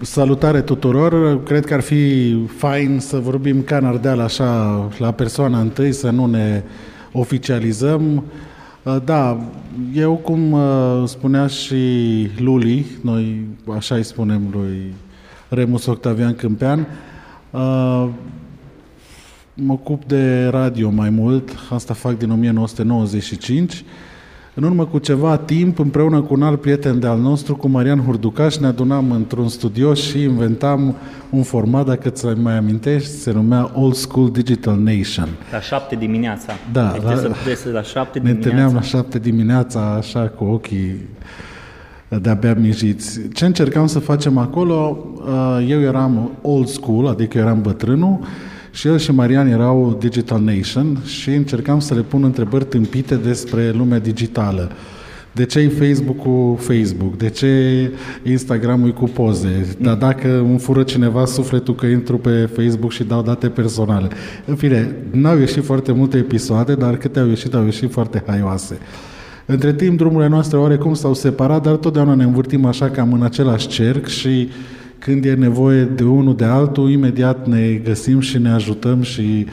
Salutare 0.00 0.60
tuturor! 0.60 1.42
Cred 1.42 1.64
că 1.64 1.74
ar 1.74 1.80
fi 1.80 2.34
fain 2.46 2.98
să 3.00 3.18
vorbim 3.18 3.62
ca 3.62 3.76
în 3.76 3.84
Ardeal 3.84 4.20
așa 4.20 4.88
la 4.98 5.12
persoana 5.12 5.60
întâi, 5.60 5.92
să 5.92 6.10
nu 6.10 6.26
ne 6.26 6.62
oficializăm. 7.12 8.24
Da, 9.04 9.40
eu 9.94 10.14
cum 10.14 10.52
uh, 10.52 11.02
spunea 11.04 11.46
și 11.46 11.76
Luli, 12.36 12.86
noi 13.02 13.46
așa 13.76 13.94
îi 13.94 14.02
spunem 14.02 14.42
lui 14.52 14.94
Remus 15.48 15.86
Octavian 15.86 16.34
Câmpean, 16.34 16.86
uh, 17.50 18.08
mă 19.54 19.72
ocup 19.72 20.04
de 20.04 20.46
radio 20.46 20.90
mai 20.90 21.10
mult, 21.10 21.50
asta 21.70 21.94
fac 21.94 22.18
din 22.18 22.30
1995 22.30 23.84
în 24.58 24.64
urmă 24.64 24.84
cu 24.84 24.98
ceva 24.98 25.36
timp, 25.36 25.78
împreună 25.78 26.20
cu 26.20 26.34
un 26.34 26.42
alt 26.42 26.60
prieten 26.60 27.00
de-al 27.00 27.18
nostru, 27.18 27.56
cu 27.56 27.68
Marian 27.68 28.00
Hurducaș, 28.00 28.56
ne 28.56 28.66
adunam 28.66 29.10
într-un 29.10 29.48
studio 29.48 29.94
și 29.94 30.22
inventam 30.22 30.94
un 31.30 31.42
format, 31.42 31.86
dacă 31.86 32.08
ți 32.08 32.26
mai 32.26 32.56
amintești, 32.56 33.08
se 33.08 33.32
numea 33.32 33.70
Old 33.74 33.94
School 33.94 34.30
Digital 34.30 34.78
Nation. 34.78 35.28
La 35.52 35.60
șapte 35.60 35.94
dimineața. 35.96 36.52
Da. 36.72 36.90
Deci 36.92 37.02
la, 37.02 37.54
să 37.54 37.70
la 37.70 37.82
șapte 37.82 38.18
ne 38.18 38.24
dimineața. 38.24 38.48
întâlneam 38.48 38.74
la 38.74 38.80
șapte 38.80 39.18
dimineața, 39.18 39.94
așa, 39.94 40.20
cu 40.20 40.44
ochii 40.44 41.08
de-abia 42.08 42.54
mijiți. 42.54 43.28
Ce 43.28 43.44
încercam 43.46 43.86
să 43.86 43.98
facem 43.98 44.38
acolo, 44.38 44.98
uh, 45.14 45.66
eu 45.68 45.80
eram 45.80 46.30
old 46.42 46.66
school, 46.66 47.06
adică 47.06 47.38
eu 47.38 47.44
eram 47.44 47.62
bătrânul, 47.62 48.18
și 48.78 48.86
el 48.86 48.98
și 48.98 49.12
Marian 49.12 49.46
erau 49.46 49.96
Digital 50.00 50.40
Nation 50.40 50.98
și 51.04 51.30
încercam 51.30 51.80
să 51.80 51.94
le 51.94 52.00
pun 52.00 52.24
întrebări 52.24 52.64
tâmpite 52.64 53.14
despre 53.14 53.70
lumea 53.70 53.98
digitală. 53.98 54.70
De 55.32 55.44
ce 55.44 55.58
e 55.58 55.68
Facebook-ul 55.68 56.56
Facebook? 56.58 57.16
De 57.16 57.30
ce 57.30 57.92
Instagram-ul 58.22 58.92
cu 58.92 59.04
poze? 59.04 59.76
Dar 59.80 59.94
dacă 59.94 60.38
îmi 60.38 60.58
fură 60.58 60.82
cineva 60.82 61.24
sufletul 61.24 61.74
că 61.74 61.86
intru 61.86 62.18
pe 62.18 62.50
Facebook 62.54 62.92
și 62.92 63.04
dau 63.04 63.22
date 63.22 63.48
personale. 63.48 64.08
În 64.44 64.54
fine, 64.54 64.94
n-au 65.10 65.38
ieșit 65.38 65.64
foarte 65.64 65.92
multe 65.92 66.16
episoade, 66.16 66.74
dar 66.74 66.96
câte 66.96 67.18
au 67.18 67.28
ieșit, 67.28 67.54
au 67.54 67.64
ieșit 67.64 67.92
foarte 67.92 68.22
haioase. 68.26 68.78
Între 69.46 69.74
timp, 69.74 69.96
drumurile 69.96 70.28
noastre 70.28 70.58
oarecum 70.58 70.94
s-au 70.94 71.14
separat, 71.14 71.62
dar 71.62 71.76
totdeauna 71.76 72.14
ne 72.14 72.24
învârtim 72.24 72.64
așa 72.64 72.90
cam 72.90 73.12
în 73.12 73.22
același 73.22 73.68
cerc 73.68 74.06
și 74.06 74.48
când 74.98 75.24
e 75.24 75.34
nevoie 75.34 75.84
de 75.84 76.04
unul 76.04 76.36
de 76.36 76.44
altul, 76.44 76.90
imediat 76.90 77.46
ne 77.46 77.80
găsim 77.84 78.20
și 78.20 78.38
ne 78.38 78.50
ajutăm 78.50 79.02
și 79.02 79.46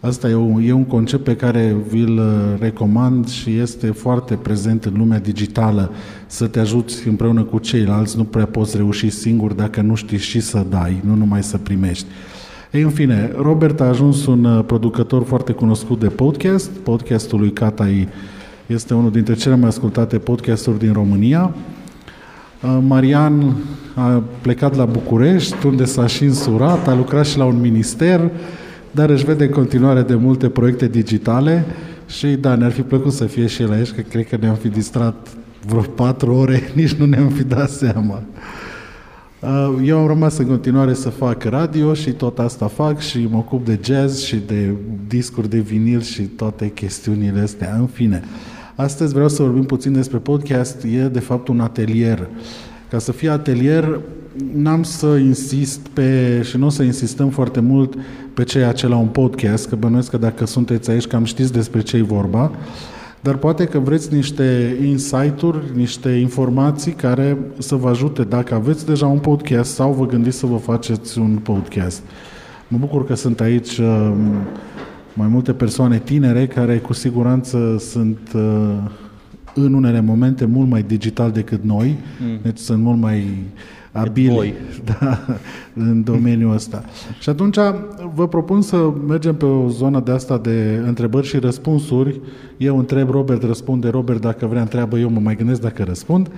asta 0.00 0.28
e 0.28 0.34
un, 0.34 0.62
e 0.66 0.72
un 0.72 0.84
concept 0.84 1.24
pe 1.24 1.36
care 1.36 1.76
vi-l 1.88 2.18
uh, 2.18 2.60
recomand 2.60 3.28
și 3.28 3.58
este 3.58 3.86
foarte 3.86 4.34
prezent 4.34 4.84
în 4.84 4.92
lumea 4.96 5.18
digitală, 5.18 5.90
să 6.26 6.46
te 6.46 6.60
ajuți 6.60 7.08
împreună 7.08 7.42
cu 7.42 7.58
ceilalți, 7.58 8.16
nu 8.16 8.24
prea 8.24 8.46
poți 8.46 8.76
reuși 8.76 9.10
singur 9.10 9.52
dacă 9.52 9.80
nu 9.80 9.94
știi 9.94 10.18
și 10.18 10.40
să 10.40 10.66
dai, 10.70 11.00
nu 11.04 11.14
numai 11.14 11.42
să 11.42 11.58
primești. 11.58 12.06
Ei, 12.72 12.82
în 12.82 12.90
fine, 12.90 13.32
Robert 13.36 13.80
a 13.80 13.84
ajuns 13.84 14.26
un 14.26 14.44
uh, 14.44 14.64
producător 14.66 15.24
foarte 15.24 15.52
cunoscut 15.52 16.00
de 16.00 16.08
podcast. 16.08 16.70
Podcastul 16.70 17.38
lui 17.38 17.52
Catai 17.52 18.08
este 18.66 18.94
unul 18.94 19.10
dintre 19.10 19.34
cele 19.34 19.56
mai 19.56 19.68
ascultate 19.68 20.18
podcasturi 20.18 20.78
din 20.78 20.92
România. 20.92 21.54
Uh, 22.64 22.78
Marian 22.86 23.56
a 23.94 24.22
plecat 24.40 24.76
la 24.76 24.84
București, 24.84 25.66
unde 25.66 25.84
s-a 25.84 26.06
și 26.06 26.24
însurat, 26.24 26.88
a 26.88 26.94
lucrat 26.94 27.26
și 27.26 27.38
la 27.38 27.44
un 27.44 27.60
minister, 27.60 28.30
dar 28.90 29.10
își 29.10 29.24
vede 29.24 29.44
în 29.44 29.50
continuare 29.50 30.02
de 30.02 30.14
multe 30.14 30.48
proiecte 30.48 30.88
digitale 30.88 31.64
și 32.06 32.26
da, 32.26 32.54
ne-ar 32.54 32.70
fi 32.70 32.82
plăcut 32.82 33.12
să 33.12 33.24
fie 33.24 33.46
și 33.46 33.62
el 33.62 33.72
aici, 33.72 33.90
că 33.90 34.00
cred 34.00 34.28
că 34.28 34.36
ne-am 34.40 34.54
fi 34.54 34.68
distrat 34.68 35.28
vreo 35.66 35.80
patru 35.80 36.34
ore, 36.34 36.62
nici 36.74 36.92
nu 36.92 37.04
ne-am 37.04 37.28
fi 37.28 37.42
dat 37.42 37.70
seama. 37.70 38.22
Uh, 39.40 39.74
eu 39.84 39.98
am 39.98 40.06
rămas 40.06 40.38
în 40.38 40.46
continuare 40.46 40.94
să 40.94 41.08
fac 41.08 41.42
radio 41.42 41.94
și 41.94 42.10
tot 42.10 42.38
asta 42.38 42.66
fac 42.66 43.00
și 43.00 43.28
mă 43.30 43.36
ocup 43.36 43.64
de 43.64 43.78
jazz 43.82 44.22
și 44.22 44.36
de 44.46 44.74
discuri 45.08 45.48
de 45.48 45.58
vinil 45.58 46.00
și 46.00 46.22
toate 46.22 46.70
chestiunile 46.70 47.40
astea. 47.40 47.76
În 47.78 47.86
fine, 47.86 48.22
Astăzi 48.76 49.12
vreau 49.12 49.28
să 49.28 49.42
vorbim 49.42 49.64
puțin 49.64 49.92
despre 49.92 50.18
podcast. 50.18 50.82
E, 50.82 51.08
de 51.08 51.20
fapt, 51.20 51.48
un 51.48 51.60
atelier. 51.60 52.28
Ca 52.90 52.98
să 52.98 53.12
fie 53.12 53.28
atelier, 53.28 54.00
n-am 54.54 54.82
să 54.82 55.06
insist 55.06 55.80
pe, 55.92 56.40
și 56.42 56.56
nu 56.56 56.66
o 56.66 56.68
să 56.68 56.82
insistăm 56.82 57.28
foarte 57.28 57.60
mult 57.60 57.94
pe 58.34 58.44
ceea 58.44 58.72
ce 58.72 58.88
la 58.88 58.96
un 58.96 59.06
podcast, 59.06 59.68
că 59.68 59.76
bănuiesc 59.76 60.10
că 60.10 60.16
dacă 60.16 60.46
sunteți 60.46 60.90
aici 60.90 61.06
cam 61.06 61.24
știți 61.24 61.52
despre 61.52 61.80
ce 61.80 61.96
e 61.96 62.02
vorba, 62.02 62.50
dar 63.20 63.36
poate 63.36 63.64
că 63.64 63.78
vreți 63.78 64.14
niște 64.14 64.76
insight-uri, 64.84 65.58
niște 65.74 66.08
informații 66.08 66.92
care 66.92 67.38
să 67.58 67.74
vă 67.74 67.88
ajute 67.88 68.22
dacă 68.22 68.54
aveți 68.54 68.86
deja 68.86 69.06
un 69.06 69.18
podcast 69.18 69.74
sau 69.74 69.92
vă 69.92 70.06
gândiți 70.06 70.38
să 70.38 70.46
vă 70.46 70.56
faceți 70.56 71.18
un 71.18 71.36
podcast. 71.42 72.02
Mă 72.68 72.76
bucur 72.80 73.06
că 73.06 73.14
sunt 73.14 73.40
aici 73.40 73.78
uh, 73.78 74.12
mai 75.14 75.28
multe 75.28 75.52
persoane 75.52 75.98
tinere 75.98 76.46
care 76.46 76.78
cu 76.78 76.92
siguranță 76.92 77.76
sunt 77.78 78.18
uh, 78.34 78.76
în 79.54 79.74
unele 79.74 80.00
momente 80.00 80.44
mult 80.44 80.68
mai 80.68 80.82
digital 80.82 81.30
decât 81.30 81.64
noi, 81.64 81.96
mm. 82.20 82.38
deci 82.42 82.58
sunt 82.58 82.82
mult 82.82 83.00
mai 83.00 83.26
abili 83.92 84.54
da, 85.00 85.20
în 85.74 86.02
domeniul 86.02 86.54
ăsta. 86.54 86.84
Și 87.20 87.28
atunci 87.28 87.56
vă 88.14 88.28
propun 88.28 88.62
să 88.62 88.92
mergem 89.06 89.34
pe 89.34 89.44
o 89.44 89.68
zonă 89.68 90.00
de 90.00 90.10
asta 90.10 90.38
de 90.38 90.82
întrebări 90.86 91.26
și 91.26 91.38
răspunsuri. 91.38 92.20
Eu 92.56 92.78
întreb, 92.78 93.10
Robert 93.10 93.42
răspunde, 93.42 93.88
Robert 93.88 94.20
dacă 94.20 94.46
vrea 94.46 94.60
întreabă, 94.60 94.98
eu 94.98 95.10
mă 95.10 95.20
mai 95.20 95.36
gândesc 95.36 95.60
dacă 95.60 95.82
răspund. 95.82 96.26
Uh, 96.26 96.32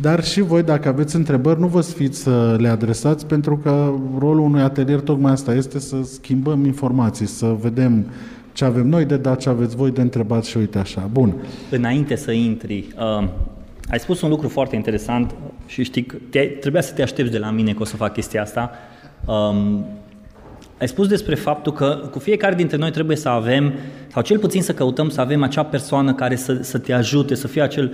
dar 0.00 0.24
și 0.24 0.40
voi, 0.40 0.62
dacă 0.62 0.88
aveți 0.88 1.16
întrebări, 1.16 1.60
nu 1.60 1.66
vă 1.66 1.80
sfiți 1.80 2.22
să 2.22 2.56
le 2.58 2.68
adresați, 2.68 3.26
pentru 3.26 3.56
că 3.56 3.92
rolul 4.18 4.44
unui 4.44 4.62
atelier 4.62 5.00
tocmai 5.00 5.32
asta 5.32 5.54
este 5.54 5.78
să 5.78 5.96
schimbăm 6.02 6.64
informații, 6.64 7.26
să 7.26 7.56
vedem 7.60 8.06
ce 8.52 8.64
avem 8.64 8.86
noi 8.88 9.04
de 9.04 9.16
dat, 9.16 9.38
ce 9.38 9.48
aveți 9.48 9.76
voi 9.76 9.90
de 9.90 10.00
întrebat 10.00 10.44
și 10.44 10.56
uite 10.56 10.78
așa. 10.78 11.08
Bun. 11.12 11.34
Înainte 11.70 12.16
să 12.16 12.30
intri, 12.32 12.86
uh, 12.96 13.28
ai 13.90 13.98
spus 13.98 14.20
un 14.20 14.28
lucru 14.28 14.48
foarte 14.48 14.76
interesant 14.76 15.34
și 15.66 15.82
știi 15.82 16.02
că 16.02 16.16
trebuia 16.60 16.82
să 16.82 16.92
te 16.92 17.02
aștepți 17.02 17.32
de 17.32 17.38
la 17.38 17.50
mine 17.50 17.72
că 17.72 17.82
o 17.82 17.84
să 17.84 17.96
fac 17.96 18.12
chestia 18.12 18.42
asta. 18.42 18.70
Um, 19.26 19.84
ai 20.78 20.88
spus 20.88 21.08
despre 21.08 21.34
faptul 21.34 21.72
că 21.72 22.08
cu 22.10 22.18
fiecare 22.18 22.54
dintre 22.54 22.76
noi 22.76 22.90
trebuie 22.90 23.16
să 23.16 23.28
avem, 23.28 23.72
sau 24.12 24.22
cel 24.22 24.38
puțin 24.38 24.62
să 24.62 24.72
căutăm 24.72 25.08
să 25.08 25.20
avem 25.20 25.42
acea 25.42 25.64
persoană 25.64 26.14
care 26.14 26.36
să, 26.36 26.58
să 26.62 26.78
te 26.78 26.92
ajute, 26.92 27.34
să 27.34 27.48
fie 27.48 27.62
acel 27.62 27.92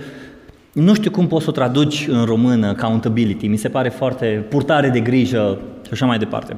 nu 0.75 0.93
știu 0.93 1.11
cum 1.11 1.27
poți 1.27 1.43
să 1.43 1.49
o 1.49 1.53
traduci 1.53 2.07
în 2.07 2.23
română, 2.23 2.67
accountability, 2.67 3.47
mi 3.47 3.57
se 3.57 3.69
pare 3.69 3.89
foarte 3.89 4.45
purtare 4.49 4.89
de 4.89 4.99
grijă 4.99 5.59
și 5.85 5.89
așa 5.91 6.05
mai 6.05 6.17
departe. 6.17 6.57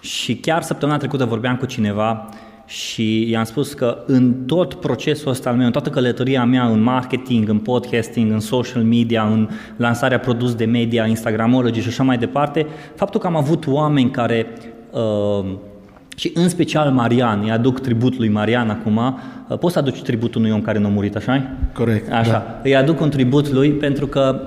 Și 0.00 0.36
chiar 0.36 0.62
săptămâna 0.62 0.98
trecută 0.98 1.24
vorbeam 1.24 1.56
cu 1.56 1.66
cineva 1.66 2.28
și 2.66 3.30
i-am 3.30 3.44
spus 3.44 3.72
că 3.72 3.98
în 4.06 4.32
tot 4.46 4.74
procesul 4.74 5.30
ăsta 5.30 5.50
al 5.50 5.56
meu, 5.56 5.66
în 5.66 5.72
toată 5.72 5.90
călătoria 5.90 6.44
mea 6.44 6.66
în 6.66 6.80
marketing, 6.80 7.48
în 7.48 7.58
podcasting, 7.58 8.32
în 8.32 8.40
social 8.40 8.82
media, 8.82 9.22
în 9.22 9.48
lansarea 9.76 10.18
produs 10.18 10.54
de 10.54 10.64
media, 10.64 11.06
Instagramology 11.06 11.80
și 11.80 11.88
așa 11.88 12.02
mai 12.02 12.18
departe, 12.18 12.66
faptul 12.94 13.20
că 13.20 13.26
am 13.26 13.36
avut 13.36 13.66
oameni 13.66 14.10
care 14.10 14.46
uh, 14.90 15.44
și 16.16 16.30
în 16.34 16.48
special 16.48 16.90
Marian, 16.90 17.40
îi 17.42 17.50
aduc 17.50 17.80
tribut 17.80 18.18
lui 18.18 18.28
Marian 18.28 18.70
acum, 18.70 18.96
uh, 18.96 19.58
poți 19.58 19.72
să 19.72 19.78
aduci 19.78 20.02
tributul 20.02 20.40
unui 20.40 20.52
om 20.52 20.62
care 20.62 20.78
nu 20.78 20.86
a 20.86 20.90
murit, 20.90 21.16
așa 21.16 21.50
Corect, 21.72 22.12
Așa, 22.12 22.30
da. 22.30 22.60
îi 22.62 22.76
aduc 22.76 23.00
un 23.00 23.10
tribut 23.10 23.48
lui 23.50 23.70
pentru 23.70 24.06
că 24.06 24.40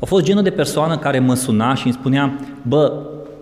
a 0.00 0.04
fost 0.04 0.24
genul 0.24 0.42
de 0.42 0.50
persoană 0.50 0.98
care 0.98 1.18
mă 1.18 1.34
suna 1.34 1.74
și 1.74 1.84
îmi 1.84 1.94
spunea, 1.94 2.38
bă, 2.62 2.92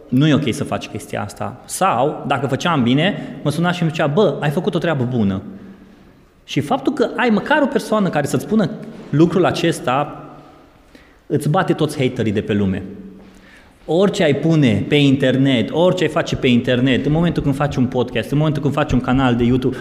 nu 0.09 0.27
e 0.27 0.35
ok 0.35 0.55
să 0.55 0.65
faci 0.65 0.89
chestia 0.89 1.23
asta. 1.23 1.61
Sau, 1.65 2.25
dacă 2.27 2.47
făceam 2.47 2.83
bine, 2.83 3.39
mă 3.43 3.51
suna 3.51 3.73
și 3.73 3.83
îmi 3.83 3.91
zicea, 3.91 4.07
bă, 4.07 4.37
ai 4.41 4.51
făcut 4.51 4.75
o 4.75 4.79
treabă 4.79 5.05
bună. 5.05 5.43
Și 6.45 6.61
faptul 6.61 6.93
că 6.93 7.09
ai 7.17 7.29
măcar 7.29 7.63
o 7.63 7.67
persoană 7.67 8.09
care 8.09 8.27
să-ți 8.27 8.45
spună 8.45 8.71
lucrul 9.11 9.45
acesta, 9.45 10.25
îți 11.27 11.49
bate 11.49 11.73
toți 11.73 11.99
haterii 11.99 12.33
de 12.33 12.41
pe 12.41 12.53
lume. 12.53 12.83
Orice 13.91 14.23
ai 14.23 14.35
pune 14.35 14.85
pe 14.89 14.95
internet, 14.95 15.71
orice 15.73 16.03
ai 16.03 16.11
face 16.11 16.37
pe 16.37 16.47
internet, 16.47 17.07
în 17.07 17.13
momentul 17.13 17.43
când 17.43 17.55
faci 17.55 17.77
un 17.77 17.85
podcast, 17.85 18.31
în 18.31 18.39
momentul 18.39 18.63
când 18.63 18.75
faci 18.75 18.93
un 18.93 19.01
canal 19.01 19.35
de 19.35 19.45
YouTube, 19.45 19.77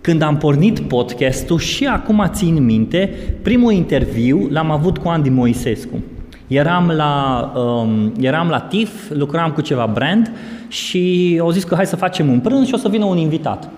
când 0.00 0.22
am 0.22 0.36
pornit 0.36 0.80
podcastul 0.80 1.58
și 1.58 1.86
acum 1.86 2.24
țin 2.32 2.64
minte, 2.64 3.14
primul 3.42 3.72
interviu 3.72 4.48
l-am 4.50 4.70
avut 4.70 4.98
cu 4.98 5.08
Andy 5.08 5.28
Moisescu. 5.28 6.02
Eram 6.46 6.92
la, 6.96 7.52
um, 7.56 8.12
eram 8.20 8.48
la 8.48 8.60
TIF, 8.60 9.10
lucram 9.10 9.50
cu 9.50 9.60
ceva 9.60 9.90
brand 9.94 10.30
și 10.68 11.38
au 11.40 11.50
zis 11.50 11.64
că 11.64 11.74
hai 11.74 11.86
să 11.86 11.96
facem 11.96 12.28
un 12.28 12.40
prânz 12.40 12.66
și 12.66 12.74
o 12.74 12.76
să 12.76 12.88
vină 12.88 13.04
un 13.04 13.16
invitat. 13.16 13.70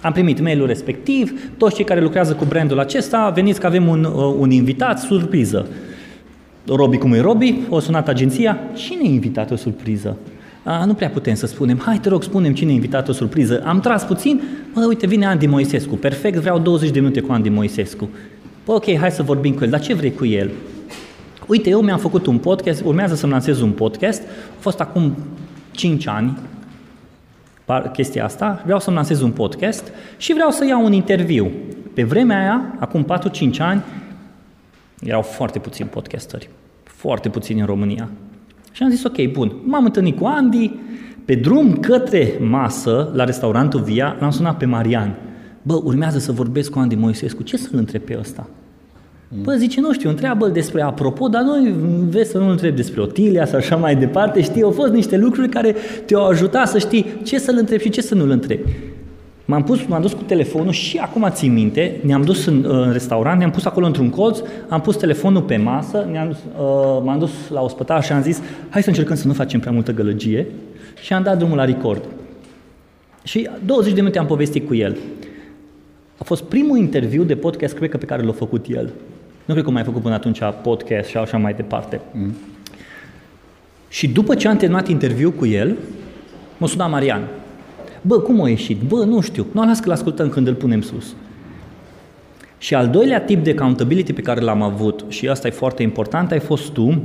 Am 0.00 0.12
primit 0.12 0.40
mailul 0.40 0.66
respectiv, 0.66 1.50
toți 1.56 1.74
cei 1.74 1.84
care 1.84 2.00
lucrează 2.00 2.32
cu 2.32 2.44
brandul 2.44 2.78
acesta, 2.78 3.32
veniți 3.34 3.60
că 3.60 3.66
avem 3.66 3.88
un, 3.88 4.04
uh, 4.04 4.34
un 4.38 4.50
invitat, 4.50 4.98
surpriză. 4.98 5.66
Robi 6.66 6.98
cum 6.98 7.12
e 7.12 7.20
Robi, 7.20 7.58
o 7.68 7.78
sunat 7.78 8.08
agenția, 8.08 8.58
cine 8.74 9.00
a 9.02 9.10
invitat 9.10 9.50
o 9.50 9.56
surpriză? 9.56 10.16
A, 10.64 10.84
nu 10.84 10.94
prea 10.94 11.08
putem 11.08 11.34
să 11.34 11.46
spunem, 11.46 11.78
hai 11.78 11.98
te 11.98 12.08
rog, 12.08 12.22
spunem 12.22 12.54
cine 12.54 12.70
a 12.70 12.74
invitat 12.74 13.08
o 13.08 13.12
surpriză. 13.12 13.62
Am 13.66 13.80
tras 13.80 14.04
puțin, 14.04 14.40
mă, 14.74 14.84
uite, 14.88 15.06
vine 15.06 15.26
Andy 15.26 15.46
Moisescu, 15.46 15.94
perfect, 15.94 16.38
vreau 16.38 16.58
20 16.58 16.90
de 16.90 17.00
minute 17.00 17.20
cu 17.20 17.32
Andy 17.32 17.48
Moisescu. 17.48 18.08
Păi, 18.64 18.74
ok, 18.74 18.98
hai 18.98 19.10
să 19.10 19.22
vorbim 19.22 19.54
cu 19.54 19.64
el, 19.64 19.70
dar 19.70 19.80
ce 19.80 19.94
vrei 19.94 20.12
cu 20.14 20.26
el? 20.26 20.50
uite, 21.46 21.70
eu 21.70 21.80
mi-am 21.80 21.98
făcut 21.98 22.26
un 22.26 22.38
podcast, 22.38 22.82
urmează 22.84 23.14
să-mi 23.14 23.32
lansez 23.32 23.60
un 23.60 23.70
podcast, 23.70 24.22
a 24.22 24.58
fost 24.58 24.80
acum 24.80 25.16
5 25.70 26.06
ani 26.06 26.38
chestia 27.92 28.24
asta, 28.24 28.62
vreau 28.64 28.80
să-mi 28.80 28.96
lansez 28.96 29.20
un 29.20 29.30
podcast 29.30 29.92
și 30.16 30.32
vreau 30.32 30.50
să 30.50 30.66
iau 30.66 30.84
un 30.84 30.92
interviu. 30.92 31.50
Pe 31.94 32.02
vremea 32.02 32.38
aia, 32.38 32.74
acum 32.78 33.06
4-5 33.54 33.58
ani, 33.58 33.82
erau 35.04 35.22
foarte 35.22 35.58
puțini 35.58 35.88
podcasteri, 35.88 36.48
foarte 36.82 37.28
puțini 37.28 37.60
în 37.60 37.66
România. 37.66 38.10
Și 38.72 38.82
am 38.82 38.90
zis, 38.90 39.04
ok, 39.04 39.32
bun, 39.32 39.52
m-am 39.64 39.84
întâlnit 39.84 40.18
cu 40.18 40.24
Andy, 40.24 40.70
pe 41.24 41.34
drum 41.34 41.76
către 41.76 42.32
masă, 42.40 43.10
la 43.14 43.24
restaurantul 43.24 43.80
Via, 43.80 44.16
l-am 44.20 44.30
sunat 44.30 44.56
pe 44.56 44.64
Marian. 44.64 45.14
Bă, 45.62 45.80
urmează 45.84 46.18
să 46.18 46.32
vorbesc 46.32 46.70
cu 46.70 46.78
Andy 46.78 46.94
Moisescu, 46.94 47.42
ce 47.42 47.56
să-l 47.56 47.78
întreb 47.78 48.02
pe 48.02 48.16
ăsta? 48.18 48.48
Bă, 49.42 49.54
zice, 49.54 49.80
nu 49.80 49.92
știu, 49.92 50.08
întreabă 50.08 50.48
despre 50.48 50.82
apropo, 50.82 51.28
dar 51.28 51.42
noi 51.42 51.74
vezi 52.08 52.30
să 52.30 52.38
nu 52.38 52.48
întreb 52.48 52.76
despre 52.76 53.00
Otilia 53.00 53.46
sau 53.46 53.58
așa 53.58 53.76
mai 53.76 53.96
departe, 53.96 54.42
știi, 54.42 54.62
au 54.62 54.70
fost 54.70 54.92
niște 54.92 55.16
lucruri 55.16 55.48
care 55.48 55.74
te-au 56.04 56.26
ajutat 56.26 56.68
să 56.68 56.78
știi 56.78 57.06
ce 57.22 57.38
să-l 57.38 57.56
întrebi 57.58 57.82
și 57.82 57.90
ce 57.90 58.00
să 58.00 58.14
nu-l 58.14 58.30
întrebi. 58.30 58.62
M-am, 59.44 59.62
pus, 59.62 59.86
m-am 59.86 60.00
dus 60.00 60.12
cu 60.12 60.22
telefonul 60.22 60.72
și 60.72 60.98
acum 60.98 61.28
țin 61.30 61.52
minte, 61.52 62.00
ne-am 62.02 62.22
dus 62.22 62.46
în, 62.46 62.64
în 62.68 62.92
restaurant, 62.92 63.38
ne-am 63.38 63.50
pus 63.50 63.64
acolo 63.64 63.86
într-un 63.86 64.10
colț, 64.10 64.40
am 64.68 64.80
pus 64.80 64.96
telefonul 64.96 65.42
pe 65.42 65.56
masă, 65.56 66.08
ne-am 66.10 66.28
dus, 66.28 66.36
uh, 66.36 67.02
m-am 67.04 67.18
dus 67.18 67.30
la 67.48 67.60
ospătar 67.60 68.04
și 68.04 68.12
am 68.12 68.22
zis, 68.22 68.40
hai 68.68 68.82
să 68.82 68.88
încercăm 68.88 69.16
să 69.16 69.26
nu 69.26 69.32
facem 69.32 69.60
prea 69.60 69.72
multă 69.72 69.92
gălăgie 69.92 70.46
și 71.02 71.12
am 71.12 71.22
dat 71.22 71.38
drumul 71.38 71.56
la 71.56 71.64
record. 71.64 72.04
Și 73.22 73.48
20 73.64 73.92
de 73.92 74.00
minute 74.00 74.18
am 74.18 74.26
povestit 74.26 74.66
cu 74.66 74.74
el. 74.74 74.96
A 76.16 76.24
fost 76.24 76.42
primul 76.42 76.78
interviu 76.78 77.22
de 77.22 77.36
podcast, 77.36 77.74
cred 77.74 77.90
că, 77.90 77.96
pe 77.96 78.04
care 78.04 78.22
l-a 78.22 78.32
făcut 78.32 78.66
el. 78.68 78.92
Nu 79.44 79.52
cred 79.54 79.64
că 79.64 79.70
mai 79.70 79.82
făcut 79.82 80.02
până 80.02 80.14
atunci 80.14 80.40
podcast 80.62 81.08
și 81.08 81.16
așa 81.16 81.36
mai 81.36 81.54
departe. 81.54 82.00
Mm. 82.12 82.34
Și 83.88 84.08
după 84.08 84.34
ce 84.34 84.48
am 84.48 84.56
terminat 84.56 84.88
interviu 84.88 85.30
cu 85.30 85.46
el, 85.46 85.76
mă 86.58 86.68
suna 86.68 86.86
Marian. 86.86 87.28
Bă, 88.02 88.18
cum 88.18 88.42
a 88.42 88.48
ieșit? 88.48 88.80
Bă, 88.88 89.04
nu 89.04 89.20
știu. 89.20 89.46
Nu 89.52 89.66
las 89.66 89.80
că 89.80 89.88
l-ascultăm 89.88 90.28
când 90.28 90.46
îl 90.46 90.54
punem 90.54 90.80
sus. 90.80 91.14
Și 92.58 92.74
al 92.74 92.88
doilea 92.88 93.20
tip 93.20 93.44
de 93.44 93.50
accountability 93.50 94.12
pe 94.12 94.20
care 94.20 94.40
l-am 94.40 94.62
avut, 94.62 95.04
și 95.08 95.28
asta 95.28 95.46
e 95.46 95.50
foarte 95.50 95.82
important, 95.82 96.30
ai 96.30 96.40
fost 96.40 96.70
tu, 96.70 97.02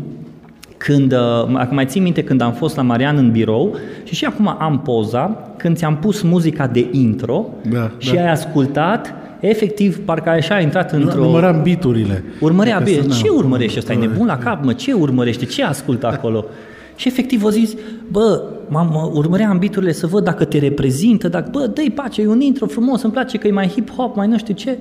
când, 0.77 1.13
uh, 1.13 1.67
mai 1.69 1.85
țin 1.85 2.03
minte 2.03 2.23
când 2.23 2.41
am 2.41 2.53
fost 2.53 2.75
la 2.75 2.81
Marian 2.81 3.17
în 3.17 3.31
birou 3.31 3.75
și 4.03 4.15
și 4.15 4.25
acum 4.25 4.55
am 4.59 4.79
poza, 4.79 5.51
când 5.57 5.77
ți-am 5.77 5.97
pus 5.97 6.21
muzica 6.21 6.67
de 6.67 6.87
intro 6.91 7.45
da, 7.69 7.91
și 7.97 8.13
da. 8.13 8.21
ai 8.21 8.31
ascultat 8.31 9.13
efectiv, 9.39 9.99
parcă 10.05 10.29
așa 10.29 10.55
a 10.55 10.59
intrat 10.59 10.91
într-o... 10.91 11.23
Număram 11.23 11.61
biturile. 11.61 12.23
Urmărea 12.39 12.79
bine. 12.79 13.05
Ce 13.05 13.29
urmărește 13.29 13.79
ăsta? 13.79 13.93
E 13.93 13.95
nebun 13.95 14.25
la 14.25 14.37
cap, 14.37 14.63
mă? 14.63 14.73
Ce 14.73 14.93
urmărește? 14.93 15.45
Ce 15.45 15.63
ascultă 15.63 16.07
acolo? 16.07 16.45
Și 16.97 17.07
efectiv 17.07 17.43
o 17.43 17.49
zis, 17.49 17.75
bă, 18.11 18.43
m-am, 18.67 19.11
urmăream 19.13 19.57
biturile 19.57 19.91
să 19.91 20.07
văd 20.07 20.23
dacă 20.23 20.45
te 20.45 20.57
reprezintă, 20.57 21.27
dacă, 21.27 21.49
bă, 21.51 21.67
dă-i 21.73 21.91
pace, 21.91 22.21
e 22.21 22.27
un 22.27 22.41
intro 22.41 22.65
frumos, 22.65 23.01
îmi 23.01 23.13
place 23.13 23.37
că 23.37 23.47
e 23.47 23.51
mai 23.51 23.67
hip-hop, 23.67 24.15
mai 24.15 24.27
nu 24.27 24.37
știu 24.37 24.53
ce. 24.53 24.77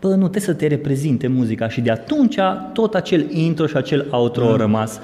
Bă, 0.00 0.08
nu, 0.08 0.16
trebuie 0.16 0.42
să 0.42 0.52
te 0.52 0.66
reprezinte 0.66 1.26
muzica 1.26 1.68
și 1.68 1.80
de 1.80 1.90
atunci 1.90 2.38
tot 2.72 2.94
acel 2.94 3.26
intro 3.30 3.66
și 3.66 3.76
acel 3.76 4.06
outro 4.10 4.44
mm. 4.44 4.52
a 4.52 4.56
rămas. 4.56 5.00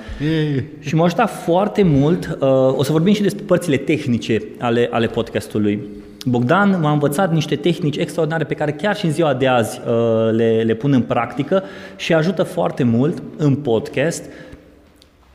E, 0.57 0.65
Și 0.79 0.95
m-a 0.95 1.05
ajutat 1.05 1.31
foarte 1.31 1.83
mult. 1.83 2.39
Uh, 2.41 2.49
o 2.77 2.83
să 2.83 2.93
vorbim 2.93 3.13
și 3.13 3.23
despre 3.23 3.45
părțile 3.45 3.77
tehnice 3.77 4.43
ale, 4.59 4.89
ale 4.91 5.07
podcastului. 5.07 5.83
Bogdan 6.27 6.79
m-a 6.81 6.93
învățat 6.93 7.33
niște 7.33 7.57
tehnici 7.57 7.97
extraordinare 7.97 8.45
pe 8.45 8.55
care 8.55 8.73
chiar 8.73 8.97
și 8.97 9.05
în 9.05 9.13
ziua 9.13 9.35
de 9.35 9.47
azi 9.47 9.81
uh, 9.87 10.33
le, 10.33 10.63
le 10.67 10.75
pun 10.75 10.93
în 10.93 11.03
practică 11.03 11.63
și 11.97 12.15
ajută 12.15 12.43
foarte 12.43 12.83
mult 12.83 13.23
în 13.37 13.55
podcast. 13.55 14.25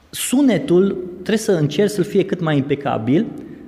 Sunetul 0.09 0.97
trebuie 1.13 1.38
să 1.38 1.51
încerci 1.51 1.91
să-l 1.91 2.03
fie 2.03 2.25
cât 2.25 2.41
mai 2.41 2.57
impecabil 2.57 3.25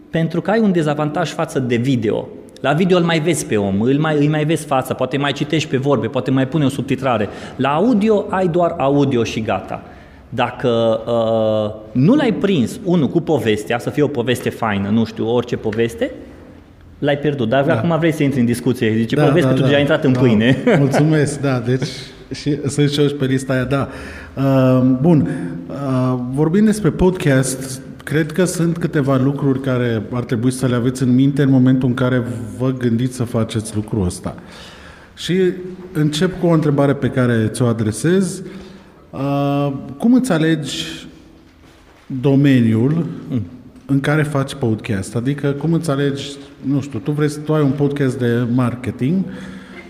pentru 0.10 0.42
că 0.42 0.52
ai 0.52 0.60
un 0.60 0.72
dezavantaj 0.72 1.30
față 1.30 1.60
de 1.60 1.76
video. 1.76 2.28
La 2.62 2.74
video 2.74 2.98
îl 2.98 3.04
mai 3.04 3.20
vezi 3.20 3.46
pe 3.46 3.58
om, 3.58 3.82
îl 3.82 3.98
mai, 3.98 4.18
îi 4.18 4.28
mai 4.28 4.46
vezi 4.46 4.66
fața, 4.66 4.94
poate 4.94 5.18
mai 5.18 5.32
citești 5.32 5.70
pe 5.70 5.78
vorbe, 5.78 6.08
poate 6.08 6.32
mai 6.32 6.48
pune 6.48 6.66
o 6.66 6.70
subtitrare. 6.70 7.30
La 7.56 7.70
audio 7.70 8.26
ai 8.30 8.48
doar 8.48 8.76
audio 8.78 9.24
și 9.24 9.42
gata. 9.42 9.84
Dacă 10.30 11.02
uh, 11.06 12.02
nu 12.02 12.16
l-ai 12.16 12.34
prins, 12.34 12.80
unul, 12.84 13.08
cu 13.08 13.22
povestea, 13.22 13.80
să 13.80 13.90
fie 13.90 14.04
o 14.04 14.08
poveste 14.08 14.50
faină, 14.50 14.90
nu 14.90 15.06
știu, 15.06 15.36
orice 15.36 15.56
poveste, 15.58 16.12
l-ai 17.00 17.18
pierdut. 17.18 17.50
Dar 17.50 17.64
da. 17.64 17.74
acum 17.78 18.00
vrei 18.00 18.12
să 18.12 18.24
intri 18.24 18.40
în 18.40 18.46
discuție. 18.46 18.94
Zice, 18.96 19.16
da, 19.16 19.26
povesti 19.26 19.48
da, 19.48 19.48
că 19.48 19.54
tu 19.54 19.60
da, 19.60 19.66
deja 19.66 19.76
ai 19.76 19.82
intrat 19.82 20.04
în 20.04 20.14
da, 20.14 20.20
pâine. 20.20 20.58
Mulțumesc, 20.78 21.42
da, 21.42 21.60
deci 21.60 21.88
și 22.32 22.60
să 22.68 22.86
și 22.86 23.00
pe 23.00 23.26
lista 23.26 23.54
aia, 23.54 23.64
da. 23.64 23.90
Uh, 24.36 24.98
bun, 25.02 25.30
uh, 25.68 26.20
vorbind 26.34 26.66
despre 26.66 26.90
podcast, 26.90 27.82
cred 28.04 28.32
că 28.32 28.46
sunt 28.46 28.78
câteva 28.78 29.18
lucruri 29.18 29.62
care 29.62 30.04
ar 30.12 30.24
trebui 30.24 30.52
să 30.52 30.68
le 30.68 30.76
aveți 30.76 31.04
în 31.04 31.16
minte 31.16 31.42
în 31.42 31.50
momentul 31.50 31.88
în 31.88 31.94
care 31.94 32.24
vă 32.58 32.72
gândiți 32.72 33.16
să 33.16 33.24
faceți 33.24 33.76
lucrul 33.76 34.06
ăsta. 34.06 34.36
Și 35.16 35.54
încep 35.94 36.40
cu 36.40 36.46
o 36.46 36.52
întrebare 36.52 36.94
pe 36.94 37.08
care 37.08 37.48
ți-o 37.48 37.66
adresez. 37.66 38.42
Uh, 39.10 39.74
cum 39.98 40.14
îți 40.14 40.32
alegi 40.32 41.08
domeniul 42.22 43.06
mm. 43.30 43.42
în 43.86 44.00
care 44.00 44.24
faci 44.24 44.54
podcast? 44.54 45.16
Adică 45.16 45.52
cum 45.52 45.74
îți 45.74 45.90
alegi, 45.90 46.32
nu 46.62 46.82
știu, 46.82 47.00
tu 47.00 47.12
vrei 47.12 47.30
să 47.30 47.40
tu 47.40 47.54
ai 47.54 47.62
un 47.62 47.72
podcast 47.72 48.20
de 48.20 48.48
marketing, 48.54 49.16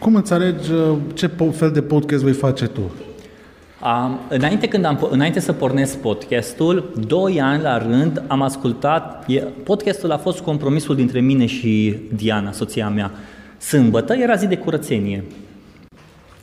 cum 0.01 0.15
îți 0.15 0.33
alegi 0.33 0.71
uh, 0.71 0.97
ce 1.13 1.31
fel 1.51 1.71
de 1.71 1.81
podcast 1.81 2.23
vei 2.23 2.33
face 2.33 2.65
tu? 2.65 2.81
Um, 2.81 4.19
înainte, 4.29 4.67
când 4.67 4.85
am, 4.85 5.07
înainte 5.11 5.39
să 5.39 5.53
pornesc 5.53 5.97
podcastul, 5.97 6.91
doi 7.07 7.41
ani 7.41 7.61
la 7.61 7.77
rând 7.77 8.23
am 8.27 8.41
ascultat, 8.41 9.25
podcastul 9.63 10.11
a 10.11 10.17
fost 10.17 10.39
compromisul 10.39 10.95
dintre 10.95 11.19
mine 11.19 11.45
și 11.45 11.97
Diana, 12.15 12.51
soția 12.51 12.89
mea. 12.89 13.11
Sâmbătă 13.57 14.13
era 14.13 14.35
zi 14.35 14.47
de 14.47 14.57
curățenie. 14.57 15.23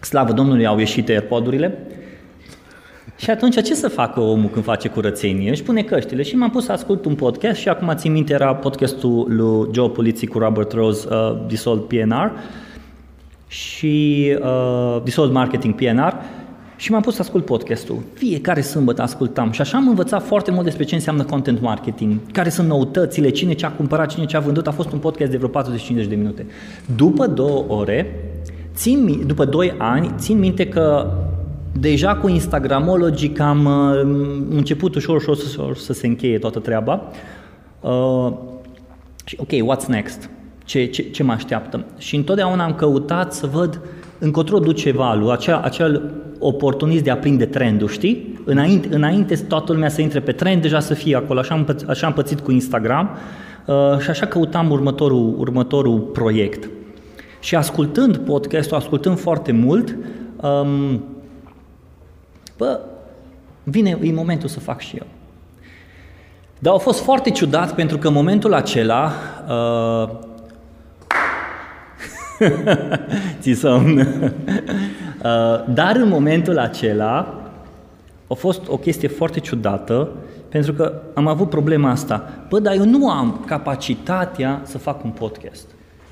Slavă 0.00 0.32
Domnului, 0.32 0.66
au 0.66 0.78
ieșit 0.78 1.08
airpodurile. 1.08 1.78
Și 3.16 3.30
atunci 3.30 3.62
ce 3.62 3.74
să 3.74 3.88
facă 3.88 4.20
omul 4.20 4.50
când 4.50 4.64
face 4.64 4.88
curățenie? 4.88 5.50
Își 5.50 5.62
pune 5.62 5.82
căștile 5.82 6.22
și 6.22 6.36
m-am 6.36 6.50
pus 6.50 6.64
să 6.64 6.72
ascult 6.72 7.04
un 7.04 7.14
podcast 7.14 7.60
și 7.60 7.68
acum 7.68 7.92
țin 7.94 8.12
minte 8.12 8.32
era 8.32 8.54
podcastul 8.54 9.26
lui 9.28 9.68
Joe 9.72 9.88
Poliții 9.88 10.26
cu 10.26 10.38
Robert 10.38 10.72
Rose, 10.72 11.08
uh, 11.10 11.46
Dissolved 11.46 11.84
PNR 11.84 12.32
și 13.48 14.24
uh, 14.42 15.02
Dissolved 15.02 15.34
Marketing 15.34 15.74
PNR 15.74 16.14
și 16.76 16.90
m-am 16.90 17.00
pus 17.00 17.14
să 17.14 17.22
ascult 17.22 17.44
podcastul. 17.44 17.98
Fiecare 18.14 18.60
sâmbătă 18.60 19.02
ascultam 19.02 19.50
și 19.50 19.60
așa 19.60 19.76
am 19.76 19.88
învățat 19.88 20.22
foarte 20.22 20.50
mult 20.50 20.64
despre 20.64 20.84
ce 20.84 20.94
înseamnă 20.94 21.24
content 21.24 21.60
marketing, 21.60 22.18
care 22.32 22.48
sunt 22.48 22.68
noutățile, 22.68 23.30
cine 23.30 23.52
ce 23.52 23.66
a 23.66 23.70
cumpărat, 23.70 24.08
cine 24.08 24.24
ce 24.24 24.36
a 24.36 24.40
vândut. 24.40 24.66
A 24.66 24.70
fost 24.70 24.92
un 24.92 24.98
podcast 24.98 25.30
de 25.30 25.36
vreo 25.36 25.48
45 25.48 26.06
de 26.06 26.14
minute. 26.14 26.46
După 26.96 27.26
două 27.26 27.64
ore, 27.68 28.30
țin, 28.74 29.22
după 29.26 29.44
doi 29.44 29.74
ani, 29.78 30.14
țin 30.16 30.38
minte 30.38 30.68
că 30.68 31.12
deja 31.72 32.16
cu 32.16 32.28
Instagramology 32.28 33.32
am 33.38 33.64
uh, 33.64 34.00
început 34.50 34.94
ușor, 34.94 35.16
ușor 35.16 35.36
să, 35.36 35.70
să 35.74 35.92
se 35.92 36.06
încheie 36.06 36.38
toată 36.38 36.58
treaba. 36.58 37.02
Uh, 37.80 38.32
și 39.24 39.36
ok, 39.40 39.50
what's 39.50 39.86
next? 39.86 40.30
Ce, 40.68 40.86
ce, 40.86 41.02
ce 41.02 41.22
mă 41.22 41.32
așteaptă? 41.32 41.84
Și 41.98 42.16
întotdeauna 42.16 42.64
am 42.64 42.74
căutat 42.74 43.32
să 43.32 43.46
văd 43.46 43.80
încotro 44.18 44.58
duce 44.58 44.92
valul, 44.92 45.30
acea, 45.30 45.60
acel 45.60 46.12
oportunist 46.38 47.02
de 47.04 47.10
a 47.10 47.16
prinde 47.16 47.46
trendul, 47.46 47.88
știi? 47.88 48.40
Înainte, 48.44 48.94
înainte 48.94 49.36
toată 49.36 49.72
lumea 49.72 49.88
să 49.88 50.00
intre 50.00 50.20
pe 50.20 50.32
trend, 50.32 50.62
deja 50.62 50.80
să 50.80 50.94
fie 50.94 51.16
acolo. 51.16 51.38
Așa 51.38 51.54
am, 51.54 51.64
pățit, 51.64 51.88
așa 51.88 52.06
am 52.06 52.12
pățit 52.12 52.40
cu 52.40 52.50
Instagram 52.50 53.10
uh, 53.66 53.98
și 53.98 54.10
așa 54.10 54.26
căutam 54.26 54.70
următorul, 54.70 55.34
următorul 55.38 55.98
proiect. 55.98 56.68
Și 57.40 57.54
ascultând 57.54 58.16
podcastul, 58.16 58.76
ascultând 58.76 59.18
foarte 59.18 59.52
mult, 59.52 59.96
um, 60.36 61.04
bă, 62.56 62.80
vine, 63.62 63.98
e 64.02 64.12
momentul 64.12 64.48
să 64.48 64.60
fac 64.60 64.80
și 64.80 64.96
eu. 64.96 65.06
Dar 66.58 66.74
a 66.74 66.78
fost 66.78 67.00
foarte 67.00 67.30
ciudat 67.30 67.74
pentru 67.74 67.98
că 67.98 68.08
în 68.08 68.14
momentul 68.14 68.54
acela 68.54 69.12
uh, 69.48 70.26
ți 73.40 73.52
somn. 73.52 74.06
Uh, 75.18 75.74
dar 75.74 75.96
în 75.96 76.08
momentul 76.08 76.58
acela 76.58 77.40
a 78.26 78.34
fost 78.34 78.60
o 78.68 78.76
chestie 78.76 79.08
foarte 79.08 79.40
ciudată 79.40 80.08
pentru 80.48 80.72
că 80.72 80.92
am 81.14 81.26
avut 81.26 81.48
problema 81.48 81.90
asta. 81.90 82.46
Bă, 82.48 82.58
dar 82.58 82.74
eu 82.74 82.84
nu 82.84 83.10
am 83.10 83.44
capacitatea 83.46 84.60
să 84.64 84.78
fac 84.78 85.04
un 85.04 85.10
podcast. 85.10 85.66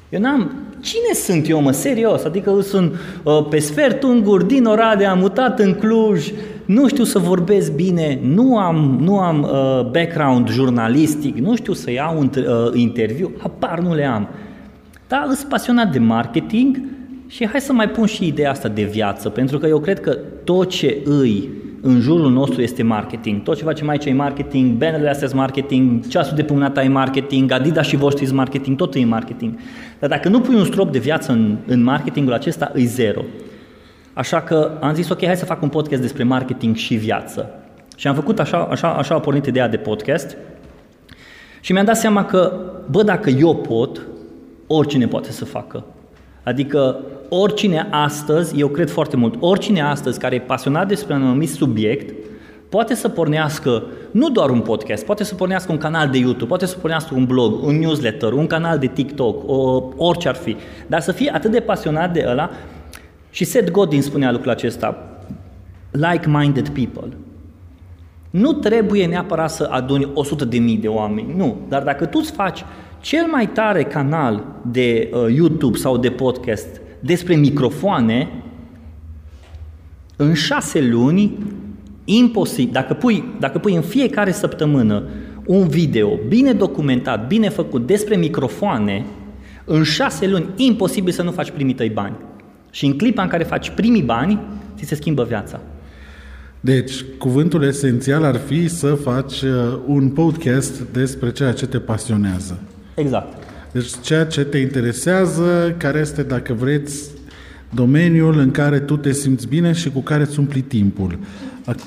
Eu 0.09 0.21
n-am... 0.21 0.51
Cine 0.81 1.13
sunt 1.15 1.49
eu, 1.49 1.61
mă, 1.61 1.71
serios? 1.71 2.25
Adică 2.25 2.51
eu 2.51 2.61
sunt 2.61 2.95
uh, 3.23 3.47
pe 3.51 3.59
sfert 3.59 4.03
ungur 4.03 4.43
din 4.43 4.65
Oradea, 4.65 5.11
am 5.11 5.19
mutat 5.19 5.59
în 5.59 5.75
Cluj, 5.75 6.33
nu 6.65 6.89
știu 6.89 7.05
să 7.05 7.19
vorbesc 7.19 7.73
bine, 7.73 8.19
nu 8.23 8.59
am, 8.59 8.99
nu 9.01 9.19
am 9.19 9.43
uh, 9.43 9.91
background 9.91 10.49
jurnalistic, 10.49 11.37
nu 11.37 11.57
știu 11.57 11.73
să 11.73 11.91
iau 11.91 12.19
un 12.19 12.31
uh, 12.37 12.71
interviu, 12.75 13.31
apar 13.43 13.79
nu 13.79 13.95
le 13.95 14.05
am. 14.05 14.29
Dar 15.09 15.27
sunt 15.35 15.49
pasionat 15.49 15.93
de 15.93 15.99
marketing 15.99 16.81
și 17.27 17.47
hai 17.47 17.61
să 17.61 17.73
mai 17.73 17.89
pun 17.89 18.07
și 18.07 18.27
ideea 18.27 18.51
asta 18.51 18.69
de 18.69 18.83
viață, 18.83 19.29
pentru 19.29 19.59
că 19.59 19.67
eu 19.67 19.79
cred 19.79 20.01
că 20.01 20.19
tot 20.45 20.69
ce 20.69 20.99
îi 21.05 21.49
în 21.81 22.01
jurul 22.01 22.31
nostru 22.31 22.63
este 22.63 22.83
marketing. 22.83 23.43
Tot 23.43 23.57
ce 23.57 23.63
facem 23.63 23.89
aici 23.89 24.05
e 24.05 24.13
marketing, 24.13 24.77
bannerele 24.77 25.09
astea 25.09 25.29
sunt 25.29 25.41
marketing, 25.41 26.07
ceasul 26.07 26.37
de 26.37 26.43
pe 26.43 26.53
mâna 26.53 26.71
ta 26.71 26.83
e 26.83 26.89
marketing, 26.89 27.51
Adidas 27.51 27.87
și 27.87 27.97
voștri 27.97 28.25
sunt 28.25 28.37
marketing, 28.37 28.77
tot 28.77 28.95
e 28.95 29.05
marketing. 29.05 29.59
Dar 29.99 30.09
dacă 30.11 30.29
nu 30.29 30.41
pui 30.41 30.55
un 30.55 30.65
strop 30.65 30.93
de 30.93 30.99
viață 30.99 31.33
în, 31.33 31.57
în 31.67 31.83
marketingul 31.83 32.33
acesta, 32.33 32.71
îi 32.75 32.85
zero. 32.85 33.25
Așa 34.13 34.41
că 34.41 34.79
am 34.81 34.95
zis, 34.95 35.09
ok, 35.09 35.25
hai 35.25 35.37
să 35.37 35.45
fac 35.45 35.63
un 35.63 35.69
podcast 35.69 36.01
despre 36.01 36.23
marketing 36.23 36.77
și 36.77 36.95
viață. 36.95 37.51
Și 37.97 38.07
am 38.07 38.15
făcut 38.15 38.39
așa, 38.39 38.69
așa, 38.71 38.89
așa 38.89 39.15
a 39.15 39.21
pornit 39.21 39.47
ideea 39.47 39.69
de 39.69 39.77
podcast 39.77 40.37
și 41.61 41.73
mi-am 41.73 41.85
dat 41.85 41.97
seama 41.97 42.25
că, 42.25 42.61
bă, 42.91 43.03
dacă 43.03 43.31
eu 43.31 43.57
pot, 43.57 44.01
oricine 44.67 45.07
poate 45.07 45.33
să 45.33 45.45
facă. 45.45 45.85
Adică 46.43 47.01
oricine 47.29 47.89
astăzi, 47.91 48.61
eu 48.61 48.69
cred 48.69 48.91
foarte 48.91 49.17
mult, 49.17 49.35
oricine 49.41 49.81
astăzi 49.81 50.19
care 50.19 50.35
e 50.35 50.41
pasionat 50.41 50.89
despre 50.89 51.15
un 51.15 51.23
anumit 51.23 51.51
subiect, 51.51 52.15
poate 52.69 52.95
să 52.95 53.09
pornească 53.09 53.83
nu 54.11 54.31
doar 54.31 54.51
un 54.51 54.61
podcast, 54.61 55.05
poate 55.05 55.25
să 55.25 55.35
pornească 55.35 55.73
un 55.73 55.79
canal 55.79 56.09
de 56.09 56.19
YouTube, 56.19 56.45
poate 56.45 56.67
să 56.67 56.79
pornească 56.79 57.15
un 57.15 57.25
blog, 57.25 57.65
un 57.65 57.79
newsletter, 57.79 58.33
un 58.33 58.47
canal 58.47 58.79
de 58.79 58.87
TikTok, 58.87 59.43
o, 59.47 59.83
orice 59.97 60.29
ar 60.29 60.35
fi, 60.35 60.57
dar 60.87 61.01
să 61.01 61.13
fie 61.13 61.31
atât 61.35 61.51
de 61.51 61.61
pasionat 61.61 62.13
de 62.13 62.25
ăla 62.29 62.51
și 63.31 63.45
Seth 63.45 63.71
Godin 63.71 64.03
spunea 64.03 64.33
lucrul 64.33 64.51
acesta, 64.51 65.19
like-minded 65.91 66.69
people. 66.69 67.17
Nu 68.31 68.53
trebuie 68.53 69.07
neapărat 69.07 69.51
să 69.51 69.69
aduni 69.71 70.11
100 70.15 70.45
de 70.45 70.59
mii 70.59 70.77
de 70.77 70.89
oameni, 70.89 71.35
nu, 71.37 71.57
dar 71.69 71.83
dacă 71.83 72.07
tu 72.07 72.19
îți 72.23 72.33
faci 72.33 72.65
cel 73.01 73.27
mai 73.27 73.49
tare 73.49 73.83
canal 73.83 74.45
de 74.71 75.11
uh, 75.13 75.35
YouTube 75.35 75.77
sau 75.77 75.97
de 75.97 76.11
podcast 76.11 76.81
despre 77.01 77.35
microfoane, 77.35 78.29
în 80.17 80.35
șase 80.35 80.83
luni, 80.83 81.39
imposibil, 82.05 82.73
dacă 82.73 82.95
pui, 82.95 83.25
dacă 83.41 83.59
pui 83.59 83.75
în 83.75 83.83
fiecare 83.83 84.33
săptămână 84.33 85.03
un 85.47 85.69
video 85.69 86.19
bine 86.29 86.53
documentat, 86.53 87.27
bine 87.27 87.49
făcut 87.49 87.87
despre 87.87 88.17
microfoane, 88.17 89.05
în 89.65 89.83
șase 89.83 90.29
luni, 90.29 90.49
imposibil 90.57 91.13
să 91.13 91.23
nu 91.23 91.31
faci 91.31 91.51
primii 91.51 91.75
tăi 91.75 91.89
bani. 91.89 92.17
Și 92.71 92.87
în 92.87 92.97
clipa 92.97 93.23
în 93.23 93.29
care 93.29 93.45
faci 93.45 93.71
primii 93.71 94.03
bani, 94.03 94.41
ți 94.77 94.85
se 94.85 94.95
schimbă 94.95 95.25
viața. 95.25 95.61
Deci, 96.61 97.05
cuvântul 97.19 97.63
esențial 97.63 98.25
ar 98.25 98.37
fi 98.37 98.69
să 98.69 98.95
faci 98.95 99.43
uh, 99.43 99.79
un 99.87 100.09
podcast 100.09 100.81
despre 100.81 101.33
ceea 101.33 101.53
ce 101.53 101.67
te 101.67 101.79
pasionează. 101.79 102.61
Exact. 102.97 103.43
Deci 103.73 103.91
ceea 104.03 104.27
ce 104.27 104.45
te 104.45 104.59
interesează, 104.59 105.75
care 105.79 105.99
este, 105.99 106.23
dacă 106.23 106.53
vreți, 106.53 107.11
domeniul 107.71 108.39
în 108.39 108.51
care 108.51 108.79
tu 108.79 108.97
te 108.97 109.13
simți 109.13 109.49
bine 109.49 109.73
și 109.73 109.91
cu 109.91 110.01
care 110.01 110.23
îți 110.23 110.39
umpli 110.39 110.61
timpul. 110.61 111.19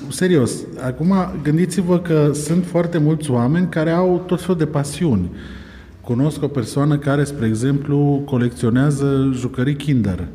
Serios, 0.08 0.52
acum 0.86 1.14
gândiți-vă 1.42 1.98
că 1.98 2.30
sunt 2.32 2.64
foarte 2.64 2.98
mulți 2.98 3.30
oameni 3.30 3.68
care 3.68 3.90
au 3.90 4.22
tot 4.26 4.40
felul 4.40 4.58
de 4.58 4.66
pasiuni. 4.66 5.30
Cunosc 6.00 6.42
o 6.42 6.48
persoană 6.48 6.98
care, 6.98 7.24
spre 7.24 7.46
exemplu, 7.46 8.22
colecționează 8.24 9.30
jucării 9.32 9.76
Kinder. 9.76 10.28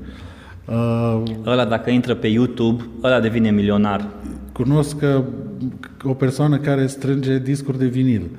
Uh, 0.65 1.23
ăla 1.45 1.65
dacă 1.65 1.89
intră 1.89 2.15
pe 2.15 2.27
YouTube, 2.27 2.83
ăla 3.03 3.19
devine 3.19 3.51
milionar. 3.51 4.07
Cunosc 4.51 4.95
o 6.03 6.13
persoană 6.13 6.57
care 6.57 6.87
strânge 6.87 7.39
discuri 7.39 7.77
de 7.77 7.85
vinil. 7.85 8.29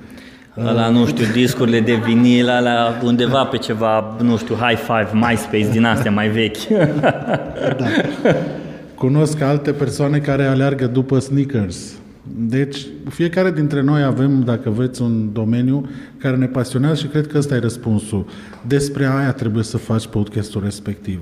Ăla, 0.64 0.88
nu 0.88 1.06
știu, 1.06 1.24
discurile 1.32 1.80
de 1.80 1.94
vinil, 1.94 2.48
ala 2.48 3.00
undeva 3.02 3.44
pe 3.44 3.56
ceva, 3.56 4.16
nu 4.22 4.36
știu, 4.36 4.54
high 4.54 4.78
five, 4.78 5.08
MySpace, 5.12 5.70
din 5.70 5.84
astea 5.84 6.10
mai 6.10 6.28
vechi. 6.28 6.66
da. 7.78 7.86
Cunosc 8.94 9.40
alte 9.40 9.72
persoane 9.72 10.18
care 10.18 10.44
aleargă 10.44 10.86
după 10.86 11.18
sneakers. 11.18 11.92
Deci, 12.38 12.86
fiecare 13.08 13.50
dintre 13.50 13.82
noi 13.82 14.02
avem, 14.02 14.42
dacă 14.44 14.70
vreți, 14.70 15.02
un 15.02 15.32
domeniu 15.32 15.88
care 16.18 16.36
ne 16.36 16.46
pasionează 16.46 16.94
și 16.94 17.06
cred 17.06 17.26
că 17.26 17.38
ăsta 17.38 17.54
e 17.54 17.58
răspunsul. 17.58 18.26
Despre 18.66 19.04
aia 19.04 19.32
trebuie 19.32 19.64
să 19.64 19.76
faci 19.76 20.06
podcastul 20.06 20.62
respectiv. 20.64 21.20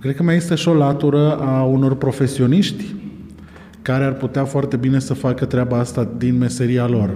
Cred 0.00 0.14
că 0.14 0.22
mai 0.22 0.36
este 0.36 0.54
și 0.54 0.68
o 0.68 0.74
latură 0.74 1.38
a 1.38 1.62
unor 1.62 1.96
profesioniști 1.96 2.84
care 3.82 4.04
ar 4.04 4.12
putea 4.12 4.44
foarte 4.44 4.76
bine 4.76 4.98
să 4.98 5.14
facă 5.14 5.44
treaba 5.44 5.78
asta 5.78 6.08
din 6.18 6.38
meseria 6.38 6.86
lor 6.86 7.10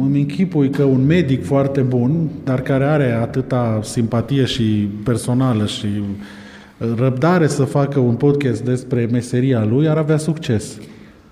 îmi 0.00 0.20
închipui 0.20 0.70
că 0.70 0.82
un 0.82 1.06
medic 1.06 1.44
foarte 1.44 1.80
bun, 1.80 2.28
dar 2.44 2.60
care 2.60 2.84
are 2.84 3.12
atâta 3.12 3.80
simpatie 3.82 4.44
și 4.44 4.88
personală 5.04 5.66
și 5.66 5.86
răbdare 6.96 7.46
să 7.46 7.64
facă 7.64 7.98
un 7.98 8.14
podcast 8.14 8.62
despre 8.62 9.08
meseria 9.12 9.64
lui, 9.64 9.88
ar 9.88 9.96
avea 9.96 10.16
succes. 10.16 10.78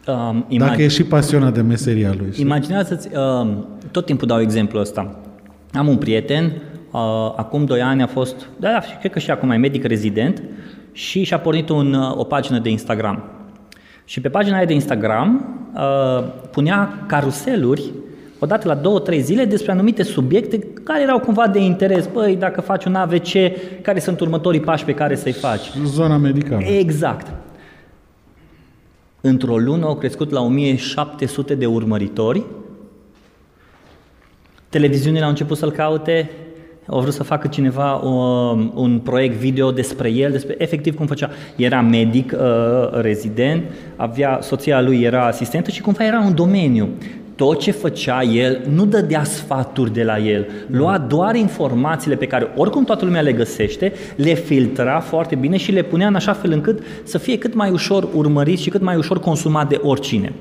Um, 0.06 0.46
imag- 0.49 0.68
Dacă 0.68 0.82
e 0.82 0.88
și 0.88 1.04
pasionat 1.04 1.54
de 1.54 1.61
meseria 1.61 2.14
lui. 2.18 2.32
Imaginează-ți, 2.37 3.08
uh, 3.12 3.49
tot 3.90 4.06
timpul 4.06 4.26
dau 4.26 4.40
exemplul 4.40 4.80
ăsta. 4.82 5.18
Am 5.73 5.88
un 5.88 5.96
prieten, 5.96 6.44
uh, 6.44 7.00
acum 7.37 7.64
2 7.64 7.80
ani 7.80 8.02
a 8.02 8.06
fost, 8.06 8.49
da, 8.56 8.68
da, 8.70 8.78
cred 8.99 9.12
că 9.12 9.18
și 9.18 9.30
acum 9.30 9.50
e 9.50 9.56
medic 9.56 9.85
rezident 9.85 10.42
și 10.92 11.23
și-a 11.23 11.38
pornit 11.38 11.68
un, 11.68 11.92
uh, 11.94 12.16
o 12.18 12.25
pagină 12.25 12.58
de 12.58 12.70
Instagram. 12.70 13.23
Și 14.04 14.20
pe 14.20 14.28
pagina 14.28 14.56
aia 14.56 14.64
de 14.64 14.73
Instagram 14.75 15.56
uh, 15.75 16.25
punea 16.50 17.04
caruseluri 17.06 17.82
odată 18.38 18.68
la 18.68 18.74
două, 18.74 19.00
trei 19.00 19.20
zile 19.20 19.44
despre 19.44 19.72
anumite 19.72 20.02
subiecte 20.02 20.58
care 20.82 21.02
erau 21.02 21.18
cumva 21.18 21.48
de 21.48 21.58
interes. 21.58 22.08
Băi, 22.12 22.36
dacă 22.36 22.60
faci 22.60 22.84
un 22.84 22.94
AVC, 22.94 23.28
care 23.82 23.98
sunt 23.98 24.20
următorii 24.20 24.60
pași 24.60 24.84
pe 24.84 24.94
care 24.94 25.14
să-i 25.14 25.32
faci? 25.32 25.72
Zona 25.84 26.16
medicală. 26.16 26.64
Exact. 26.64 27.26
Într-o 29.20 29.58
lună 29.58 29.86
au 29.86 29.96
crescut 29.96 30.30
la 30.30 30.40
1700 30.40 31.54
de 31.54 31.66
urmăritori. 31.66 32.44
Televiziunile 34.68 35.22
au 35.22 35.28
început 35.28 35.56
să-l 35.56 35.70
caute, 35.70 36.30
au 36.86 37.00
vrut 37.00 37.12
să 37.12 37.22
facă 37.22 37.48
cineva 37.48 37.94
un, 37.94 38.70
un 38.74 38.98
proiect 38.98 39.36
video 39.36 39.70
despre 39.70 40.10
el, 40.10 40.30
despre 40.30 40.54
efectiv 40.58 40.94
cum 40.94 41.06
făcea. 41.06 41.30
Era 41.56 41.80
medic, 41.80 42.32
uh, 42.32 43.00
rezident, 43.00 43.62
avea, 43.96 44.38
soția 44.42 44.80
lui 44.80 45.02
era 45.02 45.26
asistentă 45.26 45.70
și 45.70 45.80
cumva 45.80 46.04
era 46.04 46.20
un 46.20 46.34
domeniu 46.34 46.88
tot 47.36 47.60
ce 47.60 47.70
făcea 47.70 48.22
el 48.22 48.60
nu 48.74 48.84
dădea 48.84 49.24
sfaturi 49.24 49.92
de 49.92 50.02
la 50.02 50.18
el, 50.18 50.46
lua 50.66 50.98
doar 50.98 51.34
informațiile 51.34 52.16
pe 52.16 52.26
care 52.26 52.52
oricum 52.56 52.84
toată 52.84 53.04
lumea 53.04 53.20
le 53.20 53.32
găsește, 53.32 53.92
le 54.16 54.34
filtra 54.34 55.00
foarte 55.00 55.34
bine 55.34 55.56
și 55.56 55.72
le 55.72 55.82
punea 55.82 56.06
în 56.06 56.14
așa 56.14 56.32
fel 56.32 56.52
încât 56.52 56.82
să 57.02 57.18
fie 57.18 57.38
cât 57.38 57.54
mai 57.54 57.70
ușor 57.70 58.08
urmărit 58.14 58.58
și 58.58 58.70
cât 58.70 58.82
mai 58.82 58.96
ușor 58.96 59.20
consumat 59.20 59.68
de 59.68 59.80
oricine. 59.82 60.32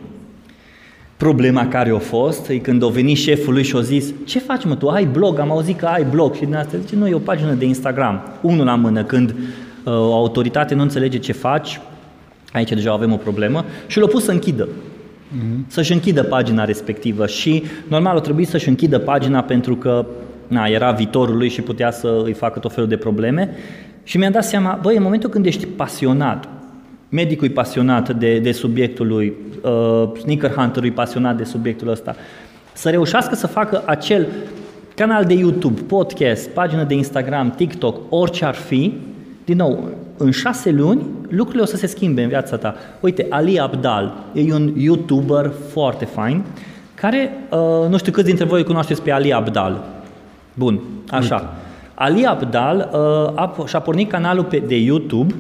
Problema 1.17 1.67
care 1.67 1.89
a 1.89 1.97
fost 1.97 2.49
e 2.49 2.57
când 2.57 2.83
a 2.83 2.87
venit 2.87 3.17
șeful 3.17 3.53
lui 3.53 3.63
și 3.63 3.75
a 3.75 3.81
zis 3.81 4.13
Ce 4.25 4.39
faci 4.39 4.65
mă, 4.65 4.75
tu? 4.75 4.87
Ai 4.87 5.05
blog, 5.05 5.39
am 5.39 5.51
auzit 5.51 5.77
că 5.77 5.85
ai 5.85 6.03
blog 6.03 6.33
și 6.33 6.45
din 6.45 6.55
asta. 6.55 6.77
Zice 6.77 6.95
Nu, 6.95 7.07
e 7.07 7.13
o 7.13 7.19
pagină 7.19 7.53
de 7.53 7.65
Instagram. 7.65 8.21
Unul 8.41 8.65
la 8.65 8.75
mână, 8.75 9.03
când 9.03 9.29
uh, 9.29 9.93
o 9.93 10.13
autoritate 10.13 10.75
nu 10.75 10.81
înțelege 10.81 11.17
ce 11.17 11.31
faci 11.31 11.79
Aici 12.53 12.69
deja 12.69 12.91
avem 12.91 13.13
o 13.13 13.15
problemă 13.15 13.65
Și 13.87 13.99
l-a 13.99 14.07
pus 14.07 14.23
să 14.23 14.31
închidă 14.31 14.67
mm-hmm. 15.36 15.68
să-și 15.68 15.94
închidă 15.94 16.24
pagina 16.24 16.65
respectivă 16.65 17.27
și 17.27 17.63
normal 17.88 18.15
o 18.15 18.20
trebuie 18.20 18.46
să-și 18.46 18.70
închidă 18.70 19.00
pagina 19.00 19.42
pentru 19.42 19.75
că 19.75 20.06
na, 20.48 20.65
era 20.65 20.92
viitorul 20.92 21.38
lui 21.38 21.50
și 21.50 21.62
putea 21.62 21.92
să 21.92 22.22
îi 22.24 22.34
facă 22.34 22.60
tot 22.60 22.74
felul 22.74 22.89
de 22.89 22.98
probleme 22.98 23.50
și 24.04 24.18
mi-am 24.18 24.32
dat 24.32 24.44
seama, 24.44 24.80
băi, 24.82 24.96
în 24.96 25.04
momentul 25.04 25.30
când 25.30 25.46
ești 25.46 25.65
pasionat, 25.65 26.48
medicul 27.10 27.48
e 27.48 27.51
pasionat 27.51 28.18
de, 28.18 28.39
de 28.39 28.51
subiectul 28.51 29.08
lui, 29.08 29.34
uh, 29.62 30.10
sneaker 30.20 30.51
hunter 30.51 30.84
e 30.84 30.89
pasionat 30.89 31.38
de 31.38 31.44
subiectul 31.44 31.89
ăsta, 31.89 32.15
să 32.74 32.89
reușească 32.89 33.36
să 33.36 33.48
facă 33.48 33.84
acel 33.86 34.27
canal 34.96 35.25
de 35.25 35.34
YouTube, 35.34 35.82
podcast, 35.82 36.50
pagină 36.50 36.84
de 36.84 36.94
Instagram, 36.94 37.51
TikTok, 37.51 38.00
orice 38.10 38.46
ar 38.46 38.56
fi, 38.56 38.94
din 39.46 39.58
nou, 39.58 39.89
în 40.17 40.31
șase 40.31 40.72
luni 40.72 41.01
lucrurile 41.29 41.63
o 41.63 41.65
să 41.65 41.75
se 41.75 41.88
schimbe 41.88 42.22
în 42.22 42.29
viața 42.29 42.57
ta. 42.57 42.75
Uite, 43.00 43.25
Ali 43.29 43.60
Abdal 43.60 44.13
e 44.34 44.53
un 44.53 44.74
YouTuber 44.77 45.51
foarte 45.72 46.05
fain 46.05 46.43
care, 46.95 47.31
uh, 47.50 47.89
nu 47.89 47.98
știu 47.98 48.12
câți 48.12 48.25
dintre 48.25 48.45
voi 48.45 48.63
cunoașteți 48.63 49.01
pe 49.01 49.12
Ali 49.12 49.34
Abdal. 49.34 49.84
Bun, 50.53 50.81
așa. 51.10 51.36
Uite. 51.36 51.48
Ali 51.93 52.25
Abdal 52.25 52.89
uh, 52.93 53.00
a, 53.36 53.55
și-a 53.65 53.79
pornit 53.79 54.10
canalul 54.10 54.43
pe, 54.43 54.63
de 54.67 54.75
YouTube 54.75 55.36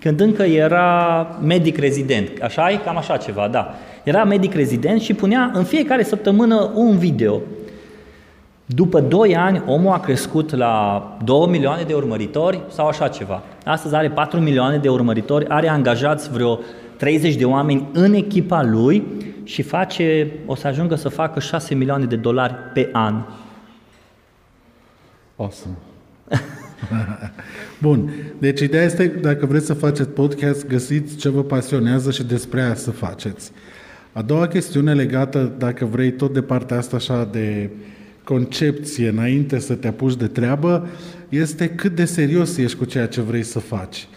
când 0.00 0.20
încă 0.20 0.42
era 0.42 1.26
medic 1.42 1.78
rezident. 1.78 2.28
Așa 2.42 2.70
e? 2.70 2.76
Cam 2.84 2.96
așa 2.96 3.16
ceva, 3.16 3.48
da. 3.50 3.74
Era 4.02 4.24
medic 4.24 4.54
rezident 4.54 5.00
și 5.00 5.14
punea 5.14 5.50
în 5.54 5.64
fiecare 5.64 6.02
săptămână 6.02 6.70
un 6.74 6.98
video 6.98 7.40
după 8.74 9.00
2 9.00 9.36
ani, 9.36 9.62
omul 9.66 9.92
a 9.92 10.00
crescut 10.00 10.54
la 10.54 11.16
2 11.24 11.46
milioane 11.48 11.82
de 11.82 11.94
urmăritori 11.94 12.60
sau 12.68 12.86
așa 12.86 13.08
ceva. 13.08 13.42
Astăzi 13.64 13.94
are 13.94 14.10
4 14.10 14.40
milioane 14.40 14.76
de 14.76 14.88
urmăritori, 14.88 15.48
are 15.48 15.68
angajați 15.68 16.30
vreo 16.30 16.58
30 16.96 17.34
de 17.34 17.44
oameni 17.44 17.88
în 17.92 18.14
echipa 18.14 18.62
lui 18.62 19.06
și 19.44 19.62
face, 19.62 20.32
o 20.46 20.54
să 20.54 20.66
ajungă 20.66 20.94
să 20.94 21.08
facă 21.08 21.40
6 21.40 21.74
milioane 21.74 22.04
de 22.04 22.16
dolari 22.16 22.54
pe 22.74 22.88
an. 22.92 23.14
Awesome. 25.36 25.74
Bun. 27.82 28.10
Deci 28.38 28.60
ideea 28.60 28.84
este, 28.84 29.06
dacă 29.06 29.46
vreți 29.46 29.66
să 29.66 29.74
faceți 29.74 30.08
podcast, 30.08 30.66
găsiți 30.66 31.16
ce 31.16 31.28
vă 31.28 31.42
pasionează 31.42 32.10
și 32.10 32.24
despre 32.24 32.60
aia 32.62 32.74
să 32.74 32.90
faceți. 32.90 33.52
A 34.12 34.22
doua 34.22 34.46
chestiune 34.46 34.94
legată, 34.94 35.52
dacă 35.58 35.84
vrei, 35.84 36.12
tot 36.12 36.32
de 36.32 36.42
partea 36.42 36.76
asta 36.76 36.96
așa 36.96 37.28
de 37.32 37.70
concepție 38.28 39.08
înainte 39.08 39.58
să 39.58 39.74
te 39.74 39.88
apuci 39.88 40.16
de 40.16 40.26
treabă, 40.26 40.88
este 41.28 41.68
cât 41.68 41.94
de 41.94 42.04
serios 42.04 42.56
ești 42.56 42.76
cu 42.78 42.84
ceea 42.84 43.06
ce 43.06 43.20
vrei 43.20 43.42
să 43.42 43.58
faci. 43.58 44.08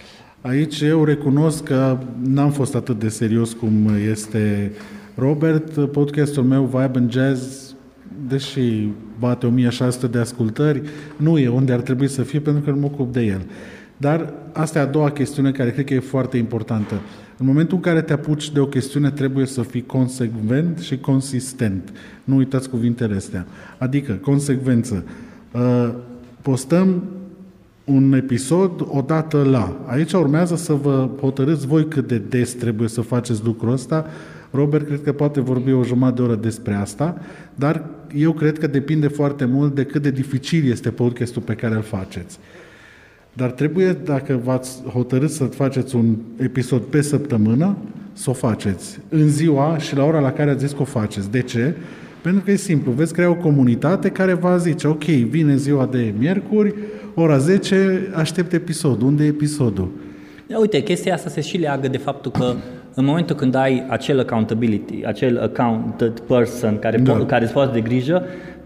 Aici 0.41 0.81
eu 0.81 1.03
recunosc 1.03 1.63
că 1.63 1.97
n-am 2.23 2.51
fost 2.51 2.75
atât 2.75 2.99
de 2.99 3.07
serios 3.07 3.53
cum 3.53 3.89
este 4.09 4.71
Robert. 5.15 5.91
Podcastul 5.91 6.43
meu 6.43 6.63
Vibe 6.63 6.97
and 6.97 7.11
Jazz, 7.11 7.75
deși 8.27 8.87
bate 9.19 9.45
1600 9.45 10.07
de 10.07 10.17
ascultări, 10.17 10.81
nu 11.17 11.37
e 11.37 11.47
unde 11.47 11.73
ar 11.73 11.81
trebui 11.81 12.07
să 12.07 12.21
fie 12.21 12.39
pentru 12.39 12.63
că 12.63 12.69
nu 12.69 12.79
mă 12.79 12.85
ocup 12.85 13.13
de 13.13 13.21
el. 13.21 13.41
Dar 13.97 14.33
asta 14.51 14.79
e 14.79 14.81
a 14.81 14.85
doua 14.85 15.11
chestiune 15.11 15.51
care 15.51 15.71
cred 15.71 15.85
că 15.85 15.93
e 15.93 15.99
foarte 15.99 16.37
importantă. 16.37 17.01
În 17.41 17.47
momentul 17.47 17.75
în 17.75 17.83
care 17.83 18.01
te 18.01 18.13
apuci 18.13 18.51
de 18.51 18.59
o 18.59 18.65
chestiune, 18.65 19.11
trebuie 19.11 19.45
să 19.45 19.61
fii 19.61 19.85
consecvent 19.85 20.79
și 20.79 20.97
consistent. 20.97 21.91
Nu 22.23 22.35
uitați 22.35 22.69
cuvintele 22.69 23.15
astea. 23.15 23.45
Adică, 23.77 24.13
consecvență. 24.13 25.03
Uh, 25.51 25.93
postăm 26.41 27.03
un 27.83 28.13
episod 28.13 28.87
odată 28.87 29.43
la. 29.49 29.85
Aici 29.85 30.11
urmează 30.11 30.55
să 30.55 30.73
vă 30.73 31.09
hotărâți 31.19 31.67
voi 31.67 31.87
cât 31.87 32.07
de 32.07 32.17
des 32.17 32.53
trebuie 32.53 32.87
să 32.87 33.01
faceți 33.01 33.43
lucrul 33.43 33.71
ăsta. 33.71 34.05
Robert 34.51 34.85
cred 34.85 35.03
că 35.03 35.11
poate 35.11 35.39
vorbi 35.39 35.71
o 35.71 35.83
jumătate 35.83 36.15
de 36.15 36.27
oră 36.27 36.35
despre 36.35 36.73
asta, 36.73 37.21
dar 37.55 37.85
eu 38.15 38.33
cred 38.33 38.59
că 38.59 38.67
depinde 38.67 39.07
foarte 39.07 39.45
mult 39.45 39.75
de 39.75 39.83
cât 39.83 40.01
de 40.01 40.11
dificil 40.11 40.69
este 40.69 40.89
podcastul 40.89 41.41
pe 41.41 41.53
care 41.53 41.75
îl 41.75 41.81
faceți. 41.81 42.39
Dar 43.33 43.51
trebuie, 43.51 43.97
dacă 44.03 44.39
v-ați 44.43 44.83
hotărât 44.83 45.29
să 45.29 45.43
faceți 45.43 45.95
un 45.95 46.15
episod 46.37 46.81
pe 46.81 47.01
săptămână, 47.01 47.77
să 48.13 48.29
o 48.29 48.33
faceți 48.33 48.99
în 49.09 49.29
ziua 49.29 49.77
și 49.77 49.95
la 49.95 50.03
ora 50.03 50.19
la 50.19 50.31
care 50.31 50.49
ați 50.49 50.65
zis 50.65 50.71
că 50.71 50.81
o 50.81 50.85
faceți. 50.85 51.31
De 51.31 51.41
ce? 51.41 51.75
Pentru 52.21 52.41
că 52.43 52.51
e 52.51 52.55
simplu, 52.55 52.91
veți 52.91 53.13
crea 53.13 53.29
o 53.29 53.35
comunitate 53.35 54.09
care 54.09 54.33
va 54.33 54.57
zice, 54.57 54.87
ok, 54.87 55.03
vine 55.03 55.55
ziua 55.55 55.85
de 55.85 56.13
miercuri, 56.17 56.73
ora 57.13 57.37
10, 57.37 58.11
aștept 58.13 58.53
episodul. 58.53 59.07
Unde 59.07 59.23
e 59.23 59.27
episodul? 59.27 59.91
Uite, 60.59 60.81
chestia 60.81 61.13
asta 61.13 61.29
se 61.29 61.41
și 61.41 61.57
leagă 61.57 61.87
de 61.87 61.97
faptul 61.97 62.31
că 62.31 62.53
în 62.93 63.05
momentul 63.05 63.35
când 63.35 63.55
ai 63.55 63.85
acel 63.89 64.19
accountability, 64.19 65.05
acel 65.05 65.39
accounted 65.39 66.19
person 66.19 66.79
care, 66.79 66.97
da. 66.97 67.23
po- 67.23 67.27
care 67.27 67.43
îți 67.43 67.53
poate 67.53 67.73
de 67.73 67.81
grijă, 67.81 68.23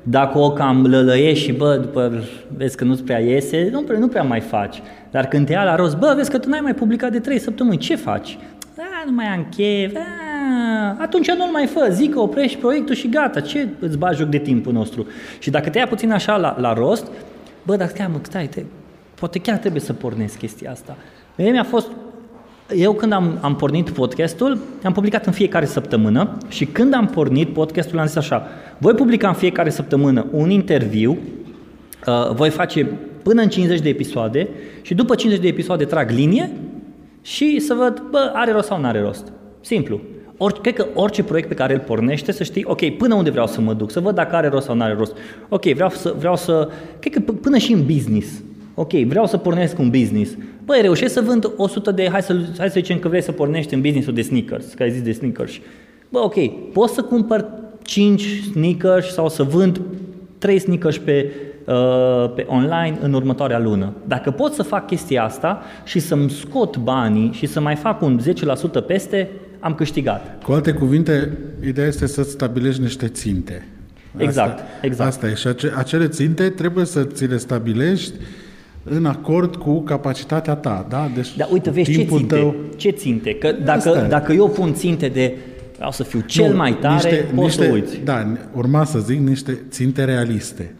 dacă 0.07 0.37
o 0.37 0.51
cam 0.51 0.85
lălăiești 0.85 1.43
și 1.43 1.51
bă, 1.51 1.77
după 1.81 2.23
vezi 2.57 2.77
că 2.77 2.83
nu-ți 2.83 3.03
prea 3.03 3.19
iese, 3.19 3.69
nu 3.71 3.81
prea, 3.81 3.99
nu 3.99 4.07
prea 4.07 4.23
mai 4.23 4.39
faci. 4.39 4.81
Dar 5.11 5.25
când 5.25 5.45
te 5.45 5.51
ia 5.51 5.63
la 5.63 5.75
rost, 5.75 5.97
bă, 5.97 6.13
vezi 6.15 6.29
că 6.29 6.37
tu 6.37 6.49
n-ai 6.49 6.59
mai 6.59 6.73
publicat 6.73 7.11
de 7.11 7.19
3 7.19 7.39
săptămâni, 7.39 7.77
ce 7.77 7.95
faci? 7.95 8.37
Da, 8.75 8.83
nu 9.05 9.11
mai 9.11 9.25
am 9.25 9.47
chef, 9.55 9.93
da, 9.93 10.97
atunci 10.99 11.31
nu-l 11.31 11.49
mai 11.51 11.65
fă, 11.65 11.87
zic 11.91 12.13
că 12.13 12.19
oprești 12.19 12.57
proiectul 12.57 12.95
și 12.95 13.09
gata, 13.09 13.39
ce 13.39 13.67
îți 13.79 13.97
bagi 13.97 14.17
joc 14.17 14.27
de 14.27 14.37
timpul 14.37 14.73
nostru? 14.73 15.07
Și 15.39 15.49
dacă 15.49 15.69
te 15.69 15.77
ia 15.77 15.87
puțin 15.87 16.11
așa 16.11 16.37
la, 16.37 16.55
la 16.59 16.73
rost, 16.73 17.07
bă, 17.63 17.75
dar 17.75 17.87
stai, 17.87 18.07
mă, 18.11 18.19
stai, 18.21 18.47
te, 18.47 18.63
poate 19.15 19.39
chiar 19.39 19.57
trebuie 19.57 19.81
să 19.81 19.93
pornesc 19.93 20.37
chestia 20.37 20.71
asta. 20.71 20.95
Mie 21.35 21.51
mi-a 21.51 21.63
fost 21.63 21.87
eu 22.75 22.93
când 22.93 23.11
am, 23.11 23.37
am 23.41 23.55
pornit 23.55 23.89
podcastul, 23.89 24.57
am 24.83 24.93
publicat 24.93 25.25
în 25.25 25.31
fiecare 25.31 25.65
săptămână 25.65 26.37
și 26.47 26.65
când 26.65 26.93
am 26.93 27.07
pornit 27.07 27.53
podcastul 27.53 27.99
am 27.99 28.05
zis 28.05 28.15
așa, 28.15 28.47
voi 28.77 28.93
publica 28.93 29.27
în 29.27 29.33
fiecare 29.33 29.69
săptămână 29.69 30.25
un 30.31 30.49
interviu, 30.49 31.17
uh, 32.07 32.31
voi 32.33 32.49
face 32.49 32.87
până 33.23 33.41
în 33.41 33.49
50 33.49 33.79
de 33.79 33.89
episoade 33.89 34.47
și 34.81 34.93
după 34.93 35.15
50 35.15 35.41
de 35.43 35.49
episoade 35.49 35.85
trag 35.85 36.09
linie 36.09 36.51
și 37.21 37.59
să 37.59 37.73
văd, 37.73 38.03
bă, 38.09 38.31
are 38.33 38.51
rost 38.51 38.67
sau 38.67 38.79
nu 38.79 38.85
are 38.85 39.01
rost. 39.01 39.31
Simplu. 39.61 40.01
Or, 40.37 40.51
cred 40.51 40.73
că 40.73 40.85
orice 40.93 41.23
proiect 41.23 41.47
pe 41.47 41.53
care 41.53 41.73
îl 41.73 41.79
pornește 41.79 42.31
să 42.31 42.43
știi, 42.43 42.63
ok, 42.67 42.97
până 42.97 43.15
unde 43.15 43.29
vreau 43.29 43.47
să 43.47 43.61
mă 43.61 43.73
duc, 43.73 43.91
să 43.91 43.99
văd 43.99 44.15
dacă 44.15 44.35
are 44.35 44.47
rost 44.47 44.65
sau 44.65 44.75
nu 44.75 44.83
are 44.83 44.93
rost. 44.93 45.17
Ok, 45.49 45.63
vreau 45.65 45.89
să, 45.89 46.15
vreau 46.17 46.35
să, 46.35 46.69
cred 46.99 47.13
că 47.13 47.31
până 47.31 47.57
și 47.57 47.73
în 47.73 47.85
business. 47.85 48.27
Ok, 48.73 48.91
vreau 48.91 49.25
să 49.25 49.37
pornesc 49.37 49.79
un 49.79 49.89
business. 49.89 50.35
Băi, 50.65 50.81
reușesc 50.81 51.13
să 51.13 51.21
vând 51.21 51.51
100 51.57 51.91
de, 51.91 52.09
hai 52.11 52.21
să, 52.21 52.35
hai 52.57 52.67
să 52.67 52.79
zicem 52.79 52.99
că 52.99 53.07
vrei 53.07 53.21
să 53.21 53.31
pornești 53.31 53.73
în 53.73 53.81
businessul 53.81 54.13
de 54.13 54.21
sneakers, 54.21 54.73
că 54.73 54.83
ai 54.83 54.91
zis 54.91 55.01
de 55.01 55.11
sneakers. 55.11 55.53
Bă, 56.09 56.19
ok, 56.19 56.35
poți 56.71 56.93
să 56.93 57.01
cumpăr 57.01 57.45
5 57.85 58.41
sneakers 58.51 59.13
sau 59.13 59.29
să 59.29 59.43
vând 59.43 59.81
3 60.37 60.59
sneakers 60.59 60.97
pe, 60.97 61.31
uh, 61.65 62.33
pe 62.35 62.45
online 62.47 62.97
în 63.01 63.13
următoarea 63.13 63.59
lună. 63.59 63.93
Dacă 64.07 64.31
pot 64.31 64.53
să 64.53 64.63
fac 64.63 64.87
chestia 64.87 65.23
asta 65.23 65.61
și 65.83 65.99
să-mi 65.99 66.29
scot 66.29 66.77
banii 66.77 67.31
și 67.33 67.45
să 67.45 67.59
mai 67.59 67.75
fac 67.75 68.01
un 68.01 68.19
10% 68.79 68.85
peste, 68.87 69.29
am 69.59 69.73
câștigat. 69.73 70.43
Cu 70.43 70.51
alte 70.51 70.71
cuvinte, 70.71 71.37
ideea 71.67 71.87
este 71.87 72.05
să-ți 72.05 72.29
stabilești 72.29 72.81
niște 72.81 73.07
ținte. 73.07 73.67
Exact, 74.17 74.59
asta, 74.59 74.65
exact. 74.81 75.09
Asta 75.09 75.27
e. 75.27 75.33
Și 75.33 75.67
acele 75.75 76.07
ținte 76.07 76.49
trebuie 76.49 76.85
să 76.85 77.03
ți 77.03 77.25
le 77.25 77.37
stabilești 77.37 78.13
în 78.83 79.05
acord 79.05 79.55
cu 79.55 79.81
capacitatea 79.81 80.55
ta, 80.55 80.85
da? 80.89 81.11
Deci 81.15 81.37
da, 81.37 81.47
uite, 81.51 81.69
vezi 81.69 81.91
ce 81.91 82.03
ținte, 82.03 82.35
tău... 82.35 82.55
ce 82.75 82.89
ținte, 82.89 83.35
că 83.35 83.55
dacă, 83.63 84.05
dacă 84.09 84.33
eu 84.33 84.49
pun 84.49 84.73
ținte 84.73 85.07
de 85.07 85.37
vreau 85.75 85.91
să 85.91 86.03
fiu 86.03 86.19
cel 86.19 86.49
nu, 86.49 86.55
mai 86.57 86.73
tare, 86.73 86.93
niște, 86.93 87.15
poți 87.15 87.35
niște, 87.35 87.65
să 87.65 87.71
uiți. 87.71 87.97
Da, 88.03 88.33
urma 88.53 88.83
să 88.83 88.99
zic 88.99 89.19
niște 89.19 89.59
ținte 89.69 90.03
realiste. 90.03 90.73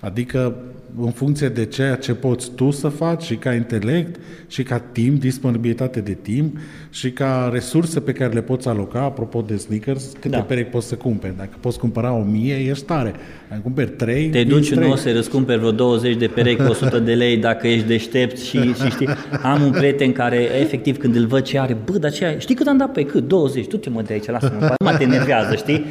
Adică 0.00 0.54
în 1.00 1.10
funcție 1.10 1.48
de 1.48 1.64
ceea 1.64 1.94
ce 1.94 2.14
poți 2.14 2.50
tu 2.50 2.70
să 2.70 2.88
faci 2.88 3.22
și 3.22 3.34
ca 3.34 3.52
intelect 3.52 4.20
și 4.48 4.62
ca 4.62 4.78
timp, 4.78 5.20
disponibilitate 5.20 6.00
de 6.00 6.16
timp 6.22 6.56
și 6.90 7.10
ca 7.10 7.50
resurse 7.52 8.00
pe 8.00 8.12
care 8.12 8.32
le 8.32 8.42
poți 8.42 8.68
aloca, 8.68 9.00
apropo 9.00 9.40
de 9.40 9.56
sneakers, 9.56 10.12
câte 10.12 10.28
da. 10.28 10.40
perechi 10.40 10.70
poți 10.70 10.86
să 10.86 10.94
cumperi. 10.94 11.36
Dacă 11.36 11.56
poți 11.60 11.78
cumpăra 11.78 12.12
o 12.12 12.22
mie, 12.22 12.54
ești 12.54 12.84
tare. 12.84 13.14
Dacă 13.48 13.60
cumperi 13.62 13.90
trei, 13.90 14.28
Te 14.28 14.44
duci 14.44 14.70
în 14.70 14.96
să 14.96 15.12
răscumperi 15.12 15.58
vreo 15.58 15.70
20 15.70 16.16
de 16.16 16.26
perechi 16.26 16.62
cu 16.62 16.70
100 16.70 16.98
de 16.98 17.14
lei 17.14 17.36
dacă 17.36 17.66
ești 17.66 17.86
deștept 17.86 18.38
și, 18.38 18.58
și 18.58 18.90
știi, 18.90 19.08
am 19.42 19.62
un 19.62 19.70
prieten 19.70 20.12
care 20.12 20.48
efectiv 20.60 20.96
când 20.96 21.16
îl 21.16 21.26
văd 21.26 21.42
ce 21.42 21.58
are, 21.58 21.76
bă, 21.84 21.98
dar 21.98 22.12
ce 22.12 22.24
ai? 22.24 22.36
Știi 22.38 22.54
cât 22.54 22.66
am 22.66 22.76
dat 22.76 22.92
pe 22.92 23.04
cât? 23.04 23.28
20, 23.28 23.66
tu 23.66 23.76
te 23.76 23.90
mă 23.90 24.02
de 24.02 24.12
aici, 24.12 24.26
lasă-mă, 24.26 24.60
nu 24.60 24.90
mă 24.90 24.96
te 24.96 25.02
enervează, 25.02 25.54
știi? 25.54 25.84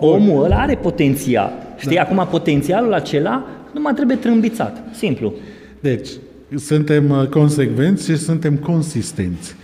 Omul 0.00 0.44
ăla 0.44 0.56
are 0.56 0.74
potențial. 0.74 1.67
Știi, 1.78 1.96
da. 1.96 2.02
acum 2.02 2.26
potențialul 2.30 2.92
acela 2.92 3.46
nu 3.74 3.80
mai 3.80 3.92
trebuie 3.94 4.16
trâmbițat. 4.16 4.82
Simplu. 4.92 5.32
Deci, 5.80 6.08
suntem 6.56 7.10
uh, 7.10 7.26
consecvenți 7.26 8.10
și 8.10 8.16
suntem 8.16 8.56
consistenți. 8.56 9.56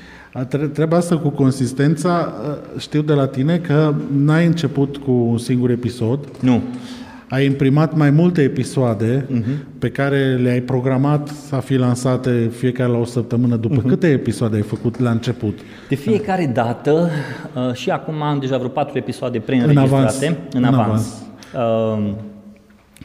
Treaba 0.73 0.97
asta 0.97 1.19
cu 1.19 1.29
consistența, 1.29 2.33
uh, 2.49 2.81
știu 2.81 3.03
de 3.03 3.13
la 3.13 3.27
tine 3.27 3.59
că 3.59 3.95
n-ai 4.17 4.47
început 4.47 4.97
cu 4.97 5.11
un 5.11 5.39
singur 5.39 5.71
episod. 5.71 6.19
Nu. 6.41 6.63
Ai 7.29 7.45
imprimat 7.45 7.97
mai 7.97 8.11
multe 8.11 8.43
episoade 8.43 9.27
uh-huh. 9.27 9.79
pe 9.79 9.89
care 9.89 10.39
le-ai 10.43 10.61
programat 10.61 11.29
să 11.29 11.61
fi 11.65 11.75
lansate 11.75 12.51
fiecare 12.57 12.91
la 12.91 12.99
o 12.99 13.05
săptămână. 13.05 13.57
După 13.57 13.81
uh-huh. 13.81 13.89
câte 13.89 14.07
episoade 14.07 14.57
ai 14.57 14.63
făcut 14.63 14.99
la 14.99 15.11
început? 15.11 15.59
De 15.89 15.95
fiecare 15.95 16.51
dată, 16.55 17.11
uh, 17.55 17.75
și 17.75 17.91
acum 17.91 18.23
am 18.23 18.39
deja 18.39 18.57
vreo 18.57 18.69
patru 18.69 18.99
episoade 18.99 19.39
preînregistrate. 19.39 19.89
În 19.89 19.97
avans. 19.97 20.21
În 20.21 20.65
avans. 20.65 20.75
În 20.75 20.81
avans. 20.81 21.24
Uh, 21.55 22.13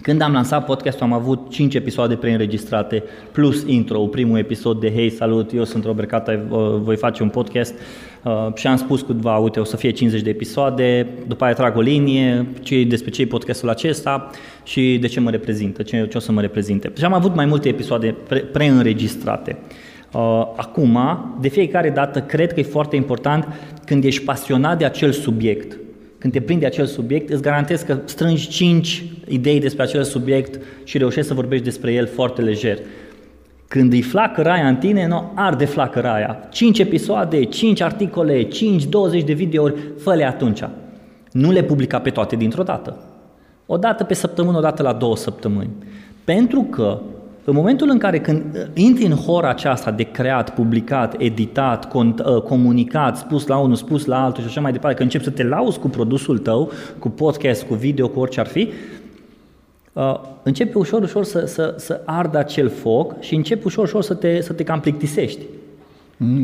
când 0.02 0.22
am 0.22 0.32
lansat 0.32 0.66
podcastul 0.66 1.06
am 1.06 1.14
avut 1.14 1.50
5 1.50 1.74
episoade 1.74 2.16
preînregistrate 2.16 3.04
plus 3.32 3.64
intro, 3.68 4.00
primul 4.00 4.38
episod 4.38 4.80
de 4.80 4.92
Hei, 4.92 5.10
salut, 5.10 5.54
eu 5.54 5.64
sunt 5.64 5.86
Robert 5.86 6.08
Cata, 6.08 6.40
voi 6.82 6.96
face 6.96 7.24
un 7.24 7.30
podcast 7.30 7.74
uh, 8.24 8.48
și 8.56 8.68
am 8.68 8.76
spus 8.76 9.02
câtva, 9.02 9.38
uite, 9.38 9.60
o 9.60 9.64
să 9.64 9.78
fie 9.78 9.92
50 9.92 10.22
de 10.22 10.30
episoade, 10.30 11.08
după 11.28 11.44
aia 11.44 11.54
trag 11.54 11.78
o 11.78 11.82
linie, 11.82 12.48
ce, 12.62 12.84
despre 12.84 13.12
ce 13.12 13.22
e 13.22 13.26
podcastul 13.26 13.70
acesta 13.70 14.30
și 14.64 14.98
de 15.02 15.08
ce 15.08 15.20
mă 15.20 15.30
reprezintă, 15.30 15.84
ce, 15.84 16.08
ce 16.10 16.18
o 16.18 16.20
să 16.20 16.32
mă 16.32 16.42
reprezinte. 16.42 16.92
Și 16.98 17.06
am 17.06 17.14
avut 17.14 17.36
mai 17.36 17.46
multe 17.46 17.70
episoade 17.70 18.16
pre- 18.28 18.40
preînregistrate. 18.40 19.58
Uh, 20.14 20.22
acum, 20.56 20.98
de 21.42 21.48
fiecare 21.48 21.90
dată, 21.90 22.22
cred 22.22 22.54
că 22.54 22.60
e 22.60 22.64
foarte 22.64 22.96
important 22.96 23.48
când 23.86 24.04
ești 24.04 24.24
pasionat 24.24 24.78
de 24.78 24.86
acel 24.86 25.12
subiect, 25.12 25.78
când 26.20 26.34
te 26.34 26.42
prinde 26.42 26.66
acel 26.66 26.86
subiect, 26.86 27.30
îți 27.30 27.42
garantez 27.42 27.82
că 27.82 27.98
strângi 28.06 28.48
5 28.48 29.04
idei 29.28 29.60
despre 29.60 29.84
acel 29.84 30.04
subiect 30.04 30.62
și 30.84 30.98
reușești 30.98 31.28
să 31.28 31.34
vorbești 31.34 31.64
despre 31.66 31.94
el 31.94 32.08
foarte 32.08 32.42
lejer. 32.42 32.80
Când 33.68 33.94
îi 33.94 34.06
raia 34.36 34.68
în 34.68 34.76
tine, 34.76 35.08
nu, 35.08 35.32
arde 35.36 35.66
raia. 35.94 36.48
5 36.52 36.80
episoade, 36.80 37.44
5 37.44 37.82
articole, 37.82 38.44
5, 38.44 38.86
20 38.86 39.24
de 39.24 39.34
videouri, 39.34 39.80
fă 39.98 40.14
atunci. 40.26 40.64
Nu 41.32 41.52
le 41.52 41.64
publica 41.64 42.00
pe 42.00 42.10
toate 42.10 42.36
dintr-o 42.36 42.64
dată. 42.64 42.98
O 43.66 43.78
dată 43.78 44.04
pe 44.04 44.14
săptămână, 44.14 44.58
o 44.58 44.62
dată 44.62 44.82
la 44.82 44.94
două 44.94 45.16
săptămâni. 45.16 45.70
Pentru 46.24 46.62
că 46.62 47.02
în 47.50 47.56
momentul 47.56 47.90
în 47.90 47.98
care 47.98 48.20
când 48.20 48.44
uh, 48.56 48.62
intri 48.74 49.06
în 49.06 49.16
hora 49.16 49.50
aceasta 49.50 49.92
de 49.92 50.04
creat, 50.04 50.54
publicat, 50.54 51.16
editat, 51.18 51.90
cont, 51.90 52.20
uh, 52.20 52.42
comunicat, 52.42 53.18
spus 53.18 53.48
la 53.48 53.58
unul, 53.58 53.76
spus 53.76 54.06
la 54.06 54.24
altul 54.24 54.44
și 54.44 54.50
așa 54.50 54.62
mai 54.62 54.72
departe, 54.72 54.98
că 54.98 55.04
începi 55.04 55.24
să 55.24 55.30
te 55.30 55.44
lauzi 55.44 55.80
cu 55.80 55.88
produsul 55.88 56.38
tău, 56.38 56.72
cu 57.00 57.10
podcast, 57.10 57.64
cu 57.64 57.74
video, 57.74 58.08
cu 58.08 58.20
orice 58.20 58.40
ar 58.40 58.48
fi, 58.48 58.70
uh, 59.94 60.20
începe 60.44 60.78
ușor, 60.78 61.02
ușor 61.02 61.24
să, 61.24 61.44
să, 61.46 61.74
să 61.78 62.02
ardă 62.06 62.38
acel 62.38 62.70
foc 62.70 63.22
și 63.22 63.36
începe 63.36 63.62
ușor, 63.66 63.84
ușor 63.84 64.04
să 64.04 64.14
te, 64.14 64.42
să 64.42 64.54
te 64.54 64.64
cam 64.64 64.80
plictisești. 64.80 65.42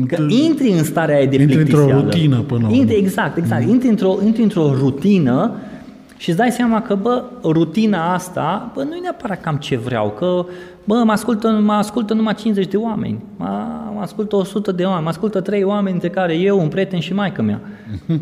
Că 0.06 0.26
intri 0.28 0.70
în 0.70 0.84
starea 0.84 1.16
aia 1.16 1.26
de 1.26 1.36
Intri 1.36 1.60
într-o 1.60 1.76
plictiseală. 1.76 2.02
rutină 2.02 2.40
până 2.40 2.60
la 2.60 2.66
urmă. 2.66 2.80
Intri, 2.80 2.96
exact, 2.96 3.36
exact. 3.36 3.64
Mm. 3.64 3.70
Intri, 3.70 3.88
într-o, 3.88 4.16
intri 4.24 4.42
într-o 4.42 4.74
rutină 4.78 5.54
și 6.16 6.28
îți 6.28 6.38
dai 6.38 6.50
seama 6.50 6.82
că, 6.82 6.94
bă, 6.94 7.24
rutina 7.42 8.14
asta, 8.14 8.70
bă, 8.74 8.82
nu 8.82 8.94
e 8.94 9.00
neapărat 9.00 9.40
cam 9.40 9.56
ce 9.56 9.76
vreau, 9.76 10.10
că, 10.10 10.44
bă, 10.84 11.02
mă 11.04 11.12
ascultă, 11.12 11.48
mă 11.48 11.72
ascultă 11.72 12.14
numai 12.14 12.34
50 12.34 12.66
de 12.66 12.76
oameni, 12.76 13.22
mă, 13.36 13.66
mă 13.94 14.00
ascultă 14.00 14.36
100 14.36 14.72
de 14.72 14.84
oameni, 14.84 15.02
mă 15.02 15.08
ascultă 15.08 15.40
3 15.40 15.62
oameni, 15.62 15.98
dintre 15.98 16.20
care 16.20 16.34
eu, 16.34 16.60
un 16.60 16.68
prieten 16.68 17.00
și 17.00 17.12
maică 17.12 17.42
mea. 17.42 17.60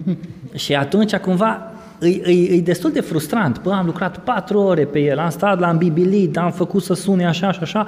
și 0.65 0.75
atunci, 0.75 1.17
cumva, 1.17 1.73
e, 2.01 2.09
e, 2.31 2.55
e 2.55 2.61
destul 2.61 2.91
de 2.91 3.01
frustrant. 3.01 3.63
Bă, 3.63 3.73
am 3.73 3.87
lucrat 3.87 4.19
4 4.19 4.59
ore 4.59 4.85
pe 4.85 4.99
el, 4.99 5.19
am 5.19 5.31
stat, 5.31 5.59
l-am 5.59 5.77
bibilit, 5.77 6.37
am 6.37 6.51
făcut 6.51 6.83
să 6.83 6.95
sune 6.95 7.27
așa 7.27 7.53
și 7.53 7.59
așa 7.63 7.87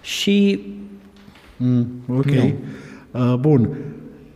și 0.00 0.60
Mm, 1.56 1.86
ok. 2.08 2.30
Nu. 2.30 2.52
Uh, 3.10 3.34
bun. 3.40 3.68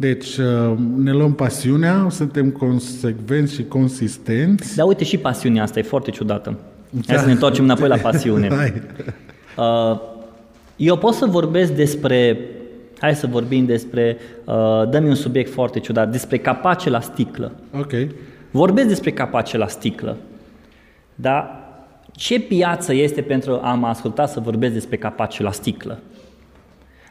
Deci, 0.00 0.36
uh, 0.36 0.76
ne 0.96 1.12
luăm 1.12 1.32
pasiunea, 1.34 2.06
suntem 2.10 2.50
consecvenți 2.50 3.54
și 3.54 3.64
consistenți. 3.64 4.76
Dar 4.76 4.86
uite 4.86 5.04
și 5.04 5.16
pasiunea 5.18 5.62
asta 5.62 5.78
e 5.78 5.82
foarte 5.82 6.10
ciudată. 6.10 6.58
Hai 7.06 7.16
Da. 7.16 7.20
să 7.20 7.26
ne 7.26 7.32
întoarcem 7.32 7.64
înapoi 7.64 7.88
la 7.88 7.96
pasiune. 7.96 8.48
Hai. 8.56 8.72
Uh, 9.56 10.00
Eu 10.76 10.96
pot 10.98 11.14
să 11.14 11.26
vorbesc 11.26 11.72
despre, 11.72 12.38
hai 12.98 13.14
să 13.14 13.26
vorbim 13.26 13.64
despre, 13.64 14.16
uh, 14.44 14.88
dă-mi 14.90 15.08
un 15.08 15.14
subiect 15.14 15.52
foarte 15.52 15.78
ciudat, 15.80 16.10
despre 16.10 16.38
capace 16.38 16.90
la 16.90 17.00
sticlă. 17.00 17.52
Ok. 17.78 17.92
Vorbesc 18.50 18.88
despre 18.88 19.10
capace 19.10 19.56
la 19.58 19.66
sticlă, 19.68 20.16
dar 21.14 21.58
ce 22.12 22.40
piață 22.40 22.94
este 22.94 23.20
pentru 23.20 23.60
a 23.62 23.74
mă 23.74 23.86
asculta 23.86 24.26
să 24.26 24.40
vorbesc 24.40 24.72
despre 24.72 24.96
capace 24.96 25.42
la 25.42 25.52
sticlă? 25.52 25.98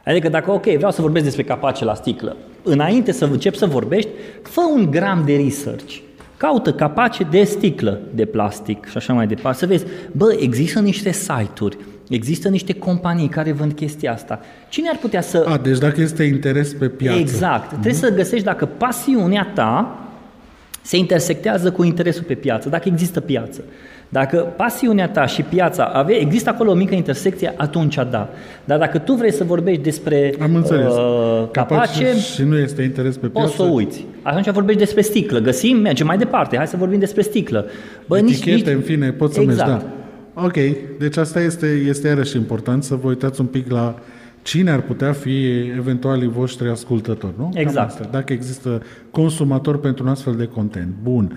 Adică 0.04 0.28
dacă, 0.28 0.50
ok, 0.50 0.64
vreau 0.64 0.90
să 0.90 1.00
vorbesc 1.00 1.24
despre 1.24 1.42
capace 1.44 1.84
la 1.84 1.94
sticlă, 1.94 2.36
înainte 2.62 3.12
să 3.12 3.24
încep 3.24 3.54
să 3.54 3.66
vorbești, 3.66 4.08
fă 4.42 4.60
un 4.74 4.90
gram 4.90 5.22
de 5.26 5.36
research. 5.36 5.96
Caută 6.36 6.72
capace 6.72 7.26
de 7.30 7.42
sticlă, 7.42 8.00
de 8.14 8.24
plastic 8.24 8.88
și 8.88 8.96
așa 8.96 9.12
mai 9.12 9.26
departe, 9.26 9.58
să 9.58 9.66
vezi, 9.66 9.84
bă, 10.12 10.36
există 10.38 10.80
niște 10.80 11.12
site-uri, 11.12 11.76
există 12.08 12.48
niște 12.48 12.72
companii 12.72 13.28
care 13.28 13.52
vând 13.52 13.72
chestia 13.72 14.12
asta. 14.12 14.40
Cine 14.68 14.88
ar 14.88 14.96
putea 14.96 15.20
să... 15.20 15.44
A, 15.48 15.56
deci 15.56 15.78
dacă 15.78 16.00
este 16.00 16.22
interes 16.22 16.72
pe 16.72 16.88
piață. 16.88 17.18
Exact. 17.18 17.68
Trebuie 17.68 17.92
să 17.92 18.14
găsești 18.14 18.44
dacă 18.44 18.66
pasiunea 18.66 19.52
ta 19.54 19.98
se 20.82 20.96
intersectează 20.96 21.72
cu 21.72 21.82
interesul 21.82 22.22
pe 22.22 22.34
piață, 22.34 22.68
dacă 22.68 22.88
există 22.88 23.20
piață. 23.20 23.64
Dacă 24.12 24.36
pasiunea 24.56 25.08
ta 25.08 25.26
și 25.26 25.42
piața, 25.42 25.84
ave, 25.84 26.12
există 26.12 26.50
acolo 26.50 26.70
o 26.70 26.74
mică 26.74 26.94
intersecție, 26.94 27.54
atunci 27.56 27.94
da. 27.94 28.28
Dar 28.64 28.78
dacă 28.78 28.98
tu 28.98 29.12
vrei 29.12 29.32
să 29.32 29.44
vorbești 29.44 29.82
despre 29.82 30.34
Am 30.40 30.54
înțeles. 30.54 30.92
uh, 30.92 31.48
capace, 31.50 32.14
și 32.34 32.42
nu 32.42 32.58
este 32.58 32.82
interes 32.82 33.16
pe 33.16 33.26
piață. 33.26 33.46
poți 33.46 33.56
să 33.56 33.62
o 33.62 33.72
uiți. 33.74 34.04
Atunci 34.22 34.50
vorbești 34.50 34.80
despre 34.80 35.00
sticlă. 35.02 35.38
Găsim, 35.38 35.76
mergem 35.76 36.06
mai 36.06 36.18
departe. 36.18 36.56
Hai 36.56 36.66
să 36.66 36.76
vorbim 36.76 36.98
despre 36.98 37.22
sticlă. 37.22 37.66
Bă, 38.06 38.18
Etichete, 38.18 38.72
în 38.72 38.80
fine, 38.80 39.10
poți 39.10 39.34
să 39.34 39.40
exact. 39.40 39.68
mergi, 39.68 39.84
da. 39.84 40.42
Ok, 40.44 40.56
deci 40.98 41.16
asta 41.16 41.40
este, 41.40 41.66
este 41.66 42.08
iarăși 42.08 42.36
important 42.36 42.82
să 42.82 42.94
vă 42.94 43.08
uitați 43.08 43.40
un 43.40 43.46
pic 43.46 43.70
la 43.70 43.94
cine 44.42 44.70
ar 44.70 44.80
putea 44.80 45.12
fi 45.12 45.46
eventualii 45.76 46.28
voștri 46.28 46.68
ascultători, 46.68 47.32
nu? 47.36 47.42
Cam 47.54 47.62
Exact. 47.62 47.88
asta. 47.88 48.08
Dacă 48.10 48.32
există 48.32 48.82
consumator 49.10 49.78
pentru 49.80 50.04
un 50.04 50.10
astfel 50.10 50.34
de 50.34 50.44
content. 50.44 50.92
Bun. 51.02 51.36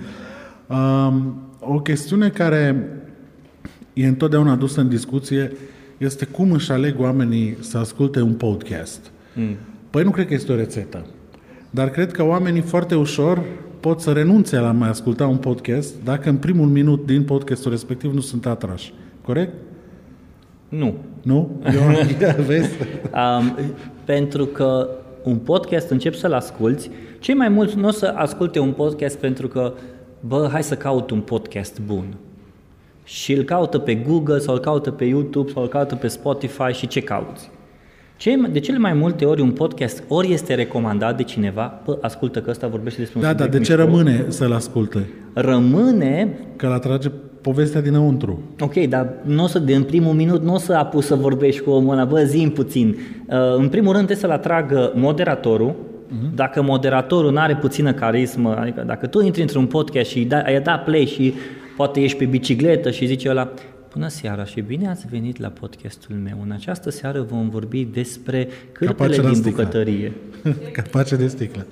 Um, 0.67 1.35
o 1.67 1.79
chestiune 1.79 2.29
care 2.29 2.89
e 3.93 4.07
întotdeauna 4.07 4.51
adusă 4.51 4.81
în 4.81 4.89
discuție 4.89 5.51
este 5.97 6.25
cum 6.25 6.51
își 6.51 6.71
aleg 6.71 6.99
oamenii 6.99 7.57
să 7.59 7.77
asculte 7.77 8.21
un 8.21 8.33
podcast. 8.33 9.11
Mm. 9.33 9.55
Păi 9.89 10.03
nu 10.03 10.09
cred 10.09 10.27
că 10.27 10.33
este 10.33 10.51
o 10.51 10.55
rețetă. 10.55 11.05
Dar 11.69 11.89
cred 11.89 12.11
că 12.11 12.23
oamenii 12.23 12.61
foarte 12.61 12.95
ușor 12.95 13.43
pot 13.79 13.99
să 13.99 14.11
renunțe 14.11 14.59
la 14.59 14.71
mai 14.71 14.89
asculta 14.89 15.27
un 15.27 15.37
podcast 15.37 15.93
dacă 16.03 16.29
în 16.29 16.37
primul 16.37 16.67
minut 16.67 17.05
din 17.05 17.23
podcastul 17.23 17.71
respectiv 17.71 18.13
nu 18.13 18.19
sunt 18.19 18.45
atrași. 18.45 18.93
Corect? 19.21 19.53
Nu. 20.69 20.95
Nu? 21.21 21.61
Eu, 22.21 22.43
vezi? 22.45 22.69
Um, 23.13 23.57
pentru 24.05 24.45
că 24.45 24.89
un 25.23 25.37
podcast 25.37 25.89
începi 25.89 26.17
să-l 26.17 26.33
asculți, 26.33 26.89
cei 27.19 27.35
mai 27.35 27.49
mulți 27.49 27.77
nu 27.77 27.87
o 27.87 27.91
să 27.91 28.13
asculte 28.15 28.59
un 28.59 28.71
podcast 28.71 29.17
pentru 29.17 29.47
că, 29.47 29.73
bă, 30.27 30.47
hai 30.51 30.63
să 30.63 30.75
caut 30.75 31.11
un 31.11 31.19
podcast 31.19 31.79
bun. 31.85 32.05
Și 33.03 33.33
îl 33.33 33.43
caută 33.43 33.77
pe 33.77 33.95
Google 33.95 34.37
sau 34.37 34.53
îl 34.53 34.59
caută 34.59 34.91
pe 34.91 35.05
YouTube 35.05 35.51
sau 35.51 35.61
îl 35.61 35.67
caută 35.67 35.95
pe 35.95 36.07
Spotify 36.07 36.71
și 36.71 36.87
ce 36.87 37.01
cauți? 37.01 37.49
Ce, 38.17 38.35
de 38.51 38.59
cele 38.59 38.77
mai 38.77 38.93
multe 38.93 39.25
ori 39.25 39.41
un 39.41 39.51
podcast 39.51 40.03
ori 40.07 40.33
este 40.33 40.53
recomandat 40.53 41.17
de 41.17 41.23
cineva, 41.23 41.81
bă, 41.85 41.97
ascultă 42.01 42.41
că 42.41 42.49
ăsta 42.49 42.67
vorbește 42.67 42.99
despre 42.99 43.19
un 43.19 43.25
Da, 43.25 43.33
dar 43.33 43.45
subiect 43.45 43.67
de 43.67 43.73
ce 43.73 43.81
mișto. 43.81 43.97
rămâne 43.97 44.25
să-l 44.29 44.53
asculte? 44.53 45.09
Rămâne 45.33 46.37
Că 46.55 46.65
îl 46.65 46.71
atrage 46.71 47.09
povestea 47.41 47.81
dinăuntru. 47.81 48.39
Ok, 48.59 48.73
dar 48.73 49.13
nu 49.23 49.43
o 49.43 49.47
să, 49.47 49.59
de 49.59 49.75
în 49.75 49.83
primul 49.83 50.13
minut 50.13 50.43
nu 50.43 50.53
o 50.53 50.57
să 50.57 50.73
apuci 50.73 51.03
să 51.03 51.15
vorbești 51.15 51.61
cu 51.61 51.69
omul 51.69 51.93
ăla, 51.93 52.05
bă, 52.05 52.23
zi 52.23 52.51
puțin. 52.53 52.97
Uh, 53.27 53.35
în 53.57 53.69
primul 53.69 53.93
rând 53.93 54.05
trebuie 54.05 54.17
să-l 54.17 54.31
atragă 54.31 54.91
moderatorul, 54.95 55.75
dacă 56.35 56.61
moderatorul 56.61 57.31
nu 57.31 57.39
are 57.39 57.55
puțină 57.55 57.93
carismă, 57.93 58.55
adică 58.55 58.83
dacă 58.85 59.07
tu 59.07 59.21
intri 59.21 59.41
într-un 59.41 59.65
podcast 59.65 60.09
și 60.09 60.17
îi 60.17 60.25
da, 60.25 60.37
ai 60.37 60.61
dat 60.61 60.83
play 60.83 61.05
și 61.05 61.33
poate 61.75 62.01
ești 62.01 62.17
pe 62.17 62.25
bicicletă 62.25 62.91
și 62.91 63.05
zice 63.05 63.29
ăla, 63.29 63.51
Bună 63.93 64.07
seara 64.07 64.45
și 64.45 64.61
bine 64.61 64.89
ați 64.89 65.07
venit 65.09 65.39
la 65.39 65.47
podcastul 65.47 66.15
meu. 66.23 66.37
În 66.43 66.51
această 66.51 66.89
seară 66.89 67.25
vom 67.29 67.49
vorbi 67.49 67.87
despre 67.93 68.47
cârpele 68.71 69.09
Capace 69.09 69.21
la 69.21 69.27
din 69.27 69.35
sticlă. 69.35 69.63
bucătărie. 69.63 70.11
Capace 70.71 71.15
de 71.15 71.27
sticlă. 71.27 71.65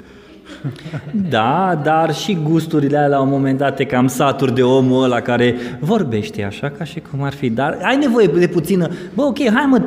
Da, 1.30 1.82
dar 1.84 2.14
și 2.14 2.38
gusturile 2.44 2.98
alea 2.98 3.08
la 3.08 3.22
un 3.22 3.30
moment 3.30 3.58
dat 3.58 3.76
te 3.76 3.86
cam 3.86 4.08
saturi 4.08 4.54
de 4.54 4.64
omul 4.64 5.04
ăla 5.04 5.22
care 5.22 5.56
vorbește 5.80 6.44
așa 6.44 6.70
ca 6.70 6.84
și 6.84 7.00
cum 7.00 7.24
ar 7.24 7.34
fi, 7.34 7.50
dar 7.50 7.78
ai 7.82 7.98
nevoie 7.98 8.28
de 8.28 8.48
puțină, 8.48 8.90
bă, 9.14 9.22
ok, 9.22 9.40
hai 9.40 9.66
mă, 9.66 9.82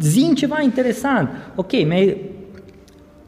zi 0.00 0.32
ceva 0.34 0.60
interesant. 0.62 1.28
Ok, 1.54 1.72
mi 1.72 2.16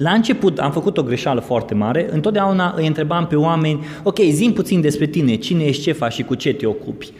la 0.02 0.10
început 0.12 0.58
am 0.58 0.70
făcut 0.70 0.98
o 0.98 1.02
greșeală 1.02 1.40
foarte 1.40 1.74
mare, 1.74 2.08
întotdeauna 2.10 2.74
îi 2.76 2.86
întrebam 2.86 3.26
pe 3.26 3.36
oameni, 3.36 3.84
ok, 4.02 4.18
zi 4.18 4.50
puțin 4.54 4.80
despre 4.80 5.06
tine, 5.06 5.34
cine 5.34 5.64
ești, 5.64 5.82
ce 5.82 5.92
faci 5.92 6.12
și 6.12 6.22
cu 6.22 6.34
ce 6.34 6.52
te 6.54 6.66
ocupi. 6.66 7.12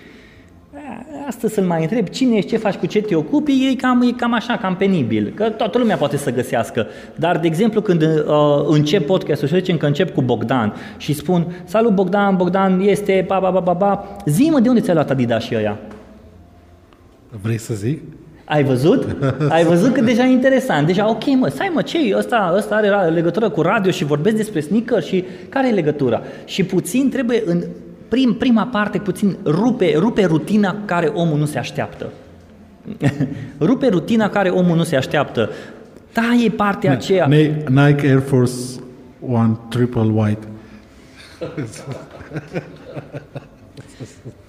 Astăzi 1.26 1.54
să-l 1.54 1.64
mai 1.64 1.82
întreb 1.82 2.08
cine 2.08 2.36
ești, 2.36 2.50
ce 2.50 2.56
faci, 2.56 2.74
cu 2.74 2.86
ce 2.86 3.00
te 3.00 3.14
ocupi, 3.14 3.68
e 3.70 3.74
cam, 3.74 4.02
e 4.02 4.10
cam 4.10 4.32
așa, 4.32 4.56
cam 4.56 4.76
penibil, 4.76 5.32
că 5.34 5.50
toată 5.50 5.78
lumea 5.78 5.96
poate 5.96 6.16
să 6.16 6.32
găsească. 6.32 6.86
Dar, 7.14 7.38
de 7.38 7.46
exemplu, 7.46 7.80
când 7.80 8.02
uh, 8.02 8.64
încep 8.66 9.06
podcastul 9.06 9.48
și 9.48 9.54
zicem 9.54 9.76
că 9.76 9.86
încep 9.86 10.14
cu 10.14 10.22
Bogdan 10.22 10.74
și 10.96 11.12
spun, 11.12 11.46
salut 11.64 11.94
Bogdan, 11.94 12.36
Bogdan 12.36 12.80
este, 12.80 13.24
ba, 13.26 13.38
ba, 13.40 13.50
ba, 13.50 13.60
ba, 13.60 13.72
ba, 13.72 14.04
zi-mă 14.26 14.60
de 14.60 14.68
unde 14.68 14.80
ți-ai 14.80 14.94
luat 14.94 15.10
Adidas 15.10 15.44
și 15.44 15.54
ăia? 15.54 15.78
Vrei 17.42 17.58
să 17.58 17.74
zic? 17.74 18.02
Ai 18.50 18.64
văzut? 18.64 19.16
Ai 19.48 19.64
văzut 19.64 19.92
că 19.92 20.00
deja 20.00 20.24
e 20.24 20.30
interesant. 20.30 20.86
Deja, 20.86 21.08
ok, 21.08 21.24
mă, 21.38 21.48
stai 21.48 21.70
mă, 21.74 21.82
ce 21.82 21.98
ăsta, 22.16 22.52
ăsta 22.56 22.74
are 22.74 23.10
legătură 23.10 23.50
cu 23.50 23.62
radio 23.62 23.90
și 23.90 24.04
vorbesc 24.04 24.36
despre 24.36 24.60
sneaker 24.60 25.02
și 25.02 25.24
care 25.48 25.68
e 25.68 25.72
legătura? 25.72 26.22
Și 26.44 26.64
puțin 26.64 27.10
trebuie 27.10 27.42
în 27.46 27.62
prim, 28.08 28.34
prima 28.34 28.66
parte, 28.66 28.98
puțin 28.98 29.36
rupe, 29.44 29.92
rupe 29.96 30.24
rutina 30.24 30.76
care 30.84 31.06
omul 31.06 31.38
nu 31.38 31.44
se 31.44 31.58
așteaptă. 31.58 32.08
rupe 33.68 33.88
rutina 33.88 34.28
care 34.28 34.48
omul 34.48 34.76
nu 34.76 34.82
se 34.82 34.96
așteaptă. 34.96 35.50
Taie 36.12 36.48
partea 36.48 36.92
aceea. 36.92 37.26
Nike 37.26 38.06
Air 38.06 38.20
Force 38.20 38.52
One 39.30 39.56
Triple 39.68 40.10
White. 40.14 40.46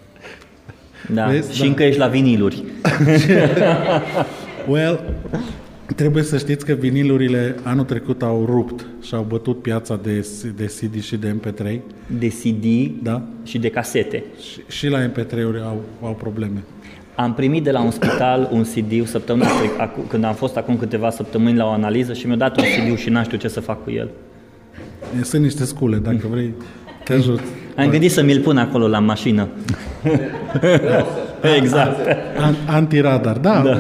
Da, 1.13 1.25
Vezi? 1.25 1.53
și 1.53 1.59
Da. 1.61 1.65
încă 1.67 1.83
ești 1.83 1.99
la 1.99 2.07
viniluri. 2.07 2.63
Well, 4.67 4.99
trebuie 5.95 6.23
să 6.23 6.37
știți 6.37 6.65
că 6.65 6.73
vinilurile 6.73 7.55
anul 7.63 7.83
trecut 7.85 8.21
au 8.21 8.45
rupt 8.45 8.85
și 9.01 9.15
au 9.15 9.25
bătut 9.29 9.61
piața 9.61 9.99
de, 10.03 10.27
de 10.55 10.65
CD 10.65 11.01
și 11.03 11.15
de 11.17 11.35
MP3 11.39 11.79
De 12.19 12.27
CD 12.27 12.91
Da. 13.03 13.21
și 13.43 13.57
de 13.59 13.69
casete. 13.69 14.23
și, 14.51 14.75
și 14.77 14.87
la 14.87 14.99
MP3-uri 15.09 15.61
au, 15.63 15.81
au 16.03 16.13
probleme. 16.13 16.63
Am 17.15 17.33
primit 17.33 17.63
de 17.63 17.71
la 17.71 17.81
un 17.81 17.91
spital 17.91 18.49
un 18.51 18.63
CD 18.63 19.07
săptămâna, 19.07 19.45
tre- 19.47 19.69
acu- 19.85 19.99
când 20.07 20.23
am 20.23 20.33
fost 20.33 20.57
acum 20.57 20.77
câteva 20.77 21.09
săptămâni 21.09 21.57
la 21.57 21.65
o 21.65 21.69
analiză 21.69 22.13
și 22.13 22.27
mi-a 22.27 22.35
dat 22.35 22.57
un 22.57 22.63
CD 22.63 22.97
și 22.97 23.09
n-am 23.09 23.23
știu 23.23 23.37
ce 23.37 23.47
să 23.47 23.59
fac 23.59 23.83
cu 23.83 23.91
el. 23.91 24.09
Sunt 25.21 25.41
niște 25.43 25.65
scule, 25.65 25.97
dacă 25.97 26.27
vrei, 26.31 26.53
te 27.03 27.13
ajut. 27.13 27.39
Am 27.75 27.89
gândit 27.89 28.11
să 28.11 28.23
mi-l 28.23 28.39
pun 28.39 28.57
acolo 28.57 28.87
la 28.87 28.99
mașină. 28.99 29.47
exact. 31.57 32.17
An, 32.39 32.53
antiradar, 32.65 33.37
da, 33.37 33.61
da, 33.65 33.79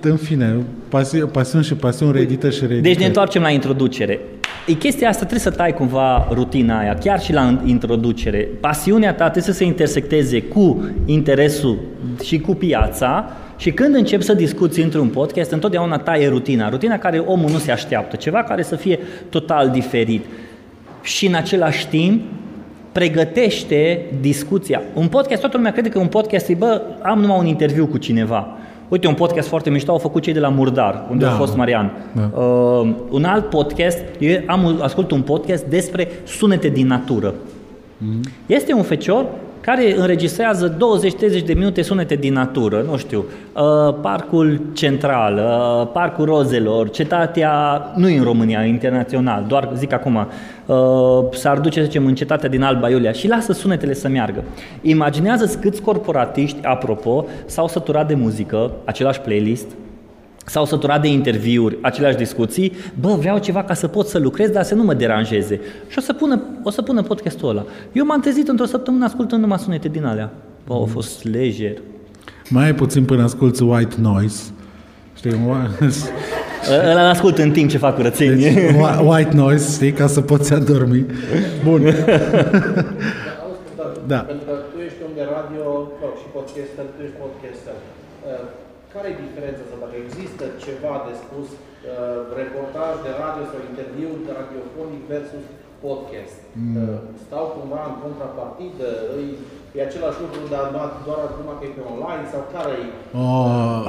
în 0.00 0.16
fine, 0.16 0.56
pasiuni, 0.88 1.28
pasiuni 1.28 1.64
și 1.64 1.74
pasiuni 1.74 2.12
reedită 2.12 2.50
și 2.50 2.60
reedită. 2.60 2.88
Deci 2.88 2.98
ne 2.98 3.06
întoarcem 3.06 3.42
la 3.42 3.50
introducere. 3.50 4.20
E 4.66 4.72
chestia 4.72 5.08
asta, 5.08 5.24
trebuie 5.24 5.40
să 5.40 5.50
tai 5.50 5.74
cumva 5.74 6.28
rutina 6.32 6.78
aia, 6.78 6.94
chiar 6.94 7.20
și 7.20 7.32
la 7.32 7.60
introducere. 7.64 8.48
Pasiunea 8.60 9.14
ta 9.14 9.30
trebuie 9.30 9.42
să 9.42 9.52
se 9.52 9.64
intersecteze 9.64 10.42
cu 10.42 10.90
interesul 11.04 11.78
și 12.24 12.38
cu 12.38 12.54
piața 12.54 13.30
și 13.56 13.70
când 13.70 13.94
începi 13.94 14.24
să 14.24 14.34
discuți 14.34 14.80
într-un 14.80 15.08
podcast, 15.08 15.50
întotdeauna 15.50 15.98
taie 15.98 16.28
rutina, 16.28 16.68
rutina 16.68 16.98
care 16.98 17.18
omul 17.18 17.50
nu 17.50 17.58
se 17.58 17.72
așteaptă, 17.72 18.16
ceva 18.16 18.42
care 18.42 18.62
să 18.62 18.76
fie 18.76 18.98
total 19.28 19.70
diferit. 19.70 20.24
Și 21.02 21.26
în 21.26 21.34
același 21.34 21.88
timp, 21.88 22.22
pregătește 22.96 24.00
discuția. 24.20 24.82
Un 24.94 25.08
podcast, 25.08 25.40
toată 25.40 25.56
lumea 25.56 25.72
crede 25.72 25.88
că 25.88 25.98
un 25.98 26.06
podcast 26.06 26.48
e, 26.48 26.54
bă, 26.54 26.82
am 27.02 27.20
numai 27.20 27.38
un 27.38 27.46
interviu 27.46 27.86
cu 27.86 27.98
cineva. 27.98 28.48
Uite, 28.88 29.06
un 29.06 29.14
podcast 29.14 29.48
foarte 29.48 29.70
mișto 29.70 29.90
au 29.90 29.98
făcut 29.98 30.22
cei 30.22 30.32
de 30.32 30.38
la 30.38 30.48
Murdar, 30.48 31.06
unde 31.10 31.24
da. 31.24 31.32
a 31.32 31.34
fost 31.34 31.56
Marian. 31.56 31.92
Da. 32.12 32.40
Uh, 32.40 32.94
un 33.10 33.24
alt 33.24 33.50
podcast, 33.50 33.98
eu 34.18 34.40
am 34.46 34.78
ascult 34.82 35.10
un 35.10 35.20
podcast 35.22 35.64
despre 35.64 36.08
sunete 36.24 36.68
din 36.68 36.86
natură. 36.86 37.34
Mm-hmm. 37.34 38.46
Este 38.46 38.72
un 38.72 38.82
fecior 38.82 39.26
care 39.66 39.96
înregistrează 39.96 40.76
20-30 41.40 41.44
de 41.44 41.52
minute 41.54 41.82
sunete 41.82 42.14
din 42.14 42.32
natură, 42.32 42.84
nu 42.90 42.96
știu, 42.96 43.24
uh, 43.52 43.94
Parcul 44.00 44.60
Central, 44.72 45.34
uh, 45.36 45.88
Parcul 45.92 46.24
Rozelor, 46.24 46.90
cetatea, 46.90 47.52
nu 47.96 48.06
în 48.06 48.22
România, 48.22 48.64
internațional, 48.64 49.44
doar 49.48 49.70
zic 49.74 49.92
acum, 49.92 50.26
uh, 50.66 50.76
s-ar 51.30 51.58
duce, 51.58 51.78
să 51.78 51.84
zicem, 51.84 52.06
în 52.06 52.14
cetatea 52.14 52.48
din 52.48 52.62
Alba 52.62 52.90
Iulia 52.90 53.12
și 53.12 53.28
lasă 53.28 53.52
sunetele 53.52 53.92
să 53.94 54.08
meargă. 54.08 54.44
Imaginează 54.82 55.58
câți 55.60 55.82
corporatiști, 55.82 56.58
apropo, 56.62 57.26
s-au 57.46 57.68
săturat 57.68 58.08
de 58.08 58.14
muzică, 58.14 58.70
același 58.84 59.20
playlist, 59.20 59.66
S-au 60.48 60.64
săturat 60.64 61.02
de 61.02 61.08
interviuri, 61.08 61.78
aceleași 61.80 62.16
discuții, 62.16 62.72
bă, 63.00 63.16
vreau 63.18 63.38
ceva 63.38 63.64
ca 63.64 63.74
să 63.74 63.86
pot 63.88 64.06
să 64.06 64.18
lucrez, 64.18 64.50
dar 64.50 64.62
să 64.62 64.74
nu 64.74 64.82
mă 64.82 64.94
deranjeze. 64.94 65.60
Și 65.88 65.98
o 65.98 66.00
să 66.00 66.12
pună, 66.12 66.42
o 66.62 66.70
să 66.70 66.82
pună 66.82 67.02
podcastul 67.02 67.48
ăla. 67.48 67.64
Eu 67.92 68.06
m-am 68.06 68.20
trezit 68.20 68.48
într-o 68.48 68.64
săptămână 68.64 69.04
ascultând 69.04 69.40
numai 69.40 69.58
sunete 69.58 69.88
din 69.88 70.04
alea. 70.04 70.32
Bă, 70.66 70.74
a 70.74 70.84
fost 70.84 71.24
lejer. 71.24 71.76
Mai 72.48 72.64
ai 72.64 72.74
puțin 72.74 73.04
până 73.04 73.22
asculti 73.22 73.62
white 73.62 73.94
noise. 74.00 74.50
Știi, 75.16 75.30
Ăla 76.90 77.08
ascult 77.08 77.38
în 77.38 77.50
timp 77.50 77.70
ce 77.70 77.78
fac 77.78 77.94
curățenie. 77.94 78.50
Deci, 78.50 78.74
white 79.08 79.34
noise, 79.34 79.72
știi, 79.72 79.92
ca 79.92 80.06
să 80.06 80.20
poți 80.20 80.52
adormi. 80.52 81.06
Bun. 81.64 81.82
da. 84.12 84.18
Pentru 84.18 84.44
că 84.46 84.52
tu 84.72 84.80
ești 84.86 84.98
om 85.06 85.12
de 85.14 85.24
radio 85.36 85.64
și 86.20 86.26
podcaster, 86.32 86.84
tu 86.96 87.02
ești 87.02 87.16
podcaster 87.20 87.76
care 88.96 89.08
e 89.12 89.24
diferența 89.28 89.60
asta? 89.64 89.76
Dacă 89.84 89.96
există 90.04 90.44
ceva 90.66 90.94
de 91.06 91.12
spus, 91.22 91.48
uh, 91.56 92.20
reportaj 92.40 92.92
de 93.06 93.10
radio 93.22 93.44
sau 93.50 93.58
interviu 93.70 94.10
de 94.26 94.30
radiofonic 94.38 95.02
versus 95.12 95.44
podcast. 95.84 96.38
Mm. 96.52 96.76
Uh, 96.80 96.98
stau 97.24 97.44
cumva 97.56 97.80
în 97.90 97.96
contrapartidă, 98.04 98.88
îi, 99.16 99.28
e 99.76 99.78
același 99.88 100.18
lucru, 100.24 100.40
dar 100.54 100.64
doar 101.06 101.20
acum 101.28 101.48
că 101.58 101.64
e 101.68 101.70
pe 101.76 101.82
online 101.92 102.24
sau 102.32 102.42
care 102.54 102.74
e 102.84 102.88
oh, 103.24 103.82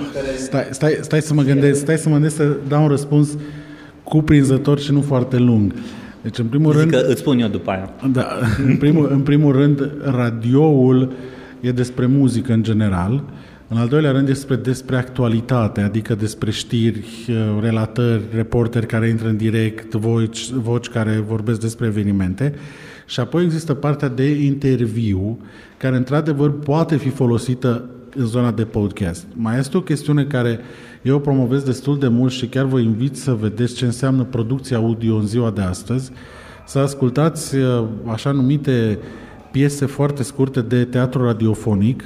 stai, 0.49 0.65
stai, 0.77 0.93
stai 1.07 1.21
să 1.29 1.33
mă 1.37 1.43
gândesc, 1.49 1.77
stai 1.85 1.99
să 2.03 2.07
mă 2.09 2.15
gândesc 2.17 2.37
să 2.41 2.45
dau 2.71 2.81
un 2.85 2.91
răspuns 2.95 3.27
cuprinzător 4.11 4.77
și 4.85 4.91
nu 4.97 5.01
foarte 5.11 5.37
lung. 5.49 5.67
Deci, 6.25 6.37
în 6.43 6.47
primul 6.53 6.71
Zic 6.71 6.79
rând... 6.79 6.91
Că 6.93 6.99
îți 7.11 7.19
spun 7.23 7.39
eu 7.39 7.47
după 7.47 7.69
aia. 7.71 7.89
Da, 8.17 8.27
în 8.69 8.77
primul, 8.83 9.05
în 9.17 9.21
primul 9.29 9.51
rând, 9.61 9.91
radioul 10.03 10.99
e 11.59 11.71
despre 11.71 12.05
muzică 12.05 12.51
în 12.53 12.63
general. 12.63 13.13
Uh, 13.13 13.21
în 13.69 13.77
al 13.77 13.87
doilea 13.87 14.11
rând 14.11 14.25
despre, 14.25 14.55
despre 14.55 14.95
actualitate, 14.95 15.81
adică 15.81 16.15
despre 16.15 16.51
știri, 16.51 17.05
uh, 17.29 17.35
relatări, 17.61 18.23
reporteri 18.33 18.85
care 18.85 19.07
intră 19.07 19.27
în 19.27 19.37
direct, 19.37 19.93
voci, 19.93 20.49
voci 20.49 20.87
care 20.87 21.23
vorbesc 21.27 21.59
despre 21.59 21.85
evenimente. 21.85 22.53
Și 23.05 23.19
apoi 23.19 23.43
există 23.43 23.73
partea 23.73 24.07
de 24.07 24.29
interviu, 24.29 25.39
care 25.77 25.95
într-adevăr 25.95 26.51
poate 26.59 26.97
fi 26.97 27.09
folosită 27.09 27.89
în 28.15 28.25
zona 28.25 28.51
de 28.51 28.63
podcast. 28.63 29.27
Mai 29.33 29.59
este 29.59 29.77
o 29.77 29.81
chestiune 29.81 30.23
care 30.23 30.59
eu 31.01 31.19
promovez 31.19 31.63
destul 31.63 31.99
de 31.99 32.07
mult 32.07 32.31
și 32.31 32.47
chiar 32.47 32.65
vă 32.65 32.79
invit 32.79 33.15
să 33.15 33.33
vedeți 33.33 33.75
ce 33.75 33.85
înseamnă 33.85 34.23
producția 34.23 34.77
audio 34.77 35.15
în 35.15 35.27
ziua 35.27 35.51
de 35.51 35.61
astăzi, 35.61 36.11
să 36.65 36.79
ascultați 36.79 37.55
uh, 37.55 37.83
așa 38.05 38.31
numite 38.31 38.99
piese 39.51 39.85
foarte 39.85 40.23
scurte 40.23 40.61
de 40.61 40.83
teatru 40.83 41.25
radiofonic, 41.25 42.03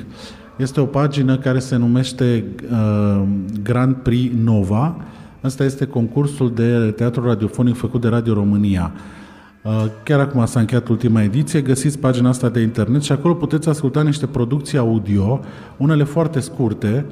este 0.61 0.79
o 0.79 0.85
pagină 0.85 1.37
care 1.37 1.59
se 1.59 1.75
numește 1.75 2.43
uh, 2.71 3.23
Grand 3.63 3.95
Prix 3.95 4.33
Nova. 4.43 4.95
Asta 5.41 5.63
este 5.63 5.85
concursul 5.85 6.53
de 6.53 6.93
teatru 6.95 7.23
radiofonic 7.23 7.75
făcut 7.75 8.01
de 8.01 8.07
Radio 8.07 8.33
România. 8.33 8.91
Uh, 9.63 9.85
chiar 10.03 10.19
acum 10.19 10.45
s-a 10.45 10.59
încheiat 10.59 10.87
ultima 10.87 11.21
ediție, 11.21 11.61
găsiți 11.61 11.99
pagina 11.99 12.29
asta 12.29 12.49
de 12.49 12.61
internet 12.61 13.01
și 13.01 13.11
acolo 13.11 13.33
puteți 13.33 13.69
asculta 13.69 14.01
niște 14.01 14.25
producții 14.25 14.77
audio, 14.77 15.39
unele 15.77 16.03
foarte 16.03 16.39
scurte, 16.39 17.05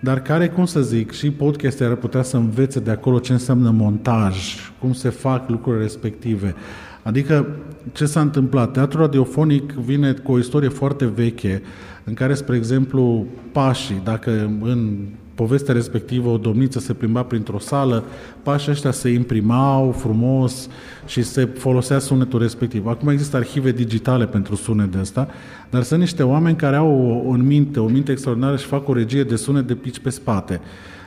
dar 0.00 0.20
care, 0.22 0.48
cum 0.48 0.64
să 0.64 0.80
zic, 0.80 1.12
și 1.12 1.30
podcast 1.30 1.80
ar 1.80 1.94
putea 1.94 2.22
să 2.22 2.36
învețe 2.36 2.80
de 2.80 2.90
acolo 2.90 3.18
ce 3.18 3.32
înseamnă 3.32 3.70
montaj, 3.70 4.36
cum 4.80 4.92
se 4.92 5.08
fac 5.08 5.48
lucrurile 5.48 5.82
respective. 5.82 6.54
Adică, 7.02 7.46
ce 7.92 8.04
s-a 8.06 8.20
întâmplat? 8.20 8.70
Teatrul 8.70 9.00
radiofonic 9.00 9.72
vine 9.72 10.12
cu 10.12 10.32
o 10.32 10.38
istorie 10.38 10.68
foarte 10.68 11.04
veche, 11.14 11.62
în 12.08 12.14
care, 12.14 12.34
spre 12.34 12.56
exemplu, 12.56 13.26
pașii, 13.52 14.00
dacă 14.04 14.30
în 14.62 14.96
povestea 15.34 15.74
respectivă 15.74 16.28
o 16.28 16.36
domniță 16.36 16.78
se 16.78 16.92
plimba 16.92 17.22
printr-o 17.22 17.58
sală, 17.58 18.04
pașii 18.42 18.70
ăștia 18.70 18.90
se 18.90 19.08
imprimau 19.08 19.92
frumos 19.92 20.68
și 21.06 21.22
se 21.22 21.44
folosea 21.44 21.98
sunetul 21.98 22.40
respectiv. 22.40 22.86
Acum 22.86 23.08
există 23.08 23.36
arhive 23.36 23.72
digitale 23.72 24.26
pentru 24.26 24.54
sunet 24.54 24.92
de 24.92 24.98
asta, 24.98 25.28
dar 25.70 25.82
sunt 25.82 26.00
niște 26.00 26.22
oameni 26.22 26.56
care 26.56 26.76
au 26.76 27.22
o, 27.26 27.30
în 27.30 27.46
minte, 27.46 27.80
o 27.80 27.86
minte 27.86 28.12
extraordinară 28.12 28.56
și 28.56 28.66
fac 28.66 28.88
o 28.88 28.92
regie 28.92 29.24
de 29.24 29.36
sunet 29.36 29.66
de 29.66 29.74
pici 29.74 29.98
pe 29.98 30.10
spate. 30.10 30.60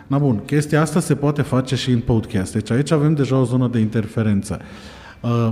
Na 0.08 0.18
bun, 0.18 0.42
chestia 0.46 0.82
asta 0.82 1.00
se 1.00 1.16
poate 1.16 1.42
face 1.42 1.76
și 1.76 1.92
în 1.92 2.00
podcast. 2.00 2.54
Deci 2.54 2.72
aici 2.72 2.92
avem 2.92 3.14
deja 3.14 3.38
o 3.38 3.44
zonă 3.44 3.68
de 3.72 3.80
interferență. 3.80 4.60
Uh, 4.60 4.99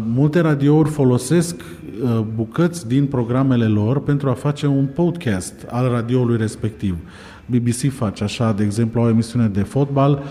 multe 0.05 0.39
radiouri 0.39 0.89
folosesc 0.89 1.55
uh, 1.55 2.19
bucăți 2.35 2.87
din 2.87 3.05
programele 3.05 3.65
lor 3.65 4.03
pentru 4.03 4.29
a 4.29 4.33
face 4.33 4.67
un 4.67 4.85
podcast 4.85 5.53
al 5.69 5.89
radioului 5.89 6.37
respectiv. 6.37 6.97
BBC 7.45 7.91
face 7.91 8.23
așa, 8.23 8.51
de 8.51 8.63
exemplu, 8.63 9.01
o 9.01 9.09
emisiune 9.09 9.47
de 9.47 9.61
fotbal 9.61 10.23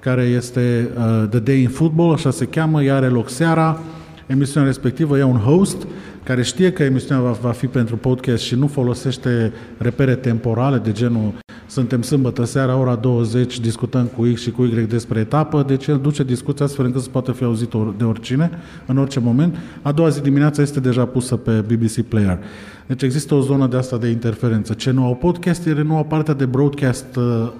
care 0.00 0.22
este 0.22 0.88
uh, 0.96 1.28
The 1.28 1.38
Day 1.38 1.62
in 1.62 1.68
Football, 1.68 2.12
așa 2.12 2.30
se 2.30 2.44
cheamă, 2.44 2.82
ea 2.82 2.96
are 2.96 3.08
loc 3.08 3.28
seara, 3.28 3.80
emisiunea 4.26 4.68
respectivă 4.68 5.18
e 5.18 5.22
un 5.22 5.36
host 5.36 5.86
care 6.22 6.42
știe 6.42 6.72
că 6.72 6.82
emisiunea 6.82 7.22
va, 7.24 7.30
va 7.30 7.50
fi 7.50 7.66
pentru 7.66 7.96
podcast 7.96 8.42
și 8.42 8.54
nu 8.54 8.66
folosește 8.66 9.52
repere 9.78 10.14
temporale 10.14 10.78
de 10.78 10.92
genul 10.92 11.32
suntem 11.74 12.02
sâmbătă 12.02 12.44
seara, 12.44 12.76
ora 12.76 12.94
20, 12.94 13.60
discutăm 13.60 14.04
cu 14.04 14.22
X 14.32 14.40
și 14.40 14.50
cu 14.50 14.62
Y 14.62 14.86
despre 14.88 15.20
etapă, 15.20 15.64
deci 15.66 15.86
el 15.86 15.98
duce 15.98 16.22
discuția 16.22 16.64
astfel 16.64 16.84
încât 16.84 17.02
să 17.02 17.08
poată 17.08 17.32
fi 17.32 17.44
auzit 17.44 17.72
de 17.96 18.04
oricine, 18.04 18.50
în 18.86 18.98
orice 18.98 19.20
moment. 19.20 19.56
A 19.82 19.92
doua 19.92 20.08
zi 20.08 20.22
dimineața 20.22 20.62
este 20.62 20.80
deja 20.80 21.04
pusă 21.04 21.36
pe 21.36 21.50
BBC 21.50 22.00
Player. 22.00 22.38
Deci 22.86 23.02
există 23.02 23.34
o 23.34 23.40
zonă 23.40 23.66
de 23.66 23.76
asta 23.76 23.96
de 23.96 24.08
interferență. 24.08 24.74
Ce 24.74 24.90
nu 24.90 25.04
au 25.04 25.14
podcast, 25.14 25.66
ele 25.66 25.82
nu 25.82 25.96
au 25.96 26.04
partea 26.04 26.34
de 26.34 26.46
broadcast 26.46 27.16
uh, 27.16 27.52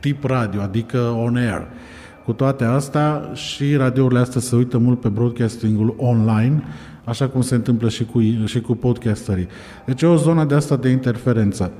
tip 0.00 0.24
radio, 0.24 0.60
adică 0.60 0.98
on 0.98 1.36
air. 1.36 1.66
Cu 2.24 2.32
toate 2.32 2.64
astea, 2.64 3.30
și 3.34 3.74
radiourile 3.74 4.20
astea 4.20 4.40
se 4.40 4.56
uită 4.56 4.78
mult 4.78 5.00
pe 5.00 5.08
broadcastingul 5.08 5.94
online, 5.98 6.62
așa 7.04 7.28
cum 7.28 7.40
se 7.40 7.54
întâmplă 7.54 7.88
și 7.88 8.04
cu, 8.04 8.20
și 8.44 8.60
cu 8.60 8.74
podcasterii. 8.74 9.48
Deci 9.86 10.02
e 10.02 10.06
o 10.06 10.16
zonă 10.16 10.44
de 10.44 10.54
asta 10.54 10.76
de 10.76 10.88
interferență 10.88 11.72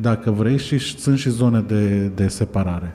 dacă 0.00 0.30
vrei, 0.30 0.58
și 0.58 0.78
sunt 0.78 1.18
și 1.18 1.30
zone 1.30 1.60
de, 1.60 2.10
de 2.14 2.28
separare. 2.28 2.94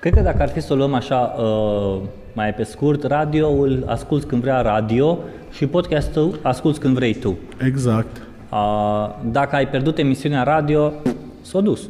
Cred 0.00 0.14
că 0.14 0.20
dacă 0.20 0.42
ar 0.42 0.48
fi 0.48 0.60
să 0.60 0.72
o 0.72 0.76
luăm 0.76 0.94
așa 0.94 1.16
uh, 1.16 2.00
mai 2.32 2.54
pe 2.54 2.62
scurt, 2.62 3.02
radioul 3.02 3.84
asculți 3.86 4.26
când 4.26 4.42
vrea 4.42 4.60
radio 4.60 5.18
și 5.52 5.66
podcastul 5.66 6.38
asculți 6.42 6.80
când 6.80 6.94
vrei 6.94 7.14
tu. 7.14 7.38
Exact. 7.66 8.16
Uh, 8.52 9.10
dacă 9.30 9.56
ai 9.56 9.68
pierdut 9.68 9.98
emisiunea 9.98 10.42
radio, 10.42 10.92
s-a 11.40 11.60
dus. 11.60 11.88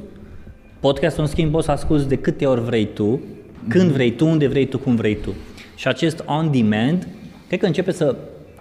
Podcastul, 0.81 1.23
în 1.23 1.29
schimb, 1.29 1.51
poți 1.51 1.65
să 1.65 1.71
asculti 1.71 2.09
de 2.09 2.17
câte 2.17 2.47
ori 2.47 2.61
vrei 2.61 2.87
tu, 2.87 3.21
când 3.69 3.91
vrei 3.91 4.13
tu, 4.13 4.27
unde 4.27 4.47
vrei 4.47 4.67
tu, 4.67 4.79
cum 4.79 4.95
vrei 4.95 5.17
tu. 5.17 5.35
Și 5.77 5.89
acest 5.89 6.23
on-demand, 6.27 7.09
cred 7.47 7.61
că 7.61 7.67
începe 7.67 7.93
să 7.93 8.17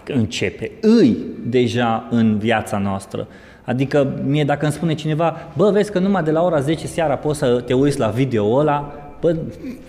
începe, 0.08 0.72
îi 0.82 1.18
deja 1.46 2.08
în 2.10 2.38
viața 2.38 2.78
noastră. 2.78 3.28
Adică 3.64 4.14
mie 4.26 4.44
dacă 4.44 4.66
îmi 4.66 4.74
spune 4.74 4.94
cineva, 4.94 5.36
bă, 5.58 5.70
vezi 5.70 5.92
că 5.92 6.00
numai 6.00 6.24
de 6.24 6.32
la 6.32 6.44
ora 6.44 6.60
10 6.60 6.88
seara 6.88 7.16
poți 7.16 7.40
să 7.40 7.62
te 7.66 7.74
uiți 7.74 8.00
la 8.00 8.08
video 8.08 8.56
ăla, 8.56 8.94
bă, 9.20 9.36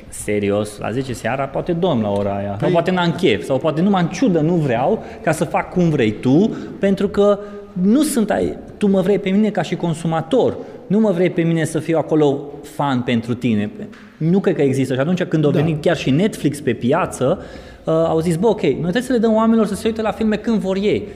serios, 0.09 0.79
la 0.79 0.91
10 0.91 1.13
seara 1.13 1.45
poate 1.45 1.73
dom 1.73 2.01
la 2.01 2.11
ora 2.11 2.37
aia, 2.37 2.49
păi... 2.49 2.59
sau 2.61 2.71
poate 2.71 2.91
n-am 2.91 3.13
chef, 3.13 3.45
sau 3.45 3.59
poate 3.59 3.81
numai 3.81 4.03
în 4.03 4.09
ciudă 4.09 4.41
nu 4.41 4.55
vreau 4.55 5.05
ca 5.23 5.33
să 5.33 5.45
fac 5.45 5.71
cum 5.71 5.89
vrei 5.89 6.13
tu, 6.13 6.57
pentru 6.79 7.09
că 7.09 7.39
nu 7.73 8.03
sunt 8.03 8.31
ai, 8.31 8.59
tu 8.77 8.87
mă 8.87 9.01
vrei 9.01 9.19
pe 9.19 9.31
mine 9.31 9.51
ca 9.51 9.63
și 9.63 9.77
consumator, 9.77 10.57
nu 10.87 10.99
mă 10.99 11.11
vrei 11.11 11.31
pe 11.31 11.43
mine 11.43 11.65
să 11.65 11.79
fiu 11.79 11.99
acolo 11.99 12.41
fan 12.63 13.01
pentru 13.01 13.35
tine. 13.35 13.71
Nu 14.17 14.41
cred 14.41 14.55
că 14.55 14.63
există. 14.63 14.95
Și 14.95 15.01
atunci 15.01 15.23
când 15.23 15.47
a 15.47 15.51
da. 15.51 15.61
venit 15.61 15.83
chiar 15.83 15.97
și 15.97 16.11
Netflix 16.11 16.61
pe 16.61 16.73
piață, 16.73 17.39
uh, 17.85 17.93
au 17.93 18.21
zis, 18.21 18.37
bă, 18.37 18.47
ok, 18.47 18.63
noi 18.63 18.81
trebuie 18.81 19.03
să 19.03 19.13
le 19.13 19.19
dăm 19.19 19.35
oamenilor 19.35 19.67
să 19.67 19.75
se 19.75 19.87
uite 19.87 20.03
la 20.03 20.11
filme 20.11 20.37
când 20.37 20.59
vor 20.59 20.77
ei. 20.77 21.09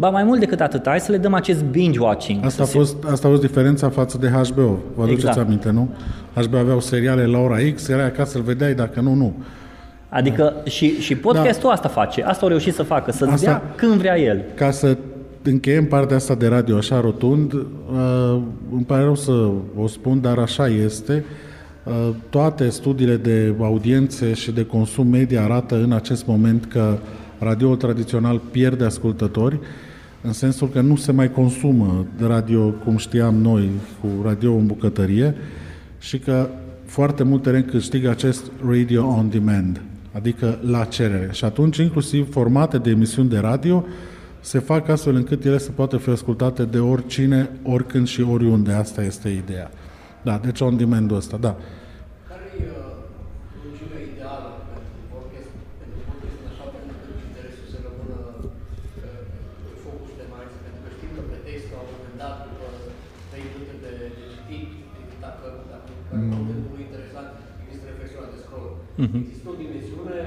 Ba 0.00 0.10
mai 0.10 0.24
mult 0.24 0.40
decât 0.40 0.60
atât, 0.60 0.86
hai 0.86 1.00
să 1.00 1.12
le 1.12 1.18
dăm 1.18 1.34
acest 1.34 1.64
binge-watching. 1.64 2.44
Asta 2.44 2.62
a, 2.62 2.66
fost, 2.66 2.96
asta 3.04 3.26
a 3.26 3.30
fost 3.30 3.42
diferența 3.42 3.88
față 3.88 4.18
de 4.18 4.28
HBO. 4.28 4.78
Vă 4.94 5.02
aduceți 5.02 5.26
Exact. 5.26 5.38
aminte, 5.46 5.70
nu? 5.70 5.88
HBO 6.34 6.56
aveau 6.56 6.80
seriale 6.80 7.26
la 7.26 7.38
ora 7.38 7.56
X, 7.74 7.88
era 7.88 8.10
ca 8.10 8.24
să-l 8.24 8.42
vedeai, 8.42 8.74
dacă 8.74 9.00
nu, 9.00 9.14
nu. 9.14 9.34
Adică 10.08 10.54
și, 10.64 11.00
și 11.00 11.14
podcastul 11.16 11.70
asta 11.70 11.88
face, 11.88 12.22
asta 12.22 12.42
au 12.42 12.48
reușit 12.48 12.74
să 12.74 12.82
facă, 12.82 13.12
să-ți 13.12 13.30
Asta- 13.32 13.46
dea 13.46 13.62
când 13.76 13.92
vrea 13.92 14.18
el. 14.18 14.44
Ca 14.54 14.70
să 14.70 14.96
încheiem 15.42 15.84
partea 15.86 16.16
asta 16.16 16.34
de 16.34 16.46
radio 16.46 16.76
așa 16.76 17.00
rotund, 17.00 17.52
uh, 17.52 17.60
îmi 18.72 18.84
pare 18.86 19.02
rău 19.02 19.14
să 19.14 19.50
o 19.76 19.86
spun, 19.86 20.20
dar 20.20 20.38
așa 20.38 20.66
este. 20.68 21.24
Uh, 21.84 22.08
toate 22.30 22.68
studiile 22.68 23.16
de 23.16 23.54
audiențe 23.60 24.34
și 24.34 24.50
de 24.52 24.64
consum 24.64 25.06
media 25.06 25.42
arată 25.44 25.74
în 25.74 25.92
acest 25.92 26.26
moment 26.26 26.64
că 26.64 26.96
radioul 27.38 27.76
tradițional 27.76 28.40
pierde 28.50 28.84
ascultători, 28.84 29.58
în 30.28 30.34
sensul 30.34 30.68
că 30.68 30.80
nu 30.80 30.96
se 30.96 31.12
mai 31.12 31.30
consumă 31.32 32.06
radio 32.20 32.70
cum 32.70 32.96
știam 32.96 33.34
noi 33.34 33.70
cu 34.00 34.08
radio 34.22 34.54
în 34.54 34.66
bucătărie 34.66 35.34
și 35.98 36.18
că 36.18 36.48
foarte 36.84 37.22
mult 37.22 37.42
teren 37.42 37.64
câștigă 37.64 38.10
acest 38.10 38.50
radio 38.66 39.06
on 39.06 39.30
demand, 39.30 39.80
adică 40.12 40.58
la 40.62 40.84
cerere. 40.84 41.28
Și 41.32 41.44
atunci 41.44 41.76
inclusiv 41.76 42.32
formate 42.32 42.78
de 42.78 42.90
emisiuni 42.90 43.28
de 43.28 43.38
radio 43.38 43.84
se 44.40 44.58
fac 44.58 44.88
astfel 44.88 45.14
încât 45.14 45.44
ele 45.44 45.58
să 45.58 45.70
poată 45.70 45.96
fi 45.96 46.10
ascultate 46.10 46.64
de 46.64 46.78
oricine, 46.78 47.50
oricând 47.62 48.06
și 48.06 48.20
oriunde. 48.22 48.72
Asta 48.72 49.02
este 49.02 49.28
ideea. 49.28 49.70
Da, 50.22 50.40
deci 50.44 50.60
on 50.60 50.76
demand-ul 50.76 51.16
ăsta, 51.16 51.36
da. 51.46 51.52
Care 52.30 52.46
e 52.62 52.68
lungimea 53.64 54.02
ideală 54.10 54.48
pentru 54.70 54.94
podcast, 55.14 55.50
pentru 55.80 55.98
podcast 56.08 56.36
în 56.42 56.46
așa 56.52 56.64
fel 56.72 56.82
încât 56.92 57.02
interesul 57.28 57.66
să 57.72 57.78
rămână 57.86 58.18
uh, 59.06 59.22
focus 59.84 60.10
pe 60.18 60.24
mai 60.32 60.44
pentru 60.64 60.80
că 60.84 60.88
știm 60.96 61.10
că 61.16 61.22
pe 61.32 61.38
text 61.46 61.66
la 61.74 61.78
un 61.84 61.88
moment 61.92 62.16
dat, 62.22 62.36
după 62.46 62.66
3 63.30 63.44
minute 63.52 63.74
de, 63.84 63.92
de 64.18 64.24
citit, 64.32 64.68
dacă, 65.24 65.46
dacă 65.72 65.88
mm. 66.12 66.30
contentul 66.32 66.68
nu 66.72 66.78
e 66.80 66.86
interesant, 66.88 67.30
există 67.62 67.84
reflexiunea 67.92 68.30
de 68.98 69.04
scroll. 69.04 69.08
Mm-hmm. 69.08 69.24
Există 69.24 69.48
o 69.48 69.54
dimensiune, 69.62 70.18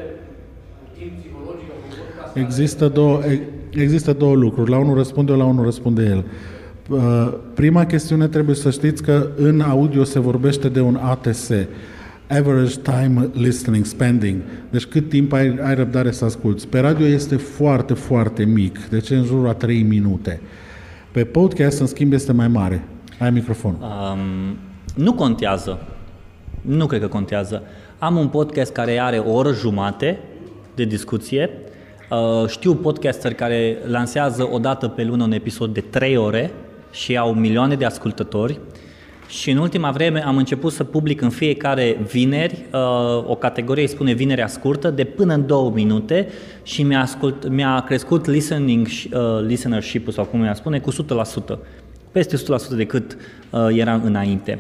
un 0.82 0.88
timp 0.98 1.12
psihologic 1.20 1.68
a 1.72 1.76
unui 1.78 1.96
podcast 1.98 2.34
care- 2.34 2.46
Există 2.46 2.88
două, 2.88 3.20
e- 3.26 3.42
există 3.82 4.14
două 4.14 4.36
lucruri. 4.36 4.70
La 4.70 4.78
unul 4.78 4.96
răspunde 4.96 5.32
eu, 5.32 5.38
la 5.38 5.46
unul 5.46 5.64
răspunde 5.64 6.04
el. 6.04 6.24
Uh, 6.90 7.34
Prima 7.54 7.86
chestiune 7.86 8.28
trebuie 8.28 8.56
să 8.56 8.70
știți 8.70 9.04
că 9.04 9.28
în 9.38 9.62
audio 9.62 10.04
se 10.04 10.20
vorbește 10.20 10.70
de 10.70 10.82
un 10.82 10.96
ATS, 10.96 11.50
Average 12.30 12.78
Time 12.80 13.30
Listening 13.34 13.86
Spending. 13.86 14.42
Deci 14.70 14.86
cât 14.86 15.10
timp 15.10 15.34
ai, 15.34 15.58
ai 15.64 15.76
răbdare 15.76 16.12
să 16.12 16.26
asculți. 16.26 16.68
Pe 16.68 16.80
radio 16.80 17.06
este 17.06 17.36
foarte, 17.36 17.94
foarte 17.94 18.44
mic, 18.46 18.88
deci 18.90 19.10
în 19.10 19.24
jurul 19.24 19.48
a 19.48 19.54
3 19.54 19.82
minute. 19.82 20.42
Pe 21.12 21.24
podcast, 21.24 21.80
în 21.80 21.88
schimb, 21.88 22.14
este 22.14 22.32
mai 22.32 22.48
mare. 22.48 22.84
Ai 23.20 23.30
microfon. 23.32 23.72
Um, 23.82 24.56
nu 25.04 25.14
contează. 25.14 25.80
Nu 26.62 26.86
cred 26.86 27.02
că 27.02 27.08
contează. 27.08 27.62
Am 28.02 28.18
un 28.18 28.28
podcast 28.28 28.72
care 28.72 29.00
are 29.00 29.18
o 29.18 29.32
oră 29.32 29.54
jumate 29.54 30.20
de 30.76 30.84
discuție. 30.84 31.50
Uh, 32.10 32.48
știu 32.48 32.76
podcasteri 32.76 33.36
care 33.36 33.78
lansează 33.86 34.50
o 34.52 34.60
dată 34.60 34.88
pe 34.88 35.04
lună 35.04 35.24
un 35.24 35.32
episod 35.32 35.74
de 35.74 35.82
3 35.82 36.18
ore 36.18 36.52
și 36.92 37.18
au 37.18 37.34
milioane 37.34 37.76
de 37.76 37.86
ascultători. 37.86 38.60
Și 39.28 39.52
în 39.52 39.58
ultima 39.58 39.92
vreme 39.92 40.26
am 40.26 40.38
început 40.38 40.72
să 40.72 40.84
public 40.84 41.22
în 41.22 41.30
fiecare 41.30 41.98
vineri 42.12 42.66
uh, 42.74 43.30
o 43.30 43.36
categorie, 43.36 43.84
îi 43.84 43.90
spune 43.90 44.14
vinerea 44.14 44.48
scurtă, 44.48 44.90
de 44.90 45.04
până 45.04 45.34
în 45.34 45.46
două 45.46 45.70
minute 45.70 46.28
și 46.64 46.84
mi-a, 46.84 47.02
ascult, 47.02 47.50
mi-a 47.50 47.84
crescut 47.88 48.26
listening, 48.26 48.88
uh, 48.88 49.22
listenership-ul 49.46 50.14
sau 50.14 50.26
cum 50.26 50.44
i 50.44 50.52
spune, 50.54 50.80
cu 50.80 50.92
100%. 50.92 51.58
Peste 52.12 52.38
100% 52.38 52.40
decât 52.76 53.18
uh, 53.50 53.68
era 53.78 54.02
înainte. 54.04 54.60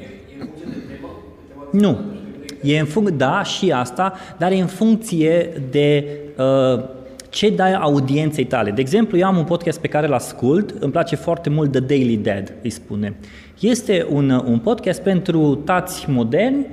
Nu. 1.71 2.19
E 2.61 2.79
în 2.79 2.85
func- 2.85 3.17
da, 3.17 3.43
și 3.43 3.71
asta, 3.71 4.13
dar 4.37 4.51
e 4.51 4.55
în 4.55 4.67
funcție 4.67 5.49
de 5.71 6.05
uh, 6.37 6.83
ce 7.29 7.49
dai 7.49 7.73
audienței 7.73 8.45
tale. 8.45 8.71
De 8.71 8.81
exemplu, 8.81 9.17
eu 9.17 9.25
am 9.25 9.37
un 9.37 9.43
podcast 9.43 9.79
pe 9.79 9.87
care 9.87 10.07
îl 10.07 10.13
ascult, 10.13 10.75
îmi 10.79 10.91
place 10.91 11.15
foarte 11.15 11.49
mult 11.49 11.71
The 11.71 11.79
Daily 11.79 12.17
Dad, 12.17 12.53
îi 12.61 12.69
spune. 12.69 13.15
Este 13.59 14.07
un, 14.09 14.29
un 14.29 14.59
podcast 14.59 15.01
pentru 15.01 15.61
tați 15.65 16.09
moderni, 16.09 16.65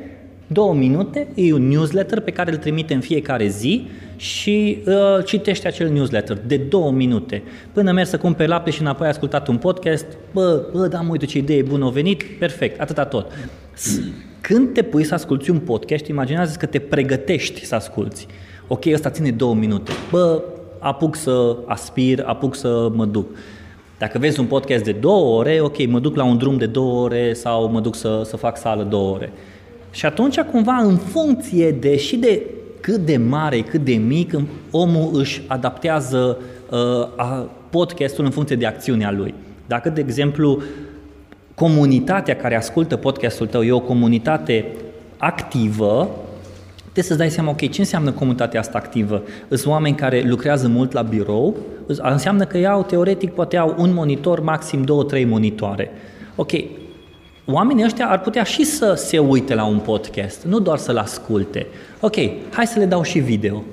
două 0.47 0.75
minute, 0.75 1.29
e 1.35 1.53
un 1.53 1.69
newsletter 1.69 2.21
pe 2.21 2.31
care 2.31 2.51
îl 2.51 2.57
trimite 2.57 2.95
în 2.95 3.01
fiecare 3.01 3.47
zi 3.47 3.87
și 4.17 4.79
uh, 4.87 5.25
citește 5.25 5.67
acel 5.67 5.89
newsletter 5.89 6.39
de 6.47 6.57
două 6.57 6.91
minute. 6.91 7.43
Până 7.73 7.93
mergi 7.93 8.11
să 8.11 8.19
cumperi 8.19 8.49
lapte 8.49 8.71
și 8.71 8.81
înapoi 8.81 9.07
ai 9.07 9.13
ascultat 9.13 9.49
un 9.49 9.57
podcast, 9.57 10.07
bă, 10.33 10.69
bă, 10.73 10.87
da, 10.87 11.01
mă, 11.01 11.11
uite 11.11 11.27
ce 11.27 11.39
idee 11.39 11.63
bună 11.63 11.85
a 11.85 11.91
venit, 11.91 12.23
perfect, 12.23 12.81
atâta 12.81 13.05
tot. 13.05 13.27
S- 14.41 14.47
Când 14.47 14.73
te 14.73 14.83
pui 14.83 15.05
să 15.05 15.15
asculti 15.15 15.51
un 15.51 15.59
podcast, 15.59 16.07
imaginează 16.07 16.57
că 16.59 16.67
te 16.67 16.79
pregătești 16.79 17.65
să 17.65 17.75
asculti. 17.75 18.27
Ok, 18.69 18.85
ăsta 18.93 19.11
ține 19.11 19.31
două 19.31 19.55
minute. 19.55 19.93
Bă, 20.11 20.43
apuc 20.79 21.17
să 21.17 21.57
aspir, 21.67 22.23
apuc 22.27 22.55
să 22.57 22.91
mă 22.95 23.05
duc. 23.05 23.27
Dacă 23.99 24.19
vezi 24.19 24.41
un 24.41 24.47
podcast 24.47 24.85
de 24.85 24.93
două 24.93 25.39
ore, 25.39 25.61
ok, 25.61 25.87
mă 25.87 25.99
duc 25.99 26.17
la 26.17 26.25
un 26.25 26.39
drum 26.39 26.57
de 26.57 26.67
două 26.67 27.03
ore 27.05 27.33
sau 27.33 27.71
mă 27.71 27.81
duc 27.81 27.95
să, 27.95 28.23
să 28.25 28.37
fac 28.37 28.57
sală 28.57 28.83
două 28.83 29.15
ore. 29.15 29.33
Și 29.91 30.07
atunci, 30.07 30.41
cumva, 30.41 30.77
în 30.77 30.97
funcție 30.97 31.71
de 31.71 31.97
și 31.97 32.17
de 32.17 32.43
cât 32.81 32.97
de 32.97 33.17
mare, 33.17 33.61
cât 33.61 33.85
de 33.85 33.95
mic, 33.95 34.35
omul 34.71 35.11
își 35.13 35.43
adaptează 35.47 36.39
uh, 36.71 37.09
a, 37.17 37.51
podcastul 37.71 38.25
în 38.25 38.31
funcție 38.31 38.57
de 38.57 38.67
acțiunea 38.67 39.13
lui. 39.13 39.35
Dacă, 39.67 39.89
de 39.89 40.01
exemplu, 40.01 40.63
comunitatea 41.59 42.37
care 42.37 42.57
ascultă 42.57 42.97
podcastul 42.97 43.47
tău 43.47 43.63
e 43.63 43.73
o 43.73 43.81
comunitate 43.81 44.67
activă, 45.17 46.09
trebuie 46.83 47.05
să-ți 47.05 47.19
dai 47.19 47.31
seama, 47.31 47.51
ok, 47.51 47.71
ce 47.71 47.81
înseamnă 47.81 48.11
comunitatea 48.11 48.61
asta 48.61 48.79
activă? 48.79 49.23
Sunt 49.49 49.67
oameni 49.67 49.95
care 49.95 50.23
lucrează 50.27 50.69
mult 50.69 50.93
la 50.93 51.03
birou, 51.03 51.57
înseamnă 51.87 52.45
că 52.45 52.59
iau, 52.59 52.83
teoretic, 52.83 53.33
poate 53.33 53.57
au 53.57 53.75
un 53.79 53.93
monitor, 53.93 54.41
maxim 54.41 54.83
două, 54.83 55.05
trei 55.05 55.25
monitoare. 55.25 55.91
Ok, 56.37 56.51
oamenii 57.47 57.85
ăștia 57.85 58.09
ar 58.09 58.21
putea 58.21 58.43
și 58.43 58.65
să 58.65 58.95
se 58.95 59.19
uite 59.19 59.55
la 59.55 59.65
un 59.65 59.79
podcast, 59.79 60.45
nu 60.45 60.59
doar 60.59 60.79
să-l 60.79 60.97
asculte. 60.97 61.67
Ok, 62.01 62.17
hai 62.53 62.67
să 62.67 62.79
le 62.79 62.85
dau 62.85 63.03
și 63.03 63.19
video. 63.19 63.65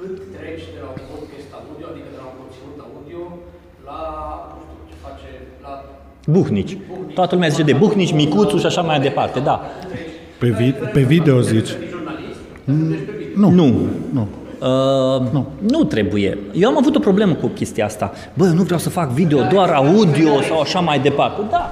Asta 0.00 0.12
e 0.12 0.16
următoarea 0.16 0.40
mea 0.40 0.40
întrebare. 0.40 0.40
Care 0.40 0.48
e 0.50 0.58
diferența 0.60 0.82
între 0.90 1.04
un 1.04 1.12
podcast? 1.14 1.50
Adică 1.56 1.70
diferența 1.70 1.70
o 1.70 1.70
știu, 1.70 1.70
dar 1.70 1.76
cât 1.76 1.76
treci 1.76 1.76
de 1.76 1.78
la 1.78 1.78
un 1.78 1.80
podcast 1.80 1.80
audio, 1.80 1.86
adică 1.92 2.08
de 2.14 2.18
la 2.20 2.26
un 2.30 2.34
conținut 2.40 2.76
audio, 2.86 3.22
la, 3.88 3.98
nu 4.54 4.60
știu, 4.64 4.78
ce 4.90 4.96
face, 5.04 5.28
la 5.64 5.72
Buhnici. 6.36 6.74
Toată 7.18 7.32
lumea 7.34 7.50
zice 7.54 7.66
de 7.70 7.76
buhnici, 7.82 8.12
micuțul 8.22 8.58
și 8.62 8.68
așa 8.70 8.82
mai 8.90 8.98
departe, 9.08 9.38
da. 9.50 9.56
Pe, 10.40 10.48
vi- 10.58 10.78
pe 10.96 11.02
video 11.12 11.36
zici? 11.52 11.70
Nu. 13.34 13.50
Nu. 13.50 13.66
Nu. 14.16 14.24
Uh, 14.60 15.30
nu. 15.36 15.46
nu 15.72 15.84
trebuie. 15.84 16.38
Eu 16.52 16.68
am 16.68 16.76
avut 16.76 16.94
o 16.96 16.98
problemă 17.08 17.34
cu 17.34 17.46
chestia 17.46 17.84
asta. 17.84 18.12
Bă, 18.34 18.44
eu 18.44 18.52
nu 18.52 18.62
vreau 18.62 18.78
să 18.78 18.90
fac 18.90 19.08
video, 19.10 19.38
doar 19.52 19.68
audio 19.70 20.40
sau 20.48 20.60
așa 20.60 20.80
mai 20.80 20.98
departe. 21.00 21.40
Da. 21.50 21.70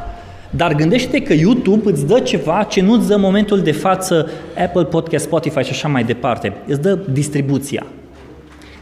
Dar 0.51 0.75
gândește 0.75 1.23
că 1.23 1.33
YouTube 1.33 1.91
îți 1.91 2.07
dă 2.07 2.19
ceva 2.21 2.62
ce 2.62 2.81
nu 2.83 2.93
îți 2.93 3.09
dă 3.09 3.14
în 3.14 3.21
momentul 3.21 3.61
de 3.61 3.73
față 3.73 4.31
Apple 4.64 4.85
Podcast, 4.85 5.25
Spotify 5.25 5.62
și 5.62 5.71
așa 5.71 5.88
mai 5.88 6.05
departe. 6.05 6.53
Îți 6.67 6.81
dă 6.81 6.99
distribuția. 7.12 7.87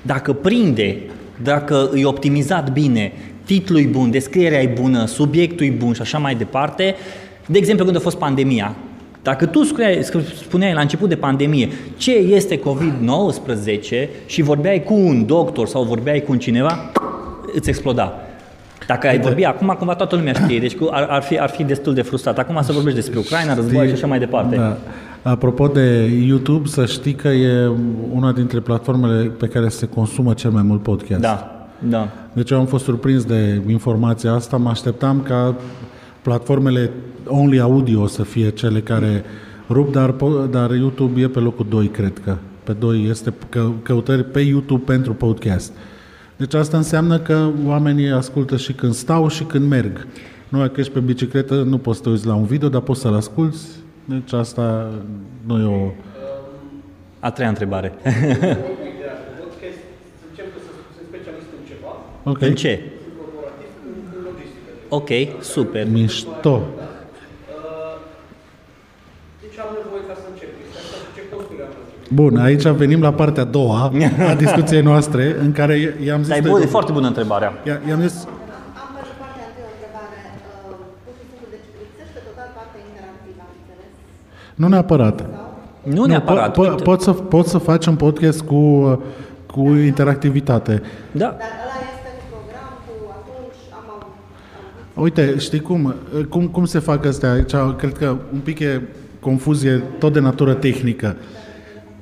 Dacă 0.07 0.33
prinde, 0.33 0.99
dacă 1.43 1.91
e 1.95 2.05
optimizat 2.05 2.73
bine, 2.73 3.13
titlul 3.45 3.81
e 3.81 3.85
bun, 3.85 4.11
descrierea 4.11 4.63
e 4.63 4.67
bună, 4.81 5.07
subiectul 5.07 5.67
e 5.67 5.71
bun 5.71 5.93
și 5.93 6.01
așa 6.01 6.19
mai 6.19 6.35
departe, 6.35 6.95
de 7.47 7.59
exemplu 7.59 7.85
când 7.85 7.97
a 7.97 8.01
fost 8.01 8.17
pandemia, 8.17 8.77
dacă 9.23 9.47
tu 9.47 9.63
scriai, 9.63 9.99
spuneai 10.43 10.73
la 10.73 10.81
început 10.81 11.09
de 11.09 11.17
pandemie 11.17 11.69
ce 11.97 12.13
este 12.13 12.59
COVID-19 12.59 14.09
și 14.27 14.43
vorbeai 14.43 14.83
cu 14.83 14.95
un 14.95 15.27
doctor 15.27 15.67
sau 15.67 15.83
vorbeai 15.83 16.23
cu 16.23 16.33
un 16.33 16.39
cineva, 16.39 16.93
îți 17.55 17.69
exploda. 17.69 18.26
Dacă 18.87 19.07
ai 19.07 19.21
vorbi 19.21 19.45
acum, 19.45 19.75
cumva 19.79 19.95
toată 19.95 20.17
lumea 20.17 20.33
știe, 20.33 20.59
deci 20.59 20.77
cu- 20.77 20.89
ar, 20.91 21.07
ar, 21.11 21.23
fi, 21.23 21.39
ar 21.39 21.49
fi 21.49 21.65
destul 21.65 21.95
de 21.95 22.03
frustrat. 22.03 22.39
Acum 22.39 22.59
să 22.63 22.73
vorbești 22.73 22.99
despre 22.99 23.19
Ucraina, 23.19 23.55
război 23.55 23.87
și 23.87 23.93
așa 23.93 24.07
mai 24.07 24.19
departe. 24.19 24.57
Da. 24.57 24.77
Apropo 25.23 25.67
de 25.67 26.05
YouTube, 26.27 26.69
să 26.69 26.87
știi 26.87 27.13
că 27.15 27.29
e 27.29 27.71
una 28.13 28.33
dintre 28.33 28.61
platformele 28.61 29.23
pe 29.25 29.47
care 29.47 29.69
se 29.69 29.87
consumă 29.87 30.33
cel 30.33 30.51
mai 30.51 30.63
mult 30.63 30.83
podcast. 30.83 31.21
Da, 31.21 31.67
da. 31.79 32.09
Deci 32.33 32.51
eu 32.51 32.59
am 32.59 32.67
fost 32.67 32.85
surprins 32.85 33.25
de 33.25 33.61
informația 33.69 34.33
asta. 34.33 34.57
Mă 34.57 34.69
așteptam 34.69 35.21
ca 35.23 35.55
platformele 36.23 36.91
only 37.27 37.61
audio 37.61 38.07
să 38.07 38.23
fie 38.23 38.51
cele 38.51 38.81
care 38.81 39.25
rup, 39.71 39.93
dar, 39.93 40.13
po- 40.13 40.51
dar 40.51 40.71
YouTube 40.71 41.21
e 41.21 41.29
pe 41.29 41.39
locul 41.39 41.67
2, 41.69 41.87
cred 41.87 42.13
că. 42.25 42.37
Pe 42.65 42.73
2 42.73 43.07
este 43.11 43.33
că, 43.49 43.67
căutări 43.83 44.25
pe 44.25 44.41
YouTube 44.41 44.83
pentru 44.93 45.13
podcast. 45.15 45.73
Deci 46.37 46.55
asta 46.55 46.77
înseamnă 46.77 47.19
că 47.19 47.51
oamenii 47.67 48.11
ascultă 48.11 48.57
și 48.57 48.73
când 48.73 48.95
stau 48.95 49.29
și 49.29 49.45
când 49.45 49.69
merg. 49.69 50.07
Nu, 50.49 50.69
că 50.69 50.81
ești 50.81 50.93
pe 50.93 50.99
bicicletă, 50.99 51.55
nu 51.63 51.79
poți 51.79 51.97
să 51.97 52.03
te 52.03 52.09
uiți 52.09 52.27
la 52.27 52.35
un 52.35 52.45
video, 52.45 52.69
dar 52.69 52.81
poți 52.81 53.01
să-l 53.01 53.15
asculti 53.15 53.57
Deci 54.05 54.33
asta 54.33 54.91
nu 55.47 55.61
e 55.61 55.65
o... 55.65 55.91
A 57.21 57.31
treia 57.31 57.49
întrebare. 57.49 57.89
podcast, 57.89 59.79
să 60.21 60.25
zicem 60.31 60.47
că 60.55 60.59
sunt 60.67 60.79
specialist 61.11 61.51
în 61.59 61.63
ceva, 61.71 61.93
Ok. 62.33 62.41
În 62.51 62.55
ce? 62.63 62.73
sunt 62.83 63.15
corporativ, 63.21 63.71
în, 63.89 63.97
în 64.17 64.21
logistică. 64.29 64.71
Ok, 64.99 65.11
super. 65.55 65.85
Mișto. 65.97 66.57
Deci 69.43 69.57
am 69.65 69.71
nevoie 69.81 70.03
ca 70.11 70.15
să 70.23 70.27
încep. 70.33 70.51
Este 70.65 70.79
așa 70.83 70.97
ce 71.15 71.21
costuri 71.33 71.61
am 71.67 71.73
încep. 71.83 71.96
Bun, 72.11 72.37
aici 72.37 72.63
venim 72.63 73.01
la 73.01 73.13
partea 73.13 73.43
a 73.43 73.47
doua 73.47 73.93
a 74.31 74.35
discuției 74.45 74.83
noastre, 74.83 75.37
în 75.41 75.53
care 75.53 75.97
i-am 76.05 76.19
zis... 76.19 76.29
Dar 76.29 76.39
e, 76.39 76.41
de- 76.41 76.49
bun, 76.49 76.61
e 76.63 76.65
foarte 76.67 76.93
bună 76.93 77.07
întrebarea. 77.07 77.53
I- 77.65 77.89
I-am 77.89 78.01
zis, 78.01 78.15
Am 78.25 78.89
pentru 78.95 79.15
partea 79.23 79.45
întâi 79.49 79.65
o 79.69 79.73
întrebare. 79.75 80.17
Uh, 80.27 80.77
pur 81.05 81.13
și 81.19 81.25
simplu, 81.31 81.47
deci 81.55 81.67
lipsește 81.83 82.19
total 82.29 82.49
partea 82.59 82.81
interactivă, 82.89 83.41
am 83.47 83.53
înțeles? 83.61 83.91
nu 84.63 84.67
neapărat. 84.75 85.17
Nu 85.97 86.05
neapărat. 86.13 86.51
Po- 86.59 86.71
po- 86.81 86.83
poți, 86.89 87.05
să, 87.05 87.13
poți 87.13 87.51
să 87.51 87.59
faci 87.59 87.87
un 87.87 87.97
podcast 87.97 88.41
cu, 88.51 88.61
cu 89.55 89.61
interactivitate. 89.93 90.75
Da. 91.23 91.29
Dar 91.43 91.53
ăla 91.65 91.77
este 91.95 92.09
în 92.17 92.21
program 92.33 92.71
cu 92.87 92.95
atunci 93.19 93.61
am 93.79 93.85
am, 93.95 94.01
am 94.97 95.03
Uite, 95.05 95.35
știi 95.39 95.61
cum, 95.61 95.95
cum, 96.29 96.47
cum 96.47 96.65
se 96.65 96.79
fac 96.79 97.07
astea 97.07 97.31
aici? 97.33 97.55
Cred 97.81 97.93
că 98.03 98.07
un 98.33 98.39
pic 98.49 98.59
e 98.59 98.81
confuzie 99.21 99.83
tot 99.99 100.13
de 100.13 100.21
natură 100.21 100.53
tehnică. 100.55 101.17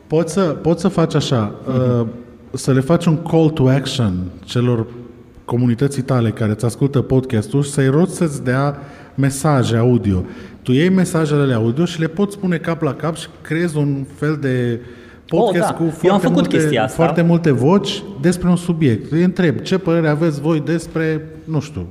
Poți 0.06 0.32
să, 0.32 0.40
poți 0.40 0.80
să 0.80 0.88
faci 0.88 1.14
așa, 1.14 1.54
uh, 1.68 2.06
să 2.52 2.72
le 2.72 2.80
faci 2.80 3.06
un 3.06 3.22
call 3.22 3.50
to 3.50 3.68
action 3.68 4.12
celor 4.44 4.86
comunității 5.44 6.02
tale 6.02 6.30
care 6.30 6.50
îți 6.50 6.64
ascultă 6.64 7.00
podcastul 7.00 7.62
și 7.62 7.70
să-i 7.70 7.88
rogi 7.88 8.10
să-ți 8.10 8.44
dea 8.44 8.76
mesaje 9.14 9.76
audio. 9.76 10.24
Tu 10.62 10.72
iei 10.72 10.88
mesajele 10.88 11.54
audio 11.54 11.84
și 11.84 12.00
le 12.00 12.06
poți 12.06 12.38
pune 12.38 12.56
cap 12.56 12.82
la 12.82 12.94
cap 12.94 13.16
și 13.16 13.26
creezi 13.42 13.76
un 13.76 14.04
fel 14.14 14.38
de 14.40 14.80
podcast 15.26 15.70
Oh, 15.70 15.70
da. 15.70 15.74
cu 15.74 15.82
Eu 15.82 15.88
am 15.88 15.92
foarte, 15.92 16.26
făcut 16.26 16.32
multe, 16.40 16.56
chestia 16.56 16.82
asta. 16.84 16.94
foarte 16.94 17.22
multe 17.22 17.50
voci 17.50 18.02
despre 18.20 18.48
un 18.48 18.56
subiect. 18.56 19.12
Îi 19.12 19.22
întreb, 19.22 19.58
ce 19.58 19.78
părere 19.78 20.08
aveți 20.08 20.40
voi 20.40 20.60
despre, 20.60 21.28
nu 21.44 21.60
știu, 21.60 21.86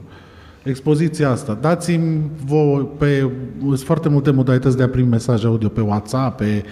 expoziția 0.63 1.29
asta? 1.29 1.57
Dați-mi 1.61 2.21
voi 2.45 2.87
pe... 2.97 3.29
Sunt 3.61 3.79
foarte 3.79 4.09
multe 4.09 4.31
modalități 4.31 4.77
de 4.77 4.83
a 4.83 4.89
primi 4.89 5.07
mesaje 5.07 5.47
audio 5.47 5.67
pe 5.69 5.81
WhatsApp, 5.81 6.37
pe 6.37 6.63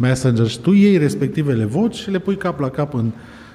Messenger 0.00 0.46
și 0.46 0.58
tu 0.58 0.72
iei 0.72 0.96
respectivele 0.96 1.64
voci 1.64 1.94
și 1.94 2.10
le 2.10 2.18
pui 2.18 2.36
cap 2.36 2.60
la 2.60 2.68
cap 2.68 2.94
în, 2.94 3.10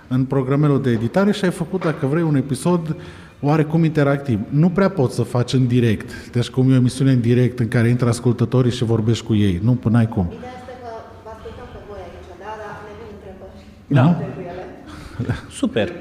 în 0.08 0.24
programelul 0.24 0.82
de 0.82 0.90
editare 0.90 1.32
și 1.32 1.46
ai 1.46 1.52
făcut, 1.52 1.84
dacă 1.84 2.06
vrei, 2.06 2.24
un 2.24 2.36
episod 2.36 2.96
oarecum 3.42 3.84
interactiv. 3.84 4.40
Nu 4.50 4.70
prea 4.70 4.90
poți 4.90 5.16
să 5.16 5.22
faci 5.22 5.54
în 5.54 5.68
direct. 5.68 6.30
Deci 6.32 6.50
cum 6.50 6.70
e 6.72 6.74
o 6.74 6.76
emisiune 6.76 7.12
în 7.12 7.22
direct 7.22 7.60
în 7.60 7.68
care 7.68 7.88
intră 7.88 8.08
ascultătorii 8.10 8.72
și 8.72 8.84
vorbești 8.84 9.26
cu 9.26 9.36
ei. 9.36 9.60
Nu, 9.64 9.72
până 9.72 9.98
ai 9.98 10.08
cum. 10.08 10.26
Ideea 10.32 10.52
este 10.60 10.72
că 10.82 10.88
vă 11.24 11.30
ascultăm 11.34 11.66
pe 11.74 11.80
voi 11.88 11.98
aici, 11.98 12.30
da? 12.40 12.52
Dar 12.62 12.82
ne 12.86 12.92
vin 13.00 13.10
întrebări. 13.16 13.58
Da? 13.88 14.06
Cu 15.16 15.22
ele. 15.22 15.36
Super. 15.52 15.92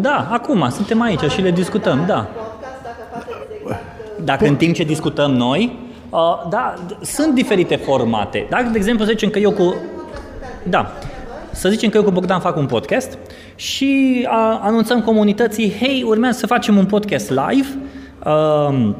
Da, 0.00 0.28
acum 0.32 0.68
suntem 0.70 1.00
aici 1.00 1.30
și 1.30 1.40
le 1.40 1.50
discutăm, 1.50 2.04
da. 2.06 2.20
Podcast, 2.20 2.82
dacă 2.82 3.02
faceți 3.12 3.30
exact... 3.62 3.82
uh, 4.18 4.24
Dacă 4.24 4.46
în 4.46 4.56
timp 4.56 4.74
ce 4.74 4.84
discutăm 4.84 5.30
noi, 5.32 5.78
uh, 6.14 6.48
da, 6.48 6.74
d- 6.86 7.00
sunt 7.00 7.34
diferite 7.34 7.76
formate. 7.76 8.46
Dacă, 8.50 8.68
de 8.72 8.78
exemplu, 8.78 9.04
să 9.04 9.10
zicem 9.10 9.28
că 9.28 9.38
eu 9.38 9.50
cu... 9.52 9.74
Da. 10.62 10.92
Să 11.50 11.68
zicem 11.68 11.88
că 11.90 11.96
eu 11.96 12.02
cu 12.02 12.10
Bogdan 12.10 12.40
fac 12.40 12.56
un 12.56 12.66
podcast 12.66 13.18
și 13.54 14.24
a, 14.30 14.60
anunțăm 14.62 15.02
comunității, 15.02 15.72
hei, 15.80 16.04
urmează 16.06 16.38
să 16.38 16.46
facem 16.46 16.76
un 16.76 16.84
podcast 16.84 17.30
live, 17.30 17.66
uh, 18.26 18.90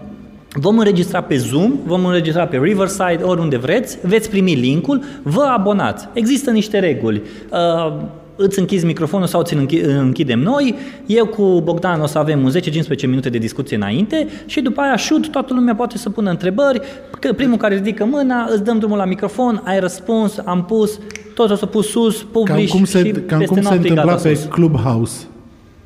vom 0.56 0.78
înregistra 0.78 1.20
pe 1.22 1.36
Zoom, 1.36 1.72
vom 1.84 2.04
înregistra 2.04 2.46
pe 2.46 2.58
Riverside, 2.62 3.20
oriunde 3.22 3.56
vreți, 3.56 3.98
veți 4.02 4.30
primi 4.30 4.54
linkul, 4.54 5.02
vă 5.22 5.42
abonați. 5.42 6.08
Există 6.12 6.50
niște 6.50 6.78
reguli. 6.78 7.22
Uh, 7.50 7.92
îți 8.36 8.58
închizi 8.58 8.86
microfonul 8.86 9.26
sau 9.26 9.42
ți-l 9.42 9.66
închi- 9.66 9.84
închidem 9.84 10.40
noi, 10.40 10.74
eu 11.06 11.26
cu 11.26 11.60
Bogdan 11.64 12.00
o 12.00 12.06
să 12.06 12.18
avem 12.18 12.44
un 12.44 12.50
10-15 12.50 13.06
minute 13.06 13.28
de 13.28 13.38
discuție 13.38 13.76
înainte 13.76 14.28
și 14.46 14.60
după 14.60 14.80
aia 14.80 14.96
shoot, 14.96 15.30
toată 15.30 15.54
lumea 15.54 15.74
poate 15.74 15.98
să 15.98 16.10
pună 16.10 16.30
întrebări, 16.30 16.80
că 17.20 17.32
primul 17.32 17.56
care 17.56 17.74
ridică 17.74 18.04
mâna, 18.04 18.46
îți 18.50 18.64
dăm 18.64 18.78
drumul 18.78 18.96
la 18.96 19.04
microfon, 19.04 19.62
ai 19.64 19.80
răspuns, 19.80 20.38
am 20.44 20.64
pus, 20.64 20.98
tot 21.34 21.50
o 21.50 21.54
să 21.54 21.66
pus 21.66 21.88
sus, 21.90 22.18
Cam 22.18 22.28
publish 22.32 22.72
cum 22.72 22.84
se, 22.84 22.98
și 23.04 23.10
cam 23.10 23.38
peste 23.38 23.44
cum 23.54 23.56
se 23.56 23.60
noapte 23.60 23.86
e 23.86 23.88
întâmpla 23.88 24.04
gata 24.12 24.28
pe 24.28 24.34
sus. 24.34 24.44
Clubhouse. 24.44 25.24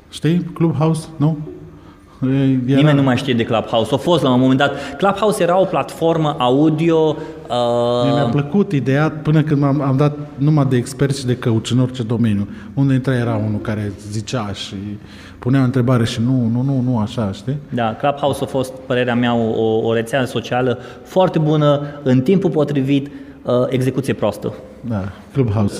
Știi? 0.09 0.45
Clubhouse? 0.53 1.07
Nu? 1.17 1.37
E- 2.23 2.27
Era... 2.67 2.75
Nimeni 2.75 2.95
nu 2.97 3.03
mai 3.03 3.17
știe 3.17 3.33
de 3.33 3.43
Clubhouse. 3.43 3.93
A 3.93 3.97
fost 3.97 4.23
la 4.23 4.33
un 4.33 4.39
moment 4.39 4.59
dat. 4.59 4.95
Clubhouse 4.97 5.43
era 5.43 5.59
o 5.59 5.65
platformă 5.65 6.35
audio. 6.39 7.15
Mie 8.03 8.13
Mi-a 8.13 8.23
Uh, 8.23 8.31
plăcut 8.31 8.71
ideea 8.71 9.09
până 9.23 9.41
când 9.43 9.63
am, 9.63 9.81
am 9.81 9.97
dat 9.97 10.17
numai 10.37 10.65
de 10.65 10.75
experți 10.75 11.19
și 11.19 11.25
de 11.25 11.35
căuci 11.35 11.71
în 11.71 11.79
orice 11.79 12.03
domeniu. 12.03 12.47
Unde 12.73 12.93
intra 12.93 13.13
era 13.15 13.35
unul 13.47 13.59
care 13.61 13.91
zicea 14.11 14.51
și 14.53 14.75
punea 15.39 15.61
o 15.61 15.63
întrebare 15.63 16.05
și 16.05 16.19
nu, 16.21 16.49
nu, 16.53 16.61
nu, 16.61 16.81
nu 16.87 16.97
așa, 16.99 17.31
știi? 17.31 17.57
da, 17.69 17.95
Clubhouse 17.95 18.43
a 18.43 18.47
fost, 18.47 18.71
părerea 18.89 19.15
mea, 19.15 19.33
o, 19.35 19.87
o 19.87 19.93
rețea 19.93 20.25
socială 20.25 20.79
foarte 21.03 21.39
bună, 21.39 21.81
în 22.03 22.21
timpul 22.21 22.49
potrivit, 22.49 23.05
uh, 23.07 23.53
execuție 23.69 24.13
proastă. 24.13 24.53
Da, 24.93 25.01
Clubhouse. 25.33 25.79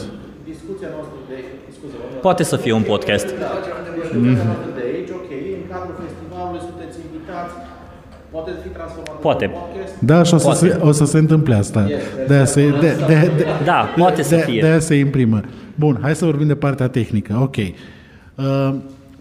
Discuția 0.53 0.87
noastră 0.95 1.17
de 1.29 1.37
scuze, 1.75 1.95
vă 2.11 2.17
Poate 2.27 2.43
să 2.51 2.55
fie 2.63 2.73
un 2.81 2.85
podcast. 2.93 3.25
Discuția 3.25 4.45
noastră 4.49 4.69
de 4.79 4.83
aici, 4.91 5.11
ok, 5.19 5.29
în 5.59 5.63
cadrul 5.73 5.95
festivalului 6.05 6.61
sunteți 6.69 6.95
invitați, 7.07 7.53
poate 8.33 8.49
fi 8.63 8.69
transformat 8.77 9.08
Poate. 9.21 9.45
în 9.45 9.51
podcast. 9.51 9.99
Da, 9.99 10.23
și 10.23 10.33
o 10.33 10.37
să, 10.37 10.43
Poate. 10.43 10.67
se, 10.67 10.77
o 10.81 10.91
să 10.91 11.05
se 11.05 11.17
întâmple 11.17 11.55
asta. 11.55 11.87
De 12.27 12.33
aia 12.33 12.45
se, 12.45 12.69
de, 12.69 12.95
de, 13.07 13.31
de, 13.37 13.45
Da, 13.63 13.93
poate 13.97 14.23
să 14.23 14.35
de, 14.35 14.41
fie. 14.41 14.61
De 14.61 14.67
aia 14.67 14.79
se 14.79 14.95
imprimă. 14.95 15.41
Bun, 15.75 15.97
hai 16.01 16.15
să 16.15 16.25
vorbim 16.25 16.47
de 16.47 16.55
partea 16.55 16.87
tehnică. 16.87 17.39
Ok. 17.41 17.55
Uh, 17.55 18.75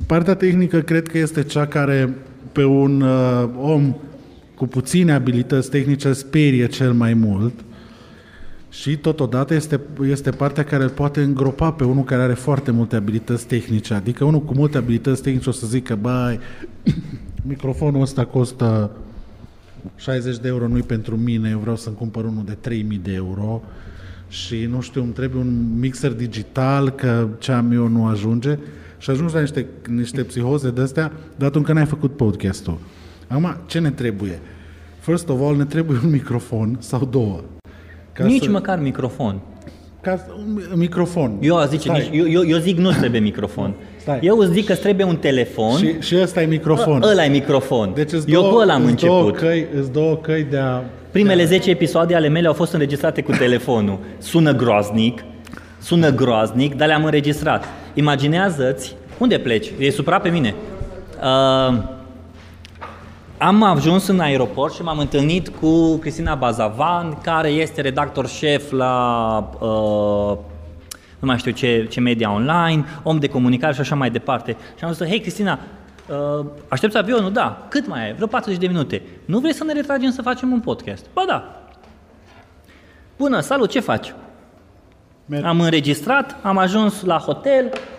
partea 0.06 0.34
tehnică 0.34 0.78
cred 0.78 1.08
că 1.08 1.18
este 1.18 1.42
cea 1.42 1.66
care 1.66 2.14
pe 2.52 2.64
un 2.64 3.00
uh, 3.00 3.48
om 3.60 3.94
cu 4.54 4.66
puține 4.66 5.12
abilități 5.12 5.70
tehnice 5.70 6.12
sperie 6.12 6.66
cel 6.66 6.92
mai 6.92 7.14
mult 7.14 7.52
și 8.70 8.96
totodată 8.96 9.54
este, 9.54 9.80
este 10.10 10.30
partea 10.30 10.64
care 10.64 10.82
îl 10.82 10.88
poate 10.88 11.22
îngropa 11.22 11.72
pe 11.72 11.84
unul 11.84 12.04
care 12.04 12.22
are 12.22 12.34
foarte 12.34 12.70
multe 12.70 12.96
abilități 12.96 13.46
tehnice. 13.46 13.94
Adică 13.94 14.24
unul 14.24 14.40
cu 14.40 14.54
multe 14.54 14.76
abilități 14.76 15.22
tehnice 15.22 15.48
o 15.48 15.52
să 15.52 15.66
zică, 15.66 15.98
băi, 16.00 16.38
microfonul 17.48 18.00
ăsta 18.00 18.24
costă 18.24 18.90
60 19.96 20.38
de 20.38 20.48
euro 20.48 20.68
nu-i 20.68 20.82
pentru 20.82 21.16
mine, 21.16 21.48
eu 21.50 21.58
vreau 21.58 21.76
să-mi 21.76 21.96
cumpăr 21.96 22.24
unul 22.24 22.44
de 22.44 22.56
3000 22.60 22.98
de 22.98 23.12
euro 23.12 23.62
și 24.28 24.66
nu 24.70 24.80
știu, 24.80 25.02
îmi 25.02 25.12
trebuie 25.12 25.42
un 25.42 25.78
mixer 25.78 26.12
digital 26.12 26.90
că 26.90 27.28
ce 27.38 27.52
am 27.52 27.72
eu 27.72 27.88
nu 27.88 28.06
ajunge 28.06 28.58
și 28.98 29.10
ajungi 29.10 29.34
la 29.34 29.40
niște, 29.40 29.66
niște 29.88 30.22
psihoze 30.22 30.70
de 30.70 30.80
astea, 30.80 31.12
dar 31.36 31.50
încă 31.54 31.72
n-ai 31.72 31.86
făcut 31.86 32.16
podcastul. 32.16 32.78
Acum, 33.28 33.56
ce 33.66 33.78
ne 33.78 33.90
trebuie? 33.90 34.40
First 35.00 35.28
of 35.28 35.40
all, 35.40 35.56
ne 35.56 35.64
trebuie 35.64 35.98
un 36.04 36.10
microfon 36.10 36.76
sau 36.80 37.04
două. 37.04 37.40
Ca 38.12 38.24
Nici 38.24 38.44
să, 38.44 38.50
măcar 38.50 38.80
microfon. 38.80 39.40
Ca, 40.08 40.26
un 40.72 40.78
microfon. 40.78 41.36
Eu, 41.40 41.56
aș 41.56 41.66
zice, 41.68 41.88
Stai. 41.88 42.08
nici, 42.10 42.20
eu, 42.20 42.30
eu, 42.30 42.48
eu 42.48 42.58
zic 42.58 42.78
nu 42.78 42.90
trebuie 42.90 43.20
microfon. 43.20 43.74
Stai. 44.00 44.18
Eu 44.22 44.38
îți 44.38 44.52
zic 44.52 44.66
că 44.66 44.72
îți 44.72 44.80
trebuie 44.80 45.06
un 45.06 45.16
telefon, 45.16 45.76
Și, 45.76 45.94
și 46.00 46.16
ăsta 46.22 46.42
e 46.42 46.46
microfon. 46.46 47.02
ăla 47.02 47.24
e 47.24 47.28
microfon. 47.28 47.92
Deci 47.94 48.12
îți 48.12 48.30
eu 48.30 48.40
două, 48.40 48.52
cu 48.52 48.58
ăla 48.58 48.74
am 48.74 48.84
îți 48.84 49.04
două 49.04 49.18
început. 49.20 49.38
căi, 49.48 49.66
îți 49.80 49.92
două 49.92 50.16
căi 50.16 50.46
de 50.50 50.56
a... 50.58 50.80
Primele 51.10 51.44
10 51.44 51.70
episoade 51.70 52.14
ale 52.14 52.28
mele 52.28 52.46
au 52.46 52.52
fost 52.52 52.72
înregistrate 52.72 53.22
cu 53.22 53.32
telefonul. 53.32 53.98
Sună 54.18 54.52
groaznic, 54.54 55.24
sună 55.80 56.10
groaznic, 56.14 56.74
dar 56.74 56.86
le-am 56.88 57.04
înregistrat. 57.04 57.64
Imaginează-ți, 57.94 58.94
unde 59.18 59.38
pleci? 59.38 59.72
E 59.78 59.90
supra 59.90 60.18
pe 60.18 60.28
mine. 60.28 60.54
Uh, 61.22 61.78
am 63.38 63.62
ajuns 63.62 64.06
în 64.06 64.20
aeroport 64.20 64.74
și 64.74 64.82
m-am 64.82 64.98
întâlnit 64.98 65.48
cu 65.48 65.96
Cristina 65.96 66.34
Bazavan, 66.34 67.18
care 67.22 67.48
este 67.48 67.80
redactor 67.80 68.28
șef 68.28 68.70
la 68.70 69.50
uh, 69.60 70.38
nu 71.18 71.26
mai 71.26 71.38
știu 71.38 71.50
ce, 71.50 71.86
ce 71.90 72.00
media 72.00 72.32
online, 72.32 72.84
om 73.02 73.18
de 73.18 73.28
comunicare 73.28 73.74
și 73.74 73.80
așa 73.80 73.94
mai 73.94 74.10
departe. 74.10 74.56
Și 74.78 74.84
am 74.84 74.92
zis, 74.92 75.06
hei 75.06 75.20
Cristina, 75.20 75.58
uh, 76.08 76.46
aștepți 76.68 76.96
avionul? 76.96 77.32
Da. 77.32 77.66
Cât 77.68 77.86
mai 77.86 78.08
e? 78.08 78.12
Vreo 78.12 78.26
40 78.26 78.58
de 78.58 78.66
minute. 78.66 79.02
Nu 79.24 79.38
vrei 79.38 79.54
să 79.54 79.64
ne 79.64 79.72
retragem 79.72 80.10
să 80.10 80.22
facem 80.22 80.52
un 80.52 80.60
podcast? 80.60 81.06
Ba 81.12 81.24
da. 81.26 81.62
Bună, 83.16 83.40
salut, 83.40 83.70
ce 83.70 83.80
faci? 83.80 84.14
Merg. 85.26 85.44
Am 85.44 85.60
înregistrat, 85.60 86.36
am 86.42 86.58
ajuns 86.58 87.04
la 87.04 87.18
hotel, 87.18 87.64
uh, 87.64 87.97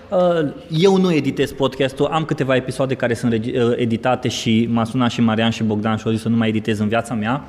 eu 0.71 0.97
nu 0.97 1.13
editez 1.13 1.51
podcastul, 1.51 2.05
am 2.05 2.25
câteva 2.25 2.55
episoade 2.55 2.93
care 2.95 3.13
sunt 3.13 3.33
regi- 3.33 3.55
uh, 3.55 3.71
editate 3.75 4.27
și 4.27 4.67
m-a 4.71 4.83
sunat 4.83 5.09
și 5.11 5.21
Marian 5.21 5.49
și 5.49 5.63
Bogdan 5.63 5.97
și 5.97 6.03
au 6.05 6.11
zis 6.11 6.21
să 6.21 6.29
nu 6.29 6.35
mai 6.35 6.47
editez 6.49 6.79
în 6.79 6.87
viața 6.87 7.13
mea. 7.13 7.43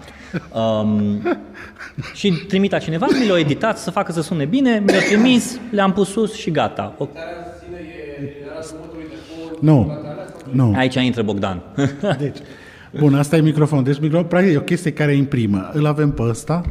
Um, 0.82 1.22
și 2.14 2.32
trimit 2.48 2.70
la 2.70 2.78
cineva, 2.78 3.06
mi 3.20 3.28
l-a 3.28 3.38
editat 3.38 3.78
să 3.78 3.90
facă 3.90 4.12
să 4.12 4.22
sune 4.22 4.44
bine, 4.44 4.82
mi 4.86 4.92
l-a 4.92 4.98
trimis, 4.98 5.58
le-am 5.70 5.92
pus 5.92 6.08
sus 6.08 6.34
și 6.34 6.50
gata. 6.50 6.94
O- 6.98 7.08
Nu, 9.60 9.92
nu. 10.52 10.72
Aici 10.76 10.94
intră 10.94 11.22
Bogdan. 11.22 11.60
Deci, 12.18 12.36
bun, 12.98 13.14
asta 13.14 13.36
e 13.36 13.40
microfon. 13.40 13.82
Deci 13.82 14.00
microfon, 14.00 14.26
practic, 14.26 14.52
e 14.52 14.56
o 14.56 14.60
chestie 14.60 14.92
care 14.92 15.14
imprimă. 15.14 15.70
Îl 15.72 15.86
avem 15.86 16.10
pe 16.10 16.22
ăsta, 16.22 16.62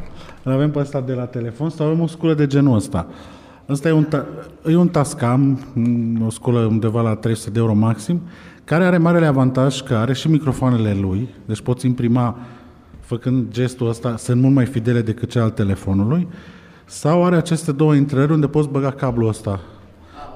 Îl 0.42 0.52
avem 0.52 0.70
pe 0.70 0.78
ăsta 0.78 1.00
de 1.00 1.12
la 1.12 1.24
telefon 1.24 1.70
sau 1.70 1.86
avem 1.86 2.00
o 2.00 2.06
sculă 2.06 2.34
de 2.34 2.46
genul 2.46 2.74
ăsta. 2.76 3.06
Ăsta 3.70 3.88
e 3.88 3.92
un, 3.92 4.04
ta- 4.04 4.26
e 4.66 4.76
un 4.76 4.88
Tascam, 4.88 5.58
mm, 5.74 6.22
o 6.26 6.30
sculă 6.30 6.58
undeva 6.60 7.00
la 7.02 7.14
300 7.14 7.50
de 7.50 7.58
euro 7.58 7.74
maxim, 7.74 8.20
care 8.64 8.84
are 8.84 8.98
marele 8.98 9.26
avantaj 9.26 9.80
că 9.80 9.94
are 9.94 10.12
și 10.12 10.28
microfoanele 10.28 10.94
lui, 11.00 11.28
deci 11.46 11.60
poți 11.60 11.86
imprima 11.86 12.38
făcând 13.00 13.50
gestul 13.50 13.88
ăsta, 13.88 14.16
sunt 14.16 14.40
mult 14.40 14.54
mai 14.54 14.66
fidele 14.66 15.02
decât 15.02 15.30
cel 15.30 15.42
al 15.42 15.50
telefonului, 15.50 16.28
sau 16.84 17.24
are 17.24 17.36
aceste 17.36 17.72
două 17.72 17.94
intrări 17.94 18.32
unde 18.32 18.46
poți 18.46 18.68
băga 18.68 18.90
cablul 18.90 19.28
ăsta. 19.28 19.60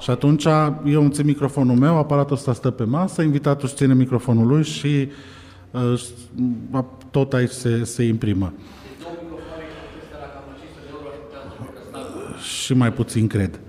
Și 0.01 0.11
atunci 0.11 0.45
eu 0.85 1.03
îmi 1.03 1.11
țin 1.11 1.27
microfonul 1.27 1.77
meu, 1.77 1.97
aparatul 1.97 2.37
ăsta 2.37 2.53
stă 2.53 2.71
pe 2.71 2.85
masă, 2.85 3.23
invitatul 3.23 3.65
își 3.65 3.75
ține 3.75 3.95
microfonul 3.95 4.47
lui 4.47 4.65
și 4.65 5.09
uh, 5.71 6.85
tot 7.11 7.33
aici 7.33 7.51
se, 7.51 7.85
se 7.85 8.03
imprimă. 8.03 8.53
Și 12.65 12.75
mai 12.75 12.93
puțin 12.93 13.27
cred. 13.27 13.61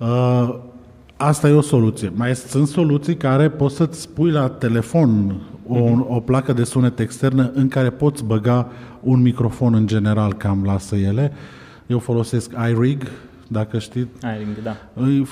Uh, 0.00 0.54
asta 1.16 1.48
e 1.48 1.52
o 1.52 1.60
soluție. 1.60 2.12
Mai 2.14 2.36
sunt 2.36 2.68
soluții 2.68 3.16
care 3.16 3.48
poți 3.48 3.76
să-ți 3.76 4.08
pui 4.08 4.30
la 4.30 4.48
telefon 4.48 5.40
o, 5.66 5.78
o 6.08 6.20
placă 6.20 6.52
de 6.52 6.64
sunet 6.64 6.98
externă 6.98 7.50
în 7.54 7.68
care 7.68 7.90
poți 7.90 8.24
băga 8.24 8.68
un 9.00 9.22
microfon 9.22 9.74
în 9.74 9.86
general, 9.86 10.34
cam 10.34 10.64
lasă 10.64 10.96
ele. 10.96 11.32
Eu 11.86 11.98
folosesc 11.98 12.52
iRig, 12.70 13.02
dacă 13.48 13.78
știi. 13.78 14.08
iRig, 14.22 14.62
da. 14.62 14.76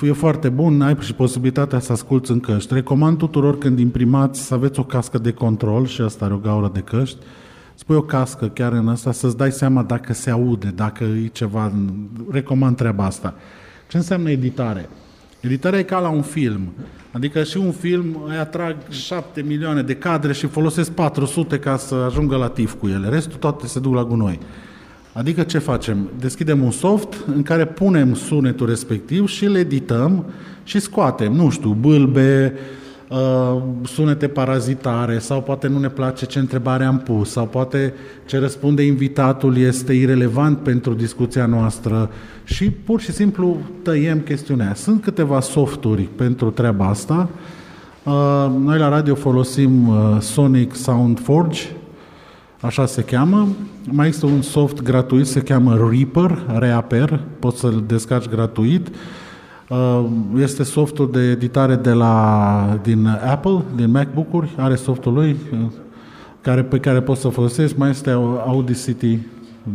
E, 0.03 0.07
e 0.07 0.13
foarte 0.13 0.49
bun, 0.49 0.81
ai 0.81 0.95
și 0.99 1.13
posibilitatea 1.13 1.79
să 1.79 1.91
asculți 1.91 2.31
în 2.31 2.39
căști. 2.39 2.73
Recomand 2.73 3.17
tuturor 3.17 3.57
când 3.57 3.79
imprimați 3.79 4.41
să 4.41 4.53
aveți 4.53 4.79
o 4.79 4.83
cască 4.83 5.17
de 5.17 5.31
control 5.31 5.85
și 5.85 6.01
asta 6.01 6.25
are 6.25 6.33
o 6.33 6.37
gaură 6.37 6.69
de 6.73 6.79
căști. 6.79 7.17
Spui 7.79 7.95
o 7.95 8.01
cască 8.01 8.47
chiar 8.47 8.71
în 8.71 8.87
asta 8.87 9.11
să-ți 9.11 9.37
dai 9.37 9.51
seama 9.51 9.83
dacă 9.83 10.13
se 10.13 10.29
aude, 10.29 10.73
dacă 10.75 11.03
e 11.03 11.27
ceva. 11.27 11.71
Recomand 12.29 12.75
treaba 12.75 13.05
asta. 13.05 13.33
Ce 13.87 13.97
înseamnă 13.97 14.29
editare? 14.29 14.89
Editarea 15.39 15.79
e 15.79 15.83
ca 15.83 15.99
la 15.99 16.09
un 16.09 16.21
film. 16.21 16.73
Adică 17.11 17.43
și 17.43 17.57
un 17.57 17.71
film 17.71 18.23
îi 18.27 18.35
atrag 18.35 18.75
7 18.89 19.41
milioane 19.41 19.81
de 19.81 19.95
cadre 19.95 20.33
și 20.33 20.47
folosesc 20.47 20.91
400 20.91 21.59
ca 21.59 21.77
să 21.77 21.95
ajungă 21.95 22.35
la 22.35 22.49
tif 22.49 22.73
cu 22.73 22.87
ele. 22.87 23.09
Restul 23.09 23.37
toate 23.37 23.67
se 23.67 23.79
duc 23.79 23.93
la 23.93 24.03
gunoi. 24.03 24.39
Adică 25.13 25.43
ce 25.43 25.57
facem? 25.57 26.09
Deschidem 26.19 26.63
un 26.63 26.71
soft 26.71 27.13
în 27.27 27.43
care 27.43 27.65
punem 27.65 28.13
sunetul 28.13 28.67
respectiv 28.67 29.27
și 29.27 29.45
îl 29.45 29.55
edităm 29.55 30.25
și 30.63 30.79
scoatem, 30.79 31.33
nu 31.33 31.49
știu, 31.49 31.69
bâlbe, 31.69 32.53
uh, 32.55 32.59
sunete 33.83 34.27
parazitare 34.27 35.19
sau 35.19 35.41
poate 35.41 35.67
nu 35.67 35.79
ne 35.79 35.89
place 35.89 36.25
ce 36.25 36.39
întrebare 36.39 36.83
am 36.83 36.99
pus 36.99 37.31
sau 37.31 37.45
poate 37.45 37.93
ce 38.25 38.37
răspunde 38.37 38.83
invitatul 38.83 39.57
este 39.57 39.93
irelevant 39.93 40.57
pentru 40.57 40.93
discuția 40.93 41.45
noastră 41.45 42.09
și 42.43 42.69
pur 42.69 42.99
și 43.01 43.11
simplu 43.11 43.57
tăiem 43.83 44.19
chestiunea. 44.19 44.73
Sunt 44.73 45.01
câteva 45.01 45.39
softuri 45.39 46.01
pentru 46.01 46.49
treaba 46.49 46.87
asta. 46.87 47.29
Uh, 48.03 48.51
noi 48.59 48.77
la 48.77 48.89
radio 48.89 49.15
folosim 49.15 49.87
uh, 49.87 50.17
Sonic 50.19 50.75
Sound 50.75 51.19
Forge, 51.19 51.61
așa 52.59 52.85
se 52.85 53.01
cheamă. 53.01 53.47
Mai 53.91 54.07
este 54.07 54.25
un 54.25 54.41
soft 54.41 54.81
gratuit, 54.81 55.27
se 55.27 55.41
cheamă 55.41 55.89
Reaper, 55.91 56.45
Reaper, 56.57 57.19
poți 57.39 57.59
să-l 57.59 57.83
descarci 57.87 58.29
gratuit. 58.29 58.87
Uh, 58.87 58.93
este 60.37 60.63
softul 60.63 61.11
de 61.11 61.19
editare 61.19 61.75
de 61.75 61.91
la, 61.91 62.79
din 62.83 63.07
Apple, 63.07 63.63
din 63.75 63.91
MacBook-uri, 63.91 64.49
are 64.57 64.75
softul 64.75 65.13
lui, 65.13 65.35
uh, 65.53 65.59
care, 66.41 66.63
pe 66.63 66.79
care 66.79 67.01
poți 67.01 67.21
să 67.21 67.27
folosesc. 67.27 67.77
Mai 67.77 67.89
este 67.89 68.09
Audacity, 68.45 69.17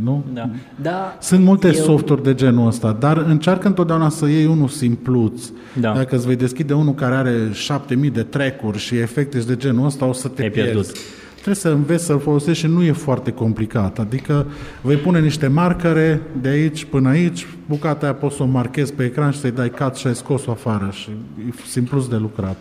nu? 0.05 0.25
Da. 0.33 0.51
da 0.83 1.17
Sunt 1.21 1.45
multe 1.45 1.67
eu... 1.67 1.73
softuri 1.73 2.23
de 2.23 2.35
genul 2.35 2.67
ăsta, 2.67 2.97
dar 2.99 3.17
încearcă 3.17 3.67
întotdeauna 3.67 4.09
să 4.09 4.27
iei 4.27 4.47
unul 4.47 4.69
simpluț. 4.69 5.43
Da. 5.81 5.93
Dacă 5.93 6.17
îți 6.17 6.27
vei 6.27 6.37
deschide 6.37 6.73
unul 6.73 6.95
care 6.95 7.15
are 7.15 7.49
7000 7.53 8.11
de 8.11 8.23
track-uri 8.23 8.79
și 8.79 8.97
efecte 8.97 9.39
de 9.39 9.57
genul 9.57 9.87
ăsta, 9.87 10.05
o 10.05 10.13
să 10.13 10.29
te 10.29 10.43
Ai 10.43 10.51
pierzi. 10.51 10.71
pierdut 10.71 10.97
trebuie 11.45 11.65
să 11.65 11.69
înveți 11.69 12.05
să-l 12.05 12.21
folosești 12.21 12.65
și 12.65 12.71
nu 12.71 12.83
e 12.83 12.93
foarte 12.93 13.31
complicat. 13.31 13.99
Adică 13.99 14.47
vei 14.81 14.97
pune 14.97 15.21
niște 15.21 15.47
marcare 15.47 16.21
de 16.41 16.49
aici 16.49 16.85
până 16.85 17.09
aici, 17.09 17.47
bucata 17.69 18.07
aia 18.07 18.15
poți 18.15 18.37
să 18.37 18.43
o 18.43 18.47
marchezi 18.47 18.93
pe 18.93 19.05
ecran 19.05 19.31
și 19.31 19.39
să-i 19.39 19.51
dai 19.51 19.71
cut 19.71 19.95
și 19.95 20.07
ai 20.07 20.15
scos-o 20.15 20.51
afară 20.51 20.91
și 20.93 21.09
e 21.49 21.53
simplu 21.67 22.07
de 22.11 22.17
lucrat. 22.17 22.57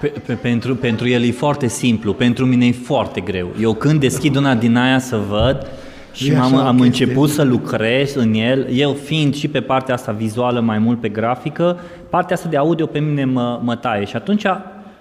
Pe, 0.00 0.12
pe, 0.26 0.32
pentru, 0.32 0.74
pentru 0.74 1.08
el 1.08 1.22
e 1.22 1.30
foarte 1.30 1.66
simplu, 1.66 2.12
pentru 2.12 2.46
mine 2.46 2.66
e 2.66 2.72
foarte 2.72 3.20
greu. 3.20 3.48
Eu 3.60 3.74
când 3.74 4.00
deschid 4.00 4.36
una 4.36 4.54
din 4.54 4.76
aia 4.76 4.98
să 4.98 5.20
văd 5.28 5.66
și 6.12 6.32
am 6.32 6.56
am 6.56 6.80
început 6.80 7.30
să 7.30 7.42
lucrez 7.42 8.14
în 8.14 8.34
el, 8.34 8.66
eu 8.72 8.92
fiind 8.92 9.34
și 9.34 9.48
pe 9.48 9.60
partea 9.60 9.94
asta 9.94 10.12
vizuală 10.12 10.60
mai 10.60 10.78
mult 10.78 11.00
pe 11.00 11.08
grafică, 11.08 11.78
partea 12.10 12.36
asta 12.36 12.48
de 12.48 12.56
audio 12.56 12.86
pe 12.86 12.98
mine 12.98 13.24
mă, 13.24 13.60
mă 13.62 13.76
taie 13.76 14.04
și 14.04 14.16
atunci 14.16 14.44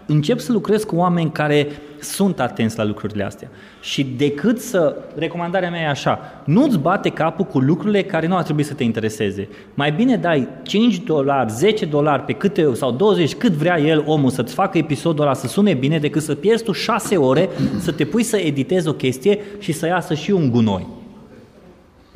încep 0.06 0.40
să 0.40 0.52
lucrez 0.52 0.84
cu 0.84 0.96
oameni 0.96 1.32
care 1.32 1.68
sunt 2.00 2.39
atenți 2.39 2.78
la 2.78 2.84
lucrurile 2.84 3.24
astea. 3.24 3.50
Și 3.82 4.04
decât 4.04 4.60
să, 4.60 4.95
recomandarea 5.16 5.70
mea 5.70 5.82
e 5.82 5.88
așa, 5.88 6.20
nu-ți 6.45 6.78
bate 6.78 7.10
capul 7.10 7.45
cu 7.45 7.60
lucrurile 7.60 8.04
care 8.04 8.28
nu 8.28 8.36
ar 8.36 8.43
trebui 8.43 8.64
să 8.64 8.74
te 8.74 8.84
intereseze. 8.84 9.50
Mai 9.74 9.91
bine 9.91 10.16
dai 10.16 10.48
5 10.64 11.00
dolari, 11.00 11.52
10 11.52 11.86
dolari 11.86 12.22
pe 12.22 12.34
câte, 12.34 12.74
sau 12.74 12.91
20, 12.91 13.36
cât 13.36 13.52
vrea 13.52 13.80
el 13.80 14.04
omul 14.06 14.30
să-ți 14.30 14.54
facă 14.54 14.78
episodul 14.78 15.24
ăla 15.24 15.34
să 15.34 15.48
sune 15.48 15.74
bine, 15.74 15.98
decât 15.98 16.22
să 16.22 16.36
pierzi 16.36 16.64
tu 16.64 16.72
6 16.72 17.18
ore 17.18 17.50
să 17.80 17.91
te 17.91 18.06
pui 18.06 18.24
să 18.24 18.38
editezi 18.38 18.88
o 18.88 18.93
chestie 18.93 19.39
și 19.60 19.72
să 19.72 19.86
iasă 19.86 20.14
și 20.14 20.32
un 20.32 20.50
gunoi. 20.50 20.88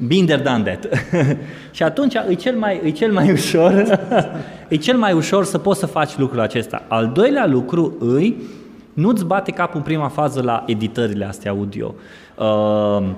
Binder 0.07 0.41
done 0.41 0.63
that. 0.63 0.87
și 1.75 1.83
atunci 1.83 2.13
e 2.29 2.33
cel 2.33 2.57
mai, 2.57 2.81
e 2.83 2.89
cel 2.89 3.11
mai 3.11 3.31
ușor 3.31 3.99
e 4.67 4.75
cel 4.75 4.97
mai 4.97 5.13
ușor 5.13 5.45
să 5.45 5.57
poți 5.57 5.79
să 5.79 5.85
faci 5.85 6.17
lucrul 6.17 6.39
acesta. 6.39 6.85
Al 6.87 7.11
doilea 7.13 7.47
lucru 7.47 7.95
îi 7.99 8.35
nu-ți 8.93 9.25
bate 9.25 9.51
capul 9.51 9.77
în 9.77 9.83
prima 9.83 10.07
fază 10.07 10.41
la 10.41 10.63
editările 10.67 11.25
astea 11.25 11.51
audio. 11.51 11.93
Uh, 12.37 13.09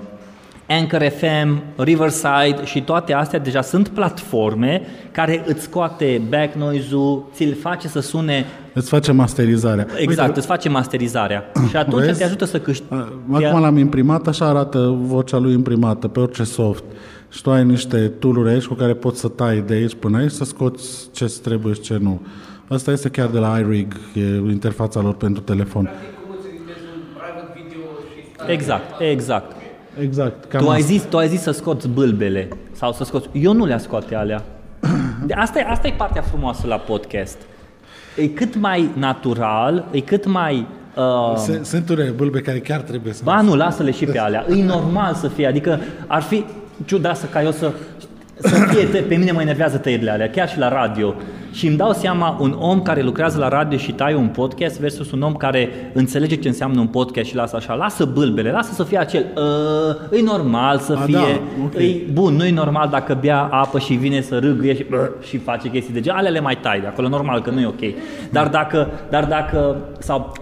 Anchor 0.68 1.12
FM, 1.18 1.62
Riverside 1.76 2.64
și 2.64 2.82
toate 2.82 3.12
astea 3.12 3.38
deja 3.38 3.60
sunt 3.60 3.88
platforme 3.88 4.82
care 5.12 5.44
îți 5.46 5.62
scoate 5.62 6.22
back 6.28 6.54
noise-ul, 6.54 7.24
ți-l 7.34 7.56
face 7.60 7.88
să 7.88 8.00
sune... 8.00 8.44
Îți 8.72 8.88
face 8.88 9.12
masterizarea. 9.12 9.86
Exact, 9.96 10.26
Uite, 10.28 10.38
îți 10.38 10.46
face 10.46 10.68
masterizarea. 10.68 11.44
Și 11.68 11.76
atunci 11.76 12.04
vezi? 12.04 12.18
te 12.18 12.24
ajută 12.24 12.44
să 12.44 12.60
câștigi. 12.60 12.92
Acum 13.32 13.60
l-am 13.60 13.76
imprimat, 13.76 14.26
așa 14.26 14.46
arată 14.46 14.96
vocea 15.00 15.38
lui 15.38 15.52
imprimată 15.52 16.08
pe 16.08 16.20
orice 16.20 16.44
soft. 16.44 16.84
Și 17.28 17.42
tu 17.42 17.50
ai 17.50 17.64
niște 17.64 18.12
tool 18.18 18.46
aici 18.46 18.64
cu 18.64 18.74
care 18.74 18.94
poți 18.94 19.20
să 19.20 19.28
tai 19.28 19.64
de 19.66 19.74
aici 19.74 19.94
până 19.94 20.18
aici, 20.18 20.30
să 20.30 20.44
scoți 20.44 21.08
ce 21.12 21.34
trebuie 21.42 21.74
și 21.74 21.80
ce 21.80 21.98
nu. 22.00 22.20
Asta 22.68 22.90
este 22.90 23.08
chiar 23.08 23.28
de 23.28 23.38
la 23.38 23.58
iRig, 23.58 23.94
e 24.14 24.20
interfața 24.50 25.00
lor 25.00 25.14
pentru 25.14 25.42
telefon. 25.42 25.90
Exact, 28.46 29.00
exact. 29.00 29.56
Exact. 30.00 30.44
Cam 30.44 30.60
tu, 30.60 30.70
ai 30.70 30.80
zis, 30.80 31.02
tu 31.02 31.16
ai 31.16 31.28
zis 31.28 31.40
să 31.40 31.50
scoți 31.50 31.88
bâlbele 31.88 32.48
sau 32.72 32.92
să 32.92 33.04
scoți... 33.04 33.28
Eu 33.32 33.52
nu 33.52 33.64
le 33.64 33.78
scoate 33.78 34.14
alea. 34.14 34.42
De 35.26 35.34
asta, 35.34 35.58
e, 35.58 35.66
asta 35.68 35.86
e 35.86 35.92
partea 35.96 36.22
frumoasă 36.22 36.66
la 36.66 36.76
podcast. 36.76 37.36
E 38.16 38.26
cât 38.26 38.56
mai 38.56 38.90
natural, 38.96 39.84
e 39.90 40.00
cât 40.00 40.26
mai... 40.26 40.66
Uh... 40.96 41.60
Sunt 41.62 41.88
unele 41.88 42.10
bâlbe 42.10 42.40
care 42.40 42.58
chiar 42.58 42.80
trebuie 42.80 43.12
să... 43.12 43.20
Ba 43.24 43.40
nu, 43.40 43.54
lasă-le 43.54 43.90
și 43.90 44.04
pe 44.04 44.18
alea. 44.18 44.46
E 44.56 44.64
normal 44.64 45.14
să 45.14 45.28
fie, 45.28 45.46
adică 45.46 45.80
ar 46.06 46.22
fi 46.22 46.44
ciudat 46.84 47.16
să 47.16 47.26
ca 47.26 47.42
eu 47.42 47.50
să 47.50 47.72
să 48.36 48.54
fie, 48.68 49.00
pe 49.00 49.14
mine 49.14 49.32
mă 49.32 49.40
enervează 49.40 49.76
tăierile 49.76 50.10
alea, 50.10 50.30
chiar 50.30 50.48
și 50.48 50.58
la 50.58 50.68
radio. 50.68 51.14
Și 51.54 51.66
îmi 51.66 51.76
dau 51.76 51.92
seama 51.92 52.36
un 52.40 52.56
om 52.58 52.82
care 52.82 53.02
lucrează 53.02 53.38
la 53.38 53.48
radio 53.48 53.78
și 53.78 53.92
taie 53.92 54.14
un 54.14 54.28
podcast 54.28 54.80
versus 54.80 55.10
un 55.10 55.22
om 55.22 55.34
care 55.34 55.90
înțelege 55.92 56.36
ce 56.36 56.48
înseamnă 56.48 56.80
un 56.80 56.86
podcast 56.86 57.28
și 57.28 57.34
lasă 57.34 57.56
așa, 57.56 57.74
lasă 57.74 58.04
bâlbele, 58.04 58.50
lasă 58.50 58.72
să 58.72 58.82
fie 58.82 58.98
acel, 58.98 59.24
uh, 60.10 60.18
e 60.18 60.22
normal 60.22 60.78
să 60.78 60.92
A, 60.92 61.00
fie, 61.00 61.14
da, 61.14 61.40
okay. 61.64 61.84
e 61.84 62.10
bun, 62.12 62.34
nu 62.34 62.44
e 62.44 62.50
normal 62.50 62.88
dacă 62.88 63.18
bea 63.20 63.42
apă 63.42 63.78
și 63.78 63.94
vine 63.94 64.20
să 64.20 64.38
râgâie 64.38 64.74
și, 64.74 64.86
uh, 64.90 64.98
și 65.28 65.38
face 65.38 65.68
chestii 65.68 65.94
de 65.94 66.00
genul, 66.00 66.18
alea 66.18 66.30
le 66.30 66.40
mai 66.40 66.58
tai 66.60 66.80
de 66.80 66.86
acolo, 66.86 67.08
normal 67.08 67.42
că 67.42 67.50
nu 67.50 67.60
e 67.60 67.66
ok. 67.66 67.94
Dar 68.30 68.48
dacă, 68.48 68.88
dar 69.10 69.24
dacă, 69.24 69.76
sau 69.98 70.32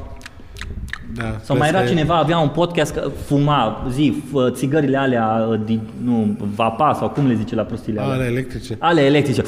da, 1.14 1.36
Sau 1.42 1.56
mai 1.56 1.68
era 1.68 1.84
cineva, 1.84 2.16
avea 2.16 2.38
un 2.38 2.48
podcast, 2.48 3.00
fuma, 3.24 3.86
zi, 3.90 4.22
țigările 4.50 4.96
alea, 4.96 5.58
nu, 6.04 6.36
vapa 6.54 6.92
sau 6.92 7.08
cum 7.08 7.26
le 7.26 7.34
zice 7.34 7.54
la 7.54 7.62
prostile 7.62 8.00
alea? 8.00 8.14
Ale 8.14 8.24
electrice. 8.24 8.76
Ale 8.78 9.00
electrice. 9.00 9.42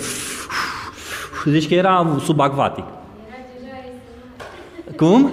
Zici 1.50 1.68
că 1.68 1.74
era 1.74 2.16
subacvatic. 2.24 2.84
Cum? 4.96 5.32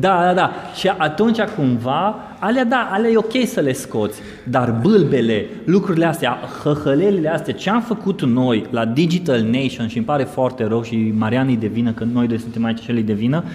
Da, 0.00 0.22
da, 0.24 0.32
da. 0.34 0.52
Și 0.74 0.88
atunci 0.88 1.40
cumva, 1.40 2.16
alea 2.38 2.64
da, 2.64 2.88
alea 2.92 3.10
e 3.10 3.16
ok 3.16 3.32
să 3.46 3.60
le 3.60 3.72
scoți, 3.72 4.20
dar 4.44 4.78
bâlbele, 4.82 5.46
lucrurile 5.64 6.04
astea, 6.04 6.38
hăhălelile 6.62 7.28
astea, 7.28 7.54
ce 7.54 7.70
am 7.70 7.80
făcut 7.80 8.22
noi 8.22 8.66
la 8.70 8.84
Digital 8.84 9.40
Nation 9.40 9.88
și 9.88 9.96
îmi 9.96 10.06
pare 10.06 10.22
foarte 10.22 10.64
rău 10.64 10.82
și 10.82 11.12
Marian 11.18 11.48
îi 11.48 11.56
devină, 11.56 11.92
că 11.92 12.04
noi 12.04 12.26
doi 12.26 12.38
suntem 12.38 12.64
aici 12.64 12.80
și 12.80 12.90
el 12.90 12.96
îi 12.96 13.02
devină, 13.02 13.44
E, 13.44 13.48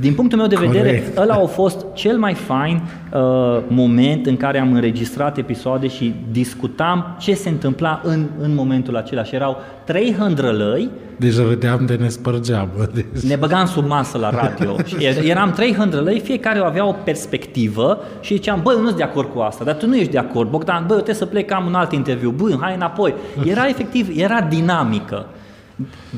Din 0.00 0.14
punctul 0.14 0.38
meu 0.38 0.46
de 0.46 0.56
vedere, 0.56 0.88
Corect. 0.88 1.18
ăla 1.18 1.34
a 1.34 1.46
fost 1.46 1.84
cel 1.94 2.18
mai 2.18 2.34
fain 2.34 2.82
uh, 3.12 3.20
moment 3.68 4.26
în 4.26 4.36
care 4.36 4.58
am 4.58 4.72
înregistrat 4.72 5.38
episoade 5.38 5.88
și 5.88 6.14
discutam 6.30 7.16
ce 7.18 7.34
se 7.34 7.48
întâmpla 7.48 8.00
în, 8.04 8.26
în 8.40 8.54
momentul 8.54 8.96
acela. 8.96 9.24
Și 9.24 9.34
erau 9.34 9.56
trei 9.84 10.14
hândrălăi, 10.18 10.90
Deci 11.16 11.36
râdeam 11.36 11.86
de 11.86 11.94
ne 11.94 12.08
spărgeam. 12.08 12.68
bă, 12.76 12.88
Deci... 12.94 13.22
ne 13.22 13.36
băgam 13.36 13.66
sub 13.66 13.86
masă 13.88 14.18
la 14.18 14.30
radio. 14.30 14.76
și 14.84 14.96
er- 15.06 15.24
eram 15.24 15.50
trei 15.50 15.74
hândrălăi, 15.74 16.20
fiecare 16.20 16.58
avea 16.58 16.86
o 16.86 16.94
perspectivă 17.04 17.98
și 18.20 18.34
ziceam, 18.34 18.60
băi, 18.62 18.74
eu 18.74 18.80
nu 18.80 18.86
sunt 18.86 18.98
de 18.98 19.04
acord 19.04 19.28
cu 19.34 19.38
asta, 19.40 19.64
dar 19.64 19.74
tu 19.74 19.86
nu 19.86 19.96
ești 19.96 20.10
de 20.12 20.18
acord. 20.18 20.50
Bogdan, 20.50 20.78
băi, 20.86 20.96
eu 20.96 21.02
trebuie 21.02 21.14
să 21.14 21.26
plec, 21.26 21.50
am 21.52 21.66
un 21.66 21.74
alt 21.74 21.92
interviu. 21.92 22.30
Băi, 22.30 22.56
hai 22.60 22.74
înapoi. 22.74 23.14
Era 23.44 23.68
efectiv, 23.68 24.08
era 24.18 24.40
dinamică. 24.40 25.26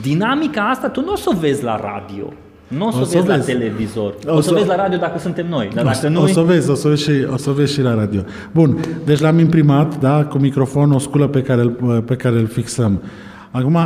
Dinamica 0.03 0.69
asta 0.69 0.89
tu 0.89 1.01
nu 1.01 1.13
o 1.13 1.17
să 1.17 1.31
o 1.35 1.39
vezi 1.39 1.65
la 1.65 1.77
radio. 1.77 2.33
Nu 2.69 2.87
o 2.87 2.91
să 2.91 2.97
o 2.99 3.01
O 3.01 3.05
să 3.05 3.17
vezi 3.17 3.29
la 3.29 3.35
vezi. 3.35 3.47
televizor. 3.47 4.15
O 4.27 4.37
O 4.37 4.41
să 4.41 4.49
să- 4.49 4.55
vezi 4.55 4.67
la 4.67 4.77
radio 4.77 4.99
dacă 4.99 5.19
suntem 5.19 5.49
noi. 5.49 5.71
Dar 5.75 5.85
dacă 5.85 6.07
o, 6.07 6.09
nu, 6.09 6.23
o 6.23 6.27
să 6.27 6.41
vezi, 6.41 6.71
o 6.71 6.75
să 6.75 6.89
vezi, 6.89 7.03
și, 7.03 7.11
o 7.33 7.37
să 7.37 7.51
vezi 7.51 7.73
și 7.73 7.81
la 7.81 7.95
radio. 7.95 8.21
Bun, 8.53 8.79
deci 9.05 9.21
l-am 9.21 9.39
imprimat, 9.39 10.01
da, 10.01 10.25
cu 10.25 10.39
microfon, 10.39 10.93
o 10.93 10.99
sculă 10.99 11.29
pe 11.29 11.43
care, 11.43 11.61
îl, 11.61 12.03
pe 12.07 12.17
care 12.17 12.39
îl 12.39 12.47
fixăm. 12.47 13.03
Acum, 13.51 13.79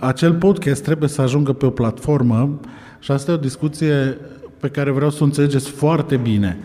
acel 0.00 0.32
podcast 0.32 0.82
trebuie 0.82 1.08
să 1.08 1.22
ajungă 1.22 1.52
pe 1.52 1.66
o 1.66 1.70
platformă 1.70 2.60
și 2.98 3.10
asta 3.10 3.30
e 3.30 3.34
o 3.34 3.38
discuție 3.38 4.18
pe 4.60 4.68
care 4.68 4.90
vreau 4.90 5.10
să 5.10 5.18
o 5.20 5.24
înțelegeți 5.24 5.68
foarte 5.70 6.16
bine. 6.16 6.58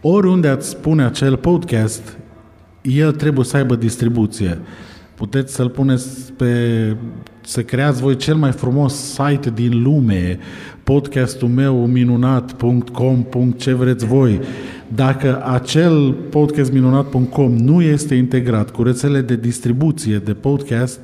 Oriunde 0.00 0.48
ați 0.48 0.68
spune 0.68 1.04
acel 1.04 1.36
podcast, 1.36 2.16
el 2.82 3.12
trebuie 3.12 3.44
să 3.44 3.56
aibă 3.56 3.74
distribuție. 3.74 4.58
Puteți 5.14 5.54
să-l 5.54 5.68
puneți 5.68 6.32
pe... 6.32 6.46
să 7.48 7.62
creați 7.62 8.00
voi 8.00 8.16
cel 8.16 8.34
mai 8.34 8.52
frumos 8.52 8.94
site 8.94 9.50
din 9.50 9.82
lume, 9.82 10.38
podcastul 10.84 11.48
meu 11.48 11.86
minunat.com, 11.86 13.52
ce 13.56 13.72
vreți 13.72 14.06
voi. 14.06 14.40
Dacă 14.88 15.42
acel 15.44 16.12
podcast 16.12 16.72
minunat.com 16.72 17.56
nu 17.56 17.82
este 17.82 18.14
integrat 18.14 18.70
cu 18.70 18.82
rețele 18.82 19.20
de 19.20 19.36
distribuție 19.36 20.18
de 20.18 20.34
podcast, 20.34 21.00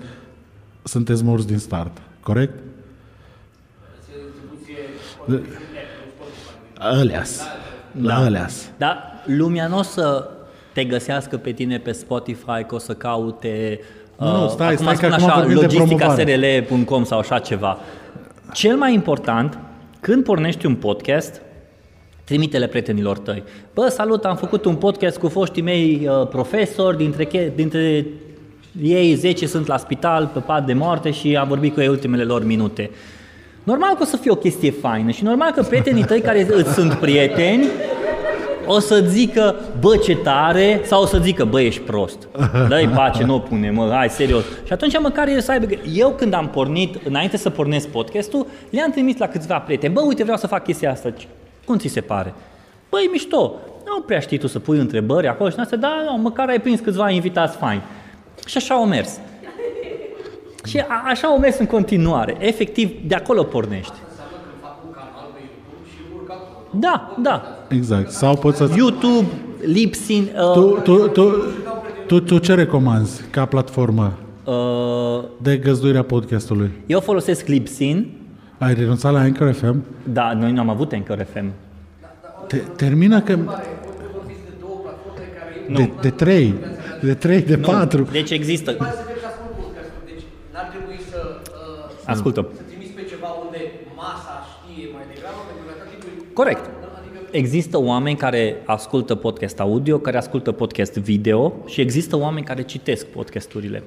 sunteți 0.83 1.25
morți 1.25 1.47
din 1.47 1.59
start. 1.59 1.97
Corect? 2.21 2.59
Ăleas. 7.01 7.43
La 8.01 8.25
ăleas. 8.27 8.71
Dar 8.77 9.23
lumea 9.27 9.67
nu 9.67 9.79
o 9.79 9.83
să 9.83 10.31
te 10.73 10.85
găsească 10.85 11.37
pe 11.37 11.53
tine 11.53 11.79
pe 11.79 11.93
Spotify, 11.93 12.65
că 12.67 12.75
o 12.75 12.79
să 12.79 12.95
caute 12.95 13.81
Nu, 14.19 14.27
nu, 14.37 14.45
uh, 14.45 14.51
stai, 14.51 14.73
acum 14.73 14.85
stai, 14.85 14.95
că 14.97 15.01
spun 15.01 15.13
acum 15.13 15.25
așa, 15.25 15.39
vorbim 15.41 15.59
de 15.61 15.67
promovare. 15.67 16.23
logisticasrl.com 16.25 17.05
sau 17.05 17.19
așa 17.19 17.39
ceva. 17.39 17.79
Cel 18.53 18.77
mai 18.77 18.95
important, 18.95 19.59
când 20.01 20.25
pornești 20.25 20.67
un 20.67 20.75
podcast, 20.75 21.41
trimite-le 22.25 22.67
prietenilor 22.67 23.19
tăi. 23.19 23.43
Bă, 23.75 23.89
salut, 23.89 24.25
am 24.25 24.37
făcut 24.37 24.65
un 24.65 24.75
podcast 24.75 25.19
cu 25.19 25.29
foștii 25.29 25.63
mei 25.63 26.09
uh, 26.21 26.29
profesori, 26.29 26.97
dintre, 26.97 27.25
che- 27.25 27.53
dintre 27.55 28.07
ei 28.83 29.15
10 29.15 29.47
sunt 29.47 29.67
la 29.67 29.77
spital 29.77 30.31
pe 30.33 30.39
pat 30.39 30.67
de 30.67 30.73
moarte 30.73 31.11
și 31.11 31.37
am 31.37 31.49
vorbit 31.49 31.75
cu 31.75 31.81
ei 31.81 31.89
ultimele 31.89 32.23
lor 32.23 32.45
minute. 32.45 32.91
Normal 33.63 33.95
că 33.95 33.99
o 34.03 34.05
să 34.05 34.17
fie 34.17 34.31
o 34.31 34.35
chestie 34.35 34.71
faină 34.71 35.11
și 35.11 35.25
normal 35.25 35.51
că 35.53 35.63
prietenii 35.63 36.05
tăi 36.05 36.21
care 36.21 36.47
îți 36.51 36.73
sunt 36.73 36.93
prieteni 36.95 37.65
o 38.67 38.79
să 38.79 39.05
zică, 39.07 39.55
bă, 39.81 39.97
ce 39.97 40.17
tare, 40.17 40.81
sau 40.85 41.03
o 41.03 41.07
să 41.07 41.19
zică, 41.23 41.45
bă, 41.45 41.61
ești 41.61 41.81
prost. 41.81 42.29
Dă-i 42.69 42.89
pace, 42.89 43.25
nu 43.25 43.35
o 43.35 43.39
pune, 43.39 43.71
mă, 43.71 43.91
hai, 43.93 44.11
serios. 44.11 44.45
Și 44.67 44.73
atunci 44.73 44.99
măcar 45.01 45.29
el 45.29 45.41
să 45.41 45.51
aibă... 45.51 45.67
Eu 45.93 46.11
când 46.11 46.33
am 46.33 46.49
pornit, 46.49 47.07
înainte 47.07 47.37
să 47.37 47.51
pornesc 47.51 47.89
podcastul, 47.89 48.47
le-am 48.71 48.91
trimis 48.91 49.17
la 49.17 49.29
câțiva 49.29 49.59
prieteni. 49.59 49.93
Bă, 49.93 50.01
uite, 50.01 50.23
vreau 50.23 50.39
să 50.39 50.47
fac 50.47 50.65
chestia 50.65 50.91
asta. 50.91 51.13
Cum 51.67 51.77
ți 51.77 51.89
se 51.89 52.01
pare? 52.01 52.35
Băi, 52.91 53.09
mișto. 53.13 53.55
Nu 53.87 54.01
prea 54.01 54.21
știi 54.21 54.39
tu 54.39 54.47
să 54.47 54.59
pui 54.59 54.79
întrebări 54.79 55.29
acolo 55.29 55.49
și 55.49 55.55
din 55.55 55.65
astea, 55.65 55.79
dar 55.79 55.93
nu, 56.11 56.17
măcar 56.17 56.49
ai 56.49 56.61
prins 56.61 56.81
câțiva 56.81 57.11
invitați 57.11 57.57
faini. 57.57 57.83
Și 58.47 58.57
așa 58.57 58.75
au 58.75 58.87
mers. 58.87 59.19
Și 60.65 60.79
a, 60.79 61.03
așa 61.05 61.27
au 61.27 61.39
mers 61.39 61.59
în 61.59 61.67
continuare. 61.67 62.37
Efectiv, 62.39 62.91
de 63.07 63.15
acolo 63.15 63.43
pornești. 63.43 63.95
Da, 66.79 67.17
da. 67.23 67.43
Exact. 67.69 68.11
Sau 68.11 68.37
poți 68.37 68.57
să... 68.57 68.71
YouTube, 68.77 69.27
Lipsin, 69.65 70.31
Tu, 70.55 70.61
uh, 70.61 70.83
tu, 70.83 71.09
tu, 71.09 71.31
tu, 72.07 72.21
tu 72.21 72.39
ce 72.39 72.55
recomanzi 72.55 73.23
ca 73.31 73.45
platformă 73.47 74.13
uh, 74.45 75.25
de 75.43 75.57
găzduirea 75.57 76.03
podcastului? 76.03 76.71
eu 76.87 77.01
folosesc 77.01 77.47
Lipsin, 77.47 78.11
Ai 78.59 78.75
renunțat 78.75 79.13
la 79.13 79.19
Anchor 79.19 79.53
FM? 79.53 79.83
da, 80.03 80.33
noi 80.33 80.53
nu 80.53 80.61
am 80.61 80.69
avut 80.69 80.93
Anchor 80.93 81.27
FM. 81.33 81.47
Te, 82.47 82.57
termină 82.57 83.21
că... 83.21 83.39
De, 85.77 85.91
de 86.01 86.11
trei, 86.11 86.55
de 87.03 87.15
trei, 87.15 87.41
de 87.43 87.57
patru. 87.57 88.03
Deci 88.19 88.31
există, 88.31 88.69
Hai 88.79 88.91
să 89.01 89.03
vedem 89.07 89.21
și 89.23 89.29
ascult 89.33 89.53
podcastul. 89.63 90.01
Deci 90.11 90.25
n-ar 90.53 90.67
trebui 90.75 90.99
să, 91.11 91.21
uh, 92.07 92.13
ascultă, 92.15 92.41
să 92.61 92.63
trimiți 92.71 92.95
pe 92.99 93.05
ceva 93.13 93.29
unde 93.45 93.61
masa 94.03 94.35
știe 94.53 94.85
mai 94.97 95.05
degrabă, 95.13 95.41
pentru 95.49 95.63
că 95.67 95.71
atât 95.77 95.89
timpul... 95.93 96.13
corect. 96.35 96.65
Adică 96.65 97.19
Există 97.31 97.79
oameni 97.79 98.17
care 98.17 98.57
ascultă 98.65 99.15
podcast 99.15 99.61
audio, 99.61 99.99
care 99.99 100.17
ascultă 100.17 100.53
podcast 100.53 100.95
video 100.95 101.53
și 101.67 101.81
există 101.81 102.17
oameni 102.17 102.47
care 102.47 102.63
citesc 102.63 103.07
podcasturile. 103.07 103.83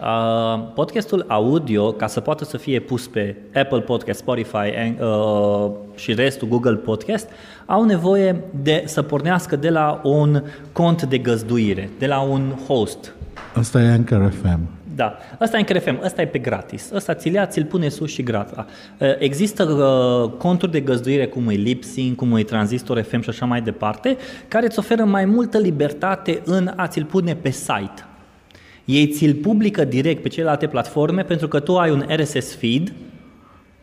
Uh, 0.00 0.72
podcastul 0.74 1.24
audio, 1.28 1.92
ca 1.92 2.06
să 2.06 2.20
poată 2.20 2.44
să 2.44 2.56
fie 2.56 2.80
pus 2.80 3.06
pe 3.06 3.36
Apple 3.54 3.80
Podcast, 3.80 4.18
Spotify 4.18 4.56
and, 4.76 5.00
uh, 5.00 5.70
și 5.94 6.14
restul 6.14 6.48
Google 6.48 6.74
Podcast, 6.74 7.28
au 7.66 7.84
nevoie 7.84 8.44
de 8.62 8.82
să 8.86 9.02
pornească 9.02 9.56
de 9.56 9.70
la 9.70 10.00
un 10.04 10.42
cont 10.72 11.02
de 11.02 11.18
găzduire, 11.18 11.90
de 11.98 12.06
la 12.06 12.20
un 12.20 12.52
host. 12.66 13.14
Asta 13.54 13.80
e 13.80 13.90
Anchor 13.90 14.32
FM. 14.42 14.77
Da, 14.98 15.18
ăsta 15.40 15.56
e 15.56 15.60
în 15.60 15.66
CRFM, 15.66 16.00
ăsta 16.04 16.22
e 16.22 16.26
pe 16.26 16.38
gratis. 16.38 16.90
Ăsta 16.94 17.14
ți-l 17.14 17.32
ia, 17.32 17.46
ți-l 17.46 17.64
pune 17.64 17.88
sus 17.88 18.10
și 18.10 18.22
grata. 18.22 18.66
Uh, 18.98 19.08
Există 19.18 19.64
uh, 19.64 20.30
conturi 20.38 20.72
de 20.72 20.80
găzduire 20.80 21.26
cum 21.26 21.48
e 21.48 21.54
Lipsync, 21.54 22.16
cum 22.16 22.36
e 22.36 22.42
Transistor 22.42 23.00
FM 23.00 23.20
și 23.20 23.28
așa 23.28 23.46
mai 23.46 23.60
departe, 23.60 24.16
care 24.48 24.66
îți 24.66 24.78
oferă 24.78 25.04
mai 25.04 25.24
multă 25.24 25.58
libertate 25.58 26.40
în 26.44 26.72
a 26.76 26.86
ți-l 26.86 27.04
pune 27.04 27.34
pe 27.34 27.50
site. 27.50 28.04
Ei 28.84 29.06
ți-l 29.06 29.34
publică 29.34 29.84
direct 29.84 30.22
pe 30.22 30.28
celelalte 30.28 30.66
platforme 30.66 31.22
pentru 31.22 31.48
că 31.48 31.60
tu 31.60 31.76
ai 31.76 31.90
un 31.90 32.04
RSS 32.08 32.54
feed, 32.54 32.92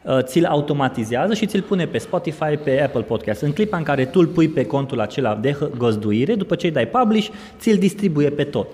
uh, 0.04 0.20
ți-l 0.22 0.46
automatizează 0.46 1.34
și 1.34 1.46
ți-l 1.46 1.62
pune 1.62 1.86
pe 1.86 1.98
Spotify, 1.98 2.58
pe 2.64 2.82
Apple 2.82 3.02
Podcast. 3.02 3.42
În 3.42 3.52
clipa 3.52 3.78
în 3.78 3.84
care 3.84 4.06
tu 4.06 4.20
îl 4.20 4.28
pui 4.28 4.48
pe 4.48 4.66
contul 4.66 5.00
acela 5.00 5.36
de 5.36 5.52
hă- 5.52 5.78
găzduire, 5.78 6.36
după 6.36 6.56
ce 6.56 6.66
îi 6.66 6.74
dai 6.74 6.88
publish, 6.88 7.30
ți-l 7.60 7.78
distribuie 7.78 8.30
pe 8.30 8.44
tot. 8.44 8.68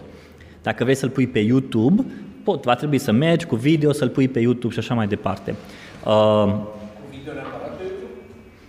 Dacă 0.64 0.84
vrei 0.84 0.96
să-l 0.96 1.10
pui 1.10 1.28
pe 1.28 1.40
YouTube, 1.40 2.06
pot, 2.52 2.64
va 2.64 2.76
trebui 2.76 2.98
să 2.98 3.12
mergi 3.12 3.46
cu 3.46 3.56
video, 3.56 3.92
să-l 3.92 4.10
pui 4.10 4.28
pe 4.28 4.40
YouTube 4.40 4.74
și 4.74 4.80
așa 4.80 4.94
mai 4.94 5.08
departe. 5.08 5.56
Uh, 6.06 6.54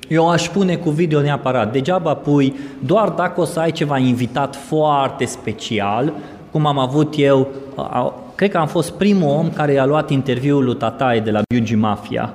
eu 0.08 0.30
aș 0.30 0.48
pune 0.48 0.76
cu 0.76 0.90
video 0.90 1.20
neapărat. 1.20 1.72
Degeaba 1.72 2.14
pui, 2.14 2.54
doar 2.78 3.08
dacă 3.08 3.40
o 3.40 3.44
să 3.44 3.60
ai 3.60 3.72
ceva 3.72 3.98
invitat 3.98 4.56
foarte 4.56 5.24
special, 5.24 6.12
cum 6.50 6.66
am 6.66 6.78
avut 6.78 7.14
eu, 7.16 7.48
a- 7.76 7.82
a- 7.82 8.14
cred 8.34 8.50
că 8.50 8.58
am 8.58 8.66
fost 8.66 8.92
primul 8.92 9.28
om 9.28 9.50
care 9.50 9.72
i-a 9.72 9.84
luat 9.84 10.10
interviul 10.10 10.64
lui 10.64 10.76
Tataie 10.76 11.20
de 11.20 11.30
la 11.30 11.40
BUG 11.54 11.78
Mafia. 11.78 12.32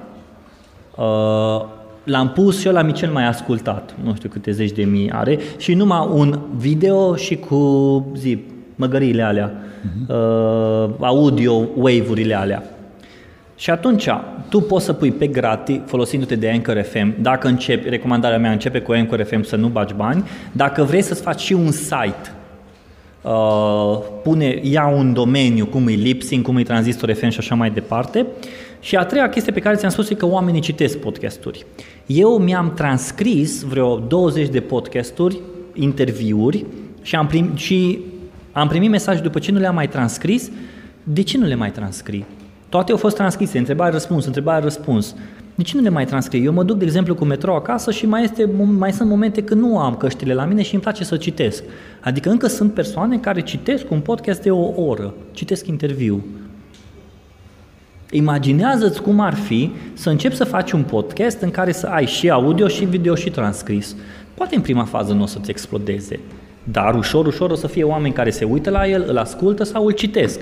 Uh, 0.97 1.65
L-am 2.03 2.29
pus 2.29 2.59
și 2.59 2.69
ăla 2.69 2.81
mi 2.81 2.91
cel 2.93 3.11
mai 3.11 3.27
ascultat, 3.27 3.95
nu 4.03 4.15
știu 4.15 4.29
câte 4.29 4.51
zeci 4.51 4.71
de 4.71 4.83
mii 4.83 5.11
are, 5.11 5.39
și 5.57 5.73
numai 5.73 6.07
un 6.13 6.39
video 6.55 7.15
și 7.15 7.35
cu, 7.35 8.05
zi, 8.15 8.37
măgăriile 8.77 9.21
alea, 9.21 9.51
uh, 10.07 10.89
audio 10.99 11.53
wave-urile 11.75 12.33
alea. 12.33 12.63
Și 13.55 13.69
atunci, 13.69 14.07
tu 14.49 14.61
poți 14.61 14.85
să 14.85 14.93
pui 14.93 15.11
pe 15.11 15.27
gratis, 15.27 15.79
folosindu-te 15.85 16.35
de 16.35 16.49
Anchor 16.49 16.81
FM, 16.81 17.21
dacă 17.21 17.47
începi, 17.47 17.89
recomandarea 17.89 18.37
mea 18.37 18.51
începe 18.51 18.79
cu 18.79 18.91
Anchor 18.91 19.23
FM 19.23 19.41
să 19.41 19.55
nu 19.55 19.67
bagi 19.67 19.93
bani, 19.93 20.23
dacă 20.51 20.83
vrei 20.83 21.01
să-ți 21.01 21.21
faci 21.21 21.39
și 21.39 21.53
un 21.53 21.71
site, 21.71 22.31
uh, 23.21 23.99
pune, 24.23 24.59
ia 24.61 24.87
un 24.87 25.13
domeniu, 25.13 25.65
cum 25.65 25.87
e 25.87 25.91
Lipsync, 25.91 26.45
cum 26.45 26.57
e 26.57 26.63
Transistor 26.63 27.13
FM 27.13 27.29
și 27.29 27.39
așa 27.39 27.55
mai 27.55 27.69
departe. 27.69 28.25
Și 28.79 28.95
a 28.95 29.03
treia 29.03 29.29
chestie 29.29 29.51
pe 29.51 29.59
care 29.59 29.75
ți-am 29.75 29.91
spus 29.91 30.09
e 30.09 30.15
că 30.15 30.25
oamenii 30.25 30.61
citesc 30.61 30.97
podcasturi. 30.97 31.65
Eu 32.05 32.37
mi-am 32.37 32.73
transcris 32.73 33.61
vreo 33.61 33.97
20 33.97 34.49
de 34.49 34.59
podcasturi, 34.59 35.39
interviuri 35.73 36.65
și 37.01 37.15
am, 37.15 37.27
prim, 37.27 37.55
și 37.55 37.99
am 38.57 38.67
primit 38.67 38.89
mesaj 38.89 39.21
după 39.21 39.39
ce 39.39 39.51
nu 39.51 39.59
le-am 39.59 39.75
mai 39.75 39.87
transcris, 39.87 40.49
de 41.03 41.21
ce 41.21 41.37
nu 41.37 41.45
le 41.45 41.55
mai 41.55 41.71
transcrii? 41.71 42.25
Toate 42.69 42.91
au 42.91 42.97
fost 42.97 43.15
transcrise, 43.15 43.57
întrebare-răspuns, 43.57 44.25
întrebare-răspuns. 44.25 45.15
De 45.55 45.63
ce 45.63 45.77
nu 45.77 45.81
le 45.81 45.89
mai 45.89 46.05
transcrii? 46.05 46.45
Eu 46.45 46.53
mă 46.53 46.63
duc, 46.63 46.77
de 46.77 46.85
exemplu, 46.85 47.15
cu 47.15 47.25
metrou 47.25 47.55
acasă 47.55 47.91
și 47.91 48.05
mai, 48.05 48.23
este, 48.23 48.49
mai 48.77 48.93
sunt 48.93 49.09
momente 49.09 49.43
când 49.43 49.61
nu 49.61 49.79
am 49.79 49.95
căștile 49.95 50.33
la 50.33 50.45
mine 50.45 50.61
și 50.61 50.73
îmi 50.73 50.83
place 50.83 51.03
să 51.03 51.17
citesc. 51.17 51.63
Adică 52.01 52.29
încă 52.29 52.47
sunt 52.47 52.73
persoane 52.73 53.17
care 53.17 53.41
citesc 53.41 53.91
un 53.91 53.99
podcast 53.99 54.41
de 54.41 54.51
o 54.51 54.81
oră, 54.81 55.13
citesc 55.31 55.67
interviu. 55.67 56.25
Imaginează-ți 58.11 59.01
cum 59.01 59.19
ar 59.19 59.33
fi 59.33 59.71
să 59.93 60.09
începi 60.09 60.35
să 60.35 60.43
faci 60.43 60.71
un 60.71 60.83
podcast 60.83 61.41
în 61.41 61.51
care 61.51 61.71
să 61.71 61.87
ai 61.87 62.05
și 62.05 62.29
audio, 62.29 62.67
și 62.67 62.85
video, 62.85 63.15
și 63.15 63.29
transcris. 63.29 63.95
Poate 64.33 64.55
în 64.55 64.61
prima 64.61 64.83
fază 64.83 65.13
nu 65.13 65.23
o 65.23 65.25
să-ți 65.25 65.49
explodeze, 65.49 66.19
dar 66.71 66.95
ușor, 66.95 67.25
ușor 67.25 67.51
o 67.51 67.55
să 67.55 67.67
fie 67.67 67.83
oameni 67.83 68.13
care 68.13 68.29
se 68.29 68.43
uită 68.45 68.69
la 68.69 68.87
el, 68.87 69.05
îl 69.07 69.17
ascultă 69.17 69.63
sau 69.63 69.85
îl 69.85 69.91
citesc. 69.91 70.39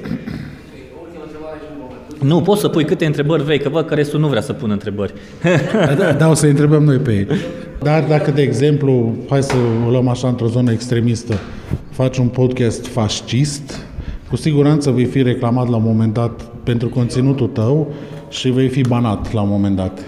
Nu, 2.21 2.41
poți 2.41 2.61
să 2.61 2.67
pui 2.67 2.85
câte 2.85 3.05
întrebări 3.05 3.43
vei, 3.43 3.59
că 3.59 3.69
văd 3.69 3.85
că 3.85 3.93
restul 3.93 4.19
nu 4.19 4.27
vrea 4.27 4.41
să 4.41 4.53
pună 4.53 4.73
întrebări. 4.73 5.13
Da, 5.97 6.11
da, 6.11 6.29
o 6.29 6.33
să 6.33 6.45
întrebăm 6.45 6.83
noi 6.83 6.97
pe 6.97 7.11
ei. 7.11 7.27
Dar 7.83 8.03
dacă, 8.03 8.31
de 8.31 8.41
exemplu, 8.41 9.15
hai 9.29 9.43
să 9.43 9.55
o 9.87 9.89
luăm 9.89 10.07
așa 10.07 10.27
într-o 10.27 10.47
zonă 10.47 10.71
extremistă, 10.71 11.33
faci 11.89 12.17
un 12.17 12.27
podcast 12.27 12.87
fascist, 12.87 13.85
cu 14.29 14.35
siguranță 14.35 14.91
vei 14.91 15.05
fi 15.05 15.21
reclamat 15.21 15.69
la 15.69 15.75
un 15.75 15.83
moment 15.85 16.13
dat 16.13 16.41
pentru 16.63 16.89
conținutul 16.89 17.47
tău 17.47 17.93
și 18.29 18.49
vei 18.49 18.67
fi 18.67 18.81
banat 18.81 19.33
la 19.33 19.41
un 19.41 19.49
moment 19.49 19.75
dat. 19.75 19.99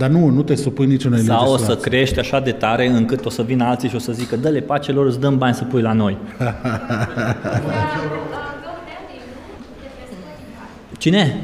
Dar 0.00 0.08
nu, 0.08 0.28
nu 0.28 0.42
te 0.42 0.54
supui 0.54 0.86
niciunei 0.86 1.20
Sau 1.20 1.42
o 1.42 1.44
să 1.46 1.52
legislații. 1.52 1.90
crești 1.90 2.18
așa 2.18 2.40
de 2.40 2.52
tare 2.52 2.86
încât 2.86 3.24
o 3.24 3.30
să 3.30 3.42
vină 3.42 3.64
alții 3.64 3.88
și 3.88 3.94
o 3.94 3.98
să 3.98 4.12
zică 4.12 4.36
dă-le 4.36 4.60
pace 4.60 4.92
lor, 4.92 5.06
îți 5.06 5.20
dăm 5.20 5.38
bani 5.38 5.54
să 5.54 5.64
pui 5.64 5.82
la 5.82 5.92
noi. 5.92 6.16
Cine? 10.98 11.40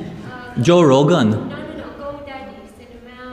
Joe 0.62 0.86
Rogan? 0.86 1.26
Nu, 1.28 1.34
nu, 1.34 1.38
nu, 1.38 1.88
GoDaddy 2.00 2.56
se 2.76 2.84
numea, 2.94 3.24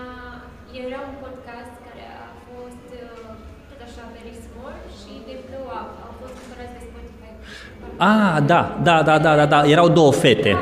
era 0.85 0.99
un 1.09 1.15
podcast 1.23 1.73
care 1.85 2.03
a 2.23 2.27
fost 2.49 2.85
uh, 2.93 3.01
tot 3.69 3.81
așa 3.87 4.03
very 4.15 4.35
small 4.45 4.77
și 4.99 5.11
de 5.27 5.35
blew 5.47 5.65
up, 5.79 5.89
au 6.05 6.13
fost 6.21 6.33
cumpărați 6.39 6.73
de 6.77 6.81
Spotify. 6.89 7.31
Ah, 8.09 8.35
da, 8.51 8.61
da, 8.87 8.95
da, 9.07 9.15
da, 9.25 9.35
da, 9.39 9.45
da, 9.53 9.59
erau 9.75 9.87
două 9.99 10.11
fete. 10.11 10.53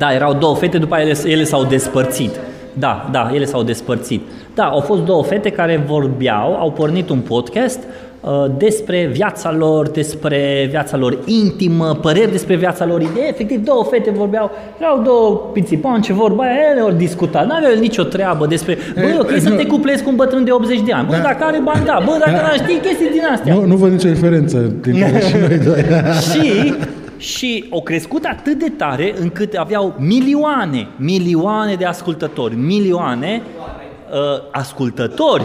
Da, 0.00 0.08
erau 0.14 0.32
două 0.34 0.54
fete, 0.56 0.78
după 0.78 0.96
ele, 0.96 1.14
ele 1.24 1.44
s-au 1.44 1.64
despărțit. 1.64 2.34
Da, 2.78 3.08
da, 3.12 3.30
ele 3.34 3.44
s-au 3.44 3.62
despărțit. 3.62 4.20
Da, 4.54 4.62
au 4.64 4.80
fost 4.80 5.02
două 5.02 5.22
fete 5.22 5.50
care 5.50 5.84
vorbeau, 5.86 6.56
au 6.60 6.70
pornit 6.70 7.08
un 7.10 7.18
podcast 7.18 7.78
uh, 8.20 8.30
despre 8.58 9.08
viața 9.12 9.52
lor, 9.58 9.88
despre 9.88 10.66
viața 10.70 10.96
lor 10.96 11.18
intimă, 11.26 11.98
păreri 12.02 12.30
despre 12.30 12.56
viața 12.56 12.84
lor, 12.86 13.00
idei. 13.00 13.28
Efectiv, 13.28 13.64
două 13.64 13.84
fete 13.90 14.10
vorbeau, 14.10 14.50
erau 14.80 15.02
două 15.04 15.40
pițipoane 15.52 16.00
ce 16.00 16.12
vorba, 16.12 16.44
ele 16.72 16.80
ori 16.80 16.96
discuta, 16.96 17.42
nu 17.42 17.54
aveau 17.54 17.74
nicio 17.78 18.02
treabă 18.02 18.46
despre, 18.46 18.78
bă, 18.94 19.00
E, 19.00 19.16
ok 19.20 19.30
să 19.38 19.48
nu- 19.48 19.56
te 19.56 19.66
cuplezi 19.66 20.02
cu 20.02 20.08
un 20.10 20.16
bătrân 20.16 20.44
de 20.44 20.50
80 20.52 20.80
de 20.80 20.92
ani, 20.92 21.06
bă, 21.06 21.12
Da. 21.14 21.20
dacă 21.22 21.44
are 21.44 21.60
bani, 21.64 21.84
da, 21.84 22.02
bă, 22.04 22.16
dacă 22.18 22.30
nu 22.50 22.62
știi 22.64 22.78
chestii 22.80 23.10
din 23.10 23.22
astea. 23.32 23.54
Nu, 23.54 23.64
nu 23.66 23.76
văd 23.76 23.90
nicio 23.92 24.08
diferență 24.08 24.58
dintre 24.82 25.20
și 25.28 25.34
noi 25.48 25.58
doi. 25.58 25.84
și, 26.32 26.74
și 27.24 27.64
au 27.70 27.82
crescut 27.82 28.24
atât 28.24 28.58
de 28.58 28.68
tare 28.68 29.14
încât 29.20 29.54
aveau 29.54 29.94
milioane, 29.98 30.88
milioane 30.96 31.74
de 31.74 31.84
ascultători, 31.84 32.54
milioane 32.54 33.42
uh, 34.12 34.18
ascultători, 34.52 35.44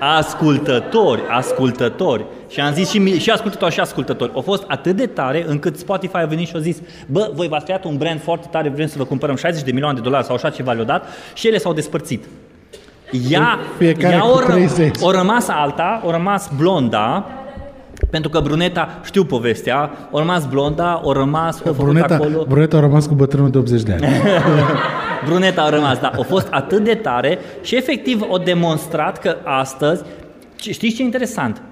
ascultători, 0.00 1.20
ascultători. 1.30 2.24
Și 2.50 2.60
am 2.60 2.72
zis 2.72 2.90
și, 2.90 2.98
mil- 2.98 3.18
și 3.18 3.30
ascultători 3.30 3.72
și 3.72 3.80
ascultători. 3.80 4.30
Au 4.34 4.40
fost 4.40 4.64
atât 4.66 4.96
de 4.96 5.06
tare 5.06 5.44
încât 5.48 5.78
Spotify 5.78 6.16
a 6.16 6.24
venit 6.26 6.48
și 6.48 6.56
a 6.56 6.58
zis 6.58 6.76
bă, 7.06 7.30
voi 7.34 7.48
v-ați 7.48 7.64
creat 7.64 7.84
un 7.84 7.96
brand 7.96 8.22
foarte 8.22 8.46
tare, 8.50 8.68
vrem 8.68 8.86
să 8.86 8.94
vă 8.98 9.04
cumpărăm 9.04 9.36
60 9.36 9.62
de 9.64 9.70
milioane 9.70 9.96
de 9.96 10.02
dolari 10.02 10.24
sau 10.24 10.34
așa 10.34 10.50
ceva 10.50 10.72
le-au 10.72 10.84
dat 10.84 11.08
și 11.34 11.46
ele 11.48 11.58
s-au 11.58 11.72
despărțit. 11.72 12.24
Ea, 13.30 13.58
Fiecare 13.78 14.14
ea 14.14 14.20
cu 14.20 14.28
o, 14.28 14.40
ră- 14.42 14.46
30. 14.46 14.96
o 15.00 15.10
rămas 15.10 15.48
alta, 15.48 16.02
o 16.04 16.10
rămas 16.10 16.50
blonda, 16.56 17.26
pentru 18.10 18.30
că 18.30 18.40
bruneta, 18.40 19.00
știu 19.04 19.24
povestea, 19.24 19.90
o 20.10 20.18
rămas 20.18 20.46
blonda, 20.46 21.00
o 21.04 21.12
rămas, 21.12 21.58
o 21.58 21.62
făcut 21.62 21.78
Bruneta, 21.78 22.14
acolo. 22.14 22.44
Bruneta 22.48 22.76
a 22.76 22.80
rămas 22.80 23.06
cu 23.06 23.14
bătrânul 23.14 23.50
de 23.50 23.58
80 23.58 23.82
de 23.82 23.92
ani. 23.92 24.06
Bruneta 25.26 25.62
a 25.62 25.68
rămas, 25.68 25.98
da. 25.98 26.08
A 26.18 26.22
fost 26.22 26.48
atât 26.50 26.84
de 26.84 26.94
tare 26.94 27.38
și 27.62 27.76
efectiv 27.76 28.22
o 28.28 28.36
demonstrat 28.38 29.18
că 29.18 29.36
astăzi, 29.44 30.02
ce- 30.56 30.72
știți 30.72 30.94
ce 30.94 31.02
e 31.02 31.04
interesant? 31.04 31.62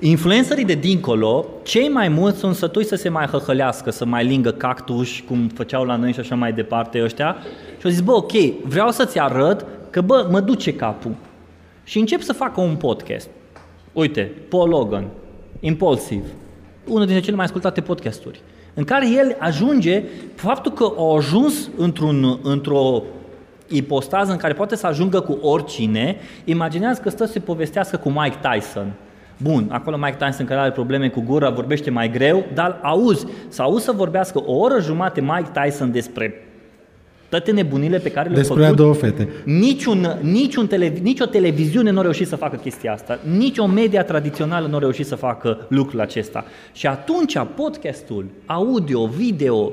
Influencerii 0.00 0.64
de 0.64 0.74
dincolo, 0.74 1.46
cei 1.62 1.88
mai 1.88 2.08
mulți 2.08 2.38
sunt 2.38 2.54
sătui 2.54 2.84
să 2.84 2.94
se 2.96 3.08
mai 3.08 3.26
hăhălească, 3.26 3.90
să 3.90 4.04
mai 4.04 4.24
lingă 4.24 4.50
cactus, 4.50 5.08
cum 5.28 5.48
făceau 5.54 5.84
la 5.84 5.96
noi 5.96 6.12
și 6.12 6.20
așa 6.20 6.34
mai 6.34 6.52
departe 6.52 7.02
ăștia. 7.02 7.36
Și 7.78 7.84
au 7.84 7.90
zis, 7.90 8.00
bă, 8.00 8.12
ok, 8.12 8.32
vreau 8.64 8.90
să-ți 8.90 9.18
arăt 9.18 9.64
că, 9.90 10.00
bă, 10.00 10.26
mă 10.30 10.40
duce 10.40 10.72
capul. 10.74 11.14
Și 11.84 11.98
încep 11.98 12.20
să 12.20 12.32
facă 12.32 12.60
un 12.60 12.74
podcast. 12.74 13.28
Uite, 13.92 14.32
Paul 14.48 14.68
Logan, 14.68 15.04
Impulsive, 15.60 16.26
unul 16.86 17.04
dintre 17.04 17.24
cele 17.24 17.36
mai 17.36 17.44
ascultate 17.44 17.80
podcasturi, 17.80 18.40
în 18.74 18.84
care 18.84 19.08
el 19.10 19.36
ajunge, 19.38 20.02
faptul 20.34 20.72
că 20.72 20.92
a 20.98 21.14
ajuns 21.16 21.70
într-un, 21.76 22.38
într-o 22.42 23.02
ipostază 23.68 24.32
în 24.32 24.36
care 24.36 24.52
poate 24.52 24.76
să 24.76 24.86
ajungă 24.86 25.20
cu 25.20 25.38
oricine, 25.42 26.16
imaginează 26.44 27.00
că 27.00 27.10
stă 27.10 27.24
să 27.24 27.32
se 27.32 27.40
povestească 27.40 27.96
cu 27.96 28.10
Mike 28.10 28.36
Tyson. 28.40 28.92
Bun, 29.42 29.68
acolo 29.70 29.96
Mike 29.96 30.16
Tyson 30.24 30.46
care 30.46 30.60
are 30.60 30.70
probleme 30.70 31.08
cu 31.08 31.20
gura, 31.20 31.50
vorbește 31.50 31.90
mai 31.90 32.10
greu, 32.10 32.44
dar 32.54 32.78
auzi, 32.82 33.26
să 33.48 33.62
auzi 33.62 33.84
să 33.84 33.92
vorbească 33.92 34.42
o 34.46 34.52
oră 34.52 34.80
jumate 34.80 35.20
Mike 35.20 35.50
Tyson 35.52 35.92
despre 35.92 36.45
toate 37.36 37.52
nebunile 37.60 37.98
pe 37.98 38.10
care 38.10 38.28
le-a 38.28 38.38
Despre 38.38 38.60
a 38.60 38.62
făcut. 38.62 38.76
două 38.80 38.94
fete. 38.94 39.28
Niciun, 39.44 40.18
niciun 40.20 40.66
televi- 40.68 41.02
nicio 41.02 41.24
televiziune 41.24 41.90
nu 41.90 41.98
a 41.98 42.02
reușit 42.02 42.26
să 42.26 42.36
facă 42.36 42.56
chestia 42.56 42.92
asta, 42.92 43.18
nici 43.36 43.58
o 43.58 43.66
media 43.66 44.04
tradițională 44.04 44.66
nu 44.66 44.76
a 44.76 44.78
reușit 44.78 45.06
să 45.06 45.14
facă 45.14 45.66
lucrul 45.68 46.00
acesta. 46.00 46.44
Și 46.72 46.86
atunci 46.86 47.38
podcastul, 47.54 48.26
audio, 48.46 49.06
video, 49.06 49.72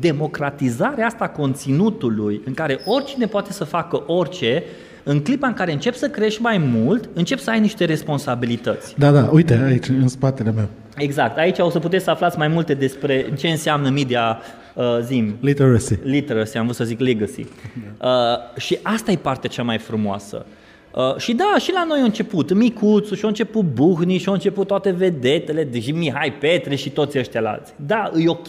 democratizarea 0.00 1.06
asta 1.06 1.24
a 1.24 1.28
conținutului, 1.28 2.40
în 2.44 2.54
care 2.54 2.80
oricine 2.84 3.26
poate 3.26 3.52
să 3.52 3.64
facă 3.64 4.02
orice, 4.06 4.62
în 5.02 5.20
clipa 5.20 5.46
în 5.46 5.52
care 5.54 5.72
începi 5.72 5.96
să 5.96 6.08
crești 6.08 6.42
mai 6.42 6.58
mult, 6.72 7.08
începi 7.12 7.40
să 7.40 7.50
ai 7.50 7.60
niște 7.60 7.84
responsabilități. 7.84 8.94
Da, 8.98 9.10
da, 9.10 9.28
uite, 9.32 9.60
aici, 9.66 9.88
în 9.88 10.08
spatele 10.08 10.52
meu. 10.52 10.66
Exact. 10.96 11.38
Aici 11.38 11.58
o 11.58 11.70
să 11.70 11.78
puteți 11.78 12.04
să 12.04 12.10
aflați 12.10 12.38
mai 12.38 12.48
multe 12.48 12.74
despre 12.74 13.32
ce 13.38 13.48
înseamnă 13.48 13.88
media 13.90 14.38
uh, 14.74 14.98
zim. 15.02 15.36
Literacy. 15.40 15.98
Literacy, 16.02 16.56
am 16.56 16.64
vrut 16.64 16.76
să 16.76 16.84
zic 16.84 17.00
legacy. 17.00 17.40
Uh, 17.40 18.56
și 18.56 18.78
asta 18.82 19.10
e 19.10 19.16
partea 19.16 19.50
cea 19.50 19.62
mai 19.62 19.78
frumoasă. 19.78 20.46
Uh, 20.94 21.16
și 21.16 21.32
da, 21.34 21.54
și 21.58 21.72
la 21.72 21.84
noi 21.84 22.00
a 22.00 22.04
început 22.04 22.52
Micuțu, 22.52 23.14
și 23.14 23.24
a 23.24 23.28
început 23.28 23.62
Buhni, 23.64 24.18
și 24.18 24.28
au 24.28 24.34
început 24.34 24.66
toate 24.66 24.90
vedetele, 24.90 25.64
deși 25.64 25.90
Mihai 25.90 26.32
Petre 26.32 26.74
și 26.74 26.90
toți 26.90 27.18
ăștia 27.18 27.40
la 27.40 27.50
alții. 27.50 27.74
Da, 27.86 28.10
e 28.16 28.28
ok. 28.28 28.48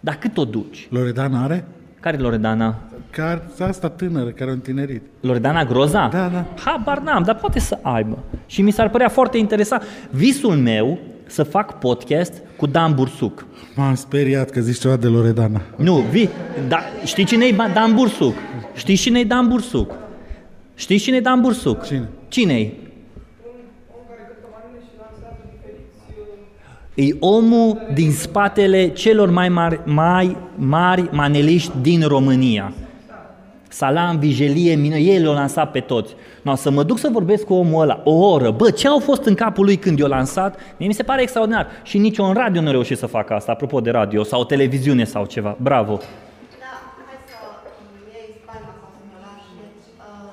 Dar 0.00 0.14
cât 0.14 0.36
o 0.36 0.44
duci? 0.44 0.86
Loredana 0.90 1.42
are? 1.42 1.64
Care 2.00 2.16
e 2.16 2.20
Loredana? 2.20 2.78
Care 3.10 3.42
asta 3.58 3.88
tânără, 3.88 4.30
care 4.30 4.50
a 4.50 4.52
întinerit. 4.52 5.02
Loredana 5.20 5.64
Groza? 5.64 6.08
Da, 6.12 6.28
da. 6.28 6.44
Habar 6.64 6.98
n-am, 6.98 7.22
dar 7.22 7.36
poate 7.36 7.58
să 7.58 7.78
aibă. 7.82 8.18
Și 8.46 8.62
mi 8.62 8.70
s-ar 8.70 8.90
părea 8.90 9.08
foarte 9.08 9.38
interesant. 9.38 9.82
Visul 10.10 10.56
meu 10.56 10.98
să 11.28 11.42
fac 11.42 11.78
podcast 11.78 12.32
cu 12.56 12.66
Dan 12.66 12.94
Bursuc. 12.94 13.46
M-am 13.74 13.94
speriat 13.94 14.50
că 14.50 14.60
zici 14.60 14.78
ceva 14.78 14.96
de 14.96 15.06
Loredana. 15.06 15.60
Nu, 15.76 15.94
vi, 15.94 16.28
da, 16.68 16.78
știi 17.04 17.24
cine 17.24 17.44
e 17.44 17.54
Dan 17.74 17.94
Bursuc? 17.94 18.34
Știi 18.74 18.96
cine 18.96 19.18
e 19.18 19.24
Dan 19.24 19.48
Bursuc? 19.48 19.94
Știi 20.74 20.98
cine 20.98 21.16
e 21.16 21.20
Dan 21.20 21.40
Bursuc? 21.40 21.84
Cine? 21.84 22.08
Cine-i? 22.28 22.86
E 26.94 27.16
omul 27.18 27.78
din 27.94 28.12
spatele 28.12 28.88
celor 28.88 29.30
mai 29.30 29.48
mari, 29.48 29.80
mai 29.84 30.36
mari 30.54 31.08
maneliști 31.12 31.72
din 31.80 32.02
România. 32.02 32.72
Salam, 33.68 34.18
Vigelie, 34.18 34.74
mine, 34.74 34.98
el 34.98 35.26
l-a 35.26 35.32
lansat 35.32 35.70
pe 35.70 35.80
toți. 35.80 36.14
No, 36.42 36.54
să 36.54 36.70
mă 36.70 36.82
duc 36.82 36.98
să 36.98 37.08
vorbesc 37.12 37.44
cu 37.44 37.54
omul 37.54 37.82
ăla 37.82 38.00
o 38.04 38.12
oră, 38.30 38.50
bă, 38.50 38.70
ce 38.70 38.88
au 38.88 38.98
fost 38.98 39.24
în 39.24 39.34
capul 39.34 39.64
lui 39.64 39.76
când 39.76 39.98
i-a 39.98 40.06
lansat, 40.06 40.58
mie 40.76 40.88
mi 40.88 40.94
se 40.94 41.02
pare 41.02 41.22
extraordinar. 41.22 41.66
Și 41.82 41.98
nici 41.98 42.18
un 42.18 42.32
radio 42.32 42.60
nu 42.60 42.68
a 42.68 42.70
reușit 42.70 42.98
să 42.98 43.06
facă 43.06 43.34
asta, 43.34 43.52
apropo 43.52 43.80
de 43.80 43.90
radio, 43.90 44.22
sau 44.22 44.44
televiziune 44.44 45.04
sau 45.04 45.24
ceva. 45.24 45.56
Bravo! 45.60 45.92
Da, 45.92 46.00
hai 47.06 47.18
să 47.28 47.34
îmi 47.92 48.12
iei 48.14 48.30
spaima 48.42 48.72
sau 48.80 48.88
să 48.96 49.00
mi-o 49.08 49.18
lași. 49.26 49.50
Deci, 49.60 49.86
uh, 50.06 50.32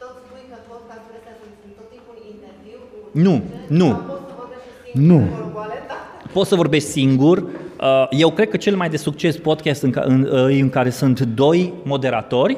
tot 0.00 0.12
spui 0.24 0.44
că 0.50 0.56
podcasturile 0.70 1.18
astea 1.20 1.34
sunt, 1.40 1.52
sunt 1.62 1.72
tot 1.78 1.88
timpul 1.94 2.16
interviu 2.32 2.78
cu... 2.90 2.96
Nu, 3.26 3.34
nu. 3.80 3.88
Sau 3.92 4.00
poți 4.04 4.08
să 4.28 4.34
vorbești 4.42 4.78
și 4.78 4.92
singur 4.92 5.10
Nu. 5.10 5.16
acolo 5.34 5.48
cu 5.56 5.60
Aleta? 5.66 5.96
Poți 6.34 6.48
să 6.50 6.54
vorbești 6.62 6.88
singur. 6.98 7.36
Uh, 7.82 8.06
Eu 8.10 8.30
cred 8.30 8.48
că 8.48 8.56
cel 8.56 8.76
mai 8.76 8.88
de 8.88 8.96
succes 8.96 9.36
podcast 9.36 9.82
în, 9.82 9.90
ca- 9.90 10.04
în, 10.06 10.28
uh, 10.32 10.58
în 10.60 10.68
care 10.70 10.90
sunt 10.90 11.20
doi 11.20 11.72
moderatori 11.84 12.56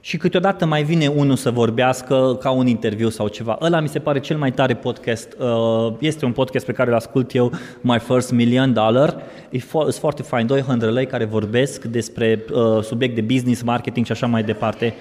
și 0.00 0.16
câteodată 0.16 0.66
mai 0.66 0.82
vine 0.82 1.06
unul 1.06 1.36
să 1.36 1.50
vorbească 1.50 2.36
ca 2.40 2.50
un 2.50 2.66
interviu 2.66 3.08
sau 3.08 3.28
ceva. 3.28 3.58
Ăla 3.60 3.80
mi 3.80 3.88
se 3.88 3.98
pare 3.98 4.20
cel 4.20 4.36
mai 4.36 4.52
tare 4.52 4.74
podcast. 4.74 5.36
Uh, 5.38 5.92
Este 5.98 6.24
un 6.24 6.32
podcast 6.32 6.66
pe 6.66 6.72
care 6.72 6.90
îl 6.90 6.96
ascult 6.96 7.34
eu, 7.34 7.52
My 7.80 7.98
First 7.98 8.32
Million 8.32 8.72
Dollar. 8.72 9.16
E 9.50 9.58
fo- 9.58 9.62
Sunt 9.70 9.94
foarte 9.94 10.22
fain, 10.22 10.46
doi 10.46 10.60
hândrălei 10.60 11.06
care 11.06 11.24
vorbesc 11.24 11.84
despre 11.84 12.44
uh, 12.52 12.82
subiect 12.82 13.14
de 13.14 13.20
business, 13.20 13.62
marketing 13.62 14.06
și 14.06 14.12
așa 14.12 14.26
mai 14.26 14.42
departe. 14.42 14.94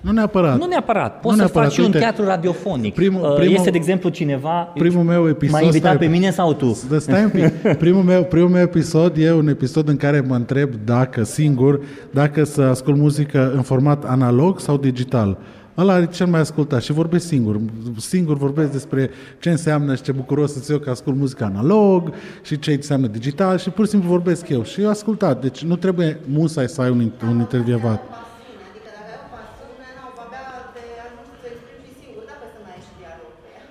Nu 0.00 0.10
neapărat. 0.12 0.58
Nu 0.58 0.66
neapărat. 0.66 1.12
Poți 1.20 1.24
Nu 1.24 1.30
să 1.30 1.36
neapărat. 1.36 1.64
faci 1.66 1.72
și 1.74 1.80
un 1.80 1.86
Uite, 1.86 1.98
teatru 1.98 2.24
radiofonic. 2.24 2.94
primul- 2.94 3.22
Uh, 3.22 3.34
primul- 3.36 3.54
este, 3.54 3.70
de 3.70 3.76
exemplu, 3.76 4.08
cineva... 4.08 4.50
primul 4.62 5.02
meu 5.04 5.28
episod, 5.28 5.54
M-ai 5.54 5.64
invitat 5.64 5.94
stai- 5.94 6.06
pe 6.06 6.12
mine 6.12 6.30
sau 6.30 6.52
tu? 6.54 6.72
Stă- 6.72 6.98
Stai 6.98 7.24
un 7.24 7.30
pic. 7.30 7.52
Primul 7.84 8.02
meu, 8.02 8.24
primul 8.24 8.48
meu 8.48 8.62
episod 8.62 9.16
e 9.16 9.32
un 9.32 9.48
episod 9.48 9.88
în 9.88 9.96
care 9.96 10.20
mă 10.20 10.34
întreb 10.34 10.70
dacă, 10.84 11.22
singur, 11.22 11.80
dacă 12.10 12.44
să 12.44 12.62
ascult 12.62 12.96
muzică 12.96 13.52
în 13.54 13.62
format 13.62 14.04
analog 14.04 14.60
sau 14.60 14.76
digital. 14.76 15.38
Ăla 15.78 15.98
e 15.98 16.06
cel 16.06 16.26
mai 16.26 16.40
ascultat 16.40 16.82
și 16.82 16.92
vorbesc 16.92 17.26
singur. 17.26 17.60
Singur 17.96 18.36
vorbesc 18.36 18.72
despre 18.72 19.10
ce 19.38 19.50
înseamnă 19.50 19.94
și 19.94 20.02
ce 20.02 20.12
bucuros 20.12 20.52
sunt 20.52 20.68
eu 20.68 20.78
că 20.78 20.90
ascult 20.90 21.16
muzică 21.16 21.44
analog 21.44 22.12
și 22.42 22.58
ce 22.58 22.72
înseamnă 22.72 23.06
digital 23.06 23.58
și 23.58 23.70
pur 23.70 23.84
și 23.84 23.90
simplu 23.90 24.08
vorbesc 24.08 24.48
eu. 24.48 24.62
Și 24.64 24.80
eu 24.82 24.88
ascultat. 24.88 25.40
Deci 25.40 25.62
nu 25.64 25.76
trebuie 25.76 26.18
musai 26.32 26.68
să 26.68 26.80
ai 26.80 26.90
un, 26.90 27.10
un 27.30 27.38
intervievat. 27.38 28.00
pasiune, 28.00 28.62
adică 28.70 28.88
dacă 28.96 29.10
ai 29.12 29.18
o 29.24 29.28
pasiune, 29.36 29.86
nu, 29.96 30.06
abia 30.22 30.44
te 30.74 30.82
ajungi 31.06 31.34
să 31.42 31.46
exprimi 31.52 31.84
și 31.88 31.92
singur, 32.02 32.22
dacă 32.30 32.44
să 32.54 32.58
mai 32.64 32.72
ai 32.76 32.82
și 32.86 32.92
dialog 33.00 33.30
pe 33.42 33.48
ea. 33.56 33.64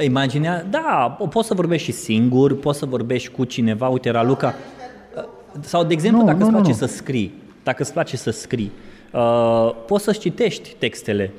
Imaginea, 0.00 0.66
da, 0.70 1.16
po- 1.20 1.28
poți 1.30 1.46
să 1.48 1.54
vorbești 1.54 1.90
și 1.90 1.96
singur, 1.96 2.58
poți 2.58 2.78
să 2.78 2.86
vorbești 2.86 3.28
cu 3.28 3.44
cineva, 3.44 3.88
uite, 3.88 4.10
Raluca, 4.10 4.54
uh, 5.16 5.22
sau 5.60 5.84
de 5.84 5.92
exemplu, 5.92 6.20
Nu, 6.20 6.26
dacă 6.26 6.38
nu, 6.38 6.44
îți 6.44 6.54
nu, 6.54 6.60
place 6.60 6.80
nu. 6.80 6.86
să 6.86 6.94
scrii, 6.94 7.32
dacă 7.62 7.82
îți 7.82 7.92
place 7.92 8.16
să 8.16 8.30
scrii, 8.30 8.70
uh, 9.12 9.70
poți 9.86 10.04
să-ți 10.04 10.18
citești 10.18 10.74
textele 10.78 11.30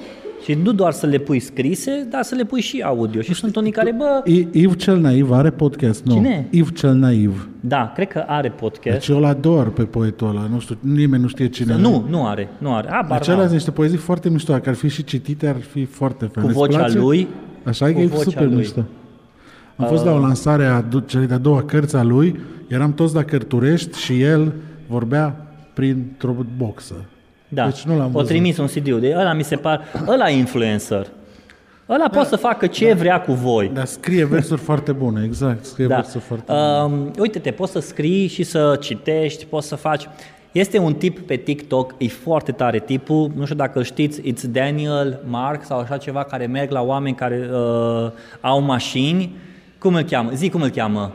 și 0.44 0.54
nu 0.54 0.72
doar 0.72 0.92
să 0.92 1.06
le 1.06 1.18
pui 1.18 1.40
scrise, 1.40 2.08
dar 2.10 2.24
să 2.24 2.36
le 2.36 2.44
pui 2.44 2.62
și 2.62 2.82
audio. 2.82 3.22
Și 3.22 3.34
sunt 3.34 3.56
unii 3.56 3.72
care, 3.72 3.92
bă, 3.92 4.22
I- 4.26 4.48
Iv 4.52 4.76
cel 4.76 4.98
naiv 4.98 5.32
are 5.32 5.50
podcast? 5.52 6.04
Nu. 6.04 6.14
Cine? 6.14 6.48
Iv 6.50 6.72
cel 6.72 6.94
naiv. 6.94 7.50
da, 7.60 7.92
cred 7.96 8.08
că 8.08 8.24
are 8.28 8.50
podcast. 8.50 8.98
Deci 8.98 9.08
eu 9.08 9.18
îl 9.18 9.26
ador 9.26 9.72
pe 9.72 9.84
poetul 9.84 10.28
ăla. 10.28 10.48
Nu 10.52 10.60
știu, 10.60 10.78
nimeni 10.80 11.22
nu 11.22 11.28
știe 11.28 11.48
cine 11.50 11.74
e. 11.78 11.82
Nu, 11.82 12.06
nu 12.10 12.26
are, 12.26 12.48
nu 12.58 12.74
are. 12.74 12.90
A, 12.92 13.06
Deci 13.18 13.28
alea 13.28 13.42
sunt 13.42 13.52
niște 13.54 13.72
poezii 13.72 13.98
foarte 13.98 14.30
mișto, 14.30 14.52
dacă 14.52 14.70
ar 14.70 14.76
fi 14.76 14.88
și 14.90 15.04
citite, 15.04 15.48
ar 15.48 15.62
fi 15.72 15.86
foarte 15.86 16.26
fain. 16.26 16.46
Cu 16.46 16.52
Îți 16.52 16.58
vocea 16.60 16.78
place? 16.78 16.98
lui, 16.98 17.28
Așa 17.64 17.88
e 17.90 17.92
cu 17.92 17.98
că 17.98 18.04
e 18.04 18.08
vocea 18.08 18.24
super 18.24 18.44
lui. 18.44 18.52
Uh. 18.52 18.58
mișto. 18.58 18.84
Am 19.76 19.88
fost 19.88 20.06
la 20.06 20.12
o 20.12 20.20
lansare 20.20 20.66
a 20.66 20.82
du- 20.82 21.00
celei 21.00 21.28
de-a 21.28 21.38
doua 21.38 21.64
cărți 21.64 21.96
a 21.96 22.04
lui, 22.04 22.40
eram 22.68 22.94
toți 22.94 23.16
la 23.16 23.24
Cărturești 23.24 24.00
și 24.00 24.22
el 24.22 24.54
vorbea 24.88 25.36
printr-o 25.74 26.36
boxă. 26.58 26.94
Da, 27.48 27.66
Deci 27.66 27.82
nu 27.82 27.98
l-am 27.98 28.08
o 28.08 28.10
văzut. 28.12 28.28
trimis 28.28 28.58
un 28.58 28.68
CD-ul. 28.68 29.00
De 29.00 29.14
ăla 29.18 29.34
mi 29.34 29.44
se 29.44 29.56
par, 29.56 29.82
ăla 30.08 30.30
e 30.30 30.38
influencer. 30.38 31.08
Ăla 31.90 32.08
poate 32.10 32.28
să 32.30 32.36
facă 32.36 32.68
ce 32.68 32.94
vrea 32.94 33.22
cu 33.22 33.34
voi. 33.34 33.72
Dar 33.74 33.86
scrie 33.86 34.26
versuri 34.26 34.62
foarte 34.62 34.92
bune, 34.92 35.24
exact, 35.26 35.66
scrie 35.66 35.88
Da. 35.88 35.96
versuri 35.96 36.24
foarte 36.24 36.46
bune. 36.52 36.96
Um, 36.96 37.12
uite-te, 37.20 37.52
poți 37.52 37.72
să 37.72 37.80
scrii 37.80 38.28
și 38.28 38.44
să 38.44 38.78
citești, 38.82 39.46
poți 39.46 39.68
să 39.68 39.76
faci... 39.76 40.08
Este 40.54 40.78
un 40.78 40.94
tip 40.94 41.20
pe 41.20 41.36
TikTok, 41.36 41.96
e 41.98 42.08
foarte 42.08 42.52
tare 42.52 42.80
tipul, 42.80 43.32
nu 43.36 43.44
știu 43.44 43.56
dacă 43.56 43.78
îl 43.78 43.84
știți, 43.84 44.22
it's 44.22 44.42
Daniel 44.50 45.20
Mark 45.28 45.64
sau 45.64 45.80
așa 45.80 45.98
ceva, 45.98 46.24
care 46.24 46.46
merg 46.46 46.72
la 46.72 46.82
oameni 46.82 47.16
care 47.16 47.50
uh, 47.52 48.12
au 48.42 48.62
mașini. 48.62 49.36
Cum 49.78 49.94
îl 49.94 50.02
cheamă? 50.02 50.32
Zi 50.32 50.50
cum 50.50 50.62
îl 50.62 50.70
cheamă. 50.70 51.12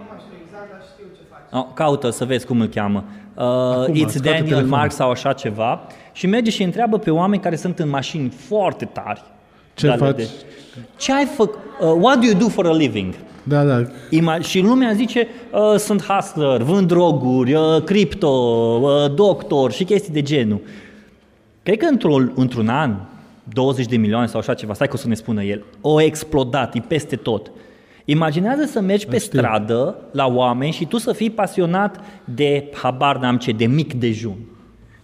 Oh, 1.53 1.67
caută 1.75 2.11
să 2.11 2.25
vezi 2.25 2.47
cum 2.47 2.61
îl 2.61 2.67
cheamă. 2.67 3.05
Uh, 3.35 3.45
Acum, 3.45 3.95
it's 3.95 3.99
scoate 3.99 4.19
Daniel 4.19 4.45
telefonul. 4.45 4.69
Mark 4.69 4.93
sau 4.93 5.11
așa 5.11 5.33
ceva 5.33 5.81
și 6.13 6.27
merge 6.27 6.51
și 6.51 6.63
întreabă 6.63 6.99
pe 6.99 7.11
oameni 7.11 7.43
care 7.43 7.57
sunt 7.57 7.79
în 7.79 7.89
mașini 7.89 8.29
foarte 8.29 8.85
tari. 8.85 9.23
Ce 9.75 9.87
De 9.87 9.93
ale 9.93 10.05
faci? 10.05 10.17
De... 10.17 10.29
Ce 10.97 11.13
ai 11.13 11.25
făcut? 11.25 11.59
Uh, 11.81 11.93
what 12.01 12.19
do 12.19 12.27
you 12.27 12.35
do 12.39 12.49
for 12.49 12.67
a 12.67 12.73
living? 12.73 13.15
Da, 13.49 13.65
da. 13.65 13.83
Ima- 14.11 14.41
și 14.41 14.61
lumea 14.61 14.93
zice, 14.93 15.29
uh, 15.53 15.79
sunt 15.79 16.03
hustler, 16.03 16.63
vând 16.63 16.87
droguri, 16.87 17.55
uh, 17.55 17.83
cripto, 17.85 18.29
uh, 18.83 19.15
doctor 19.15 19.73
și 19.73 19.85
chestii 19.85 20.13
de 20.13 20.23
genul. 20.23 20.61
Cred 21.63 21.79
că 21.79 21.87
într-un, 21.91 22.33
într-un 22.35 22.69
an, 22.69 22.95
20 23.53 23.87
de 23.87 23.97
milioane 23.97 24.27
sau 24.27 24.41
așa 24.41 24.55
ceva, 24.55 24.75
stai 24.75 24.87
că 24.87 24.95
o 24.95 24.99
să 24.99 25.09
ne 25.09 25.15
spună 25.15 25.43
el, 25.43 25.65
o 25.81 26.01
explodat, 26.01 26.75
e 26.75 26.81
peste 26.89 27.17
tot. 27.17 27.51
Imaginează 28.05 28.65
să 28.65 28.81
mergi 28.81 29.07
pe 29.07 29.19
Știu. 29.19 29.39
stradă 29.39 29.97
la 30.13 30.27
oameni 30.27 30.73
și 30.73 30.87
tu 30.87 30.99
să 30.99 31.13
fii 31.13 31.31
pasionat 31.31 32.01
de, 32.25 32.71
habar 32.83 33.19
n-am 33.19 33.37
ce, 33.37 33.53
de 33.53 33.67
mic 33.67 33.95
dejun. 33.95 34.37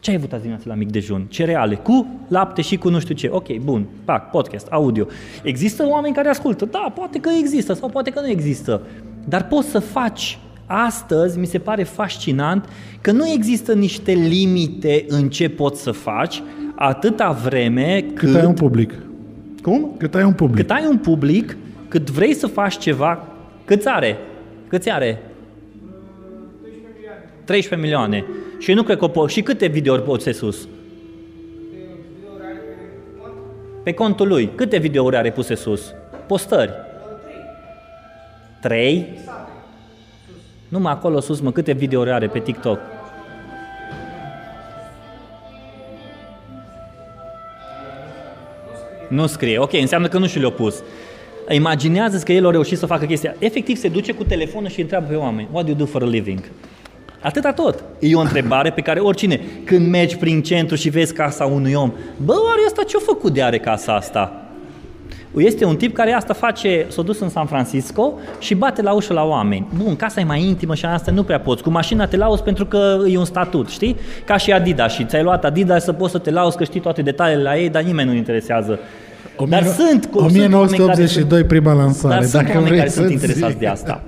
Ce 0.05 0.11
ai 0.11 0.16
avut 0.16 0.32
azi 0.32 0.40
dimineață 0.40 0.68
la 0.68 0.74
mic 0.74 0.90
dejun? 0.90 1.26
Cereale, 1.28 1.74
cu 1.74 2.07
lapte 2.28 2.62
și 2.62 2.76
cu 2.76 2.88
nu 2.88 2.98
știu 2.98 3.14
ce. 3.14 3.28
Ok, 3.32 3.57
bun, 3.57 3.86
pac, 4.05 4.30
podcast, 4.30 4.66
audio. 4.66 5.07
Există 5.42 5.86
oameni 5.88 6.14
care 6.14 6.28
ascultă? 6.28 6.64
Da, 6.64 6.92
poate 6.94 7.20
că 7.20 7.30
există 7.38 7.72
sau 7.72 7.88
poate 7.88 8.11
că 8.11 8.20
nu 8.20 8.28
există. 8.28 8.82
Dar 9.28 9.46
poți 9.46 9.68
să 9.68 9.78
faci 9.78 10.38
Astăzi 10.66 11.38
mi 11.38 11.46
se 11.46 11.59
pare 11.59 11.82
fascinant 11.82 12.68
că 13.00 13.12
nu 13.12 13.28
există 13.28 13.74
niște 13.74 14.12
limite 14.12 15.05
în 15.09 15.28
ce 15.28 15.48
poți 15.48 15.82
să 15.82 15.90
faci 15.90 16.42
atâta 16.74 17.30
vreme 17.30 18.05
cât... 18.14 18.28
Cât 18.30 18.34
ai 18.34 18.46
un 18.46 18.55
public. 18.55 18.94
Cum? 19.62 19.90
Cât 19.98 20.14
ai 20.14 20.24
un 20.24 20.32
public. 20.32 20.66
Cât 20.66 20.70
ai 20.70 20.86
un 20.86 20.98
public, 20.98 21.57
cât 21.88 22.11
vrei 22.11 22.34
să 22.34 22.46
faci 22.46 22.78
ceva, 22.78 23.28
cât 23.64 23.84
are? 23.84 24.16
Câți 24.68 24.90
are? 24.90 25.22
13 27.44 27.88
milioane. 27.88 28.24
Și 28.59 28.70
eu 28.70 28.76
nu 28.76 28.82
cred 28.82 28.98
că 28.98 29.05
o 29.05 29.09
po- 29.11 29.28
Și 29.30 29.42
câte 29.42 29.66
videouri 29.66 30.02
poți 30.02 30.24
să 30.24 30.30
sus? 30.30 30.68
Pe 33.82 33.92
contul 33.92 34.28
lui. 34.28 34.50
Câte 34.55 34.78
videouri 34.78 35.16
are 35.16 35.32
puse 35.32 35.55
sus? 35.55 35.94
Postări. 36.26 36.72
Trei? 38.61 39.07
Numai 40.68 40.92
acolo 40.92 41.20
sus, 41.20 41.40
mă, 41.40 41.52
câte 41.52 41.72
videouri 41.72 42.11
are 42.11 42.26
pe 42.26 42.38
TikTok? 42.38 42.78
Nu 49.09 49.26
scrie. 49.26 49.59
Ok, 49.59 49.72
înseamnă 49.72 50.09
că 50.09 50.18
nu 50.18 50.26
și 50.26 50.38
le-a 50.38 50.50
pus. 50.50 50.82
imaginează 51.50 52.18
că 52.24 52.32
el 52.32 52.46
a 52.46 52.50
reușit 52.50 52.78
să 52.78 52.86
facă 52.86 53.05
chestia. 53.05 53.34
Efectiv 53.38 53.76
se 53.76 53.88
duce 53.88 54.12
cu 54.12 54.24
telefonul 54.24 54.68
și 54.68 54.80
întreabă 54.80 55.07
pe 55.09 55.14
oameni, 55.14 55.48
what 55.52 55.64
do 55.64 55.70
you 55.70 55.78
do 55.78 55.86
for 55.86 56.02
a 56.02 56.07
living? 56.07 56.40
Atâta 57.24 57.52
tot. 57.52 57.84
E 57.98 58.14
o 58.14 58.20
întrebare 58.20 58.70
pe 58.70 58.80
care 58.80 59.00
oricine, 59.00 59.40
când 59.64 59.88
mergi 59.88 60.16
prin 60.16 60.42
centru 60.42 60.76
și 60.76 60.88
vezi 60.88 61.14
casa 61.14 61.44
unui 61.44 61.74
om, 61.74 61.92
bă, 62.24 62.32
oare 62.32 62.60
ăsta 62.66 62.82
ce-a 62.82 63.00
făcut 63.02 63.32
de 63.32 63.42
are 63.42 63.58
casa 63.58 63.94
asta? 63.94 64.38
Este 65.36 65.64
un 65.64 65.76
tip 65.76 65.94
care 65.94 66.12
asta 66.12 66.34
face, 66.34 66.86
s-a 66.88 67.02
dus 67.02 67.20
în 67.20 67.28
San 67.28 67.46
Francisco 67.46 68.12
și 68.38 68.54
bate 68.54 68.82
la 68.82 68.92
ușă 68.92 69.12
la 69.12 69.24
oameni. 69.24 69.66
Bun, 69.82 69.96
casa 69.96 70.20
e 70.20 70.24
mai 70.24 70.42
intimă 70.42 70.74
și 70.74 70.84
asta 70.84 71.10
nu 71.10 71.22
prea 71.22 71.40
poți. 71.40 71.62
Cu 71.62 71.70
mașina 71.70 72.06
te 72.06 72.16
lauzi 72.16 72.42
pentru 72.42 72.66
că 72.66 72.98
e 73.08 73.18
un 73.18 73.24
statut, 73.24 73.68
știi? 73.68 73.96
Ca 74.24 74.36
și 74.36 74.52
Adidas 74.52 74.92
și 74.92 75.04
ți-ai 75.04 75.22
luat 75.22 75.44
Adidas 75.44 75.84
să 75.84 75.92
poți 75.92 76.12
să 76.12 76.18
te 76.18 76.30
lauzi 76.30 76.56
că 76.56 76.64
știi 76.64 76.80
toate 76.80 77.02
detaliile 77.02 77.42
la 77.42 77.56
ei, 77.58 77.68
dar 77.68 77.82
nimeni 77.82 78.08
nu 78.08 78.14
interesează. 78.14 78.78
Dar 79.49 79.64
sunt, 79.64 80.07
cu- 80.07 80.18
sunt 80.18 80.20
oameni 80.20 80.39
care 80.39 80.55
1982, 80.55 81.39
sunt- 81.39 81.49
prima 81.49 81.72
lansare. 81.72 82.14
dar 82.14 82.22
sunt 82.22 82.32
dacă 82.43 82.47
oameni 82.55 82.66
vrei 82.66 82.78
care 82.78 82.91
sunt 82.91 83.07
să 83.07 83.12
interesați 83.12 83.51
zic. 83.53 83.61
de 83.61 83.66
asta. 83.66 84.03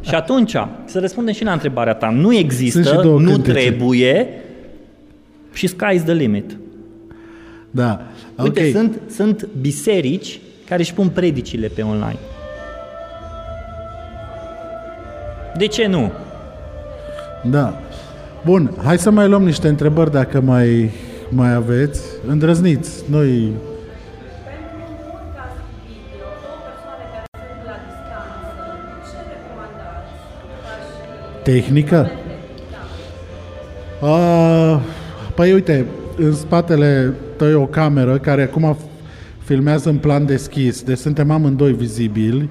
Și 0.00 0.14
atunci, 0.14 0.56
să 0.84 0.98
răspundem 1.00 1.34
și 1.34 1.44
la 1.44 1.52
întrebarea 1.52 1.94
ta. 1.94 2.10
Nu 2.10 2.34
există, 2.34 2.82
Sunt 2.82 2.94
și 2.96 3.02
două 3.02 3.20
nu 3.20 3.30
cântece. 3.32 3.52
trebuie 3.52 4.28
și 5.52 5.68
sky's 5.68 6.02
the 6.04 6.12
limit. 6.12 6.56
Da. 7.70 8.00
Uite, 8.42 8.60
ok. 8.64 8.70
sunt, 8.72 9.00
sunt 9.14 9.48
biserici 9.60 10.40
care 10.68 10.80
își 10.80 10.94
pun 10.94 11.08
predicile 11.08 11.66
pe 11.66 11.82
online. 11.82 12.18
De 15.56 15.66
ce 15.66 15.86
nu? 15.86 16.12
Da. 17.50 17.80
Bun, 18.44 18.70
hai 18.84 18.98
să 18.98 19.10
mai 19.10 19.28
luăm 19.28 19.42
niște 19.44 19.68
întrebări 19.68 20.12
dacă 20.12 20.40
mai, 20.40 20.90
mai 21.28 21.54
aveți. 21.54 22.00
Îndrăzniți. 22.26 22.90
Noi 23.10 23.52
tehnică? 31.42 32.10
da. 34.00 34.08
A, 34.08 34.80
păi 35.34 35.52
uite, 35.52 35.86
în 36.16 36.32
spatele 36.32 37.14
tău 37.36 37.48
e 37.48 37.54
o 37.54 37.66
cameră 37.66 38.18
care 38.18 38.42
acum 38.42 38.76
filmează 39.38 39.88
în 39.88 39.96
plan 39.96 40.26
deschis, 40.26 40.82
deci 40.82 40.98
suntem 40.98 41.30
amândoi 41.30 41.72
vizibili. 41.72 42.48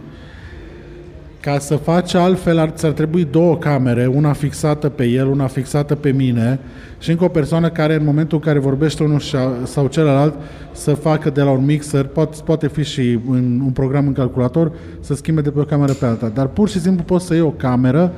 Ca 1.40 1.60
să 1.60 1.76
faci 1.76 2.14
altfel 2.14 2.58
ar, 2.58 2.70
ți-ar 2.70 2.92
trebui 2.92 3.28
două 3.32 3.58
camere, 3.58 4.06
una 4.06 4.34
fixată 4.34 4.90
pe 4.90 5.06
el, 5.06 5.28
una 5.28 5.48
fixată 5.48 5.96
pe 5.96 6.12
mine 6.12 6.60
și 7.00 7.10
încă 7.10 7.24
o 7.24 7.28
persoană 7.28 7.70
care 7.70 7.94
în 7.94 8.06
momentul 8.06 8.38
în 8.38 8.44
care 8.44 8.60
vorbește 8.60 9.04
unul 9.04 9.20
și- 9.20 9.36
sau 9.64 9.88
celălalt 9.88 10.34
să 10.72 10.94
facă 10.94 11.30
de 11.30 11.42
la 11.42 11.52
un 11.52 11.66
mixer, 11.66 12.06
poate, 12.06 12.38
poate 12.46 12.68
fi 12.68 12.84
și 12.84 13.20
în 13.30 13.62
un 13.66 13.72
program 13.72 14.08
în 14.08 14.14
calculator, 14.14 14.72
să 15.00 15.16
schimbe 15.16 15.42
de 15.42 15.50
pe 15.50 15.60
o 15.60 15.64
cameră 15.64 15.94
pe 15.94 16.06
alta. 16.06 16.28
Dar 16.28 16.48
pur 16.48 16.70
și 16.70 16.80
simplu 16.80 17.04
poți 17.04 17.26
să 17.26 17.34
iei 17.34 17.44
o 17.44 17.52
cameră 17.52 18.12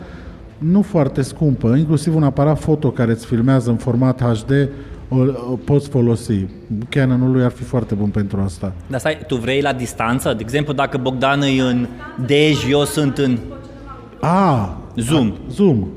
nu 0.63 0.81
foarte 0.81 1.21
scumpă, 1.21 1.75
inclusiv 1.75 2.15
un 2.15 2.23
aparat 2.23 2.59
foto 2.59 2.91
care 2.91 3.11
îți 3.11 3.25
filmează 3.25 3.69
în 3.69 3.75
format 3.75 4.21
HD, 4.21 4.69
o, 5.09 5.17
o 5.51 5.55
poți 5.55 5.89
folosi. 5.89 6.45
Canon-ul 6.89 7.31
lui 7.31 7.43
ar 7.43 7.51
fi 7.51 7.63
foarte 7.63 7.95
bun 7.95 8.09
pentru 8.09 8.41
asta. 8.45 8.73
Dar 8.87 8.99
stai, 8.99 9.17
tu 9.27 9.35
vrei 9.35 9.61
la 9.61 9.73
distanță? 9.73 10.33
De 10.33 10.41
exemplu, 10.41 10.73
dacă 10.73 10.97
Bogdan 10.97 11.41
e 11.41 11.61
în 11.61 11.87
Dej, 12.25 12.69
eu 12.69 12.83
sunt 12.83 13.17
în 13.17 13.37
A, 14.21 14.77
Zoom. 14.95 15.33
Zoom. 15.49 15.87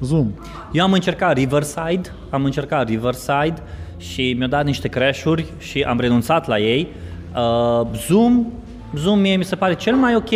Zoom. 0.00 0.30
Eu 0.72 0.84
am 0.84 0.92
încercat 0.92 1.36
Riverside, 1.36 2.12
am 2.30 2.44
încercat 2.44 2.88
Riverside 2.88 3.54
și 3.96 4.34
mi-au 4.36 4.48
dat 4.48 4.64
niște 4.64 4.88
crash-uri 4.88 5.44
și 5.58 5.82
am 5.82 6.00
renunțat 6.00 6.46
la 6.46 6.58
ei. 6.58 6.88
Uh, 7.34 7.86
Zoom, 8.06 8.46
Zoom 8.94 9.18
mie 9.18 9.36
mi 9.36 9.44
se 9.44 9.56
pare 9.56 9.74
cel 9.74 9.94
mai 9.94 10.14
ok 10.14 10.30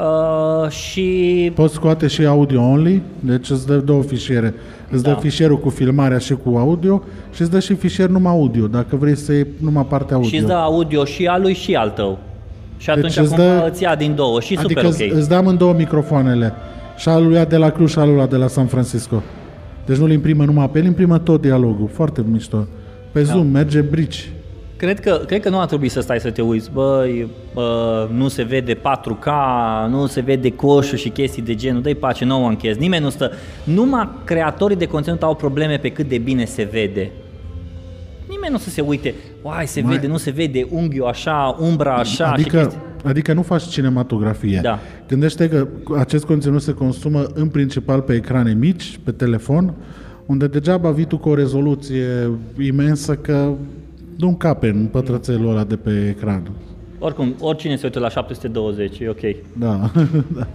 uh, 0.00 0.70
și 0.70 1.52
Poți 1.54 1.74
scoate 1.74 2.06
și 2.06 2.24
audio 2.26 2.60
only, 2.62 3.02
deci 3.20 3.50
îți 3.50 3.66
dă 3.66 3.76
două 3.76 4.02
fișiere. 4.02 4.54
Îți 4.90 5.02
dă 5.02 5.10
Da. 5.10 5.16
fișierul 5.16 5.58
cu 5.58 5.68
filmarea 5.68 6.18
și 6.18 6.34
cu 6.44 6.56
audio 6.56 7.02
și 7.34 7.40
îți 7.42 7.50
dă 7.50 7.58
și 7.60 7.74
fișier 7.74 8.08
numai 8.08 8.32
audio, 8.32 8.66
dacă 8.66 8.96
vrei 8.96 9.16
să 9.16 9.32
iei 9.32 9.46
numai 9.60 9.86
partea 9.88 10.14
audio. 10.16 10.30
și 10.30 10.36
îți 10.36 10.46
dă 10.46 10.52
audio 10.52 11.04
și 11.04 11.26
al 11.26 11.40
lui 11.40 11.54
și 11.54 11.74
al 11.74 11.90
tău. 11.90 12.18
Și 12.76 12.90
atunci 12.90 13.14
Deci 13.14 13.24
îți 13.24 13.34
acum 13.34 13.44
dă- 13.44 13.70
îți 13.70 13.82
ia 13.82 13.94
din 13.94 14.14
două 14.14 14.40
și 14.40 14.54
adică 14.54 14.68
super 14.80 14.84
îți, 14.84 15.02
ok. 15.12 15.16
îți 15.18 15.28
dă 15.28 15.34
amândouă 15.34 15.72
microfoanele. 15.72 16.52
Și 16.96 17.08
al 17.08 17.26
lui 17.26 17.44
de 17.48 17.56
la 17.56 17.70
Cluj 17.70 17.90
și 17.90 17.98
al 17.98 18.14
lui 18.14 18.26
de 18.28 18.36
la 18.36 18.46
San 18.46 18.66
Francisco. 18.66 19.22
Deci 19.86 19.96
nu-l 19.96 20.10
imprimă 20.10 20.44
numai 20.44 20.70
pe 20.70 20.78
el, 20.78 20.84
imprimă 20.84 21.18
tot 21.18 21.40
dialogul. 21.40 21.88
Foarte 21.92 22.24
mișto. 22.30 22.66
Pe 23.12 23.22
Da. 23.22 23.32
Zoom 23.32 23.46
merge 23.46 23.80
brici. 23.80 24.30
Cred 24.76 25.00
că, 25.00 25.20
cred 25.26 25.40
că 25.42 25.48
nu 25.48 25.60
ar 25.60 25.66
trebui 25.66 25.88
să 25.88 26.00
stai 26.00 26.20
să 26.20 26.30
te 26.30 26.42
uiți, 26.42 26.70
băi, 26.72 27.28
bă, 27.54 28.08
nu 28.12 28.28
se 28.28 28.42
vede 28.42 28.74
4K, 28.74 29.28
nu 29.88 30.06
se 30.06 30.20
vede 30.20 30.50
coșul 30.52 30.98
și 30.98 31.08
chestii 31.08 31.42
de 31.42 31.54
genul, 31.54 31.82
dă-i 31.82 31.94
pace, 31.94 32.24
no 32.24 32.36
one 32.36 32.54
cares, 32.62 32.76
nimeni 32.76 33.02
nu 33.02 33.10
stă. 33.10 33.30
Numai 33.64 34.08
creatorii 34.24 34.76
de 34.76 34.86
conținut 34.86 35.22
au 35.22 35.34
probleme 35.34 35.76
pe 35.76 35.88
cât 35.88 36.08
de 36.08 36.18
bine 36.18 36.44
se 36.44 36.68
vede. 36.72 37.10
Nimeni 38.28 38.50
nu 38.50 38.56
o 38.56 38.58
să 38.58 38.70
se 38.70 38.80
uite, 38.80 39.14
uai, 39.42 39.66
se 39.66 39.80
Mai- 39.80 39.94
vede, 39.94 40.06
nu 40.06 40.16
se 40.16 40.30
vede 40.30 40.66
unghiul 40.70 41.06
așa, 41.06 41.56
umbra 41.60 41.94
așa 41.94 42.26
și 42.26 42.32
Adică, 42.32 42.56
chestii. 42.58 42.78
adică 43.04 43.32
nu 43.32 43.42
faci 43.42 43.62
cinematografie. 43.62 44.60
Da. 44.62 44.78
Gândește 45.08 45.48
că 45.48 45.66
acest 45.98 46.24
conținut 46.24 46.62
se 46.62 46.72
consumă 46.72 47.26
în 47.34 47.48
principal 47.48 48.00
pe 48.00 48.14
ecrane 48.14 48.52
mici, 48.54 48.98
pe 49.04 49.10
telefon, 49.10 49.74
unde 50.26 50.46
degeaba 50.46 50.90
vii 50.90 51.04
tu 51.04 51.18
cu 51.18 51.28
o 51.28 51.34
rezoluție 51.34 52.30
imensă 52.60 53.14
că 53.14 53.52
nu 54.16 54.28
încape 54.28 54.68
în 54.68 54.86
pătrățelul 54.86 55.50
ăla 55.50 55.64
de 55.64 55.76
pe 55.76 56.08
ecran. 56.08 56.50
Oricum, 56.98 57.34
oricine 57.40 57.76
se 57.76 57.86
uită 57.86 57.98
la 57.98 58.08
720, 58.08 58.98
e 58.98 59.08
ok. 59.08 59.20
Da. 59.58 59.90
da. 60.36 60.46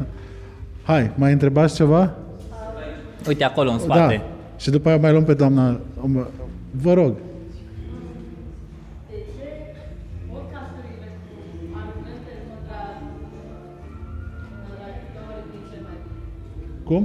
Hai, 0.83 1.11
mai 1.15 1.31
întrebați 1.31 1.75
ceva? 1.75 2.13
Uite 3.27 3.43
acolo 3.43 3.71
în 3.71 3.79
spate. 3.79 4.15
Da. 4.15 4.23
Și 4.57 4.69
după 4.69 4.89
aia 4.89 4.97
mai 4.97 5.11
luăm 5.11 5.23
pe 5.23 5.33
doamna... 5.33 5.79
Vă 6.71 6.93
rog. 6.93 7.13
De 9.09 9.17
ce 9.35 9.47
podcasturile 10.31 11.09
cu 11.27 11.73
argumente 11.81 12.33
contra 12.49 12.81
contradictorii 14.65 15.45
din 15.51 15.63
ce 15.69 15.77
mai 15.85 15.97
Cum? 16.89 17.03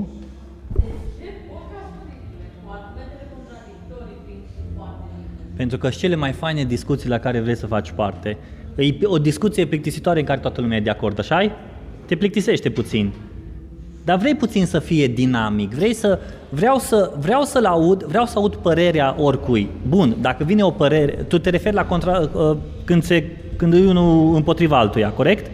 De 0.85 0.93
ce 1.17 1.29
podcasturile 1.51 2.47
cu 2.61 2.67
argumentele 2.77 3.25
contradictorii 3.35 4.19
prin 4.25 4.41
foarte 4.77 5.07
bine? 5.13 5.46
Pentru 5.57 5.79
că 5.79 5.91
și 5.91 5.99
cele 5.99 6.15
mai 6.15 6.33
faine 6.33 6.65
discuții 6.65 7.09
la 7.09 7.19
care 7.19 7.41
vrei 7.41 7.57
să 7.57 7.67
faci 7.67 7.91
parte. 7.91 8.37
E 8.77 8.95
o 9.03 9.19
discuție 9.19 9.67
plictisitoare 9.67 10.21
în 10.21 10.27
care 10.27 10.41
toată 10.41 10.61
lumea 10.61 10.77
e 10.77 10.81
de 10.81 10.91
acord, 10.91 11.19
așa 11.19 11.57
Te 12.07 12.17
plictisește 12.17 12.71
puțin. 12.71 13.13
Dar 14.05 14.19
vrei 14.19 14.35
puțin 14.35 14.67
să 14.67 14.79
fie 14.79 15.07
dinamic, 15.07 15.75
vrei 15.75 15.95
să, 15.95 16.19
vreau, 16.49 16.79
să, 16.79 17.13
vreau 17.19 17.43
să-l 17.43 17.65
aud, 17.65 18.03
vreau 18.03 18.25
să 18.25 18.39
aud 18.39 18.55
părerea 18.55 19.15
oricui. 19.19 19.69
Bun, 19.89 20.17
dacă 20.21 20.45
vine 20.45 20.63
o 20.63 20.71
părere, 20.71 21.13
tu 21.13 21.39
te 21.39 21.51
referi 21.51 21.75
la 21.75 21.85
contra, 21.85 22.31
uh, 22.33 22.57
când, 22.85 23.03
se, 23.03 23.25
când 23.57 23.75
e 23.75 23.79
unul 23.79 24.35
împotriva 24.35 24.79
altuia, 24.79 25.09
corect? 25.09 25.51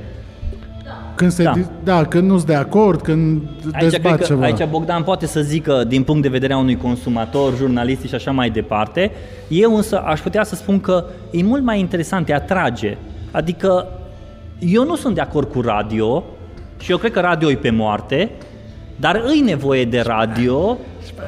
Când 1.22 1.34
se 1.34 1.42
Da. 1.42 1.52
da. 1.84 1.96
da, 1.96 2.04
când 2.04 2.30
nu-s 2.30 2.44
de 2.44 2.54
acord, 2.54 3.00
când 3.00 3.42
Aici, 3.64 3.72
cred 3.72 3.90
dezbat 3.90 4.18
că, 4.18 4.24
ceva. 4.24 4.44
aici 4.44 4.64
Bogdan 4.70 5.02
poate 5.02 5.26
să 5.26 5.40
zică 5.40 5.84
din 5.88 6.02
punct 6.02 6.22
de 6.22 6.28
vedere 6.28 6.52
a 6.52 6.58
unui 6.58 6.76
consumator, 6.76 7.56
jurnalist 7.56 8.02
și 8.02 8.14
așa 8.14 8.30
mai 8.30 8.50
departe. 8.50 9.10
Eu 9.48 9.76
însă 9.76 9.98
aș 9.98 10.20
putea 10.20 10.44
să 10.44 10.54
spun 10.54 10.80
că 10.80 11.04
e 11.30 11.42
mult 11.42 11.62
mai 11.62 11.78
interesant, 11.80 12.26
te 12.26 12.34
atrage. 12.34 12.96
Adică 13.30 13.88
eu 14.58 14.84
nu 14.84 14.96
sunt 14.96 15.14
de 15.14 15.20
acord 15.20 15.50
cu 15.50 15.60
radio 15.60 16.24
și 16.78 16.90
eu 16.90 16.96
cred 16.96 17.12
că 17.12 17.20
radio 17.20 17.50
e 17.50 17.56
pe 17.56 17.70
moarte, 17.70 18.30
dar 18.96 19.22
îi 19.26 19.40
nevoie 19.40 19.84
de 19.84 20.00
radio, 20.00 20.78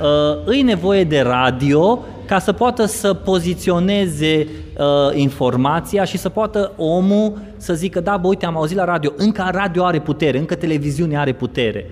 uh, 0.03 0.39
îi 0.45 0.63
nevoie 0.63 1.05
de 1.05 1.21
radio 1.21 2.05
ca 2.27 2.39
să 2.39 2.53
poată 2.53 2.85
să 2.85 3.15
poziționeze 3.15 4.47
uh, 4.79 4.85
informația 5.15 6.05
și 6.05 6.19
să 6.19 6.29
poată 6.29 6.73
omul 6.77 7.39
să 7.57 7.75
zică, 7.75 8.01
da, 8.01 8.17
bă, 8.17 8.29
uite, 8.29 8.47
am 8.47 8.57
auzit 8.57 8.77
la 8.77 8.85
radio, 8.85 9.13
încă 9.17 9.49
radio 9.53 9.85
are 9.85 10.01
putere, 10.01 10.39
încă 10.39 10.55
televiziunea 10.55 11.21
are 11.21 11.33
putere. 11.33 11.87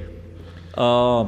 Uh, 0.76 1.26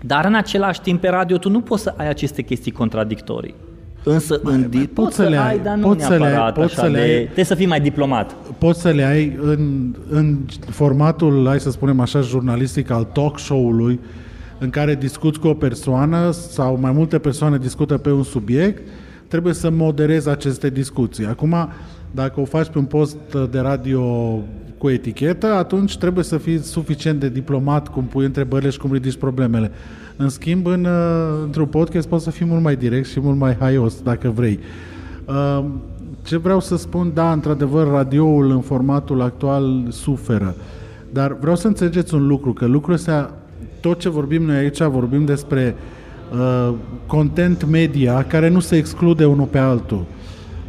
dar 0.00 0.24
în 0.24 0.34
același 0.34 0.80
timp 0.80 1.00
pe 1.00 1.08
radio 1.08 1.36
tu 1.36 1.50
nu 1.50 1.60
poți 1.60 1.82
să 1.82 1.94
ai 1.96 2.08
aceste 2.08 2.42
chestii 2.42 2.72
contradictorii. 2.72 3.54
Însă 4.02 4.40
în 4.42 4.70
di- 4.70 4.92
poți 4.92 5.14
să 5.14 5.22
le 5.22 5.36
ai, 5.36 5.58
dar 5.58 5.76
nu 5.76 5.86
poți 5.86 6.04
să 6.04 6.16
le 6.16 6.24
ai, 6.24 6.32
neapărat 6.32 6.54
poți 6.54 6.72
așa 6.72 6.82
să 6.82 6.88
le 6.88 6.98
de... 6.98 7.04
ai. 7.04 7.22
Trebuie 7.22 7.44
să 7.44 7.54
fii 7.54 7.66
mai 7.66 7.80
diplomat. 7.80 8.34
Poți 8.58 8.80
să 8.80 8.88
le 8.88 9.04
ai 9.04 9.38
în, 9.42 9.94
în 10.10 10.38
formatul, 10.70 11.46
hai 11.46 11.60
să 11.60 11.70
spunem 11.70 12.00
așa, 12.00 12.20
jurnalistic 12.20 12.90
al 12.90 13.04
talk 13.04 13.38
show-ului, 13.38 14.00
în 14.58 14.70
care 14.70 14.94
discuți 14.94 15.38
cu 15.38 15.48
o 15.48 15.54
persoană 15.54 16.30
sau 16.30 16.78
mai 16.80 16.92
multe 16.92 17.18
persoane 17.18 17.56
discută 17.58 17.98
pe 17.98 18.10
un 18.10 18.22
subiect, 18.22 18.88
trebuie 19.28 19.54
să 19.54 19.70
moderezi 19.70 20.28
aceste 20.28 20.70
discuții. 20.70 21.26
Acum, 21.26 21.68
dacă 22.10 22.40
o 22.40 22.44
faci 22.44 22.68
pe 22.68 22.78
un 22.78 22.84
post 22.84 23.16
de 23.50 23.58
radio 23.58 24.02
cu 24.78 24.88
etichetă, 24.88 25.46
atunci 25.46 25.98
trebuie 25.98 26.24
să 26.24 26.38
fii 26.38 26.58
suficient 26.58 27.20
de 27.20 27.28
diplomat 27.28 27.88
cum 27.88 28.04
pui 28.04 28.24
întrebările 28.24 28.70
și 28.70 28.78
cum 28.78 28.92
ridici 28.92 29.16
problemele. 29.16 29.70
În 30.16 30.28
schimb, 30.28 30.66
în, 30.66 30.84
uh, 30.84 31.42
într-un 31.44 31.66
podcast 31.66 32.08
poți 32.08 32.24
să 32.24 32.30
fii 32.30 32.46
mult 32.46 32.62
mai 32.62 32.76
direct 32.76 33.08
și 33.08 33.20
mult 33.20 33.38
mai 33.38 33.56
haios, 33.58 34.02
dacă 34.02 34.30
vrei. 34.30 34.58
Uh, 35.24 35.64
Ce 36.22 36.36
vreau 36.36 36.60
să 36.60 36.76
spun, 36.76 37.10
da, 37.14 37.32
într-adevăr, 37.32 37.86
radioul 37.86 38.50
în 38.50 38.60
formatul 38.60 39.20
actual 39.20 39.86
suferă. 39.88 40.54
Dar 41.12 41.36
vreau 41.40 41.56
să 41.56 41.66
înțelegeți 41.66 42.14
un 42.14 42.26
lucru, 42.26 42.52
că 42.52 42.66
lucrul 42.66 42.94
ăsta, 42.94 43.34
tot 43.80 43.98
ce 43.98 44.08
vorbim 44.08 44.42
noi 44.42 44.56
aici, 44.56 44.82
vorbim 44.82 45.24
despre 45.24 45.74
uh, 45.76 45.97
content 47.06 47.68
media 47.70 48.24
care 48.24 48.48
nu 48.48 48.60
se 48.60 48.76
exclude 48.76 49.24
unul 49.24 49.46
pe 49.46 49.58
altul. 49.58 50.04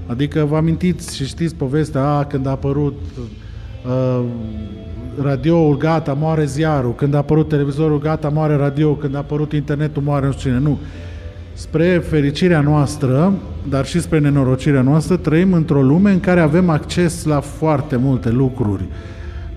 Adică 0.07 0.45
vă 0.49 0.55
amintiți 0.55 1.15
și 1.15 1.25
știți 1.25 1.55
povestea, 1.55 2.03
a, 2.03 2.25
când 2.25 2.47
a 2.47 2.49
apărut 2.49 3.01
uh, 3.85 4.23
radioul, 5.21 5.77
gata, 5.77 6.13
moare 6.13 6.45
ziarul, 6.45 6.95
când 6.95 7.13
a 7.13 7.17
apărut 7.17 7.47
televizorul, 7.47 7.99
gata, 7.99 8.29
moare 8.29 8.55
radio, 8.55 8.93
când 8.93 9.15
a 9.15 9.17
apărut 9.17 9.53
internetul, 9.53 10.01
moare 10.01 10.25
nu 10.25 10.31
știu 10.31 10.49
cine. 10.49 10.61
Nu. 10.61 10.77
Spre 11.53 11.97
fericirea 12.09 12.61
noastră, 12.61 13.33
dar 13.69 13.85
și 13.85 14.01
spre 14.01 14.19
nenorocirea 14.19 14.81
noastră, 14.81 15.15
trăim 15.17 15.53
într-o 15.53 15.81
lume 15.81 16.11
în 16.11 16.19
care 16.19 16.39
avem 16.39 16.69
acces 16.69 17.25
la 17.25 17.39
foarte 17.39 17.95
multe 17.95 18.29
lucruri. 18.29 18.83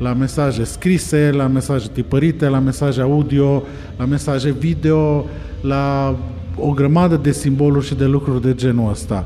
La 0.03 0.13
mesaje 0.13 0.65
scrise, 0.65 1.31
la 1.31 1.47
mesaje 1.47 1.89
tipărite, 1.93 2.49
la 2.49 2.59
mesaje 2.59 3.01
audio, 3.01 3.63
la 3.97 4.05
mesaje 4.05 4.51
video, 4.51 5.27
la 5.61 6.17
o 6.57 6.71
grămadă 6.71 7.17
de 7.17 7.33
simboluri 7.33 7.87
și 7.87 7.95
de 7.95 8.05
lucruri 8.05 8.43
de 8.43 8.55
genul 8.55 8.91
ăsta. 8.91 9.25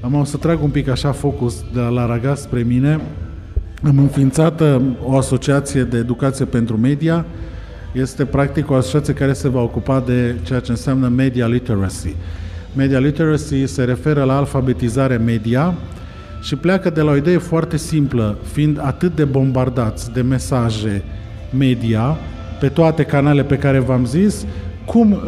Am 0.00 0.14
o 0.14 0.24
să 0.24 0.36
trag 0.36 0.62
un 0.62 0.70
pic 0.70 0.88
așa 0.88 1.12
focus 1.12 1.64
de 1.72 1.80
la 1.80 2.06
Ragas 2.06 2.40
spre 2.40 2.62
mine. 2.62 3.00
Am 3.82 3.98
înființat 3.98 4.60
uh, 4.60 4.76
o 5.04 5.16
asociație 5.16 5.82
de 5.82 5.96
educație 5.96 6.44
pentru 6.44 6.76
media. 6.76 7.24
Este 7.92 8.24
practic 8.24 8.70
o 8.70 8.74
asociație 8.74 9.14
care 9.14 9.32
se 9.32 9.48
va 9.48 9.60
ocupa 9.60 10.00
de 10.06 10.36
ceea 10.42 10.60
ce 10.60 10.70
înseamnă 10.70 11.08
media 11.08 11.46
literacy. 11.46 12.16
Media 12.76 12.98
literacy 12.98 13.66
se 13.66 13.84
referă 13.84 14.24
la 14.24 14.36
alfabetizare 14.36 15.16
media 15.16 15.74
și 16.42 16.56
pleacă 16.56 16.90
de 16.90 17.00
la 17.00 17.10
o 17.10 17.16
idee 17.16 17.38
foarte 17.38 17.76
simplă, 17.76 18.38
fiind 18.52 18.78
atât 18.80 19.14
de 19.16 19.24
bombardați 19.24 20.12
de 20.12 20.20
mesaje 20.20 21.02
media 21.58 22.16
pe 22.60 22.68
toate 22.68 23.02
canalele 23.02 23.44
pe 23.44 23.56
care 23.56 23.78
v-am 23.78 24.04
zis, 24.04 24.46
cum 24.84 25.12
uh, 25.12 25.18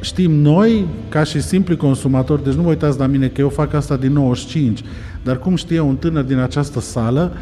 știm 0.00 0.32
noi, 0.32 0.86
ca 1.08 1.24
și 1.24 1.42
simpli 1.42 1.76
consumatori, 1.76 2.44
deci 2.44 2.54
nu 2.54 2.62
vă 2.62 2.68
uitați 2.68 2.98
la 2.98 3.06
mine 3.06 3.26
că 3.26 3.40
eu 3.40 3.48
fac 3.48 3.74
asta 3.74 3.96
din 3.96 4.12
95, 4.12 4.80
dar 5.22 5.38
cum 5.38 5.54
știe 5.54 5.80
un 5.80 5.96
tânăr 5.96 6.22
din 6.22 6.38
această 6.38 6.80
sală 6.80 7.32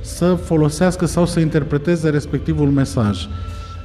să 0.00 0.24
folosească 0.44 1.06
sau 1.06 1.26
să 1.26 1.40
interpreteze 1.40 2.08
respectivul 2.08 2.68
mesaj? 2.68 3.26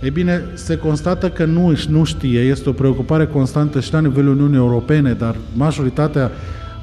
Ei 0.03 0.09
bine, 0.09 0.43
se 0.53 0.78
constată 0.78 1.30
că 1.30 1.45
nu, 1.45 1.74
nu 1.89 2.03
știe, 2.03 2.39
este 2.39 2.70
o 2.70 2.72
preocupare 2.72 3.26
constantă 3.26 3.80
și 3.80 3.93
la 3.93 3.99
nivelul 3.99 4.34
Uniunii 4.34 4.57
Europene, 4.57 5.14
dar 5.14 5.36
majoritatea, 5.53 6.32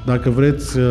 dacă 0.05 0.29
vreți, 0.29 0.79
uh, 0.79 0.85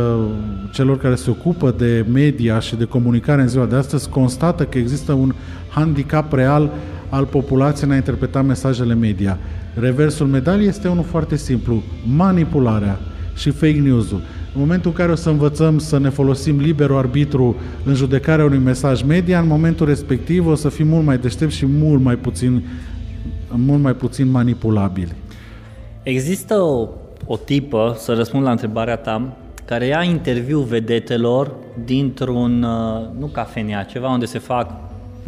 celor 0.71 0.99
care 0.99 1.15
se 1.15 1.31
ocupă 1.31 1.75
de 1.79 2.07
media 2.13 2.61
și 2.61 2.77
de 2.77 2.85
comunicare 2.85 3.41
în 3.41 3.49
ziua 3.49 3.67
de 3.67 3.77
astăzi, 3.77 4.09
constată 4.09 4.65
că 4.65 4.79
există 4.79 5.13
un 5.13 5.35
handicap 5.69 6.33
real 6.33 6.71
al 7.09 7.25
populației 7.25 7.89
în 7.89 7.95
a 7.95 7.97
interpreta 7.97 8.43
mesajele 8.43 8.95
media. 8.95 9.39
Reversul 9.75 10.27
medaliei 10.27 10.69
este 10.69 10.89
unul 10.89 11.05
foarte 11.05 11.37
simplu, 11.37 11.83
manipularea 12.17 12.99
și 13.35 13.51
fake 13.51 13.81
news-ul. 13.81 14.21
În 14.55 14.61
momentul 14.61 14.91
în 14.91 14.97
care 14.97 15.13
o 15.13 15.15
să 15.15 15.31
învățăm 15.31 15.79
să 15.79 15.99
ne 15.99 16.09
folosim 16.09 16.59
liberul 16.59 16.97
arbitru 16.97 17.57
în 17.85 17.95
judecarea 17.95 18.45
unui 18.45 18.59
mesaj 18.59 19.03
media, 19.03 19.41
în 19.41 19.47
momentul 19.47 19.87
respectiv 19.87 20.47
o 20.47 20.55
să 20.55 20.69
fim 20.69 20.87
mult 20.87 21.05
mai 21.05 21.19
deștepți 21.19 21.57
și 21.57 21.67
mult 21.67 22.03
mai 22.03 22.17
puțin 22.17 22.63
mult 23.53 23.83
mai 23.83 23.95
puțin 23.95 24.31
manipulabili. 24.31 25.13
Există 26.03 26.55
o, 26.55 26.89
o 27.33 27.37
tipă, 27.37 27.95
să 27.99 28.15
răspund 28.15 28.45
la 28.45 28.51
întrebarea 28.51 28.97
ta, 28.97 29.37
care 29.65 29.87
ia 29.87 30.03
interviu 30.03 30.61
vedetelor 30.61 31.53
dintr-un, 31.85 32.63
uh, 32.63 33.07
nu 33.19 33.27
cafenea, 33.27 33.83
ceva 33.83 34.09
unde 34.09 34.25
se 34.25 34.39
fac 34.39 34.71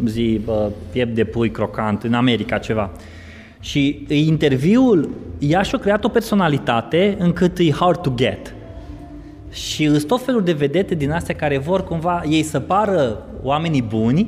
zi, 0.05 0.41
uh, 0.45 0.65
piept 0.91 1.15
de 1.15 1.23
pui 1.23 1.51
crocant, 1.51 2.03
în 2.03 2.13
America 2.13 2.57
ceva. 2.57 2.89
Și 3.59 4.05
interviul, 4.07 5.09
ea 5.39 5.61
și-a 5.61 5.77
creat 5.77 6.03
o 6.03 6.07
personalitate 6.07 7.15
încât 7.19 7.57
e 7.57 7.71
hard 7.71 8.01
to 8.01 8.11
get. 8.15 8.53
Și 9.51 9.85
sunt 9.85 10.07
tot 10.07 10.21
felul 10.21 10.43
de 10.43 10.53
vedete 10.53 10.95
din 10.95 11.11
astea 11.11 11.35
care 11.35 11.57
vor 11.57 11.83
cumva 11.83 12.23
ei 12.29 12.43
să 12.43 12.59
pară 12.59 13.25
oamenii 13.41 13.81
buni 13.81 14.27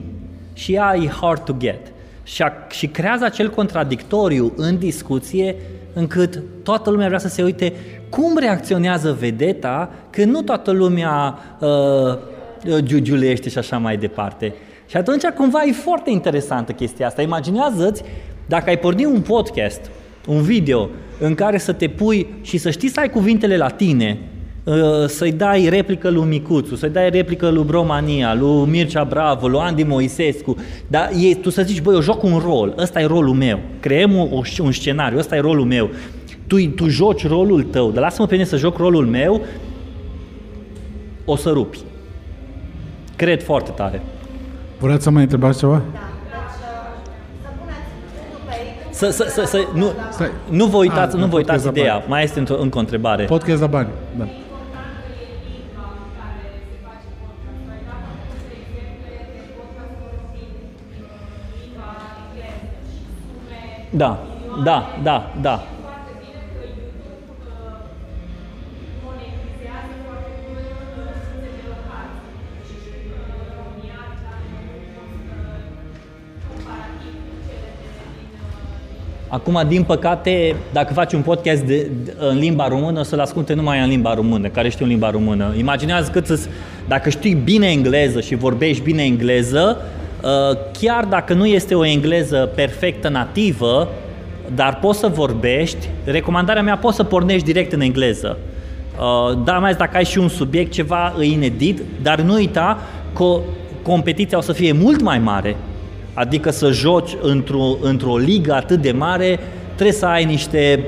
și 0.53 0.73
ea 0.73 0.95
e 0.95 1.07
hard 1.07 1.43
to 1.43 1.53
get. 1.57 1.79
Și, 2.23 2.41
a, 2.41 2.53
și 2.69 2.87
creează 2.87 3.25
acel 3.25 3.49
contradictoriu 3.49 4.53
în 4.55 4.77
discuție 4.77 5.55
încât 5.95 6.41
toată 6.63 6.89
lumea 6.89 7.07
vrea 7.07 7.19
să 7.19 7.27
se 7.27 7.43
uite 7.43 7.73
cum 8.09 8.37
reacționează 8.37 9.17
vedeta 9.19 9.91
când 10.09 10.31
nu 10.31 10.41
toată 10.41 10.71
lumea 10.71 11.39
uh, 11.59 12.79
giugiulește 12.79 13.49
și 13.49 13.57
așa 13.57 13.77
mai 13.77 13.97
departe. 13.97 14.53
Și 14.85 14.97
atunci 14.97 15.23
cumva 15.23 15.63
e 15.63 15.71
foarte 15.71 16.09
interesantă 16.09 16.71
chestia 16.71 17.07
asta. 17.07 17.21
Imaginează-ți 17.21 18.03
dacă 18.45 18.69
ai 18.69 18.79
porni 18.79 19.05
un 19.05 19.21
podcast, 19.21 19.91
un 20.27 20.41
video 20.41 20.89
în 21.19 21.35
care 21.35 21.57
să 21.57 21.73
te 21.73 21.87
pui 21.87 22.27
și 22.41 22.57
să 22.57 22.69
știi 22.69 22.89
să 22.89 22.99
ai 22.99 23.09
cuvintele 23.09 23.57
la 23.57 23.69
tine, 23.69 24.17
uh, 24.21 24.34
să-i 25.07 25.31
dai 25.31 25.69
replică 25.69 26.09
lui 26.09 26.23
Micuțu, 26.27 26.75
să-i 26.75 26.89
dai 26.89 27.09
replică 27.09 27.49
lui 27.49 27.63
Bromania, 27.63 28.33
lui 28.33 28.65
Mircea 28.69 29.03
Bravo, 29.03 29.47
lui 29.47 29.59
Andy 29.59 29.83
Moisescu, 29.83 30.55
dar 30.87 31.09
e, 31.29 31.35
tu 31.35 31.49
să 31.49 31.61
zici, 31.61 31.81
băi, 31.81 31.93
eu 31.93 32.01
joc 32.01 32.23
un 32.23 32.41
rol, 32.45 32.73
ăsta 32.77 33.01
e 33.01 33.05
rolul 33.05 33.33
meu, 33.33 33.59
creăm 33.79 34.15
un, 34.15 34.41
un 34.63 34.71
scenariu, 34.71 35.17
ăsta 35.17 35.35
e 35.35 35.39
rolul 35.39 35.65
meu, 35.65 35.89
tu, 36.47 36.67
tu 36.69 36.87
joci 36.87 37.27
rolul 37.27 37.63
tău, 37.63 37.91
dar 37.91 38.03
lasă-mă 38.03 38.27
pe 38.27 38.33
mine 38.33 38.45
să 38.45 38.57
joc 38.57 38.77
rolul 38.77 39.05
meu, 39.05 39.41
o 41.25 41.35
să 41.35 41.49
rupi. 41.49 41.79
Cred 43.15 43.43
foarte 43.43 43.71
tare. 43.75 44.01
Vreți 44.79 45.03
să 45.03 45.09
mai 45.09 45.21
întrebați 45.21 45.59
ceva? 45.59 45.73
Da, 45.73 45.81
deci 45.81 46.41
uh, 46.41 47.03
să 47.41 47.49
puneți 47.59 47.79
unul 48.29 48.41
pe 48.47 48.53
ei. 48.65 48.93
Să, 48.93 49.09
să, 49.09 49.25
să, 49.29 49.43
să, 49.45 49.67
nu, 49.73 49.85
Stai. 50.11 50.29
nu 50.49 50.65
vă 50.65 50.77
uitați, 50.77 51.15
Ah, 51.15 51.21
nu 51.21 51.27
vă 51.27 51.35
podcast 51.35 51.49
uitați 51.49 51.65
la 51.65 51.71
ideea, 51.71 51.93
bani. 51.97 52.05
mai 52.09 52.23
este 52.23 52.39
într-o, 52.39 52.55
încă 52.61 52.77
o 52.77 52.79
întrebare. 52.79 53.23
Podcast 53.23 53.61
la 53.61 53.67
bani. 53.67 53.87
Da. 54.17 54.27
Da, 63.97 64.19
da, 64.63 64.99
da, 65.03 65.33
da. 65.41 65.63
Acum, 79.27 79.61
din 79.67 79.83
păcate, 79.83 80.55
dacă 80.73 80.93
faci 80.93 81.13
un 81.13 81.21
podcast 81.21 81.61
de, 81.63 81.91
de, 82.03 82.15
în 82.17 82.37
limba 82.37 82.67
română, 82.67 82.99
o 82.99 83.03
să-l 83.03 83.19
asculte 83.19 83.53
numai 83.53 83.81
în 83.81 83.87
limba 83.87 84.13
română, 84.13 84.47
care 84.47 84.69
știu 84.69 84.85
limba 84.85 85.09
română. 85.09 85.53
Imaginează 85.57 86.11
cât 86.11 86.25
să 86.25 86.39
dacă 86.87 87.09
știi 87.09 87.33
bine 87.33 87.67
engleză 87.67 88.21
și 88.21 88.35
vorbești 88.35 88.83
bine 88.83 89.03
engleză, 89.03 89.77
uh, 89.79 90.04
chiar 90.79 91.05
dacă 91.05 91.33
nu 91.33 91.45
este 91.45 91.75
o 91.75 91.85
engleză 91.85 92.51
perfectă 92.55 93.09
nativă, 93.09 93.87
dar 94.55 94.77
poți 94.81 94.99
să 94.99 95.07
vorbești, 95.07 95.89
recomandarea 96.03 96.61
mea, 96.61 96.77
poți 96.77 96.95
să 96.95 97.03
pornești 97.03 97.45
direct 97.45 97.73
în 97.73 97.81
engleză. 97.81 98.37
Uh, 98.99 99.43
Da, 99.43 99.51
mai 99.51 99.63
ales 99.63 99.75
dacă 99.75 99.97
ai 99.97 100.05
și 100.05 100.17
un 100.17 100.27
subiect, 100.27 100.71
ceva 100.71 101.15
e 101.19 101.23
inedit, 101.23 101.81
dar 102.01 102.21
nu 102.21 102.33
uita 102.33 102.79
că 103.15 103.39
competiția 103.81 104.37
o 104.37 104.41
să 104.41 104.53
fie 104.53 104.71
mult 104.71 105.01
mai 105.01 105.19
mare. 105.19 105.55
Adică 106.13 106.49
să 106.49 106.71
joci 106.71 107.17
într-o, 107.21 107.77
într-o 107.81 108.17
ligă 108.17 108.53
atât 108.53 108.81
de 108.81 108.91
mare, 108.91 109.39
trebuie 109.73 109.95
să 109.95 110.05
ai 110.05 110.25
niște 110.25 110.79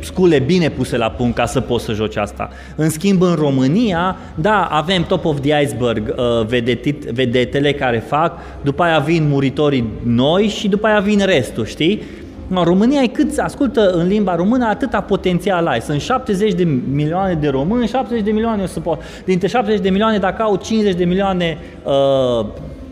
scule 0.00 0.38
bine 0.38 0.68
puse 0.68 0.96
la 0.96 1.10
punct 1.10 1.36
ca 1.36 1.46
să 1.46 1.60
poți 1.60 1.84
să 1.84 1.92
joci 1.92 2.16
asta. 2.16 2.50
În 2.76 2.90
schimb, 2.90 3.22
în 3.22 3.34
România, 3.34 4.16
da, 4.34 4.64
avem 4.64 5.04
top 5.04 5.24
of 5.24 5.40
the 5.40 5.62
iceberg 5.62 6.14
uh, 6.16 6.46
vedetit, 6.46 7.04
vedetele 7.04 7.72
care 7.72 7.98
fac, 7.98 8.38
după 8.62 8.82
aia 8.82 8.98
vin 8.98 9.28
muritorii 9.28 9.88
noi 10.02 10.46
și 10.46 10.68
după 10.68 10.86
aia 10.86 10.98
vin 10.98 11.22
restul, 11.24 11.64
știi? 11.64 12.02
În 12.48 12.62
România 12.62 13.00
e 13.02 13.06
cât 13.06 13.38
ascultă 13.38 13.90
în 13.90 14.06
limba 14.06 14.34
română, 14.34 14.66
atâta 14.66 15.00
potențial 15.00 15.66
ai. 15.66 15.80
Sunt 15.80 16.00
70 16.00 16.52
de 16.52 16.64
milioane 16.92 17.34
de 17.34 17.48
români, 17.48 17.86
70 17.86 18.24
de 18.24 18.30
milioane 18.30 18.62
o 18.62 18.66
să 18.66 18.80
pot. 18.80 19.02
Dintre 19.24 19.48
70 19.48 19.80
de 19.80 19.90
milioane, 19.90 20.18
dacă 20.18 20.42
au 20.42 20.56
50 20.56 20.94
de 20.94 21.04
milioane 21.04 21.58
uh, 21.82 22.46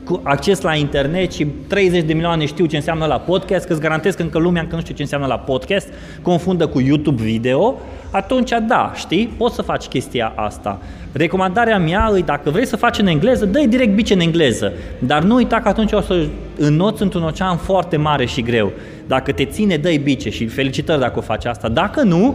cu 0.04 0.20
acces 0.22 0.60
la 0.60 0.74
internet 0.74 1.32
și 1.32 1.46
30 1.66 2.02
de 2.02 2.12
milioane 2.12 2.46
știu 2.46 2.66
ce 2.66 2.76
înseamnă 2.76 3.06
la 3.06 3.18
podcast, 3.18 3.66
că 3.66 3.72
îți 3.72 3.80
garantez 3.82 4.14
că 4.14 4.22
încă 4.22 4.38
lumea 4.38 4.62
încă 4.62 4.74
nu 4.74 4.80
știe 4.80 4.94
ce 4.94 5.02
înseamnă 5.02 5.26
la 5.26 5.38
podcast, 5.38 5.88
confundă 6.22 6.66
cu 6.66 6.80
YouTube 6.80 7.22
video, 7.22 7.74
atunci 8.10 8.50
da, 8.66 8.92
știi, 8.94 9.34
poți 9.36 9.54
să 9.54 9.62
faci 9.62 9.84
chestia 9.84 10.32
asta. 10.36 10.80
Recomandarea 11.12 11.78
mea 11.78 12.12
e, 12.16 12.20
dacă 12.20 12.50
vrei 12.50 12.66
să 12.66 12.76
faci 12.76 12.98
în 12.98 13.06
engleză, 13.06 13.44
dă 13.44 13.58
direct 13.68 13.94
bice 13.94 14.14
în 14.14 14.20
engleză, 14.20 14.72
dar 14.98 15.22
nu 15.22 15.34
uita 15.34 15.60
că 15.60 15.68
atunci 15.68 15.92
o 15.92 16.00
să 16.00 16.26
înnoți 16.58 17.02
într-un 17.02 17.22
ocean 17.22 17.56
foarte 17.56 17.96
mare 17.96 18.24
și 18.24 18.42
greu. 18.42 18.72
Dacă 19.06 19.32
te 19.32 19.44
ține, 19.44 19.76
dă 19.76 19.90
bice 20.02 20.30
și 20.30 20.46
felicitări 20.46 21.00
dacă 21.00 21.18
o 21.18 21.22
faci 21.22 21.44
asta. 21.44 21.68
Dacă 21.68 22.02
nu, 22.02 22.34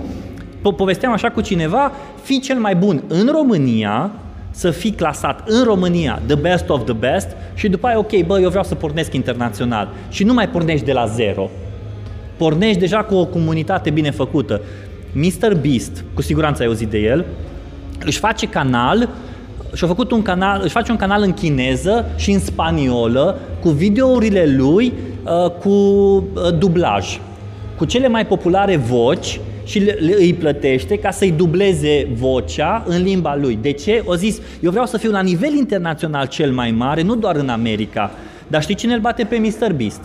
po- 0.59 0.75
povesteam 0.75 1.11
așa 1.11 1.29
cu 1.29 1.41
cineva, 1.41 1.91
fii 2.21 2.39
cel 2.39 2.57
mai 2.57 2.75
bun 2.75 3.03
în 3.07 3.29
România, 3.31 4.11
să 4.59 4.71
fii 4.71 4.91
clasat 4.91 5.49
în 5.49 5.63
România 5.63 6.21
the 6.25 6.35
best 6.35 6.69
of 6.69 6.83
the 6.83 6.93
best 6.93 7.27
și 7.53 7.67
după 7.67 7.87
aia, 7.87 7.97
ok, 7.97 8.25
bă, 8.25 8.39
eu 8.39 8.49
vreau 8.49 8.63
să 8.63 8.75
pornesc 8.75 9.13
internațional. 9.13 9.89
Și 10.09 10.23
nu 10.23 10.33
mai 10.33 10.49
pornești 10.49 10.85
de 10.85 10.91
la 10.91 11.05
zero. 11.05 11.49
Pornești 12.37 12.79
deja 12.79 13.03
cu 13.03 13.15
o 13.15 13.25
comunitate 13.25 13.89
bine 13.89 14.11
făcută. 14.11 14.61
Mr. 15.11 15.55
Beast, 15.61 16.03
cu 16.13 16.21
siguranță 16.21 16.61
ai 16.61 16.67
auzit 16.67 16.87
de 16.87 16.97
el, 16.97 17.25
își 18.05 18.19
face 18.19 18.47
canal 18.47 19.09
și-a 19.73 19.87
făcut 19.87 20.11
un 20.11 20.21
canal, 20.21 20.59
își 20.63 20.73
face 20.73 20.91
un 20.91 20.97
canal 20.97 21.21
în 21.21 21.33
chineză 21.33 22.05
și 22.15 22.31
în 22.31 22.39
spaniolă 22.39 23.39
cu 23.61 23.69
videourile 23.69 24.55
lui 24.57 24.93
uh, 25.23 25.51
cu 25.51 25.69
uh, 25.69 26.57
dublaj, 26.57 27.19
cu 27.77 27.85
cele 27.85 28.07
mai 28.07 28.25
populare 28.25 28.75
voci 28.75 29.39
și 29.69 29.79
le, 29.79 29.91
le, 29.99 30.13
îi 30.17 30.33
plătește 30.33 30.97
ca 30.97 31.11
să-i 31.11 31.31
dubleze 31.31 32.07
vocea 32.13 32.83
în 32.87 33.01
limba 33.03 33.35
lui. 33.35 33.57
De 33.61 33.71
ce? 33.71 34.03
O 34.05 34.15
zis, 34.15 34.41
eu 34.61 34.71
vreau 34.71 34.85
să 34.85 34.97
fiu 34.97 35.11
la 35.11 35.21
nivel 35.21 35.53
internațional 35.53 36.25
cel 36.27 36.51
mai 36.51 36.71
mare, 36.71 37.01
nu 37.01 37.15
doar 37.15 37.35
în 37.35 37.49
America. 37.49 38.11
Dar 38.47 38.61
știi 38.61 38.75
cine 38.75 38.93
îl 38.93 38.99
bate 38.99 39.23
pe 39.23 39.37
Mr. 39.37 39.73
Beast? 39.73 40.01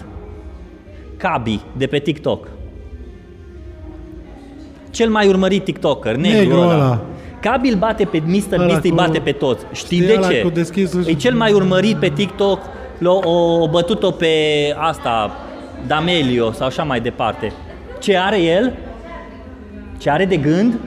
Cabi, 1.17 1.61
de 1.77 1.87
pe 1.87 1.99
TikTok. 1.99 2.49
Cel 4.91 5.11
mai 5.11 5.29
urmărit 5.29 5.65
TikToker, 5.65 6.17
negru, 6.17 6.39
Negru 6.39 6.59
ăla. 6.61 6.75
ăla. 6.75 7.03
Cabi 7.41 7.69
îl 7.69 7.77
bate 7.77 8.05
pe 8.05 8.23
Mr. 8.27 8.53
Ăla 8.53 8.67
Beast, 8.67 8.83
îi 8.85 8.91
cu- 8.91 8.97
bate 8.97 9.19
pe 9.19 9.33
toți. 9.33 9.65
Știi 9.73 9.97
Știi 9.97 10.09
de 10.09 10.15
ăla 10.17 10.29
ce? 10.29 10.41
cu 10.41 10.49
deschisul- 10.49 11.05
E 11.07 11.13
cel 11.13 11.35
mai 11.35 11.53
urmărit 11.53 11.97
pe 11.97 12.09
TikTok, 12.09 12.59
l-o- 12.99 13.21
o, 13.25 13.63
o 13.63 13.69
bătut-o 13.69 14.11
pe 14.11 14.27
asta, 14.77 15.37
Damelio 15.87 16.53
sau 16.53 16.67
așa 16.67 16.83
mai 16.83 17.01
departe. 17.01 17.53
Ce 18.01 18.17
are 18.17 18.41
el? 18.43 18.73
Ce 19.99 20.11
are 20.11 20.25
de 20.25 20.37
gând? 20.37 20.79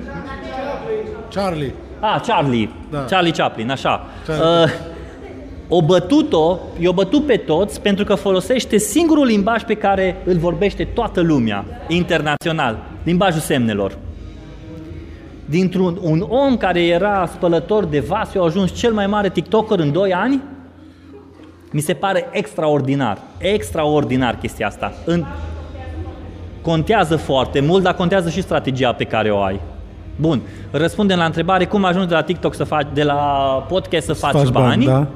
Charlie. 1.30 1.74
Ah, 2.00 2.22
Charlie. 2.28 2.70
Da. 2.92 3.06
Charlie 3.06 3.32
Chaplin, 3.32 3.72
așa. 3.72 4.06
Charlie. 4.26 4.46
Uh, 4.46 4.70
o 5.70 5.82
bătut-o, 5.82 6.60
i-o 6.80 6.94
bătut 6.94 7.26
pe 7.26 7.38
toți 7.38 7.82
pentru 7.82 8.06
că 8.06 8.16
folosește 8.16 8.78
singurul 8.78 9.26
limbaj 9.26 9.64
pe 9.64 9.74
care 9.74 10.22
îl 10.26 10.38
vorbește 10.38 10.84
toată 10.84 11.22
lumea, 11.22 11.66
internațional, 11.88 12.78
limbajul 13.04 13.42
semnelor. 13.42 13.98
Dintr-un 15.46 15.98
un 16.02 16.26
om 16.28 16.58
care 16.58 16.86
era 16.86 17.30
spălător 17.34 17.86
de 17.86 18.00
vase, 18.00 18.38
a 18.38 18.42
ajuns 18.42 18.74
cel 18.74 18.94
mai 18.94 19.08
mare 19.08 19.30
TikToker 19.30 19.80
în 19.80 19.92
2 19.92 20.14
ani, 20.14 20.42
mi 21.72 21.82
se 21.82 21.94
pare 21.94 22.28
extraordinar, 22.32 23.18
extraordinar 23.38 24.38
chestia 24.38 24.68
asta. 24.68 24.94
În, 25.06 25.26
contează 26.68 27.16
foarte 27.16 27.60
mult, 27.60 27.84
dar 27.84 27.94
contează 27.94 28.30
și 28.30 28.42
strategia 28.42 28.92
pe 28.94 29.04
care 29.04 29.30
o 29.30 29.42
ai. 29.42 29.60
Bun, 30.16 30.42
răspundem 30.72 31.18
la 31.18 31.26
întrebare 31.26 31.66
cum 31.66 31.86
ajungi 31.86 32.08
de 32.08 32.14
la 32.14 32.22
TikTok 32.22 32.56
să 32.56 32.64
faci, 32.64 32.88
de 32.94 33.04
la 33.04 33.16
podcast 33.70 34.06
să 34.06 34.14
faci, 34.14 34.32
faci 34.32 34.50
bani, 34.50 34.68
bani. 34.68 34.86
da. 34.86 35.08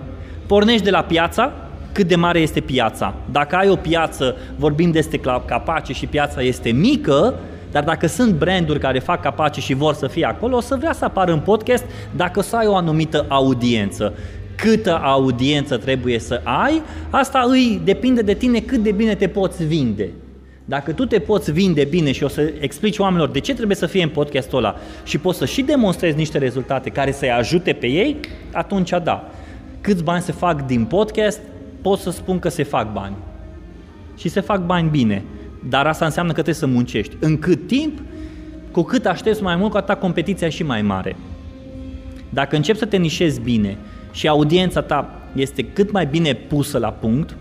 Pornești 0.48 0.84
de 0.84 0.90
la 0.90 1.02
piața, 1.02 1.52
cât 1.92 2.08
de 2.08 2.16
mare 2.16 2.40
este 2.40 2.60
piața. 2.60 3.14
Dacă 3.32 3.56
ai 3.56 3.70
o 3.70 3.76
piață, 3.76 4.36
vorbim 4.56 4.92
despre 4.92 5.18
cla- 5.18 5.46
capace 5.46 5.94
și 5.94 6.06
piața 6.06 6.42
este 6.42 6.70
mică, 6.70 7.34
dar 7.72 7.84
dacă 7.84 8.08
sunt 8.08 8.34
branduri 8.34 8.80
care 8.80 9.00
fac 9.00 9.22
capace 9.22 9.62
și 9.62 9.74
vor 9.74 9.94
să 9.94 10.08
fie 10.08 10.26
acolo, 10.26 10.56
o 10.56 10.62
să 10.62 10.76
vrea 10.80 10.94
să 10.94 11.06
apară 11.06 11.32
în 11.32 11.40
podcast 11.40 11.86
dacă 12.16 12.40
o 12.40 12.42
să 12.42 12.56
ai 12.56 12.68
o 12.68 12.76
anumită 12.76 13.26
audiență. 13.28 14.14
Câtă 14.56 15.00
audiență 15.04 15.78
trebuie 15.78 16.20
să 16.20 16.42
ai, 16.44 16.82
asta 17.10 17.46
îi 17.48 17.82
depinde 17.84 18.22
de 18.22 18.34
tine 18.34 18.60
cât 18.60 18.80
de 18.84 18.92
bine 18.92 19.16
te 19.16 19.28
poți 19.28 19.66
vinde. 19.66 20.10
Dacă 20.72 20.92
tu 20.94 21.06
te 21.06 21.20
poți 21.20 21.52
vinde 21.52 21.84
bine 21.84 22.12
și 22.12 22.24
o 22.24 22.28
să 22.28 22.54
explici 22.60 22.98
oamenilor 22.98 23.30
de 23.30 23.40
ce 23.40 23.54
trebuie 23.54 23.76
să 23.76 23.86
fie 23.86 24.04
în 24.04 24.10
podcastul 24.10 24.58
ăla 24.58 24.76
și 25.04 25.18
poți 25.18 25.38
să 25.38 25.46
și 25.46 25.62
demonstrezi 25.62 26.18
niște 26.18 26.38
rezultate 26.38 26.90
care 26.90 27.12
să-i 27.12 27.32
ajute 27.32 27.74
pe 27.74 27.88
ei, 27.88 28.20
atunci 28.54 28.90
da. 29.04 29.32
Câți 29.82 30.04
bani 30.04 30.22
se 30.22 30.32
fac 30.32 30.66
din 30.66 30.86
podcast, 30.86 31.42
pot 31.82 32.00
să 32.00 32.12
spun 32.12 32.40
că 32.40 32.50
se 32.50 32.64
fac 32.64 32.94
bani. 32.94 33.16
Și 34.18 34.30
se 34.30 34.40
fac 34.40 34.66
bani 34.66 34.90
bine. 34.90 35.24
Dar 35.70 35.88
asta 35.88 36.06
înseamnă 36.06 36.32
că 36.32 36.42
trebuie 36.42 36.56
să 36.56 36.68
muncești. 36.68 37.16
În 37.20 37.40
cât 37.40 37.68
timp? 37.68 38.00
Cu 38.72 38.82
cât 38.82 39.06
aștepți 39.06 39.44
mai 39.44 39.56
mult, 39.56 39.72
cu 39.72 39.78
atâta 39.78 39.96
competiția 39.96 40.50
și 40.50 40.64
mai 40.64 40.82
mare. 40.82 41.16
Dacă 42.30 42.56
începi 42.56 42.78
să 42.78 42.86
te 42.86 42.98
nișezi 42.98 43.42
bine 43.42 43.78
și 44.12 44.28
audiența 44.28 44.82
ta 44.82 45.22
este 45.36 45.64
cât 45.64 45.92
mai 45.92 46.06
bine 46.06 46.34
pusă 46.34 46.78
la 46.78 46.90
punct, 46.90 47.36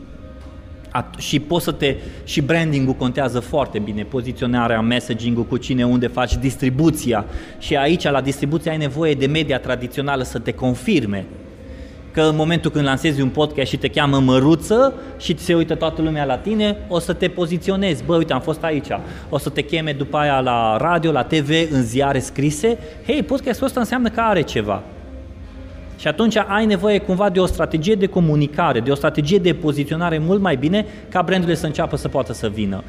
at- 0.92 1.18
și 1.18 1.40
poți 1.40 1.64
să 1.64 1.72
te 1.72 1.96
și 2.24 2.40
brandingul 2.40 2.94
contează 2.94 3.40
foarte 3.40 3.78
bine, 3.78 4.02
poziționarea, 4.02 4.80
messaging-ul, 4.80 5.44
cu 5.44 5.56
cine, 5.56 5.84
unde 5.86 6.06
faci 6.06 6.36
distribuția 6.36 7.24
și 7.58 7.76
aici 7.76 8.02
la 8.02 8.20
distribuție 8.20 8.70
ai 8.70 8.76
nevoie 8.76 9.14
de 9.14 9.26
media 9.26 9.58
tradițională 9.58 10.22
să 10.22 10.38
te 10.38 10.52
confirme 10.52 11.26
că 12.12 12.20
în 12.20 12.36
momentul 12.36 12.70
când 12.70 12.84
lansezi 12.84 13.20
un 13.20 13.28
podcast 13.28 13.70
și 13.70 13.76
te 13.76 13.88
cheamă 13.88 14.18
Măruță 14.18 14.94
și 15.18 15.38
se 15.38 15.54
uită 15.54 15.74
toată 15.74 16.02
lumea 16.02 16.24
la 16.24 16.36
tine, 16.36 16.76
o 16.88 16.98
să 16.98 17.12
te 17.12 17.28
poziționezi. 17.28 18.04
Bă, 18.04 18.16
uite, 18.16 18.32
am 18.32 18.40
fost 18.40 18.62
aici. 18.62 18.88
O 19.28 19.38
să 19.38 19.48
te 19.48 19.62
cheme 19.62 19.92
după 19.92 20.16
aia 20.16 20.40
la 20.40 20.76
radio, 20.76 21.12
la 21.12 21.22
TV, 21.22 21.50
în 21.70 21.82
ziare 21.82 22.18
scrise. 22.18 22.78
Hei, 23.06 23.22
podcastul 23.22 23.66
ăsta 23.66 23.80
înseamnă 23.80 24.08
că 24.08 24.20
are 24.20 24.42
ceva. 24.42 24.82
Și 26.00 26.08
atunci 26.08 26.36
ai 26.36 26.66
nevoie 26.66 26.98
cumva 26.98 27.30
de 27.30 27.40
o 27.40 27.46
strategie 27.46 27.94
de 27.94 28.06
comunicare, 28.06 28.80
de 28.80 28.90
o 28.90 28.94
strategie 28.94 29.38
de 29.38 29.54
poziționare 29.54 30.18
mult 30.18 30.40
mai 30.40 30.56
bine 30.56 30.86
ca 31.08 31.22
brandurile 31.22 31.56
să 31.56 31.66
înceapă 31.66 31.96
să 31.96 32.08
poată 32.08 32.32
să 32.32 32.48
vină. 32.48 32.82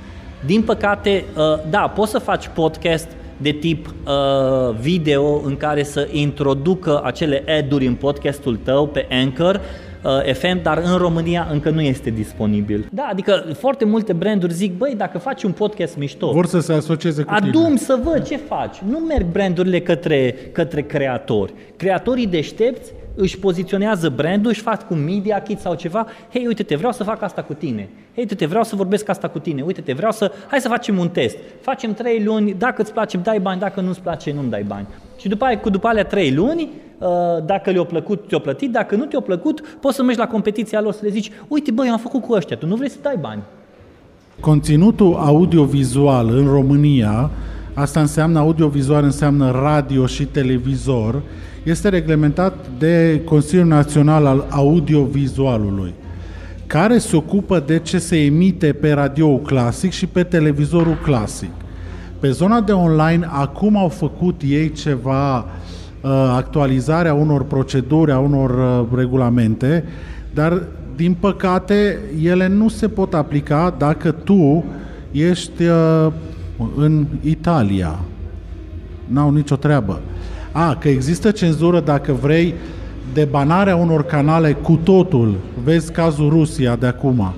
Din 0.45 0.61
păcate, 0.61 1.23
uh, 1.37 1.43
da, 1.69 1.79
poți 1.79 2.11
să 2.11 2.19
faci 2.19 2.49
podcast 2.53 3.07
de 3.37 3.51
tip 3.51 3.87
uh, 3.87 4.75
video 4.79 5.41
în 5.45 5.57
care 5.57 5.83
să 5.83 6.07
introducă 6.11 7.01
acele 7.03 7.43
ad-uri 7.59 7.85
în 7.85 7.93
podcastul 7.93 8.59
tău 8.63 8.87
pe 8.87 9.07
Anchor, 9.09 9.61
uh, 10.03 10.33
FM, 10.33 10.61
dar 10.61 10.81
în 10.85 10.97
România 10.97 11.47
încă 11.51 11.69
nu 11.69 11.81
este 11.81 12.09
disponibil. 12.09 12.87
Da, 12.91 13.07
adică 13.11 13.45
foarte 13.57 13.85
multe 13.85 14.13
branduri 14.13 14.53
zic, 14.53 14.77
băi, 14.77 14.93
dacă 14.97 15.17
faci 15.17 15.43
un 15.43 15.51
podcast 15.51 15.97
mișto, 15.97 16.31
Vor 16.31 16.45
să 16.45 16.59
se 16.59 16.73
asocieze 16.73 17.23
cu 17.23 17.33
tine. 17.33 17.47
Adum 17.49 17.75
să 17.75 17.99
văd 18.03 18.27
ce 18.27 18.37
faci. 18.37 18.77
Nu 18.89 18.97
merg 18.97 19.25
brandurile 19.25 19.79
către, 19.79 20.35
către 20.51 20.81
creatori. 20.81 21.53
Creatorii 21.77 22.27
deștepți 22.27 22.91
își 23.15 23.39
poziționează 23.39 24.09
brandul, 24.09 24.51
își 24.51 24.61
fac 24.61 24.87
cu 24.87 24.93
media 24.93 25.41
kit 25.41 25.59
sau 25.59 25.75
ceva. 25.75 26.07
Hei, 26.33 26.47
uite-te, 26.47 26.75
vreau 26.75 26.91
să 26.91 27.03
fac 27.03 27.21
asta 27.21 27.43
cu 27.43 27.53
tine. 27.53 27.89
Hei, 28.13 28.23
uite-te, 28.23 28.45
vreau 28.45 28.63
să 28.63 28.75
vorbesc 28.75 29.09
asta 29.09 29.27
cu 29.27 29.39
tine. 29.39 29.61
Uite-te, 29.61 29.93
vreau 29.93 30.11
să... 30.11 30.31
Hai 30.47 30.59
să 30.59 30.67
facem 30.67 30.97
un 30.97 31.09
test. 31.09 31.37
Facem 31.61 31.93
trei 31.93 32.23
luni, 32.23 32.55
dacă 32.57 32.81
îți 32.81 32.93
place, 32.93 33.15
îmi 33.15 33.25
dai 33.25 33.39
bani, 33.39 33.59
dacă 33.59 33.81
nu-ți 33.81 34.01
place, 34.01 34.33
nu-mi 34.33 34.49
dai 34.49 34.63
bani. 34.63 34.87
Și 35.17 35.27
după 35.27 35.45
aia, 35.45 35.59
cu 35.59 35.69
după 35.69 35.87
alea 35.87 36.05
trei 36.05 36.33
luni, 36.33 36.69
uh, 36.97 37.07
dacă 37.45 37.71
le-a 37.71 37.83
plăcut, 37.83 38.27
te-a 38.27 38.39
plătit, 38.39 38.71
dacă 38.71 38.95
nu 38.95 39.05
te-a 39.05 39.19
plăcut, 39.19 39.77
poți 39.79 39.95
să 39.95 40.03
mergi 40.03 40.19
la 40.19 40.27
competiția 40.27 40.81
lor 40.81 40.93
să 40.93 40.99
le 41.03 41.09
zici, 41.09 41.31
uite, 41.47 41.71
băi, 41.71 41.87
eu 41.87 41.93
am 41.93 41.99
făcut 41.99 42.21
cu 42.21 42.33
ăștia, 42.33 42.57
tu 42.57 42.67
nu 42.67 42.75
vrei 42.75 42.89
să 42.89 42.97
dai 43.01 43.17
bani. 43.19 43.41
Conținutul 44.39 45.15
audiovizual 45.15 46.29
în 46.29 46.47
România, 46.47 47.29
asta 47.73 47.99
înseamnă 47.99 48.39
audiovizual, 48.39 49.03
înseamnă 49.03 49.51
radio 49.51 50.05
și 50.05 50.25
televizor, 50.25 51.21
este 51.63 51.89
reglementat 51.89 52.55
de 52.77 53.21
Consiliul 53.25 53.67
Național 53.67 54.25
al 54.25 54.45
Audiovizualului, 54.49 55.93
care 56.67 56.97
se 56.97 57.15
ocupă 57.15 57.63
de 57.65 57.79
ce 57.79 57.97
se 57.97 58.17
emite 58.23 58.73
pe 58.73 58.91
radio 58.91 59.37
clasic 59.37 59.91
și 59.91 60.07
pe 60.07 60.23
televizorul 60.23 60.97
clasic. 61.03 61.51
Pe 62.19 62.31
zona 62.31 62.61
de 62.61 62.71
online, 62.71 63.27
acum 63.29 63.77
au 63.77 63.87
făcut 63.87 64.41
ei 64.45 64.71
ceva 64.71 65.37
uh, 65.37 65.45
actualizarea 66.35 67.13
unor 67.13 67.43
proceduri, 67.43 68.11
a 68.11 68.19
unor 68.19 68.49
uh, 68.49 68.97
regulamente, 68.97 69.83
dar 70.33 70.63
din 70.95 71.15
păcate 71.19 71.99
ele 72.21 72.47
nu 72.47 72.69
se 72.69 72.87
pot 72.87 73.13
aplica 73.13 73.75
dacă 73.77 74.11
tu 74.11 74.63
ești 75.11 75.63
uh, 75.63 76.07
în 76.75 77.05
Italia. 77.21 77.99
N-au 79.07 79.31
nicio 79.31 79.55
treabă. 79.55 80.01
A, 80.51 80.75
că 80.75 80.89
există 80.89 81.31
cenzură 81.31 81.79
dacă 81.79 82.13
vrei 82.13 82.53
debanarea 83.13 83.75
unor 83.75 84.03
canale 84.03 84.53
cu 84.53 84.79
totul. 84.83 85.35
Vezi 85.63 85.91
cazul 85.91 86.29
Rusia 86.29 86.75
de 86.75 86.85
acum, 86.85 87.33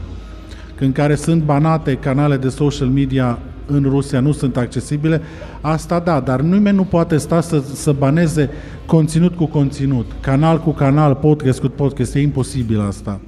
în 0.80 0.92
care 0.92 1.16
sunt 1.16 1.44
banate 1.44 1.94
canale 1.96 2.38
de 2.38 2.50
social 2.50 2.88
media 2.88 3.40
în 3.66 3.86
Rusia, 3.90 4.20
nu 4.20 4.32
sunt 4.32 4.58
accesibile, 4.58 5.22
asta 5.62 6.00
da, 6.00 6.20
dar 6.20 6.42
nimeni 6.42 6.76
nu 6.76 6.84
poate 6.84 7.18
sta 7.18 7.42
să, 7.42 7.64
să 7.74 7.92
baneze 7.92 8.50
conținut 8.86 9.36
cu 9.36 9.46
conținut, 9.46 10.12
canal 10.20 10.60
cu 10.60 10.72
canal, 10.72 11.16
podcast 11.16 11.60
cu 11.60 11.68
podcast, 11.68 12.16
e 12.16 12.20
imposibil 12.20 12.82
asta. 12.88 13.20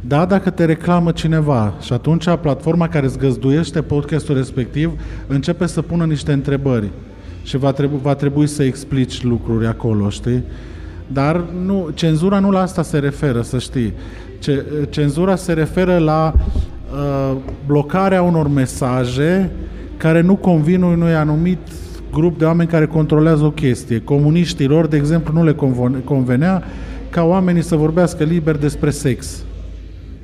Da, 0.00 0.24
dacă 0.24 0.50
te 0.50 0.64
reclamă 0.64 1.12
cineva 1.12 1.74
și 1.80 1.92
atunci 1.92 2.24
platforma 2.40 2.88
care 2.88 3.06
îți 3.06 3.18
găzduiește 3.18 3.82
podcastul 3.82 4.36
respectiv 4.36 4.92
începe 5.26 5.66
să 5.66 5.82
pună 5.82 6.04
niște 6.04 6.32
întrebări 6.32 6.90
și 7.42 7.56
va 7.56 7.72
trebui, 7.72 7.98
va 8.02 8.14
trebui 8.14 8.46
să 8.46 8.62
explici 8.62 9.22
lucruri 9.22 9.66
acolo, 9.66 10.08
știi? 10.08 10.42
Dar 11.06 11.44
nu, 11.64 11.88
cenzura 11.94 12.38
nu 12.38 12.50
la 12.50 12.60
asta 12.60 12.82
se 12.82 12.98
referă, 12.98 13.42
să 13.42 13.58
știi. 13.58 13.92
Ce, 14.38 14.64
cenzura 14.90 15.36
se 15.36 15.52
referă 15.52 15.98
la 15.98 16.34
uh, 16.34 17.36
blocarea 17.66 18.22
unor 18.22 18.48
mesaje 18.48 19.50
care 19.96 20.20
nu 20.20 20.36
convin 20.36 20.82
unui 20.82 21.14
anumit 21.14 21.58
grup 22.12 22.38
de 22.38 22.44
oameni 22.44 22.68
care 22.68 22.86
controlează 22.86 23.44
o 23.44 23.50
chestie. 23.50 24.00
Comuniștilor, 24.00 24.86
de 24.86 24.96
exemplu, 24.96 25.32
nu 25.32 25.44
le 25.44 25.56
convenea 26.04 26.62
ca 27.10 27.22
oamenii 27.22 27.62
să 27.62 27.76
vorbească 27.76 28.24
liber 28.24 28.56
despre 28.56 28.90
sex. 28.90 29.44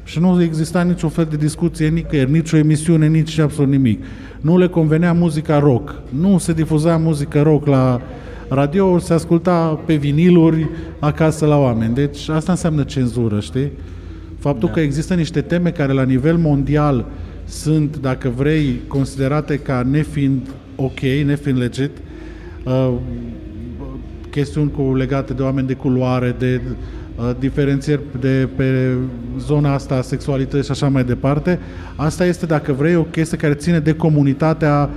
Și 0.04 0.18
nu 0.20 0.42
exista 0.42 0.82
niciun 0.82 1.08
fel 1.08 1.26
de 1.30 1.36
discuție 1.36 1.88
nicăieri, 1.88 2.30
nicio 2.30 2.56
emisiune, 2.56 3.06
nici 3.06 3.38
absolut 3.38 3.70
nimic. 3.70 4.04
Nu 4.40 4.58
le 4.58 4.68
convenea 4.68 5.12
muzica 5.12 5.58
rock. 5.58 5.94
Nu 6.08 6.38
se 6.38 6.52
difuza 6.52 6.96
muzică 6.96 7.42
rock 7.42 7.66
la 7.66 8.00
radio, 8.48 8.98
se 8.98 9.12
asculta 9.12 9.80
pe 9.84 9.94
viniluri 9.94 10.68
acasă 10.98 11.46
la 11.46 11.56
oameni. 11.56 11.94
Deci 11.94 12.28
asta 12.28 12.52
înseamnă 12.52 12.82
cenzură, 12.82 13.40
știi? 13.40 13.70
Faptul 14.38 14.68
da. 14.68 14.74
că 14.74 14.80
există 14.80 15.14
niște 15.14 15.40
teme 15.40 15.70
care 15.70 15.92
la 15.92 16.02
nivel 16.02 16.36
mondial 16.36 17.04
sunt, 17.44 17.96
dacă 18.00 18.32
vrei, 18.36 18.80
considerate 18.86 19.56
ca 19.56 19.82
nefiind 19.90 20.48
ok, 20.76 21.00
nefiind 21.00 21.58
legit, 21.58 21.90
uh, 22.64 22.92
chestiuni 24.30 24.70
cu, 24.70 24.94
legate 24.94 25.32
de 25.32 25.42
oameni 25.42 25.66
de 25.66 25.74
culoare, 25.74 26.34
de 26.38 26.60
uh, 26.64 26.76
diferențieri 27.38 28.00
de 28.20 28.48
pe 28.56 28.94
zona 29.38 29.74
asta 29.74 29.94
a 29.94 30.00
sexualității 30.00 30.64
și 30.64 30.70
așa 30.70 30.88
mai 30.88 31.04
departe. 31.04 31.58
Asta 31.96 32.24
este, 32.24 32.46
dacă 32.46 32.72
vrei, 32.72 32.96
o 32.96 33.02
chestie 33.02 33.36
care 33.36 33.54
ține 33.54 33.78
de 33.78 33.92
comunitatea 33.92 34.90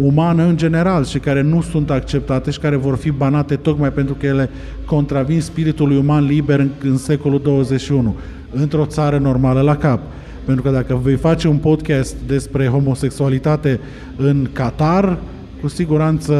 umană 0.00 0.44
în 0.44 0.56
general 0.56 1.04
și 1.04 1.18
care 1.18 1.42
nu 1.42 1.60
sunt 1.60 1.90
acceptate 1.90 2.50
și 2.50 2.58
care 2.58 2.76
vor 2.76 2.96
fi 2.96 3.10
banate 3.10 3.56
tocmai 3.56 3.92
pentru 3.92 4.14
că 4.14 4.26
ele 4.26 4.50
contravin 4.84 5.40
spiritului 5.40 5.96
uman 5.96 6.24
liber 6.24 6.58
în, 6.58 6.70
în 6.82 6.96
secolul 6.96 7.40
21 7.42 8.16
într-o 8.52 8.86
țară 8.86 9.18
normală 9.18 9.60
la 9.60 9.76
cap. 9.76 10.00
Pentru 10.44 10.62
că 10.62 10.70
dacă 10.70 11.00
vei 11.02 11.16
face 11.16 11.48
un 11.48 11.56
podcast 11.56 12.16
despre 12.26 12.66
homosexualitate 12.66 13.80
în 14.16 14.48
Qatar, 14.52 15.18
cu 15.60 15.68
siguranță 15.68 16.34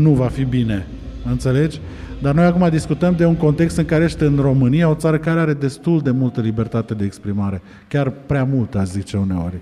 nu 0.00 0.10
va 0.10 0.26
fi 0.26 0.44
bine. 0.44 0.86
Înțelegi? 1.30 1.80
Dar 2.24 2.34
noi 2.34 2.44
acum 2.44 2.68
discutăm 2.68 3.16
de 3.16 3.24
un 3.24 3.36
context 3.36 3.76
în 3.76 3.84
care 3.84 4.04
ești 4.04 4.22
în 4.22 4.36
România, 4.36 4.88
o 4.88 4.94
țară 4.94 5.18
care 5.18 5.40
are 5.40 5.54
destul 5.54 6.00
de 6.00 6.10
multă 6.10 6.40
libertate 6.40 6.94
de 6.94 7.04
exprimare. 7.04 7.62
Chiar 7.88 8.10
prea 8.10 8.44
mult, 8.44 8.74
aș 8.74 8.86
zice 8.86 9.16
uneori. 9.16 9.56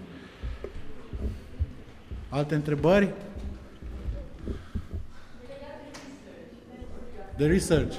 Alte 2.29 2.55
întrebări? 2.55 3.09
The 7.37 7.47
research. 7.47 7.97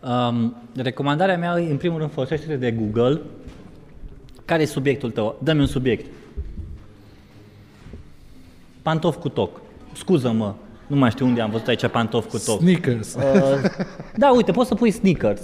Um, 0.00 0.56
recomandarea 0.76 1.38
mea 1.38 1.52
în 1.52 1.76
primul 1.76 1.98
rând, 1.98 2.10
folosește 2.12 2.56
de 2.56 2.70
Google. 2.70 3.20
Care 4.50 4.62
e 4.62 4.66
subiectul 4.66 5.10
tău? 5.10 5.38
Dă-mi 5.42 5.60
un 5.60 5.66
subiect. 5.66 6.06
Pantof 8.82 9.16
cu 9.16 9.28
toc. 9.28 9.60
Scuză-mă, 9.92 10.54
nu 10.86 10.96
mai 10.96 11.10
știu 11.10 11.26
unde 11.26 11.40
am 11.40 11.50
văzut 11.50 11.66
aici 11.66 11.86
pantof 11.86 12.28
cu 12.28 12.38
toc. 12.38 12.60
Sneakers. 12.60 13.14
Uh, 13.14 13.22
da, 14.16 14.30
uite, 14.30 14.52
poți 14.52 14.68
să 14.68 14.74
pui 14.74 14.90
sneakers. 14.90 15.40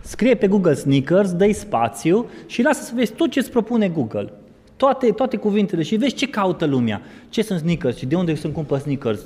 Scrie 0.00 0.34
pe 0.34 0.46
Google 0.46 0.74
sneakers, 0.74 1.32
dă 1.32 1.52
spațiu 1.52 2.26
și 2.46 2.62
lasă 2.62 2.82
să 2.82 2.92
vezi 2.94 3.12
tot 3.12 3.30
ce 3.30 3.38
îți 3.38 3.50
propune 3.50 3.88
Google. 3.88 4.32
Toate, 4.76 5.10
toate 5.10 5.36
cuvintele 5.36 5.82
și 5.82 5.96
vezi 5.96 6.14
ce 6.14 6.28
caută 6.28 6.64
lumea. 6.64 7.02
Ce 7.28 7.42
sunt 7.42 7.58
sneakers 7.58 7.96
și 7.96 8.06
de 8.06 8.14
unde 8.14 8.34
sunt 8.34 8.52
cumpăr 8.52 8.78
sneakers. 8.78 9.20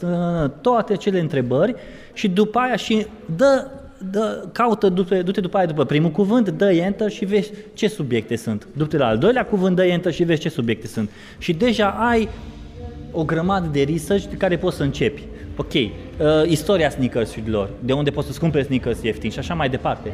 Toate 0.60 0.92
acele 0.92 1.20
întrebări 1.20 1.74
și 2.12 2.28
după 2.28 2.58
aia 2.58 2.76
și 2.76 3.06
dă 3.36 3.70
dă, 4.10 4.44
caută, 4.52 4.88
du-te, 4.88 5.22
du-te 5.22 5.40
după 5.40 5.56
aia 5.56 5.66
după 5.66 5.84
primul 5.84 6.10
cuvânt, 6.10 6.48
dă 6.48 6.72
enter 6.72 7.10
și 7.10 7.24
vezi 7.24 7.52
ce 7.74 7.88
subiecte 7.88 8.36
sunt. 8.36 8.66
Du-te 8.72 8.96
la 8.96 9.06
al 9.06 9.18
doilea 9.18 9.44
cuvânt, 9.44 9.76
dă 9.76 9.84
enter 9.84 10.12
și 10.12 10.24
vezi 10.24 10.40
ce 10.40 10.48
subiecte 10.48 10.86
sunt. 10.86 11.10
Și 11.38 11.52
deja 11.52 11.88
ai 11.88 12.28
o 13.12 13.24
grămadă 13.24 13.68
de 13.72 13.82
research 13.82 14.24
de 14.24 14.36
care 14.36 14.56
poți 14.56 14.76
să 14.76 14.82
începi. 14.82 15.22
Ok, 15.56 15.72
uh, 15.74 15.88
istoria 16.46 16.90
sneakers-urilor, 16.90 17.70
de 17.84 17.92
unde 17.92 18.10
poți 18.10 18.26
să-ți 18.26 18.40
cumperi 18.40 18.64
sneakers 18.64 19.02
ieftini 19.02 19.32
și 19.32 19.38
așa 19.38 19.54
mai 19.54 19.68
departe. 19.68 20.12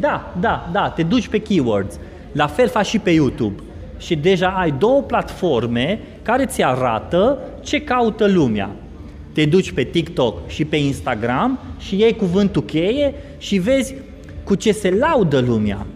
Da, 0.00 0.34
da, 0.40 0.68
da, 0.72 0.88
te 0.88 1.02
duci 1.02 1.28
pe 1.28 1.38
keywords. 1.38 1.98
La 2.32 2.46
fel 2.46 2.68
faci 2.68 2.86
și 2.86 2.98
pe 2.98 3.10
YouTube. 3.10 3.62
Și 3.98 4.16
deja 4.16 4.48
ai 4.48 4.70
două 4.70 5.02
platforme 5.02 6.00
care 6.22 6.46
ți 6.46 6.62
arată 6.62 7.38
ce 7.60 7.82
caută 7.82 8.26
lumea. 8.26 8.70
Te 9.32 9.44
duci 9.44 9.72
pe 9.72 9.82
TikTok 9.82 10.48
și 10.48 10.64
pe 10.64 10.76
Instagram 10.76 11.58
și 11.78 11.96
iei 11.98 12.16
cuvântul 12.16 12.62
cheie 12.62 13.14
și 13.38 13.58
vezi 13.58 13.94
cu 14.44 14.54
ce 14.54 14.72
se 14.72 14.90
laudă 14.90 15.38
lumea. 15.38 15.86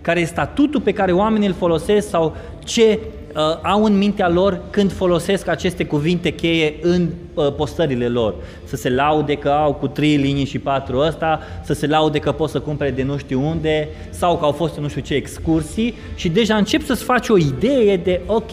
Care 0.00 0.20
e 0.20 0.24
statutul 0.24 0.80
pe 0.80 0.92
care 0.92 1.12
oamenii 1.12 1.46
îl 1.48 1.54
folosesc 1.54 2.08
sau 2.08 2.36
ce 2.64 2.98
uh, 3.34 3.42
au 3.62 3.84
în 3.84 3.98
mintea 3.98 4.28
lor 4.28 4.60
când 4.70 4.92
folosesc 4.92 5.48
aceste 5.48 5.84
cuvinte 5.84 6.30
cheie 6.30 6.74
în 6.80 7.08
uh, 7.34 7.52
postările 7.52 8.08
lor. 8.08 8.34
Să 8.64 8.76
se 8.76 8.90
laude 8.90 9.34
că 9.34 9.48
au 9.48 9.74
cu 9.74 9.88
trei 9.88 10.16
linii 10.16 10.44
și 10.44 10.58
patru 10.58 10.98
ăsta, 10.98 11.40
să 11.64 11.72
se 11.72 11.86
laude 11.86 12.18
că 12.18 12.32
pot 12.32 12.50
să 12.50 12.60
cumpere 12.60 12.90
de 12.90 13.02
nu 13.02 13.16
știu 13.16 13.46
unde 13.46 13.88
sau 14.10 14.38
că 14.38 14.44
au 14.44 14.52
fost 14.52 14.76
în 14.76 14.82
nu 14.82 14.88
știu 14.88 15.00
ce 15.00 15.14
excursii 15.14 15.94
și 16.14 16.28
deja 16.28 16.56
încep 16.56 16.84
să-ți 16.84 17.04
faci 17.04 17.28
o 17.28 17.38
idee 17.38 17.96
de 17.96 18.20
ok, 18.26 18.50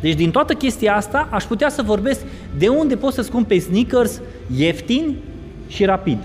deci 0.00 0.14
din 0.14 0.30
toată 0.30 0.52
chestia 0.52 0.96
asta 0.96 1.28
aș 1.30 1.44
putea 1.44 1.68
să 1.68 1.82
vorbesc 1.82 2.20
de 2.58 2.68
unde 2.68 2.96
poți 2.96 3.14
să-ți 3.14 3.30
cumperi 3.30 3.60
sneakers 3.60 4.20
ieftin 4.56 5.16
și 5.68 5.84
rapid. 5.84 6.18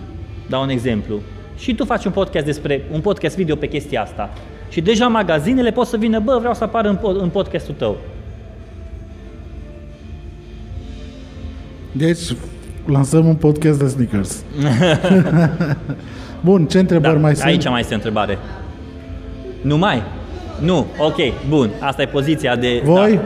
Dau 0.49 0.61
un 0.61 0.69
exemplu. 0.69 1.19
Și 1.57 1.75
tu 1.75 1.85
faci 1.85 2.05
un 2.05 2.11
podcast 2.11 2.45
despre 2.45 2.81
un 2.91 2.99
podcast 2.99 3.35
video 3.35 3.55
pe 3.55 3.67
chestia 3.67 4.01
asta. 4.01 4.33
Și 4.69 4.81
deja 4.81 5.07
magazinele 5.07 5.71
pot 5.71 5.87
să 5.87 5.97
vină, 5.97 6.19
bă, 6.19 6.37
vreau 6.39 6.53
să 6.53 6.63
apar 6.63 6.85
în, 6.85 6.95
pod- 6.97 7.21
în 7.21 7.29
podcastul 7.29 7.73
tău. 7.77 7.97
Deci, 11.91 12.19
lansăm 12.85 13.25
un 13.27 13.35
podcast 13.35 13.79
de 13.79 13.87
sneakers. 13.87 14.43
Bun, 16.45 16.65
ce 16.65 16.79
întrebări 16.79 17.13
Da, 17.13 17.19
mai 17.19 17.35
sunt? 17.35 17.47
aici 17.47 17.69
mai 17.69 17.79
este 17.79 17.93
o 17.93 17.95
întrebare. 17.95 18.37
Nu 19.61 19.77
mai? 19.77 20.03
Nu, 20.61 20.85
ok, 20.99 21.15
bun. 21.49 21.69
Asta 21.79 22.01
e 22.01 22.05
poziția 22.05 22.55
de... 22.55 22.81
Voi? 22.83 23.13
Da. 23.15 23.21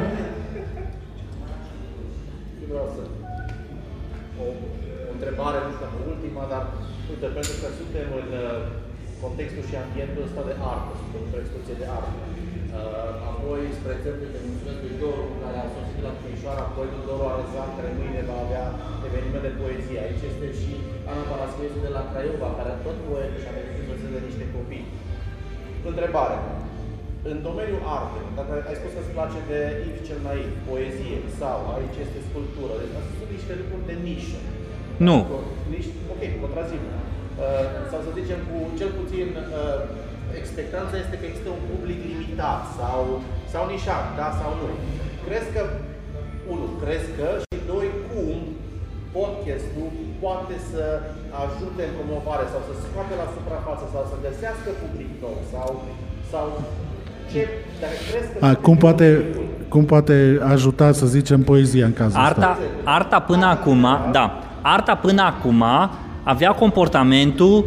Apoi, 13.87 14.01
spre 14.01 14.11
exemplu, 14.11 14.33
te 14.35 14.41
mulțumesc 14.47 14.79
lui 14.85 14.99
Doru, 15.01 15.25
care 15.43 15.57
a 15.61 15.67
sosit 15.75 15.99
la 16.07 16.13
Timișoara, 16.19 16.63
apoi 16.65 16.87
lui 16.93 17.05
Doru 17.07 17.25
Arăzan, 17.31 17.69
care 17.77 17.89
mâine 17.99 18.21
va 18.29 18.37
avea 18.45 18.65
eveniment 19.07 19.43
de 19.47 19.53
poezie. 19.61 20.03
Aici 20.05 20.23
este 20.31 20.47
și 20.59 20.71
Ana 21.11 21.23
Paraschivescu 21.29 21.79
de 21.85 21.91
la 21.97 22.03
Craiova, 22.11 22.49
care 22.57 22.69
a 22.71 22.81
tot 22.85 22.97
poet 23.07 23.31
și 23.41 23.47
a 23.49 23.55
venit 23.55 23.73
să 24.01 24.07
de 24.15 24.21
niște 24.29 24.45
copii. 24.55 24.85
Întrebare. 25.91 26.37
În 27.31 27.37
domeniul 27.47 27.83
artei, 27.97 28.27
dacă 28.39 28.53
ai 28.69 28.79
spus 28.79 28.91
că 28.93 29.01
îți 29.01 29.15
place 29.17 29.39
de 29.51 29.59
Yves 29.85 30.05
cel 30.07 30.19
Naiv, 30.25 30.49
poezie 30.69 31.17
sau 31.39 31.57
aici 31.75 31.97
este 32.05 32.19
sculptură, 32.29 32.73
deci 32.81 32.97
astea 32.99 33.17
sunt 33.19 33.31
niște 33.37 33.53
lucruri 33.61 33.87
de 33.89 33.95
nișă. 34.05 34.41
Nu. 35.07 35.17
Niște, 35.75 35.93
ok, 36.13 36.21
contraziv. 36.43 36.81
Uh, 36.87 37.65
sau 37.91 37.99
să 38.05 38.11
zicem 38.19 38.39
cu 38.49 38.57
cel 38.79 38.91
puțin 38.99 39.27
uh, 39.37 39.79
expectanța 40.41 40.95
este 41.03 41.15
că 41.19 41.25
există 41.27 41.49
un 41.57 41.63
public 41.71 41.99
limitat 42.13 42.61
sau, 42.79 43.01
sau 43.53 43.63
nișat, 43.73 44.05
da 44.19 44.27
sau 44.39 44.51
nu. 44.61 44.69
Crezi 45.25 45.49
că, 45.55 45.61
unu, 46.53 46.67
crezi 46.81 47.09
că 47.17 47.27
și 47.43 47.59
doi, 47.71 47.87
cum 48.09 48.39
podcastul 49.15 49.91
poate 50.23 50.55
să 50.71 50.83
ajute 51.43 51.81
în 51.87 51.93
promovare 51.97 52.45
sau 52.53 52.61
să 52.67 52.73
scoate 52.83 53.13
la 53.21 53.27
suprafață 53.35 53.85
sau 53.93 54.03
să 54.11 54.15
găsească 54.25 54.69
public 54.81 55.11
nou 55.23 55.37
sau, 55.53 55.69
sau 56.31 56.45
ce, 57.31 57.41
dacă 57.81 57.97
crezi 58.09 58.27
că 58.31 58.45
A, 58.45 58.49
cum, 58.65 58.75
poate, 58.85 59.07
cum 59.73 59.83
poate 59.93 60.15
ajuta, 60.53 60.87
să 60.99 61.05
zicem, 61.17 61.39
poezia 61.51 61.85
în 61.85 61.93
cazul 61.93 62.19
ăsta? 62.19 62.27
Arta, 62.27 62.57
arta 62.83 63.19
până 63.19 63.45
acum, 63.45 63.83
da, 64.11 64.25
arta 64.61 64.95
până 64.95 65.21
acum 65.21 65.63
avea 66.23 66.51
comportamentul 66.51 67.65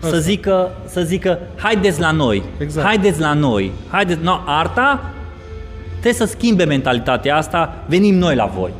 să 0.00 0.16
zică, 0.18 0.70
să 0.86 1.00
zică, 1.00 1.38
haideți 1.56 2.00
la 2.00 2.10
noi, 2.10 2.42
Exact. 2.58 2.86
haideți 2.86 3.20
la 3.20 3.32
noi, 3.32 3.72
haideți, 3.90 4.22
no, 4.22 4.36
arta 4.46 5.12
trebuie 5.90 6.12
să 6.12 6.24
schimbe 6.24 6.64
mentalitatea 6.64 7.36
asta, 7.36 7.84
venim 7.86 8.14
noi 8.14 8.34
la 8.34 8.50
voi. 8.56 8.70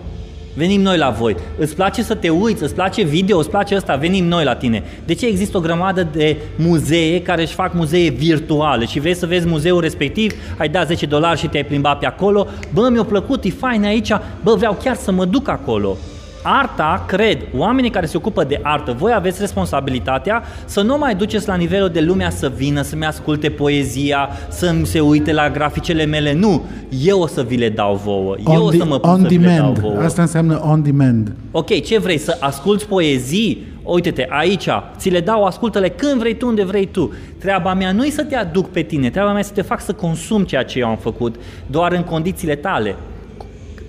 Venim 0.55 0.81
noi 0.81 0.97
la 0.99 1.11
voi. 1.11 1.37
Îți 1.59 1.75
place 1.75 2.03
să 2.03 2.15
te 2.15 2.29
uiți, 2.29 2.63
îți 2.63 2.75
place 2.75 3.03
video, 3.03 3.39
îți 3.39 3.51
place 3.51 3.75
ăsta, 3.77 3.97
venim 3.97 4.25
noi 4.25 4.45
la 4.45 4.55
tine. 4.55 4.83
De 5.05 5.15
ce 5.15 5.27
există 5.27 5.57
o 5.57 5.61
grămadă 5.61 6.09
de 6.13 6.37
muzee 6.57 7.23
care 7.23 7.43
își 7.43 7.55
fac 7.55 7.75
muzee 7.75 8.09
virtuale 8.11 8.85
și 8.85 9.01
vrei 9.01 9.15
să 9.15 9.27
vezi 9.27 9.47
muzeul 9.47 9.81
respectiv, 9.81 10.33
ai 10.57 10.69
dat 10.69 10.87
10 10.87 11.07
dolari 11.07 11.39
și 11.39 11.47
te-ai 11.47 11.65
plimbat 11.65 11.99
pe 11.99 12.07
acolo, 12.07 12.47
bă, 12.73 12.89
mi-a 12.91 13.05
plăcut, 13.05 13.45
e 13.45 13.51
fain 13.51 13.85
aici, 13.85 14.13
bă, 14.43 14.55
vreau 14.55 14.79
chiar 14.83 14.97
să 14.97 15.13
mă 15.13 15.25
duc 15.25 15.49
acolo. 15.49 15.97
Arta, 16.43 17.05
cred, 17.07 17.39
oamenii 17.57 17.91
care 17.91 18.07
se 18.07 18.17
ocupă 18.17 18.45
de 18.45 18.61
artă, 18.63 18.93
voi 18.99 19.13
aveți 19.15 19.41
responsabilitatea 19.41 20.43
să 20.65 20.81
nu 20.83 20.99
mai 20.99 21.15
duceți 21.15 21.49
la 21.49 21.55
nivelul 21.55 21.89
de 21.89 22.01
lumea 22.01 22.31
să 22.31 22.53
vină, 22.57 22.83
să-mi 22.83 23.05
asculte 23.05 23.49
poezia, 23.51 24.29
să-mi 24.49 24.87
se 24.87 25.01
uite 25.01 25.33
la 25.33 25.51
graficele 25.51 26.05
mele. 26.05 26.33
Nu, 26.35 26.63
eu 27.05 27.21
o 27.21 27.27
să 27.27 27.43
vi 27.43 27.57
le 27.57 27.69
dau 27.69 28.01
vouă. 28.05 28.37
Eu 28.55 28.65
o 28.65 28.71
de- 28.71 28.77
să 28.77 28.85
mă 28.85 28.99
pun 28.99 29.11
on 29.11 29.21
să 29.21 29.27
vi 29.27 29.37
le 29.39 29.47
dau 29.47 29.55
demand. 29.57 29.79
vouă. 29.79 29.99
Asta 30.05 30.23
înseamnă 30.23 30.61
on 30.65 30.83
demand. 30.83 31.33
Ok, 31.51 31.81
ce 31.83 31.99
vrei? 31.99 32.19
Să 32.19 32.37
asculți 32.41 32.87
poezii? 32.87 33.67
Uite-te, 33.83 34.27
aici, 34.31 34.69
ți 34.97 35.09
le 35.11 35.21
dau, 35.21 35.45
ascultă-le 35.45 35.89
când 35.89 36.19
vrei 36.21 36.35
tu, 36.37 36.47
unde 36.47 36.65
vrei 36.65 36.87
tu. 36.87 37.13
Treaba 37.39 37.75
mea 37.75 37.93
nu 37.93 38.05
e 38.05 38.11
să 38.11 38.23
te 38.25 38.37
aduc 38.37 38.69
pe 38.71 38.83
tine, 38.83 39.11
treaba 39.11 39.31
mea 39.31 39.39
e 39.41 39.43
să 39.43 39.53
te 39.55 39.63
fac 39.63 39.81
să 39.81 39.93
consumi 39.93 40.45
ceea 40.47 40.63
ce 40.65 40.79
eu 40.79 40.89
am 40.89 40.97
făcut, 40.97 41.35
doar 41.67 41.93
în 41.93 42.03
condițiile 42.03 42.55
tale. 42.55 42.97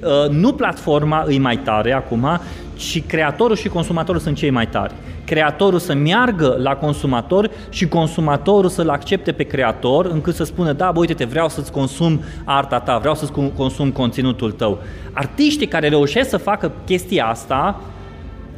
Uh, 0.03 0.29
nu 0.29 0.53
platforma 0.53 1.23
îi 1.27 1.37
mai 1.37 1.57
tare 1.57 1.93
acum, 1.93 2.39
ci 2.75 3.03
creatorul 3.05 3.55
și 3.55 3.67
consumatorul 3.67 4.21
sunt 4.21 4.35
cei 4.35 4.49
mai 4.49 4.67
tari. 4.67 4.93
Creatorul 5.25 5.79
să 5.79 5.93
meargă 5.93 6.57
la 6.59 6.75
consumator 6.75 7.49
și 7.69 7.87
consumatorul 7.87 8.69
să-l 8.69 8.89
accepte 8.89 9.31
pe 9.31 9.43
creator 9.43 10.05
încât 10.05 10.35
să 10.35 10.43
spună, 10.43 10.73
da, 10.73 10.91
bă, 10.91 10.99
uite-te, 10.99 11.25
vreau 11.25 11.49
să-ți 11.49 11.71
consum 11.71 12.21
arta 12.43 12.79
ta, 12.79 12.97
vreau 12.97 13.15
să-ți 13.15 13.31
consum 13.55 13.91
conținutul 13.91 14.51
tău. 14.51 14.79
Artiștii 15.13 15.67
care 15.67 15.89
reușesc 15.89 16.29
să 16.29 16.37
facă 16.37 16.71
chestia 16.85 17.25
asta, 17.25 17.81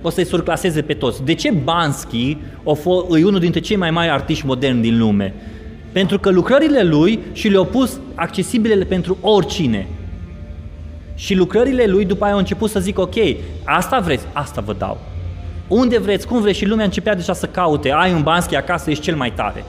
o 0.01 0.09
să-i 0.09 0.25
surclaseze 0.25 0.81
pe 0.81 0.93
toți. 0.93 1.23
De 1.23 1.33
ce 1.33 1.51
Bansky 1.63 2.37
o 2.63 2.75
fo- 2.75 3.19
e 3.19 3.25
unul 3.25 3.39
dintre 3.39 3.59
cei 3.59 3.75
mai 3.75 3.91
mari 3.91 4.09
artiști 4.09 4.45
moderni 4.45 4.81
din 4.81 4.97
lume? 4.97 5.33
Pentru 5.91 6.19
că 6.19 6.29
lucrările 6.29 6.83
lui 6.83 7.19
și 7.31 7.47
le-au 7.47 7.65
pus 7.65 7.99
accesibile 8.15 8.83
pentru 8.83 9.17
oricine. 9.21 9.87
Și 11.21 11.35
lucrările 11.35 11.85
lui 11.85 12.05
după 12.05 12.23
aia 12.23 12.33
au 12.33 12.39
început 12.39 12.69
să 12.69 12.79
zic, 12.79 12.99
ok, 12.99 13.15
asta 13.63 13.99
vreți, 13.99 14.25
asta 14.33 14.61
vă 14.61 14.73
dau. 14.73 14.97
Unde 15.67 15.99
vreți, 15.99 16.27
cum 16.27 16.41
vreți 16.41 16.57
și 16.57 16.65
lumea 16.65 16.85
începea 16.85 17.15
deja 17.15 17.33
să 17.33 17.45
caute, 17.45 17.91
ai 17.91 18.13
un 18.13 18.21
Bansky 18.21 18.55
acasă, 18.55 18.89
ești 18.89 19.03
cel 19.03 19.15
mai 19.15 19.31
tare. 19.31 19.63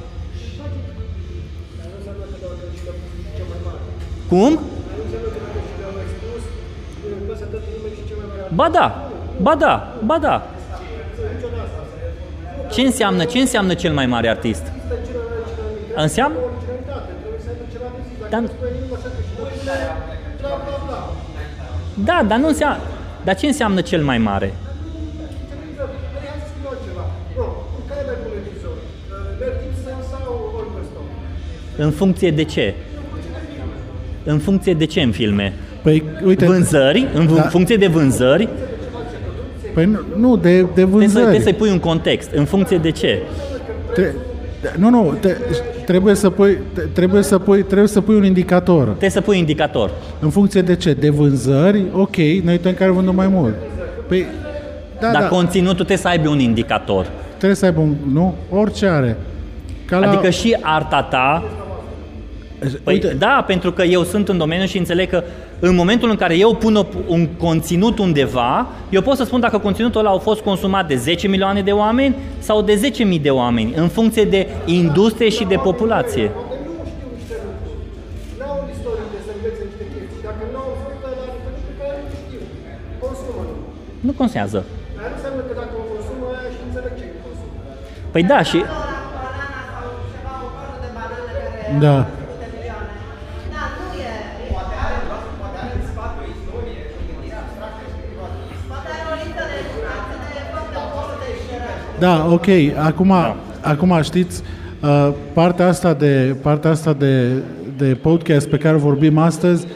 Cum? 4.28 4.60
Ba 8.54 8.68
da, 8.72 9.10
ba 9.42 9.54
da, 9.54 9.96
ba 10.04 10.18
da. 10.18 10.50
Ce 12.70 12.80
înseamnă, 12.80 13.24
ce 13.24 13.38
înseamnă 13.38 13.74
cel 13.74 13.92
mai 13.92 14.06
mare 14.06 14.28
artist? 14.28 14.72
Înseamnă? 15.94 16.38
Dar, 18.30 18.42
da, 21.94 22.24
dar 22.28 22.38
nu 22.38 22.46
înseamnă... 22.46 22.78
Dar 23.24 23.36
ce 23.36 23.46
înseamnă 23.46 23.80
cel 23.80 24.02
mai 24.02 24.18
mare? 24.18 24.52
În 31.76 31.90
funcție 31.90 32.30
de 32.30 32.44
ce? 32.44 32.74
În 34.24 34.38
funcție 34.38 34.74
de 34.74 34.84
ce 34.84 35.00
în 35.00 35.10
filme? 35.10 35.52
Păi, 35.82 36.02
uite, 36.24 36.46
Vânzări? 36.46 37.06
În 37.14 37.34
Da. 37.34 37.42
funcție 37.42 37.76
de 37.76 37.86
vânzări? 37.86 38.48
păi 39.74 39.84
nu, 39.84 39.98
nu, 40.16 40.36
de, 40.36 40.60
de 40.60 40.62
Trebuie 40.62 41.08
să, 41.08 41.12
vânzări. 41.12 41.22
trebuie 41.22 41.40
să-i 41.40 41.54
pui 41.54 41.70
un 41.70 41.78
context. 41.78 42.30
În 42.34 42.44
funcție 42.44 42.78
de 42.78 42.90
ce? 42.90 43.22
Tre- 43.94 44.14
nu, 44.76 44.90
nu, 44.90 45.16
te, 45.20 45.36
trebuie, 45.86 46.14
să 46.14 46.30
pui, 46.30 46.58
te- 46.74 46.80
trebuie, 46.80 47.22
să 47.22 47.38
pui, 47.38 47.62
trebuie 47.62 47.88
să 47.88 48.00
pui 48.00 48.14
un 48.14 48.24
indicator. 48.24 48.84
Trebuie 48.84 49.10
să 49.10 49.20
pui 49.20 49.38
indicator. 49.38 49.90
În 50.20 50.30
funcție 50.30 50.62
de 50.62 50.76
ce? 50.76 50.92
De 50.92 51.10
vânzări, 51.10 51.84
ok, 51.92 52.16
noi 52.16 52.42
uităm 52.46 52.72
care 52.74 52.90
vândă 52.90 53.10
mai 53.10 53.28
mult. 53.28 53.54
Păi, 54.08 54.26
Da, 55.00 55.10
Dar 55.12 55.22
da. 55.22 55.28
conținutul 55.28 55.74
trebuie 55.74 55.96
să 55.96 56.08
aibă 56.08 56.28
un 56.28 56.38
indicator. 56.38 57.06
Trebuie 57.36 57.54
să 57.56 57.64
aibă 57.64 57.80
un... 57.80 57.94
Nu? 58.12 58.34
Orice 58.50 58.86
are. 58.86 59.16
Ca 59.84 59.98
la... 59.98 60.08
Adică 60.10 60.30
și 60.30 60.56
arta 60.60 61.02
ta 61.02 61.42
Păi, 62.84 62.94
Uite, 62.94 63.14
da, 63.18 63.44
pentru 63.46 63.72
că 63.72 63.82
eu 63.82 64.02
sunt 64.02 64.28
în 64.28 64.38
domeniu 64.38 64.66
și 64.66 64.78
înțeleg 64.78 65.08
că 65.08 65.22
în 65.60 65.74
momentul 65.74 66.10
în 66.10 66.16
care 66.16 66.36
eu 66.36 66.54
pun 66.54 66.74
o- 66.76 66.86
un 67.06 67.26
conținut 67.26 67.98
undeva, 67.98 68.66
eu 68.90 69.00
pot 69.02 69.16
să 69.16 69.24
spun 69.24 69.40
dacă 69.40 69.58
conținutul 69.58 70.00
ăla 70.00 70.10
a 70.10 70.18
fost 70.18 70.40
consumat 70.40 70.88
de 70.88 70.96
10 70.96 71.28
milioane 71.28 71.62
de 71.62 71.70
oameni 71.72 72.14
sau 72.38 72.62
de 72.62 72.74
10.000 72.74 73.18
de 73.22 73.30
oameni, 73.30 73.72
în 73.76 73.88
funcție 73.88 74.24
de 74.24 74.48
industrie 74.64 75.28
și 75.28 75.44
de 75.44 75.56
populație. 75.68 76.26
Oamenii 76.30 76.66
nu 76.78 76.84
știu 76.90 77.08
niște 77.18 77.36
lucruri. 77.46 77.80
N-au 78.40 78.56
istorie 78.74 79.06
de 79.14 79.18
să 79.26 79.30
învețe 79.36 79.62
niște 79.70 79.84
chestii. 79.92 80.20
Dacă 80.28 80.42
nu 80.52 80.58
au 80.64 80.70
văzut 80.82 81.00
la 81.04 81.26
niște 81.32 81.48
lucruri 81.54 81.76
care 81.80 81.94
nu 82.04 82.08
știu, 82.22 82.40
consumă 83.04 83.40
numai. 83.48 83.70
Nu 84.06 84.12
consează. 84.22 84.58
Dar 84.96 85.06
nu 85.10 85.14
înseamnă 85.18 85.42
că 85.48 85.52
dacă 85.60 85.74
o 85.82 85.84
consumă 85.92 86.24
aia 86.36 86.48
și 86.54 86.60
înțeleg 86.68 86.92
ce 87.00 87.06
consumă. 87.26 87.56
Păi 88.14 88.22
da, 88.32 88.38
și 88.50 88.58
La 88.60 88.80
banana 89.24 89.60
sau 89.74 89.86
ceva, 90.12 90.32
o 90.46 90.48
coadă 90.54 90.76
de 90.84 90.90
banane 90.96 91.30
care 91.36 91.78
Da. 91.84 91.94
au 91.96 92.06
făcut 92.12 92.38
de 92.42 92.48
milioane. 92.54 92.90
Da, 93.54 93.62
nu 93.76 93.84
e... 94.06 94.10
Poate 94.54 94.74
are, 94.84 94.96
poate 95.40 95.56
are 95.62 95.72
în 95.80 95.84
spate 95.92 96.16
o 96.22 96.26
istorie 96.36 96.80
și 96.90 96.96
o 97.00 97.02
gândire 97.08 97.36
abstractă 97.42 97.82
și 97.92 98.00
Poate 98.70 98.88
are 98.94 99.04
o 99.12 99.14
listă 99.22 99.44
de 99.50 99.56
educație 99.64 100.16
de 100.36 100.42
foarte 100.52 100.76
acolo 100.86 101.12
de 101.22 101.28
șeră. 101.44 101.70
Da, 102.02 102.28
ok. 102.30 102.46
Acum, 102.76 103.12
acum 103.60 103.98
știți, 104.02 104.42
uh, 104.82 105.12
partea 105.32 105.68
asta 105.68 105.94
de, 105.94 106.36
partea 106.42 106.70
asta 106.70 106.92
de, 106.92 107.28
de 107.76 107.98
podcast 108.02 108.48
pe 108.48 108.56
care 108.56 108.76
vorbim 108.76 109.18
astăzi 109.18 109.66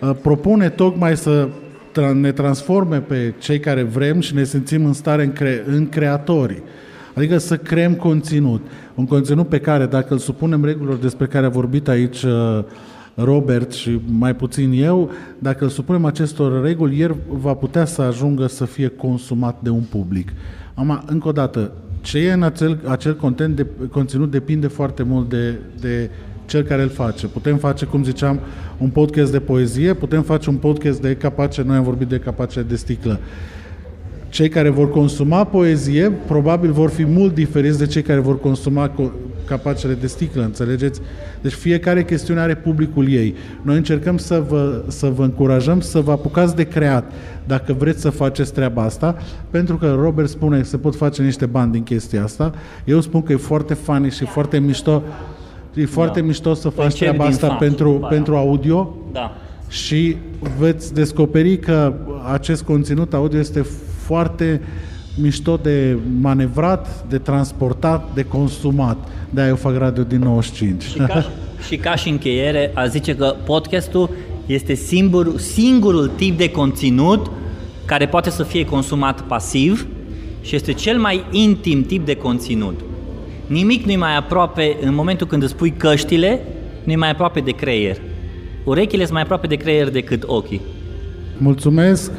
uh, 0.00 0.10
propune 0.22 0.68
tocmai 0.68 1.16
să 1.16 1.48
tra- 1.90 2.14
ne 2.14 2.32
transforme 2.32 2.98
pe 2.98 3.34
cei 3.38 3.60
care 3.60 3.82
vrem 3.82 4.20
și 4.20 4.34
ne 4.34 4.44
simțim 4.44 4.84
în 4.84 4.92
stare 4.92 5.22
în, 5.22 5.32
cre- 5.32 5.64
în 5.66 5.88
creatori. 5.88 6.62
Adică 7.14 7.38
să 7.38 7.56
creăm 7.56 7.94
conținut. 7.94 8.66
Un 8.94 9.06
conținut 9.06 9.48
pe 9.48 9.58
care, 9.58 9.86
dacă 9.86 10.12
îl 10.12 10.18
supunem 10.18 10.64
regulilor 10.64 10.96
despre 10.96 11.26
care 11.26 11.46
a 11.46 11.50
vorbit 11.50 11.88
aici 11.88 12.22
uh, 12.22 12.64
Robert 13.14 13.72
și 13.72 14.00
mai 14.18 14.34
puțin 14.34 14.72
eu, 14.82 15.10
dacă 15.38 15.64
îl 15.64 15.70
supunem 15.70 16.04
acestor 16.04 16.62
reguli, 16.62 17.00
el 17.00 17.16
va 17.28 17.54
putea 17.54 17.84
să 17.84 18.02
ajungă 18.02 18.46
să 18.46 18.64
fie 18.64 18.88
consumat 18.88 19.58
de 19.62 19.70
un 19.70 19.82
public. 19.90 20.28
Am, 20.76 21.04
încă 21.06 21.28
o 21.28 21.32
dată, 21.32 21.72
ce 22.00 22.18
e 22.18 22.32
în 22.32 22.42
acel, 22.42 22.80
acel 22.86 23.16
content 23.16 23.56
de, 23.56 23.66
conținut 23.90 24.30
depinde 24.30 24.66
foarte 24.66 25.02
mult 25.02 25.28
de, 25.28 25.54
de 25.80 26.10
cel 26.46 26.62
care 26.62 26.82
îl 26.82 26.88
face. 26.88 27.26
Putem 27.26 27.56
face, 27.56 27.84
cum 27.84 28.04
ziceam, 28.04 28.40
un 28.78 28.88
podcast 28.88 29.32
de 29.32 29.40
poezie, 29.40 29.94
putem 29.94 30.22
face 30.22 30.50
un 30.50 30.56
podcast 30.56 31.00
de 31.00 31.16
capace, 31.16 31.62
noi 31.62 31.76
am 31.76 31.82
vorbit 31.82 32.08
de 32.08 32.18
capace 32.18 32.62
de 32.62 32.76
sticlă. 32.76 33.18
Cei 34.28 34.48
care 34.48 34.68
vor 34.68 34.90
consuma 34.90 35.44
poezie 35.44 36.12
probabil 36.26 36.72
vor 36.72 36.90
fi 36.90 37.04
mult 37.04 37.34
diferiți 37.34 37.78
de 37.78 37.86
cei 37.86 38.02
care 38.02 38.20
vor 38.20 38.40
consuma 38.40 38.90
co- 38.90 39.12
capacele 39.44 39.94
de 39.94 40.06
sticlă, 40.06 40.42
înțelegeți? 40.42 41.00
Deci 41.42 41.52
fiecare 41.52 42.04
chestiune 42.04 42.40
are 42.40 42.54
publicul 42.54 43.10
ei. 43.10 43.34
Noi 43.62 43.76
încercăm 43.76 44.16
să 44.18 44.42
vă, 44.48 44.82
să 44.86 45.06
vă 45.06 45.22
încurajăm 45.22 45.80
să 45.80 46.00
vă 46.00 46.10
apucați 46.10 46.56
de 46.56 46.64
creat 46.64 47.12
dacă 47.46 47.72
vreți 47.72 48.00
să 48.00 48.10
faceți 48.10 48.52
treaba 48.52 48.82
asta, 48.82 49.16
pentru 49.50 49.76
că 49.76 49.96
Robert 50.00 50.28
spune 50.28 50.58
că 50.58 50.64
se 50.64 50.76
pot 50.76 50.96
face 50.96 51.22
niște 51.22 51.46
bani 51.46 51.72
din 51.72 51.82
chestia 51.82 52.22
asta. 52.22 52.54
Eu 52.84 53.00
spun 53.00 53.22
că 53.22 53.32
e 53.32 53.36
foarte 53.36 53.74
funny 53.74 54.10
și 54.10 54.24
foarte 54.24 54.58
mișto 54.58 55.02
E 55.74 55.86
foarte 55.86 56.20
Da. 56.20 56.26
mișto 56.26 56.54
să 56.54 56.68
faci 56.68 56.84
Încerc 56.84 57.00
treaba 57.10 57.24
din 57.24 57.32
asta 57.32 57.46
fan 57.46 57.56
pentru, 57.58 57.90
după 57.90 58.04
aia. 58.06 58.14
pentru 58.14 58.36
audio 58.36 58.96
da. 59.12 59.36
și 59.68 60.16
veți 60.58 60.94
descoperi 60.94 61.58
că 61.58 61.92
acest 62.32 62.62
conținut 62.62 63.14
audio 63.14 63.38
este 63.38 63.66
foarte 64.06 64.60
mișto 65.20 65.58
de 65.62 65.96
manevrat, 66.20 67.04
de 67.08 67.18
transportat, 67.18 68.14
de 68.14 68.22
consumat. 68.24 69.08
De-aia 69.30 69.48
eu 69.48 69.56
fac 69.56 69.76
radio 69.76 70.02
din 70.02 70.18
95. 70.18 70.82
Și 70.82 70.96
ca, 70.96 71.30
și 71.66 71.76
ca 71.76 71.94
și 71.94 72.08
încheiere, 72.08 72.70
a 72.74 72.86
zice 72.86 73.14
că 73.14 73.34
podcastul 73.44 74.10
este 74.46 74.74
singur, 74.74 75.38
singurul 75.38 76.10
tip 76.16 76.38
de 76.38 76.50
conținut 76.50 77.30
care 77.84 78.06
poate 78.06 78.30
să 78.30 78.42
fie 78.42 78.64
consumat 78.64 79.20
pasiv 79.20 79.86
și 80.42 80.54
este 80.54 80.72
cel 80.72 80.98
mai 80.98 81.24
intim 81.30 81.82
tip 81.82 82.06
de 82.06 82.16
conținut. 82.16 82.80
Nimic 83.46 83.84
nu-i 83.84 83.96
mai 83.96 84.16
aproape, 84.16 84.76
în 84.80 84.94
momentul 84.94 85.26
când 85.26 85.42
îți 85.42 85.56
pui 85.56 85.72
căștile, 85.76 86.40
nu-i 86.84 86.96
mai 86.96 87.10
aproape 87.10 87.40
de 87.40 87.50
creier. 87.50 87.96
Urechile 88.64 89.02
sunt 89.02 89.12
mai 89.12 89.22
aproape 89.22 89.46
de 89.46 89.54
creier 89.54 89.90
decât 89.90 90.22
ochii. 90.26 90.60
Mulțumesc! 91.38 92.12